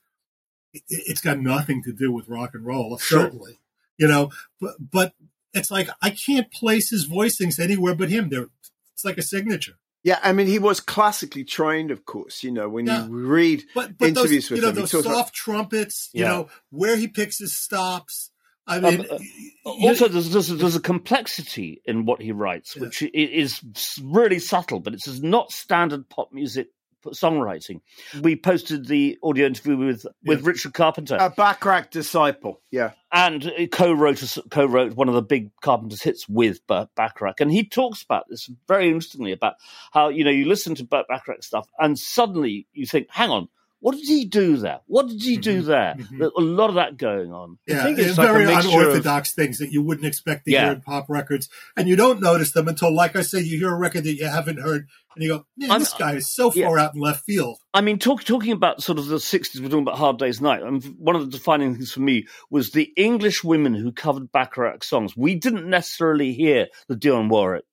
it- 0.72 0.82
It's 0.88 1.20
got 1.22 1.38
nothing 1.40 1.82
to 1.84 1.92
do 1.92 2.12
with 2.12 2.28
rock 2.28 2.50
and 2.54 2.64
roll, 2.66 2.96
Sure. 2.98 3.22
certainly. 3.22 3.58
You 3.98 4.06
know, 4.08 4.30
but 4.60 4.74
but 4.78 5.14
it's 5.54 5.70
like 5.70 5.88
I 6.02 6.10
can't 6.10 6.52
place 6.52 6.90
his 6.90 7.08
voicings 7.08 7.58
anywhere 7.58 7.94
but 7.94 8.10
him. 8.10 8.28
There, 8.28 8.48
it's 8.92 9.04
like 9.04 9.16
a 9.18 9.22
signature. 9.22 9.78
Yeah, 10.06 10.20
I 10.22 10.32
mean, 10.32 10.46
he 10.46 10.60
was 10.60 10.78
classically 10.78 11.42
trained, 11.42 11.90
of 11.90 12.04
course. 12.04 12.44
You 12.44 12.52
know, 12.52 12.68
when 12.68 12.86
Yeah. 12.86 13.06
you 13.06 13.10
read 13.26 13.64
But 13.74 13.98
but 13.98 14.08
interviews 14.10 14.44
those 14.44 14.50
with 14.52 14.58
you 14.58 14.62
know 14.62 14.68
him, 14.68 14.74
those 14.76 14.90
talks 14.92 15.04
about- 15.04 15.14
soft 15.16 15.34
trumpets, 15.34 16.10
you 16.12 16.22
Yeah. 16.22 16.28
know 16.28 16.48
where 16.70 16.96
he 16.96 17.08
picks 17.08 17.38
his 17.38 17.56
stops. 17.56 18.30
I 18.68 18.78
mean, 18.78 19.00
Um, 19.00 19.06
uh, 19.10 19.18
you- 19.18 19.52
Also, 19.88 20.06
there's, 20.06 20.30
there's, 20.30 20.46
there's 20.48 20.76
a 20.76 20.80
complexity 20.80 21.82
in 21.84 22.04
what 22.04 22.22
he 22.22 22.30
writes, 22.30 22.74
Yeah. 22.76 22.82
which 22.82 23.02
i- 23.02 23.10
is 23.14 23.60
really 24.00 24.38
subtle, 24.38 24.78
but 24.78 24.94
it's 24.94 25.08
not 25.20 25.50
standard 25.50 26.08
pop 26.08 26.32
music 26.32 26.68
songwriting. 27.12 27.80
We 28.20 28.36
posted 28.36 28.86
the 28.86 29.18
audio 29.22 29.46
interview 29.46 29.76
with 29.76 30.06
with 30.24 30.42
Richard 30.42 30.74
Carpenter 30.74 31.16
A 31.18 31.30
Bacharach 31.30 31.90
disciple. 31.90 32.60
Yeah. 32.70 32.92
and 33.12 33.50
co-wrote 33.72 34.36
co-wrote 34.50 34.94
one 34.94 35.08
of 35.08 35.14
the 35.14 35.22
big 35.22 35.50
Carpenter's 35.62 36.02
hits 36.02 36.28
with 36.28 36.60
Bacharach, 36.66 37.40
and 37.40 37.50
he 37.50 37.68
talks 37.68 38.02
about 38.02 38.24
this 38.28 38.50
very 38.68 38.88
interestingly 38.88 39.32
about 39.32 39.54
how 39.92 40.08
you 40.08 40.24
know 40.24 40.30
you 40.30 40.46
listen 40.46 40.74
to 40.76 40.84
Bacharach 40.84 41.42
stuff, 41.42 41.66
and 41.78 41.98
suddenly 41.98 42.66
you 42.72 42.86
think, 42.86 43.08
hang 43.10 43.30
on. 43.30 43.48
What 43.80 43.94
did 43.96 44.06
he 44.06 44.24
do 44.24 44.56
there? 44.56 44.80
What 44.86 45.08
did 45.08 45.22
he 45.22 45.36
do 45.36 45.58
mm-hmm. 45.58 45.68
there? 45.68 45.94
Mm-hmm. 45.98 46.18
There's 46.18 46.32
a 46.36 46.40
lot 46.40 46.70
of 46.70 46.76
that 46.76 46.96
going 46.96 47.32
on. 47.32 47.58
Yeah, 47.66 47.86
it's 47.88 48.16
like 48.18 48.26
very 48.26 48.46
mixture 48.46 48.68
of- 48.68 48.74
unorthodox 48.74 49.32
things 49.32 49.58
that 49.58 49.70
you 49.70 49.82
wouldn't 49.82 50.06
expect 50.06 50.46
to 50.46 50.52
Yeah. 50.52 50.64
hear 50.64 50.72
in 50.72 50.80
pop 50.80 51.06
records, 51.08 51.48
and 51.76 51.88
you 51.88 51.96
don't 51.96 52.20
notice 52.20 52.52
them 52.52 52.68
until, 52.68 52.94
like 52.94 53.16
I 53.16 53.22
say, 53.22 53.40
you 53.40 53.58
hear 53.58 53.72
a 53.72 53.78
record 53.78 54.04
that 54.04 54.14
you 54.14 54.26
haven't 54.26 54.60
heard, 54.60 54.88
and 55.14 55.22
you 55.22 55.28
go, 55.28 55.46
"Man, 55.56 55.70
I'm- 55.70 55.80
this 55.80 55.92
guy 55.92 56.14
is 56.14 56.26
so 56.26 56.52
yeah. 56.54 56.66
far 56.66 56.78
out 56.78 56.94
in 56.94 57.00
left 57.00 57.24
field." 57.24 57.58
I 57.74 57.80
mean, 57.82 57.98
talk, 57.98 58.24
talking 58.24 58.52
about 58.52 58.82
sort 58.82 58.98
of 58.98 59.06
the 59.06 59.20
60s, 59.20 59.60
we're 59.60 59.68
talking 59.68 59.82
about 59.82 59.98
Hard 59.98 60.18
Day's 60.18 60.40
Night. 60.40 60.62
And 60.62 60.82
one 60.98 61.14
of 61.14 61.22
the 61.22 61.30
defining 61.30 61.74
things 61.74 61.92
for 61.92 62.00
me 62.00 62.26
was 62.50 62.70
the 62.70 62.90
English 62.96 63.44
women 63.44 63.74
who 63.74 63.92
covered 63.92 64.32
Bacharach 64.32 64.84
songs. 64.84 65.16
We 65.16 65.34
didn't 65.34 65.68
necessarily 65.68 66.32
hear 66.32 66.68
the 66.88 66.96
Dionne 66.96 67.28
Warwick 67.28 67.64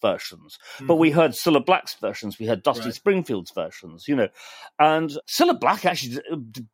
versions, 0.00 0.58
but 0.82 0.96
we 0.96 1.10
heard 1.10 1.32
Cilla 1.32 1.64
Black's 1.64 1.94
versions. 1.94 2.38
We 2.38 2.46
heard 2.46 2.62
Dusty 2.62 2.80
Mm-hmm. 2.82 2.88
Right. 2.88 2.94
Springfield's 2.94 3.50
versions, 3.52 4.06
you 4.08 4.16
know. 4.16 4.28
And 4.78 5.10
Cilla 5.28 5.58
Black 5.58 5.84
actually, 5.84 6.20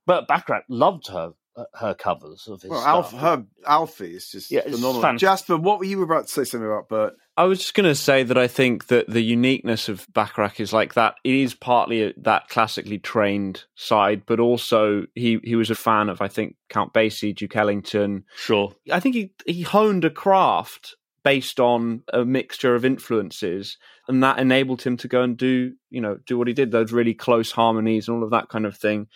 Burt 0.06 0.26
Bacharach 0.28 0.64
loved 0.68 1.08
her 1.08 1.32
her 1.74 1.92
covers 1.92 2.46
of 2.46 2.62
his 2.62 2.70
Well, 2.70 2.80
stuff. 2.80 3.12
Alf, 3.14 3.20
her 3.20 3.44
Alfie 3.66 4.14
is 4.14 4.30
just 4.30 4.48
Yeah, 4.48 4.60
it's 4.60 4.76
phenomenal. 4.76 5.02
fantastic. 5.02 5.20
Jasper, 5.26 5.56
what 5.56 5.80
were 5.80 5.86
you 5.86 6.02
about 6.04 6.28
to 6.28 6.32
say 6.32 6.44
something 6.44 6.64
about 6.68 6.88
Burt? 6.88 7.14
I 7.36 7.44
was 7.44 7.58
just 7.58 7.74
going 7.74 7.88
to 7.88 7.96
say 7.96 8.22
that 8.22 8.38
I 8.38 8.46
think 8.46 8.86
that 8.86 9.08
the 9.08 9.22
uniqueness 9.22 9.88
of 9.88 10.06
Bacharach 10.12 10.60
is 10.60 10.72
like 10.72 10.94
that. 10.94 11.16
It 11.24 11.34
is 11.34 11.54
partly 11.54 12.14
that 12.18 12.48
classically 12.48 12.98
trained 12.98 13.64
side, 13.74 14.22
but 14.24 14.38
also 14.38 15.06
he, 15.16 15.40
he 15.42 15.56
was 15.56 15.68
a 15.70 15.74
fan 15.74 16.08
of, 16.08 16.20
I 16.20 16.28
think, 16.28 16.54
Count 16.68 16.92
Basie, 16.92 17.34
Duke 17.34 17.56
Ellington. 17.56 18.24
Sure. 18.36 18.72
I 18.92 19.00
think 19.00 19.16
he, 19.16 19.32
he 19.46 19.62
honed 19.62 20.04
a 20.04 20.10
craft 20.10 20.94
based 21.28 21.60
on 21.60 22.02
a 22.10 22.24
mixture 22.24 22.74
of 22.74 22.86
influences, 22.86 23.76
and 24.08 24.22
that 24.22 24.38
enabled 24.38 24.80
him 24.80 24.96
to 24.96 25.06
go 25.06 25.20
and 25.20 25.36
do, 25.36 25.74
you 25.90 26.00
know, 26.00 26.16
do 26.26 26.38
what 26.38 26.48
he 26.48 26.54
did, 26.54 26.70
those 26.70 26.90
really 26.90 27.12
close 27.12 27.50
harmonies 27.52 28.08
and 28.08 28.16
all 28.16 28.24
of 28.24 28.30
that 28.30 28.48
kind 28.48 28.64
of 28.64 28.74
thing. 28.74 29.08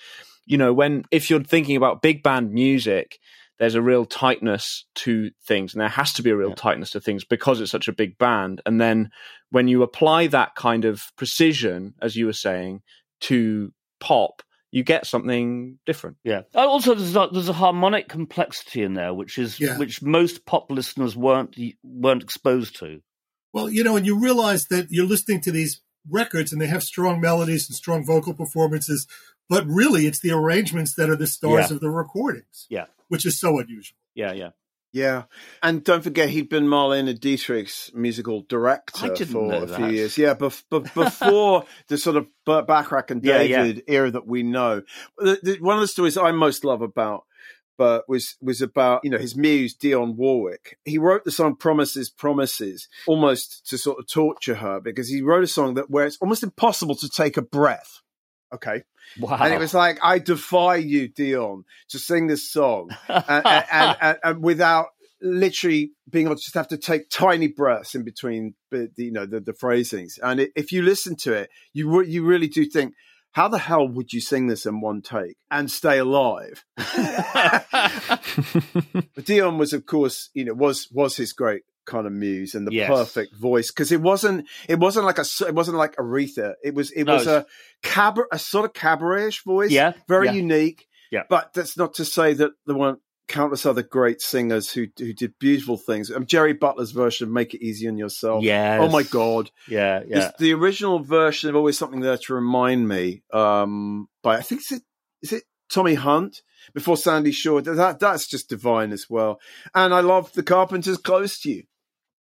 You 0.45 0.59
know, 0.59 0.75
when 0.75 1.05
if 1.11 1.31
you're 1.31 1.43
thinking 1.43 1.75
about 1.75 2.03
big 2.03 2.23
band 2.23 2.53
music, 2.53 3.19
there's 3.59 3.77
a 3.77 3.81
real 3.81 4.05
tightness 4.05 4.85
to 4.97 5.31
things, 5.47 5.73
and 5.73 5.81
there 5.81 5.89
has 5.89 6.13
to 6.13 6.23
be 6.23 6.29
a 6.29 6.37
real 6.37 6.53
tightness 6.55 6.91
to 6.91 7.01
things 7.01 7.25
because 7.25 7.63
it's 7.63 7.73
such 7.73 7.89
a 7.89 7.95
big 7.95 8.19
band. 8.19 8.61
And 8.67 8.79
then 8.79 9.09
when 9.49 9.67
you 9.67 9.83
apply 9.83 10.27
that 10.27 10.55
kind 10.55 10.85
of 10.85 11.01
precision, 11.17 11.95
as 12.03 12.15
you 12.15 12.27
were 12.27 12.35
saying, 12.35 12.83
to 13.21 13.73
pop, 14.01 14.43
you 14.73 14.83
get 14.83 15.07
something 15.07 15.79
different. 15.87 16.17
Yeah. 16.25 16.43
Uh, 16.55 16.67
Also, 16.67 16.95
there's 16.95 17.15
a, 17.15 17.29
there's 17.33 17.49
a 17.49 17.53
harmonic 17.53 18.09
complexity 18.09 18.83
in 18.83 18.95
there, 18.95 19.15
which 19.15 19.39
is 19.39 19.61
Yeah. 19.61 19.79
which 19.79 20.03
most 20.03 20.45
pop 20.47 20.71
listeners 20.71 21.15
weren't 21.17 21.57
weren't 21.85 22.23
exposed 22.25 22.79
to. 22.81 23.01
Well, 23.53 23.69
you 23.71 23.85
know, 23.85 23.97
and 23.97 24.07
you 24.07 24.19
realize 24.19 24.65
that 24.71 24.87
you're 24.91 25.07
listening 25.07 25.43
to 25.43 25.53
these 25.53 25.83
records 26.11 26.53
and 26.53 26.61
they 26.61 26.67
have 26.67 26.83
strong 26.83 27.21
melodies 27.21 27.69
and 27.69 27.77
strong 27.77 28.05
vocal 28.05 28.35
performances, 28.35 29.07
but 29.49 29.65
really 29.67 30.07
it's 30.07 30.21
the 30.21 30.31
arrangements 30.33 30.95
that 30.97 31.11
are 31.11 31.17
the 31.17 31.27
stars 31.27 31.69
Yeah. 31.71 31.75
of 31.77 31.81
the 31.81 31.91
recordings, 31.91 32.67
Yeah. 32.71 32.87
which 33.09 33.27
is 33.27 33.39
so 33.39 33.59
unusual. 33.59 33.99
Yeah. 34.15 34.33
Yeah. 34.33 34.51
Yeah, 34.93 35.25
and 35.63 35.83
don't 35.83 36.05
forget 36.05 36.29
he'd 36.29 36.51
been 36.51 36.67
Marlene 36.67 37.19
Dietrich's 37.19 37.91
musical 37.95 38.43
director 38.43 39.17
for 39.25 39.53
a 39.55 39.67
that. 39.67 39.77
few 39.77 39.87
years. 39.87 40.19
Yeah, 40.19 40.35
bef- 40.35 40.65
bef- 40.71 40.93
before 40.95 41.65
the 41.89 41.97
sort 41.97 42.17
of 42.17 42.27
Burt 42.45 42.67
Bacharach 42.67 43.11
and 43.11 43.25
Yeah, 43.25 43.41
yeah. 43.41 43.63
David 43.65 43.85
era 43.89 44.11
that 44.11 44.27
we 44.27 44.43
know. 44.43 44.83
The, 45.17 45.39
the, 45.43 45.57
one 45.61 45.77
of 45.77 45.81
the 45.81 45.89
stories 45.89 46.19
I 46.19 46.33
most 46.33 46.63
love 46.63 46.83
about 46.83 47.25
Burt 47.79 48.05
was 48.07 48.37
was 48.43 48.61
about 48.61 49.01
you 49.03 49.11
know 49.11 49.17
his 49.19 49.35
muse 49.35 49.75
Dionne 49.75 50.15
Warwick. 50.15 50.79
He 50.85 50.99
wrote 50.99 51.25
the 51.25 51.33
song 51.33 51.57
"Promises, 51.57 52.11
Promises" 52.11 52.89
almost 53.07 53.67
to 53.71 53.79
sort 53.79 53.99
of 53.99 54.07
torture 54.07 54.57
her 54.57 54.79
because 54.79 55.09
he 55.09 55.23
wrote 55.23 55.43
a 55.43 55.49
song 55.49 55.73
that 55.75 55.89
where 55.91 56.05
it's 56.05 56.19
almost 56.21 56.43
impossible 56.43 56.97
to 56.97 57.09
take 57.09 57.39
a 57.39 57.43
breath. 57.43 58.01
Okay, 58.55 58.83
Wow. 59.19 59.39
and 59.41 59.53
it 59.53 59.59
was 59.59 59.75
like, 59.75 59.99
I 60.03 60.19
defy 60.19 60.77
you, 60.77 61.09
Dionne, 61.09 61.63
to 61.91 61.99
sing 61.99 62.27
this 62.27 62.51
song 62.51 62.91
and, 63.09 63.25
and, 63.29 63.65
and, 63.71 63.97
and, 64.01 64.19
and 64.23 64.43
without 64.43 64.87
literally 65.23 65.93
being 66.11 66.27
able 66.27 66.37
to 66.37 66.43
just 66.43 66.55
have 66.55 66.69
to 66.69 66.77
take 66.77 67.09
tiny 67.09 67.49
breaths 67.49 67.95
in 67.95 68.05
between 68.05 68.55
the, 68.71 68.91
you 68.97 69.13
know 69.13 69.27
the, 69.27 69.41
the 69.41 69.55
phrasings. 69.55 70.19
And 70.23 70.41
it, 70.41 70.53
if 70.57 70.73
you 70.73 70.83
listen 70.83 71.17
to 71.19 71.33
it, 71.33 71.51
you 71.73 72.03
you 72.03 72.25
really 72.25 72.49
do 72.49 72.65
think, 72.67 72.95
how 73.33 73.49
the 73.49 73.59
hell 73.59 73.89
would 73.89 74.13
you 74.13 74.21
sing 74.21 74.47
this 74.47 74.67
in 74.67 74.81
one 74.81 75.01
take 75.01 75.37
and 75.51 75.71
stay 75.71 75.99
alive? 75.99 76.65
but 76.77 76.95
Dionne 79.25 79.59
was, 79.59 79.73
of 79.73 79.87
course, 79.87 80.31
you 80.35 80.45
know, 80.45 80.55
was 80.55 80.89
was 80.93 81.17
his 81.17 81.33
great 81.33 81.63
kind 81.87 82.07
of 82.07 82.13
muse 82.13 82.55
and 82.55 82.67
the 82.67 82.73
Yes. 82.73 82.89
perfect 82.89 83.35
voice 83.37 83.71
because 83.71 83.93
it 83.93 84.01
wasn't 84.01 84.47
it 84.69 84.79
wasn't 84.79 85.07
like 85.07 85.19
a 85.19 85.25
it 85.47 85.55
wasn't 85.55 85.77
like 85.77 85.97
Aretha. 85.97 86.55
It 86.63 86.75
was 86.75 86.91
it 86.93 87.05
No, 87.05 87.15
was 87.15 87.27
a 87.27 87.47
cabaret 87.83 88.27
a 88.33 88.39
sort 88.39 88.65
of 88.65 88.73
cabaretish 88.73 89.45
voice. 89.45 89.71
Yeah, 89.71 89.93
very 90.09 90.27
yeah. 90.27 90.33
unique. 90.35 90.87
Yeah. 91.11 91.25
but 91.29 91.53
that's 91.53 91.77
not 91.77 91.95
to 91.95 92.07
say 92.07 92.33
that 92.33 92.53
there 92.67 92.75
weren't 92.77 93.01
countless 93.29 93.67
other 93.67 93.83
great 93.83 94.21
singers 94.23 94.73
who 94.73 94.87
who 94.99 95.13
did 95.13 95.39
beautiful 95.39 95.77
things. 95.77 96.11
Um, 96.11 96.25
Jerry 96.27 96.55
Butler's 96.55 96.93
version 96.93 97.27
of 97.29 97.33
"Make 97.33 97.53
It 97.55 97.63
Easy 97.65 97.87
on 97.89 97.99
Yourself." 97.99 98.43
Yeah. 98.45 98.79
Oh 98.81 98.89
my 98.89 99.03
god. 99.03 99.51
Yeah. 99.69 100.03
Yeah. 100.07 100.15
This- 100.21 100.33
the 100.39 100.53
original 100.55 101.01
version 101.01 101.51
of 101.51 101.57
always 101.57 101.77
something 101.79 102.01
there 102.01 102.17
to 102.17 102.35
remind 102.35 102.89
me. 102.89 103.23
Um, 103.33 104.09
by 104.23 104.37
I 104.39 104.41
think 104.43 104.63
is 104.63 104.73
it 104.79 104.83
is 105.23 105.33
it 105.33 105.45
Tommy 105.71 105.95
Hunt 105.95 106.43
before 106.75 106.97
Sandie 106.97 107.33
Shaw. 107.33 107.61
That 107.61 108.01
that's 108.01 108.27
just 108.27 108.49
divine 108.49 108.93
as 108.93 109.07
well. 109.11 109.39
And 109.75 109.93
I 109.95 110.01
love 110.01 110.33
the 110.33 110.43
Carpenters 110.43 110.99
close 110.99 111.39
to 111.41 111.51
you. 111.51 111.63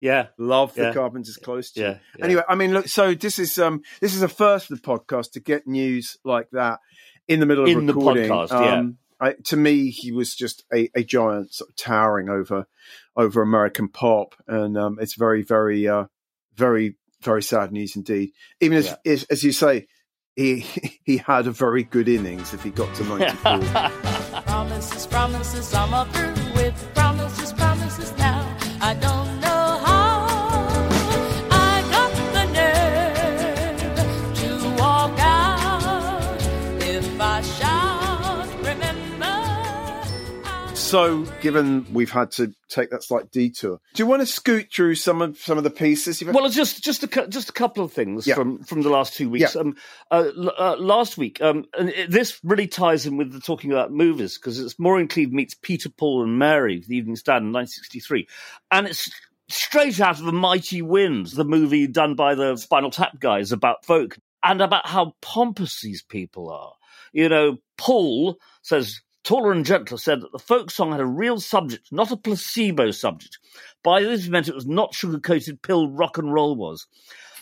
Yeah. 0.00 0.28
Love 0.38 0.74
the 0.74 0.82
Yeah. 0.82 0.92
Carpenters 0.92 1.36
close 1.36 1.70
to 1.72 1.80
you. 1.80 1.86
Yeah. 1.86 1.98
yeah. 2.18 2.24
Anyway, 2.24 2.42
I 2.48 2.54
mean, 2.54 2.72
look. 2.72 2.88
So 2.88 3.14
this 3.14 3.38
is 3.38 3.58
um 3.58 3.82
this 4.00 4.14
is 4.14 4.22
a 4.22 4.28
first 4.28 4.66
for 4.68 4.74
the 4.74 4.80
podcast 4.80 5.32
to 5.32 5.40
get 5.40 5.66
news 5.66 6.16
like 6.24 6.48
that 6.52 6.80
in 7.28 7.40
the 7.40 7.46
middle 7.46 7.64
of 7.64 7.70
In 7.70 7.86
the 7.86 7.94
recording. 7.94 8.28
podcast, 8.30 8.50
yeah. 8.50 8.74
Um, 8.78 8.98
I, 9.18 9.32
to 9.44 9.56
me, 9.56 9.88
he 9.88 10.12
was 10.12 10.34
just 10.34 10.64
a, 10.72 10.90
a 10.94 11.02
giant, 11.02 11.54
sort 11.54 11.70
of 11.70 11.76
towering 11.76 12.28
over 12.28 12.66
over 13.16 13.40
American 13.40 13.88
pop, 13.88 14.34
and 14.46 14.76
um, 14.76 14.98
it's 15.00 15.14
very, 15.14 15.42
very, 15.42 15.88
uh, 15.88 16.04
very, 16.54 16.96
very 17.22 17.42
sad 17.42 17.72
news 17.72 17.96
indeed. 17.96 18.32
Even 18.60 18.76
as 18.76 18.94
as, 19.06 19.24
as 19.24 19.42
you 19.42 19.52
say, 19.52 19.86
he 20.34 20.66
he 21.04 21.16
had 21.16 21.46
a 21.46 21.50
very 21.50 21.82
good 21.82 22.08
innings 22.10 22.52
if 22.52 22.62
he 22.62 22.68
got 22.68 22.94
to 22.96 23.04
ninety 23.08 23.34
four. 23.36 24.42
Promises, 24.42 25.06
promises, 25.06 25.72
I'm 25.72 25.94
up 25.94 26.12
through 26.12 26.45
so, 40.86 41.24
given 41.40 41.84
we've 41.92 42.12
had 42.12 42.30
to 42.32 42.54
take 42.68 42.90
that 42.90 43.02
slight 43.02 43.32
detour, 43.32 43.80
do 43.94 44.02
you 44.02 44.06
want 44.06 44.22
to 44.22 44.26
scoot 44.26 44.68
through 44.72 44.94
some 44.94 45.20
of 45.20 45.36
some 45.36 45.58
of 45.58 45.64
the 45.64 45.70
pieces? 45.70 46.20
You've 46.20 46.32
Well, 46.32 46.48
just 46.48 46.84
just 46.84 47.02
a 47.02 47.26
just 47.26 47.48
a 47.48 47.52
couple 47.52 47.84
of 47.84 47.92
things 47.92 48.24
Yeah. 48.24 48.36
from 48.36 48.62
from 48.62 48.82
the 48.82 48.88
last 48.88 49.14
two 49.14 49.28
weeks. 49.28 49.54
Yeah. 49.56 49.62
Um, 49.62 49.76
uh, 50.12 50.30
l- 50.36 50.54
uh, 50.56 50.76
last 50.76 51.18
week, 51.18 51.42
um, 51.42 51.64
and 51.76 51.88
it, 51.88 52.10
this 52.10 52.38
really 52.44 52.68
ties 52.68 53.04
in 53.04 53.16
with 53.16 53.32
the 53.32 53.40
talking 53.40 53.72
about 53.72 53.90
movies 53.92 54.38
because 54.38 54.60
it's 54.60 54.78
Maureen 54.78 55.08
Cleave 55.08 55.32
meets 55.32 55.54
Peter, 55.54 55.88
Paul, 55.88 56.22
and 56.22 56.38
Mary, 56.38 56.84
the 56.86 56.96
Evening 56.96 57.16
Stand 57.16 57.46
in 57.46 57.52
1963, 57.52 58.28
and 58.70 58.86
it's 58.86 59.10
straight 59.48 60.00
out 60.00 60.20
of 60.20 60.24
the 60.24 60.32
Mighty 60.32 60.82
Winds, 60.82 61.32
the 61.32 61.44
movie 61.44 61.88
done 61.88 62.14
by 62.14 62.36
the 62.36 62.56
Spinal 62.56 62.90
Tap 62.92 63.18
guys 63.18 63.50
about 63.50 63.84
folk 63.84 64.18
and 64.44 64.62
about 64.62 64.86
how 64.86 65.14
pompous 65.20 65.80
these 65.80 66.02
people 66.02 66.48
are. 66.48 66.74
You 67.12 67.28
know, 67.28 67.56
Paul 67.76 68.38
says. 68.62 69.00
Taller 69.26 69.50
and 69.50 69.66
Gentler 69.66 69.98
said 69.98 70.20
that 70.20 70.30
the 70.30 70.38
folk 70.38 70.70
song 70.70 70.92
had 70.92 71.00
a 71.00 71.06
real 71.06 71.40
subject, 71.40 71.88
not 71.90 72.12
a 72.12 72.16
placebo 72.16 72.92
subject. 72.92 73.38
By 73.82 74.02
this 74.02 74.22
he 74.22 74.30
meant 74.30 74.46
it 74.46 74.54
was 74.54 74.68
not 74.68 74.94
sugar-coated 74.94 75.62
pill 75.62 75.90
rock 75.90 76.16
and 76.16 76.32
roll 76.32 76.54
was. 76.54 76.86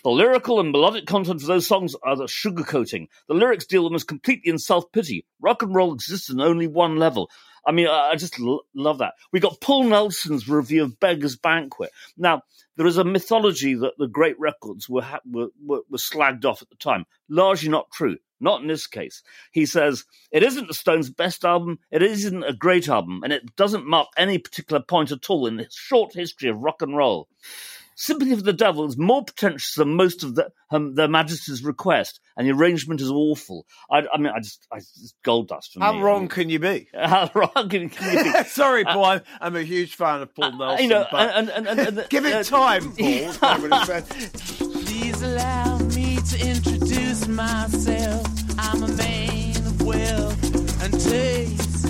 The 0.03 0.09
lyrical 0.09 0.61
and 0.61 0.72
melodic 0.72 1.05
content 1.05 1.43
of 1.43 1.47
those 1.47 1.66
songs 1.66 1.95
are 2.03 2.16
the 2.16 2.24
sugarcoating. 2.24 3.09
The 3.28 3.35
lyrics 3.35 3.66
deal 3.66 3.85
almost 3.85 4.09
completely 4.09 4.51
in 4.51 4.59
self-pity. 4.59 5.26
Rock 5.41 5.62
and 5.62 5.74
roll 5.74 5.93
exists 5.93 6.30
on 6.30 6.41
only 6.41 6.66
one 6.66 6.97
level. 6.97 7.30
I 7.66 7.72
mean, 7.72 7.87
I 7.87 8.12
I 8.12 8.16
just 8.16 8.41
l- 8.41 8.64
love 8.74 8.99
that. 8.99 9.12
We 9.30 9.41
got 9.41 9.61
Paul 9.61 9.85
Nelson's 9.85 10.49
review 10.49 10.85
of 10.85 10.99
Beggar's 11.01 11.37
Banquet. 11.37 11.91
Now, 12.16 12.43
there 12.76 12.87
is 12.87 12.97
a 12.97 13.05
mythology 13.05 13.74
that 13.74 13.93
the 13.99 14.09
great 14.09 14.41
records 14.41 14.89
were, 14.89 15.03
ha- 15.03 15.20
were, 15.30 15.49
were, 15.62 15.82
were 15.91 15.99
slagged 15.99 16.47
off 16.47 16.62
at 16.62 16.70
the 16.70 16.76
time. 16.76 17.05
Largely 17.28 17.68
not 17.68 17.91
true. 17.91 18.16
Not 18.45 18.61
in 18.61 18.69
this 18.69 18.87
case. 18.87 19.23
He 19.53 19.65
says, 19.65 20.05
it 20.31 20.43
isn't 20.43 20.69
the 20.69 20.75
Stones' 20.75 21.09
best 21.09 21.47
album, 21.47 21.79
it 21.91 22.03
isn't 22.03 22.45
a 22.45 22.53
great 22.53 22.91
album, 22.91 23.23
and 23.25 23.33
it 23.33 23.57
doesn't 23.57 23.87
mark 23.87 24.09
any 24.19 24.37
particular 24.37 24.83
point 24.83 25.11
at 25.11 25.31
all 25.31 25.47
in 25.47 25.57
the 25.57 25.67
short 25.73 26.13
history 26.13 26.51
of 26.51 26.59
rock 26.59 26.83
and 26.83 26.95
roll. 26.95 27.27
Sympathy 27.97 28.35
for 28.35 28.43
the 28.43 28.53
Devil 28.53 28.87
is 28.87 28.99
more 28.99 29.25
pretentious 29.25 29.77
than 29.77 29.95
most 29.95 30.25
of 30.25 30.35
the, 30.35 30.51
um, 30.71 30.95
Their 30.95 31.09
Majesty's 31.09 31.63
request, 31.65 32.21
and 32.37 32.47
the 32.47 32.53
arrangement 32.53 33.01
is 33.01 33.11
awful. 33.11 33.65
I, 33.91 34.03
I 34.13 34.19
mean, 34.19 34.33
I 34.35 34.41
just, 34.41 34.67
I, 34.71 34.79
it's 34.79 35.15
gold 35.23 35.49
dust 35.49 35.73
for 35.73 35.81
How 35.81 35.93
me. 35.93 36.01
wrong 36.01 36.29
can 36.29 36.51
you 36.51 36.59
be? 36.59 36.89
How 36.95 37.31
wrong 37.35 37.69
can, 37.71 37.89
can 37.89 38.19
you 38.19 38.33
be? 38.33 38.45
Sorry, 38.49 38.85
Paul. 38.85 39.05
I'm, 39.05 39.21
I'm 39.41 39.57
a 39.57 39.63
huge 39.63 39.95
fan 39.95 40.21
of 40.21 40.35
Paul 40.35 40.59
Nelson. 40.59 40.79
Uh, 40.79 40.83
you 40.83 40.89
know, 40.89 41.07
but 41.11 41.35
and, 41.35 41.49
and, 41.49 41.67
and, 41.67 41.99
and 41.99 42.07
give 42.11 42.27
it 42.27 42.35
uh, 42.35 42.43
time, 42.43 42.93
Paul. 42.93 43.07
is 43.07 43.41
what 43.41 43.53
I'm 43.55 43.69
gonna 43.71 43.87
say. 43.87 44.03
Please 44.85 45.23
allow 45.23 45.79
me 45.79 46.17
to 46.17 46.49
introduce 46.51 47.29
myself. 47.29 48.34
I'm 48.59 48.83
a 48.83 48.89
man 48.89 49.57
of 49.57 49.83
wealth 49.83 50.83
and 50.83 50.93
taste. 51.01 51.87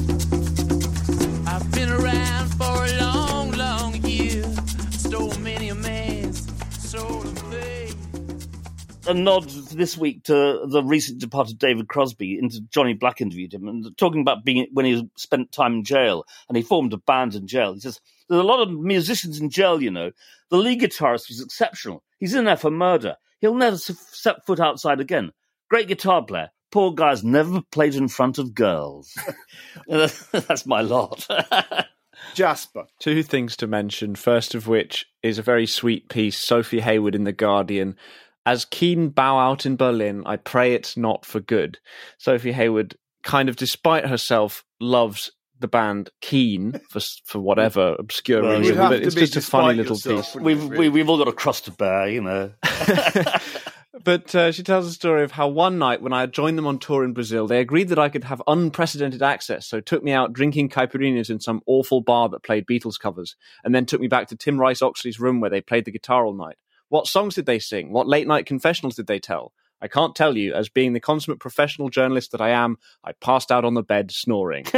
I've 1.47 1.71
been 1.73 1.91
around 1.91 2.49
for 2.55 2.85
a 2.87 3.01
long, 3.01 3.53
long 3.53 3.95
year. 4.05 4.45
Many 5.41 5.69
a 5.69 5.75
man's 5.75 6.51
soul 6.91 7.25
a 9.07 9.13
nod 9.13 9.49
this 9.49 9.99
week 9.99 10.25
to 10.25 10.63
the 10.67 10.83
recent 10.83 11.19
departed 11.19 11.59
David 11.59 11.89
Crosby. 11.89 12.39
Into 12.39 12.61
Johnny 12.71 12.95
Black 12.95 13.21
interviewed 13.21 13.53
him 13.53 13.69
and 13.69 13.97
talking 13.99 14.21
about 14.21 14.45
being 14.45 14.67
when 14.73 14.87
he 14.87 15.09
spent 15.17 15.53
time 15.53 15.75
in 15.75 15.85
jail 15.85 16.25
and 16.49 16.57
he 16.57 16.63
formed 16.63 16.93
a 16.93 16.99
band 16.99 17.35
in 17.35 17.47
jail. 17.47 17.75
He 17.75 17.81
says 17.81 18.01
there's 18.29 18.41
a 18.41 18.45
lot 18.45 18.61
of 18.61 18.71
musicians 18.71 19.41
in 19.41 19.51
jail. 19.51 19.83
You 19.83 19.91
know, 19.91 20.11
the 20.51 20.57
lead 20.57 20.81
guitarist 20.81 21.29
was 21.29 21.43
exceptional. 21.43 22.03
He's 22.19 22.35
in 22.35 22.45
there 22.45 22.57
for 22.57 22.71
murder. 22.71 23.17
He'll 23.41 23.55
never 23.55 23.77
set 23.77 24.47
foot 24.47 24.61
outside 24.61 25.01
again. 25.01 25.33
Great 25.69 25.89
guitar 25.89 26.25
player. 26.25 26.51
Poor 26.75 26.91
guy's 26.91 27.23
never 27.23 27.63
played 27.71 27.95
in 27.95 28.09
front 28.09 28.37
of 28.37 28.53
girls. 28.53 29.17
That's 29.87 30.67
my 30.67 30.81
lot. 30.81 31.25
Jasper. 32.35 32.87
Two 32.99 33.23
things 33.23 33.57
to 33.59 33.69
mention. 33.69 34.17
First 34.17 34.57
of 34.57 34.67
which 34.67 35.07
is 35.23 35.39
a 35.39 35.43
very 35.43 35.69
sweet 35.69 36.09
piece, 36.09 36.37
Sophie 36.37 36.81
Heawood 36.81 37.15
in 37.15 37.23
The 37.23 37.33
Guardian. 37.33 37.95
As 38.45 38.65
Keane 38.65 39.11
bow 39.11 39.39
out 39.39 39.65
in 39.65 39.77
Berlin, 39.77 40.25
I 40.27 40.35
pray 40.35 40.75
it's 40.75 40.97
not 40.97 41.25
for 41.25 41.39
good. 41.39 41.79
Sophie 42.19 42.53
Heawood, 42.53 42.95
kind 43.23 43.49
of 43.49 43.55
despite 43.55 44.09
herself, 44.09 44.65
loves 44.81 45.31
the 45.61 45.69
band 45.69 46.11
Keane 46.23 46.81
for 46.91 46.99
for 47.25 47.39
whatever 47.39 47.95
obscure 48.01 48.43
Well, 48.43 48.59
reason, 48.59 48.77
but 48.77 49.01
it's 49.01 49.15
just 49.15 49.37
a 49.37 49.41
funny 49.41 49.75
little 49.77 49.95
yourself, 49.95 50.33
piece. 50.33 50.43
we've 50.43 50.59
it, 50.59 50.65
we, 50.65 50.69
really? 50.71 50.89
we've 50.89 51.09
all 51.09 51.19
got 51.19 51.29
a 51.29 51.33
cross 51.33 51.61
to 51.63 51.71
bear, 51.71 52.09
you 52.09 52.21
know. 52.21 52.51
But 54.05 54.35
uh, 54.35 54.53
she 54.53 54.63
tells 54.63 54.87
the 54.87 54.93
story 54.93 55.25
of 55.25 55.33
how 55.33 55.49
one 55.49 55.79
night 55.79 56.03
when 56.03 56.13
I 56.13 56.21
had 56.21 56.33
joined 56.33 56.59
them 56.59 56.67
on 56.67 56.79
tour 56.79 57.05
in 57.05 57.15
Brazil, 57.15 57.47
they 57.47 57.61
agreed 57.61 57.89
that 57.89 57.99
I 57.99 58.11
could 58.11 58.25
have 58.25 58.43
unprecedented 58.47 59.23
access, 59.23 59.67
so 59.67 59.81
took 59.81 60.03
me 60.03 60.13
out 60.13 60.35
drinking 60.35 60.69
caipirinhas 60.69 61.31
in 61.31 61.41
some 61.41 61.63
awful 61.67 62.03
bar 62.03 62.29
that 62.29 62.43
played 62.43 62.67
Beatles 62.67 63.01
covers, 63.01 63.35
and 63.65 63.75
then 63.75 63.87
took 63.87 64.03
me 64.03 64.09
back 64.09 64.29
to 64.29 64.37
Tim 64.37 64.61
Rice 64.61 64.83
Oxley's 64.83 65.19
room 65.19 65.41
where 65.41 65.49
they 65.49 65.63
played 65.63 65.87
the 65.87 65.91
guitar 65.91 66.27
all 66.27 66.35
night. 66.35 66.57
What 66.91 67.07
songs 67.07 67.35
did 67.35 67.47
they 67.47 67.59
sing? 67.59 67.93
What 67.93 68.07
late 68.07 68.27
night 68.27 68.45
confessionals 68.45 68.95
did 68.95 69.07
they 69.07 69.19
tell? 69.19 69.55
I 69.81 69.89
can't 69.89 70.15
tell 70.15 70.37
you, 70.37 70.53
as 70.53 70.69
being 70.69 70.93
the 70.93 71.01
consummate 71.01 71.41
professional 71.41 71.89
journalist 71.89 72.33
that 72.33 72.41
I 72.43 72.51
am, 72.51 72.77
I 73.05 73.13
passed 73.13 73.51
out 73.51 73.65
on 73.65 73.75
the 73.75 73.83
bed 73.83 74.11
snoring. 74.11 74.65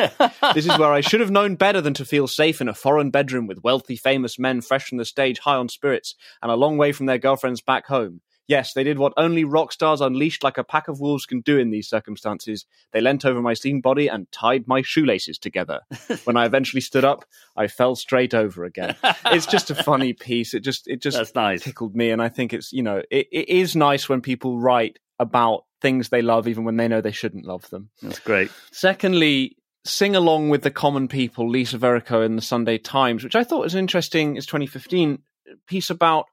this 0.54 0.66
is 0.66 0.78
where 0.78 0.92
I 0.92 1.00
should 1.00 1.20
have 1.20 1.30
known 1.32 1.56
better 1.56 1.80
than 1.80 1.94
to 1.94 2.04
feel 2.04 2.28
safe 2.28 2.60
in 2.60 2.68
a 2.68 2.74
foreign 2.74 3.10
bedroom 3.10 3.48
with 3.48 3.62
wealthy, 3.64 3.96
famous 3.96 4.38
men 4.38 4.60
fresh 4.60 4.88
from 4.88 4.98
the 4.98 5.04
stage, 5.04 5.40
high 5.40 5.56
on 5.56 5.68
spirits, 5.68 6.14
and 6.42 6.50
a 6.50 6.56
long 6.56 6.76
way 6.76 6.92
from 6.92 7.06
their 7.06 7.18
girlfriends 7.18 7.60
back 7.60 7.86
home. 7.86 8.20
Yes, 8.48 8.74
they 8.74 8.84
did 8.84 8.98
what 8.98 9.12
only 9.16 9.44
rock 9.44 9.72
stars 9.72 10.00
unleashed 10.00 10.44
like 10.44 10.58
a 10.58 10.64
pack 10.64 10.88
of 10.88 11.00
wolves 11.00 11.26
can 11.26 11.40
do 11.40 11.58
in 11.58 11.70
these 11.70 11.88
circumstances. 11.88 12.64
They 12.92 13.00
leant 13.00 13.24
over 13.24 13.42
my 13.42 13.54
slim 13.54 13.80
body 13.80 14.08
and 14.08 14.30
tied 14.30 14.68
my 14.68 14.82
shoelaces 14.82 15.38
together. 15.38 15.80
when 16.24 16.36
I 16.36 16.46
eventually 16.46 16.80
stood 16.80 17.04
up, 17.04 17.24
I 17.56 17.66
fell 17.66 17.96
straight 17.96 18.34
over 18.34 18.64
again. 18.64 18.94
It's 19.26 19.46
just 19.46 19.70
a 19.70 19.74
funny 19.82 20.12
piece. 20.12 20.54
It 20.54 20.60
just 20.60 20.86
it 20.86 21.02
just 21.02 21.16
That's 21.16 21.34
nice. 21.34 21.62
tickled 21.62 21.96
me, 21.96 22.10
and 22.10 22.22
I 22.22 22.28
think 22.28 22.52
it's 22.52 22.72
you 22.72 22.82
know 22.82 23.02
it, 23.10 23.28
it 23.32 23.48
is 23.48 23.74
nice 23.74 24.08
when 24.08 24.20
people 24.20 24.58
write 24.58 24.98
about 25.18 25.64
things 25.80 26.08
they 26.08 26.22
love, 26.22 26.48
even 26.48 26.64
when 26.64 26.76
they 26.76 26.88
know 26.88 27.00
they 27.00 27.12
shouldn't 27.12 27.46
love 27.46 27.68
them. 27.70 27.90
That's 28.02 28.18
great. 28.18 28.50
Secondly, 28.70 29.56
sing 29.84 30.16
along 30.16 30.50
with 30.50 30.62
the 30.62 30.70
common 30.70 31.08
people, 31.08 31.48
Lisa 31.48 31.78
Verrico 31.78 32.24
in 32.24 32.36
the 32.36 32.42
Sunday 32.42 32.78
Times, 32.78 33.24
which 33.24 33.36
I 33.36 33.44
thought 33.44 33.62
was 33.62 33.74
an 33.74 33.80
interesting, 33.80 34.36
is 34.36 34.46
2015 34.46 35.18
piece 35.66 35.90
about 35.90 36.26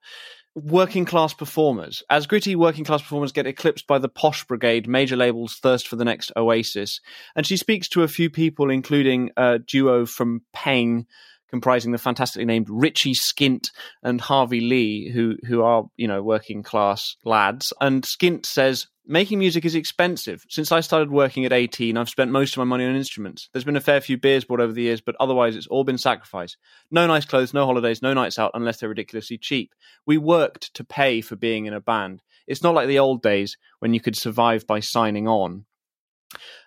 working 0.55 1.05
class 1.05 1.33
performers. 1.33 2.03
As 2.09 2.27
gritty 2.27 2.55
working 2.55 2.85
class 2.85 3.01
performers 3.01 3.31
get 3.31 3.47
eclipsed 3.47 3.87
by 3.87 3.97
the 3.97 4.09
posh 4.09 4.45
brigade, 4.45 4.87
major 4.87 5.15
labels 5.15 5.55
thirst 5.55 5.87
for 5.87 5.95
the 5.95 6.05
next 6.05 6.31
oasis. 6.35 7.01
And 7.35 7.45
she 7.45 7.57
speaks 7.57 7.87
to 7.89 8.03
a 8.03 8.07
few 8.07 8.29
people, 8.29 8.69
including 8.69 9.31
a 9.35 9.59
duo 9.59 10.05
from 10.05 10.41
Peng, 10.53 11.07
comprising 11.53 11.91
the 11.91 11.99
fantastically 11.99 12.45
named 12.45 12.65
Richie 12.67 13.13
Skint 13.13 13.69
and 14.01 14.19
Harvey 14.19 14.59
Lee, 14.59 15.11
who 15.11 15.35
who 15.45 15.61
are 15.61 15.83
you 15.97 16.07
know 16.07 16.23
working 16.23 16.63
class 16.63 17.15
lads. 17.23 17.71
And 17.79 18.03
Skint 18.03 18.47
says. 18.47 18.87
Making 19.05 19.39
music 19.39 19.65
is 19.65 19.75
expensive. 19.75 20.45
Since 20.47 20.71
I 20.71 20.79
started 20.79 21.11
working 21.11 21.43
at 21.43 21.51
18, 21.51 21.97
I've 21.97 22.07
spent 22.07 22.31
most 22.31 22.53
of 22.53 22.59
my 22.59 22.63
money 22.63 22.85
on 22.85 22.95
instruments. 22.95 23.49
There's 23.51 23.65
been 23.65 23.75
a 23.75 23.81
fair 23.81 23.99
few 23.99 24.17
beers 24.17 24.45
bought 24.45 24.61
over 24.61 24.71
the 24.71 24.83
years, 24.83 25.01
but 25.01 25.17
otherwise 25.19 25.57
it's 25.57 25.67
all 25.67 25.83
been 25.83 25.97
sacrifice. 25.97 26.55
No 26.89 27.05
nice 27.05 27.25
clothes, 27.25 27.53
no 27.53 27.65
holidays, 27.65 28.01
no 28.01 28.13
nights 28.13 28.39
out 28.39 28.51
unless 28.53 28.79
they're 28.79 28.87
ridiculously 28.87 29.37
cheap. 29.37 29.73
We 30.05 30.17
worked 30.17 30.73
to 30.75 30.85
pay 30.85 31.19
for 31.19 31.35
being 31.35 31.65
in 31.65 31.73
a 31.73 31.81
band. 31.81 32.21
It's 32.47 32.63
not 32.63 32.75
like 32.75 32.87
the 32.87 32.99
old 32.99 33.21
days 33.21 33.57
when 33.79 33.93
you 33.93 33.99
could 33.99 34.15
survive 34.15 34.65
by 34.65 34.79
signing 34.79 35.27
on. 35.27 35.65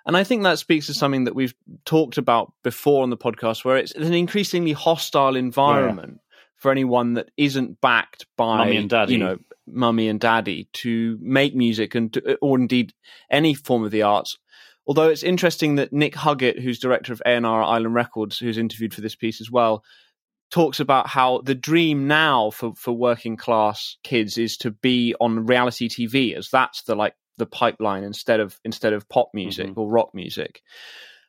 And 0.05 0.17
I 0.17 0.25
think 0.25 0.43
that 0.43 0.59
speaks 0.59 0.87
to 0.87 0.95
something 0.95 1.25
that 1.25 1.35
we've 1.35 1.55
talked 1.85 2.19
about 2.19 2.53
before 2.63 3.03
on 3.03 3.11
the 3.11 3.17
podcast, 3.17 3.65
where 3.65 3.77
it's 3.77 3.93
an 3.93 4.15
increasingly 4.15 4.73
hostile 4.73 5.37
environment 5.37 6.21
for 6.57 6.71
anyone 6.71 7.15
that 7.15 7.31
isn't 7.37 7.81
backed 7.81 8.27
by 8.37 8.59
Mummy 8.59 8.77
and 8.77 8.91
daddy. 8.91 9.13
you 9.13 9.19
know, 9.19 9.39
mummy 9.67 10.09
and 10.09 10.21
daddy 10.21 10.69
to 10.73 11.19
make 11.21 11.55
music 11.55 11.95
and 11.95 12.13
to, 12.15 12.37
or 12.37 12.59
indeed 12.59 12.93
any 13.31 13.55
form 13.55 13.85
of 13.85 13.91
the 13.91 14.03
arts. 14.03 14.39
Although 14.87 15.09
it's 15.09 15.25
interesting 15.25 15.75
that 15.77 15.93
Nick 15.93 16.15
Huggett, 16.15 16.61
who's 16.61 16.79
director 16.79 17.13
of 17.13 17.21
A&R 17.27 17.63
Island 17.63 17.95
Records, 17.95 18.39
who's 18.39 18.59
interviewed 18.59 18.95
for 18.95 19.01
this 19.01 19.17
piece 19.17 19.41
as 19.41 19.51
well, 19.51 19.83
talks 20.51 20.79
about 20.79 21.09
how 21.09 21.41
the 21.41 21.57
dream 21.57 22.07
now 22.07 22.51
for, 22.51 22.73
for 22.77 22.93
working 22.93 23.37
class 23.37 23.97
kids 24.05 24.39
is 24.39 24.57
to 24.59 24.71
be 24.71 25.15
on 25.21 25.47
reality 25.47 25.89
TV, 25.89 26.37
as 26.37 26.49
that's 26.51 26.83
the 26.85 26.95
like 26.95 27.15
the 27.39 27.47
pipeline 27.47 28.05
instead 28.05 28.41
of 28.41 28.59
instead 28.65 28.93
of 28.93 29.09
pop 29.09 29.31
music 29.35 29.69
mm-hmm. 29.69 29.81
or 29.81 29.91
rock 29.91 30.15
music. 30.15 30.63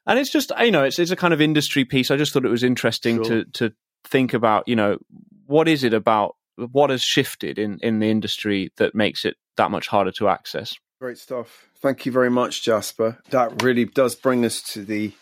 And 0.06 0.18
it's 0.18 0.30
just 0.30 0.52
you 0.60 0.72
know 0.72 0.84
it's 0.84 1.00
it's 1.00 1.12
a 1.12 1.16
kind 1.16 1.34
of 1.34 1.42
industry 1.42 1.86
piece. 1.86 2.12
I 2.12 2.18
just 2.18 2.34
thought 2.34 2.46
it 2.46 2.50
was 2.50 2.64
interesting 2.64 3.24
Sure. 3.24 3.44
to 3.44 3.46
to 3.54 3.74
think 4.06 4.34
about 4.34 4.68
you 4.68 4.76
know 4.76 4.98
what 5.46 5.68
is 5.68 5.84
it 5.84 5.94
about 5.94 6.36
what 6.56 6.90
has 6.90 7.04
shifted 7.04 7.60
in 7.60 7.80
in 7.82 8.00
the 8.00 8.10
industry 8.10 8.72
that 8.78 8.96
makes 8.96 9.26
it 9.26 9.36
that 9.58 9.72
much 9.72 9.88
harder 9.88 10.12
to 10.14 10.30
access. 10.30 10.76
Great 11.00 11.18
stuff. 11.18 11.68
Thank 11.80 12.06
you 12.06 12.12
very 12.12 12.32
much, 12.32 12.64
Jasper. 12.64 13.20
That 13.30 13.62
really 13.62 13.86
does 13.86 14.16
bring 14.16 14.44
us 14.44 14.62
to 14.74 14.84
the 14.84 15.14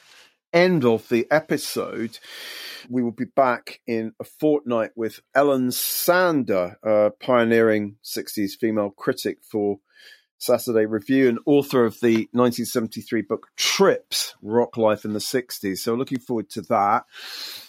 end 0.53 0.85
of 0.85 1.09
the 1.09 1.27
episode. 1.29 2.17
We 2.89 3.03
will 3.03 3.11
be 3.11 3.25
back 3.25 3.81
in 3.85 4.13
a 4.19 4.23
fortnight 4.23 4.91
with 4.95 5.19
Ellen 5.35 5.71
Sander, 5.71 6.77
a 6.81 7.11
pioneering 7.19 7.97
60s 8.05 8.51
female 8.59 8.91
critic 8.91 9.39
for 9.43 9.79
Saturday 10.37 10.85
Review 10.85 11.29
and 11.29 11.39
author 11.45 11.85
of 11.85 11.99
the 12.01 12.27
1973 12.31 13.21
book 13.21 13.47
Trips 13.55 14.35
Rock 14.41 14.77
Life 14.77 15.05
in 15.05 15.13
the 15.13 15.19
60s. 15.19 15.77
So, 15.77 15.95
looking 15.95 16.19
forward 16.19 16.49
to 16.51 16.61
that. 16.63 17.05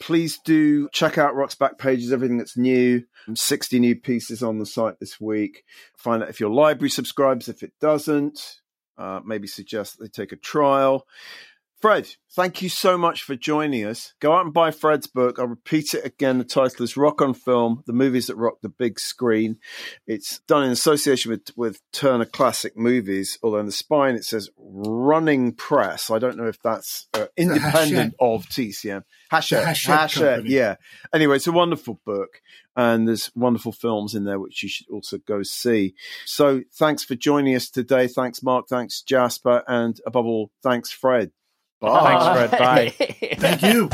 Please 0.01 0.39
do 0.45 0.89
check 0.91 1.19
out 1.19 1.35
Rock's 1.35 1.55
back 1.55 1.79
pages, 1.79 2.13
everything 2.13 2.39
that's 2.39 2.57
new. 2.57 3.05
60 3.35 3.81
new 3.81 3.97
pieces 3.97 4.43
on 4.43 4.59
the 4.59 4.67
site 4.67 5.01
this 5.01 5.21
week. 5.21 5.65
Find 5.97 6.23
out 6.23 6.29
if 6.29 6.41
your 6.41 6.51
library 6.51 6.91
subscribes. 6.91 7.49
If 7.49 7.63
it 7.63 7.73
doesn't, 7.81 8.61
uh, 8.99 9.21
maybe 9.25 9.47
suggest 9.47 9.99
they 9.99 10.09
take 10.09 10.33
a 10.33 10.37
trial. 10.37 11.07
Fred, 11.79 12.09
thank 12.35 12.63
you 12.63 12.71
so 12.71 12.97
much 12.97 13.23
for 13.23 13.37
joining 13.37 13.85
us. 13.85 14.15
Go 14.19 14.33
out 14.33 14.47
and 14.47 14.55
buy 14.55 14.71
Fred's 14.71 15.07
book. 15.07 15.39
I'll 15.39 15.47
repeat 15.47 15.93
it 15.93 16.07
again. 16.07 16.39
The 16.39 16.45
title 16.45 16.85
is 16.85 16.97
Rock 16.97 17.21
on 17.21 17.35
Film 17.35 17.83
The 17.87 17.93
Movies 17.93 18.29
That 18.29 18.37
Rock 18.37 18.59
the 18.63 18.71
Big 18.71 18.99
Screen. 18.99 19.59
It's 20.07 20.41
done 20.49 20.65
in 20.65 20.71
association 20.71 21.31
with, 21.31 21.51
with 21.55 21.83
Turner 21.93 22.25
Classic 22.25 22.79
Movies, 22.79 23.39
although 23.43 23.59
in 23.59 23.67
the 23.67 23.73
spine 23.73 24.15
it 24.15 24.25
says 24.25 24.49
Running 24.57 25.53
Press. 25.53 26.11
I 26.11 26.19
don't 26.19 26.39
know 26.39 26.47
if 26.47 26.61
that's 26.63 27.09
uh, 27.13 27.27
independent 27.37 28.15
of 28.19 28.47
TCM. 28.47 29.03
Hachette 29.31 29.77
Hachette, 29.77 30.47
yeah. 30.47 30.77
Anyway, 31.13 31.37
it's 31.37 31.47
a 31.47 31.53
wonderful 31.53 32.01
book 32.07 32.41
and 32.75 33.07
there's 33.07 33.31
wonderful 33.35 33.73
films 33.73 34.15
in 34.15 34.25
there 34.25 34.41
which 34.41 34.63
you 34.63 34.71
should 34.71 34.89
also 34.89 35.19
go 35.19 35.43
see. 35.43 35.95
So 36.25 36.63
thanks 36.73 37.05
for 37.05 37.17
joining 37.17 37.55
us 37.55 37.69
today. 37.69 38.07
Thanks, 38.07 38.43
Mark. 38.43 38.67
Thanks, 38.67 39.03
Jasper. 39.03 39.63
And 39.69 40.01
above 40.07 40.25
all, 40.25 40.51
thanks, 40.63 40.91
Fred. 40.91 41.33
Bye. 41.81 42.19
Thanks, 42.19 42.57
Fred. 42.57 42.61
Bye. 42.61 42.89
Thank 43.39 43.63
you. 43.63 43.89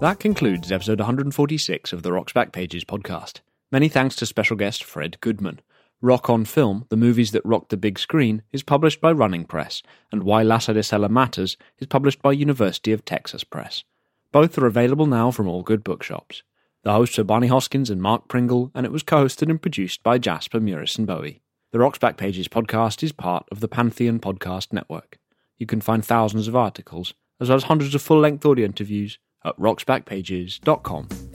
That 0.00 0.18
concludes 0.18 0.72
episode 0.72 0.98
146 0.98 1.92
of 1.92 2.02
the 2.02 2.10
Rocks 2.10 2.32
Back 2.32 2.52
Pages 2.52 2.84
podcast. 2.84 3.40
Many 3.70 3.90
thanks 3.90 4.16
to 4.16 4.24
special 4.26 4.56
guest 4.56 4.82
Fred 4.82 5.20
Goodman. 5.20 5.60
Rock 6.02 6.30
on 6.30 6.46
Film, 6.46 6.86
the 6.88 6.96
movies 6.96 7.32
that 7.32 7.44
rocked 7.44 7.68
the 7.68 7.76
big 7.76 7.98
screen, 7.98 8.42
is 8.52 8.62
published 8.62 9.02
by 9.02 9.12
Running 9.12 9.44
Press, 9.44 9.82
and 10.10 10.22
Why 10.22 10.42
Lhasa 10.42 10.72
de 10.72 10.80
Sela 10.80 11.10
Matters 11.10 11.58
is 11.78 11.86
published 11.86 12.22
by 12.22 12.32
University 12.32 12.92
of 12.92 13.04
Texas 13.04 13.44
Press. 13.44 13.84
Both 14.32 14.56
are 14.56 14.66
available 14.66 15.04
now 15.04 15.30
from 15.30 15.46
all 15.46 15.62
good 15.62 15.84
bookshops. 15.84 16.42
The 16.84 16.92
hosts 16.92 17.18
are 17.18 17.24
Barney 17.24 17.48
Hoskyns 17.48 17.90
and 17.90 18.00
Mark 18.00 18.28
Pringle, 18.28 18.70
and 18.74 18.86
it 18.86 18.92
was 18.92 19.02
co-hosted 19.02 19.50
and 19.50 19.60
produced 19.60 20.02
by 20.02 20.16
Jasper 20.16 20.58
Murison 20.58 21.04
Bowie. 21.04 21.42
The 21.72 21.78
Rock's 21.78 21.98
Back 21.98 22.16
Pages 22.16 22.48
podcast 22.48 23.02
is 23.02 23.12
part 23.12 23.46
of 23.52 23.60
the 23.60 23.68
Pantheon 23.68 24.20
Podcast 24.20 24.72
Network. 24.72 25.18
You 25.58 25.66
can 25.66 25.82
find 25.82 26.02
thousands 26.02 26.48
of 26.48 26.56
articles, 26.56 27.12
as 27.40 27.50
well 27.50 27.56
as 27.56 27.64
hundreds 27.64 27.94
of 27.94 28.00
full-length 28.00 28.46
audio 28.46 28.64
interviews, 28.64 29.18
at 29.44 29.56
rocksbackpages.com. 29.58 31.29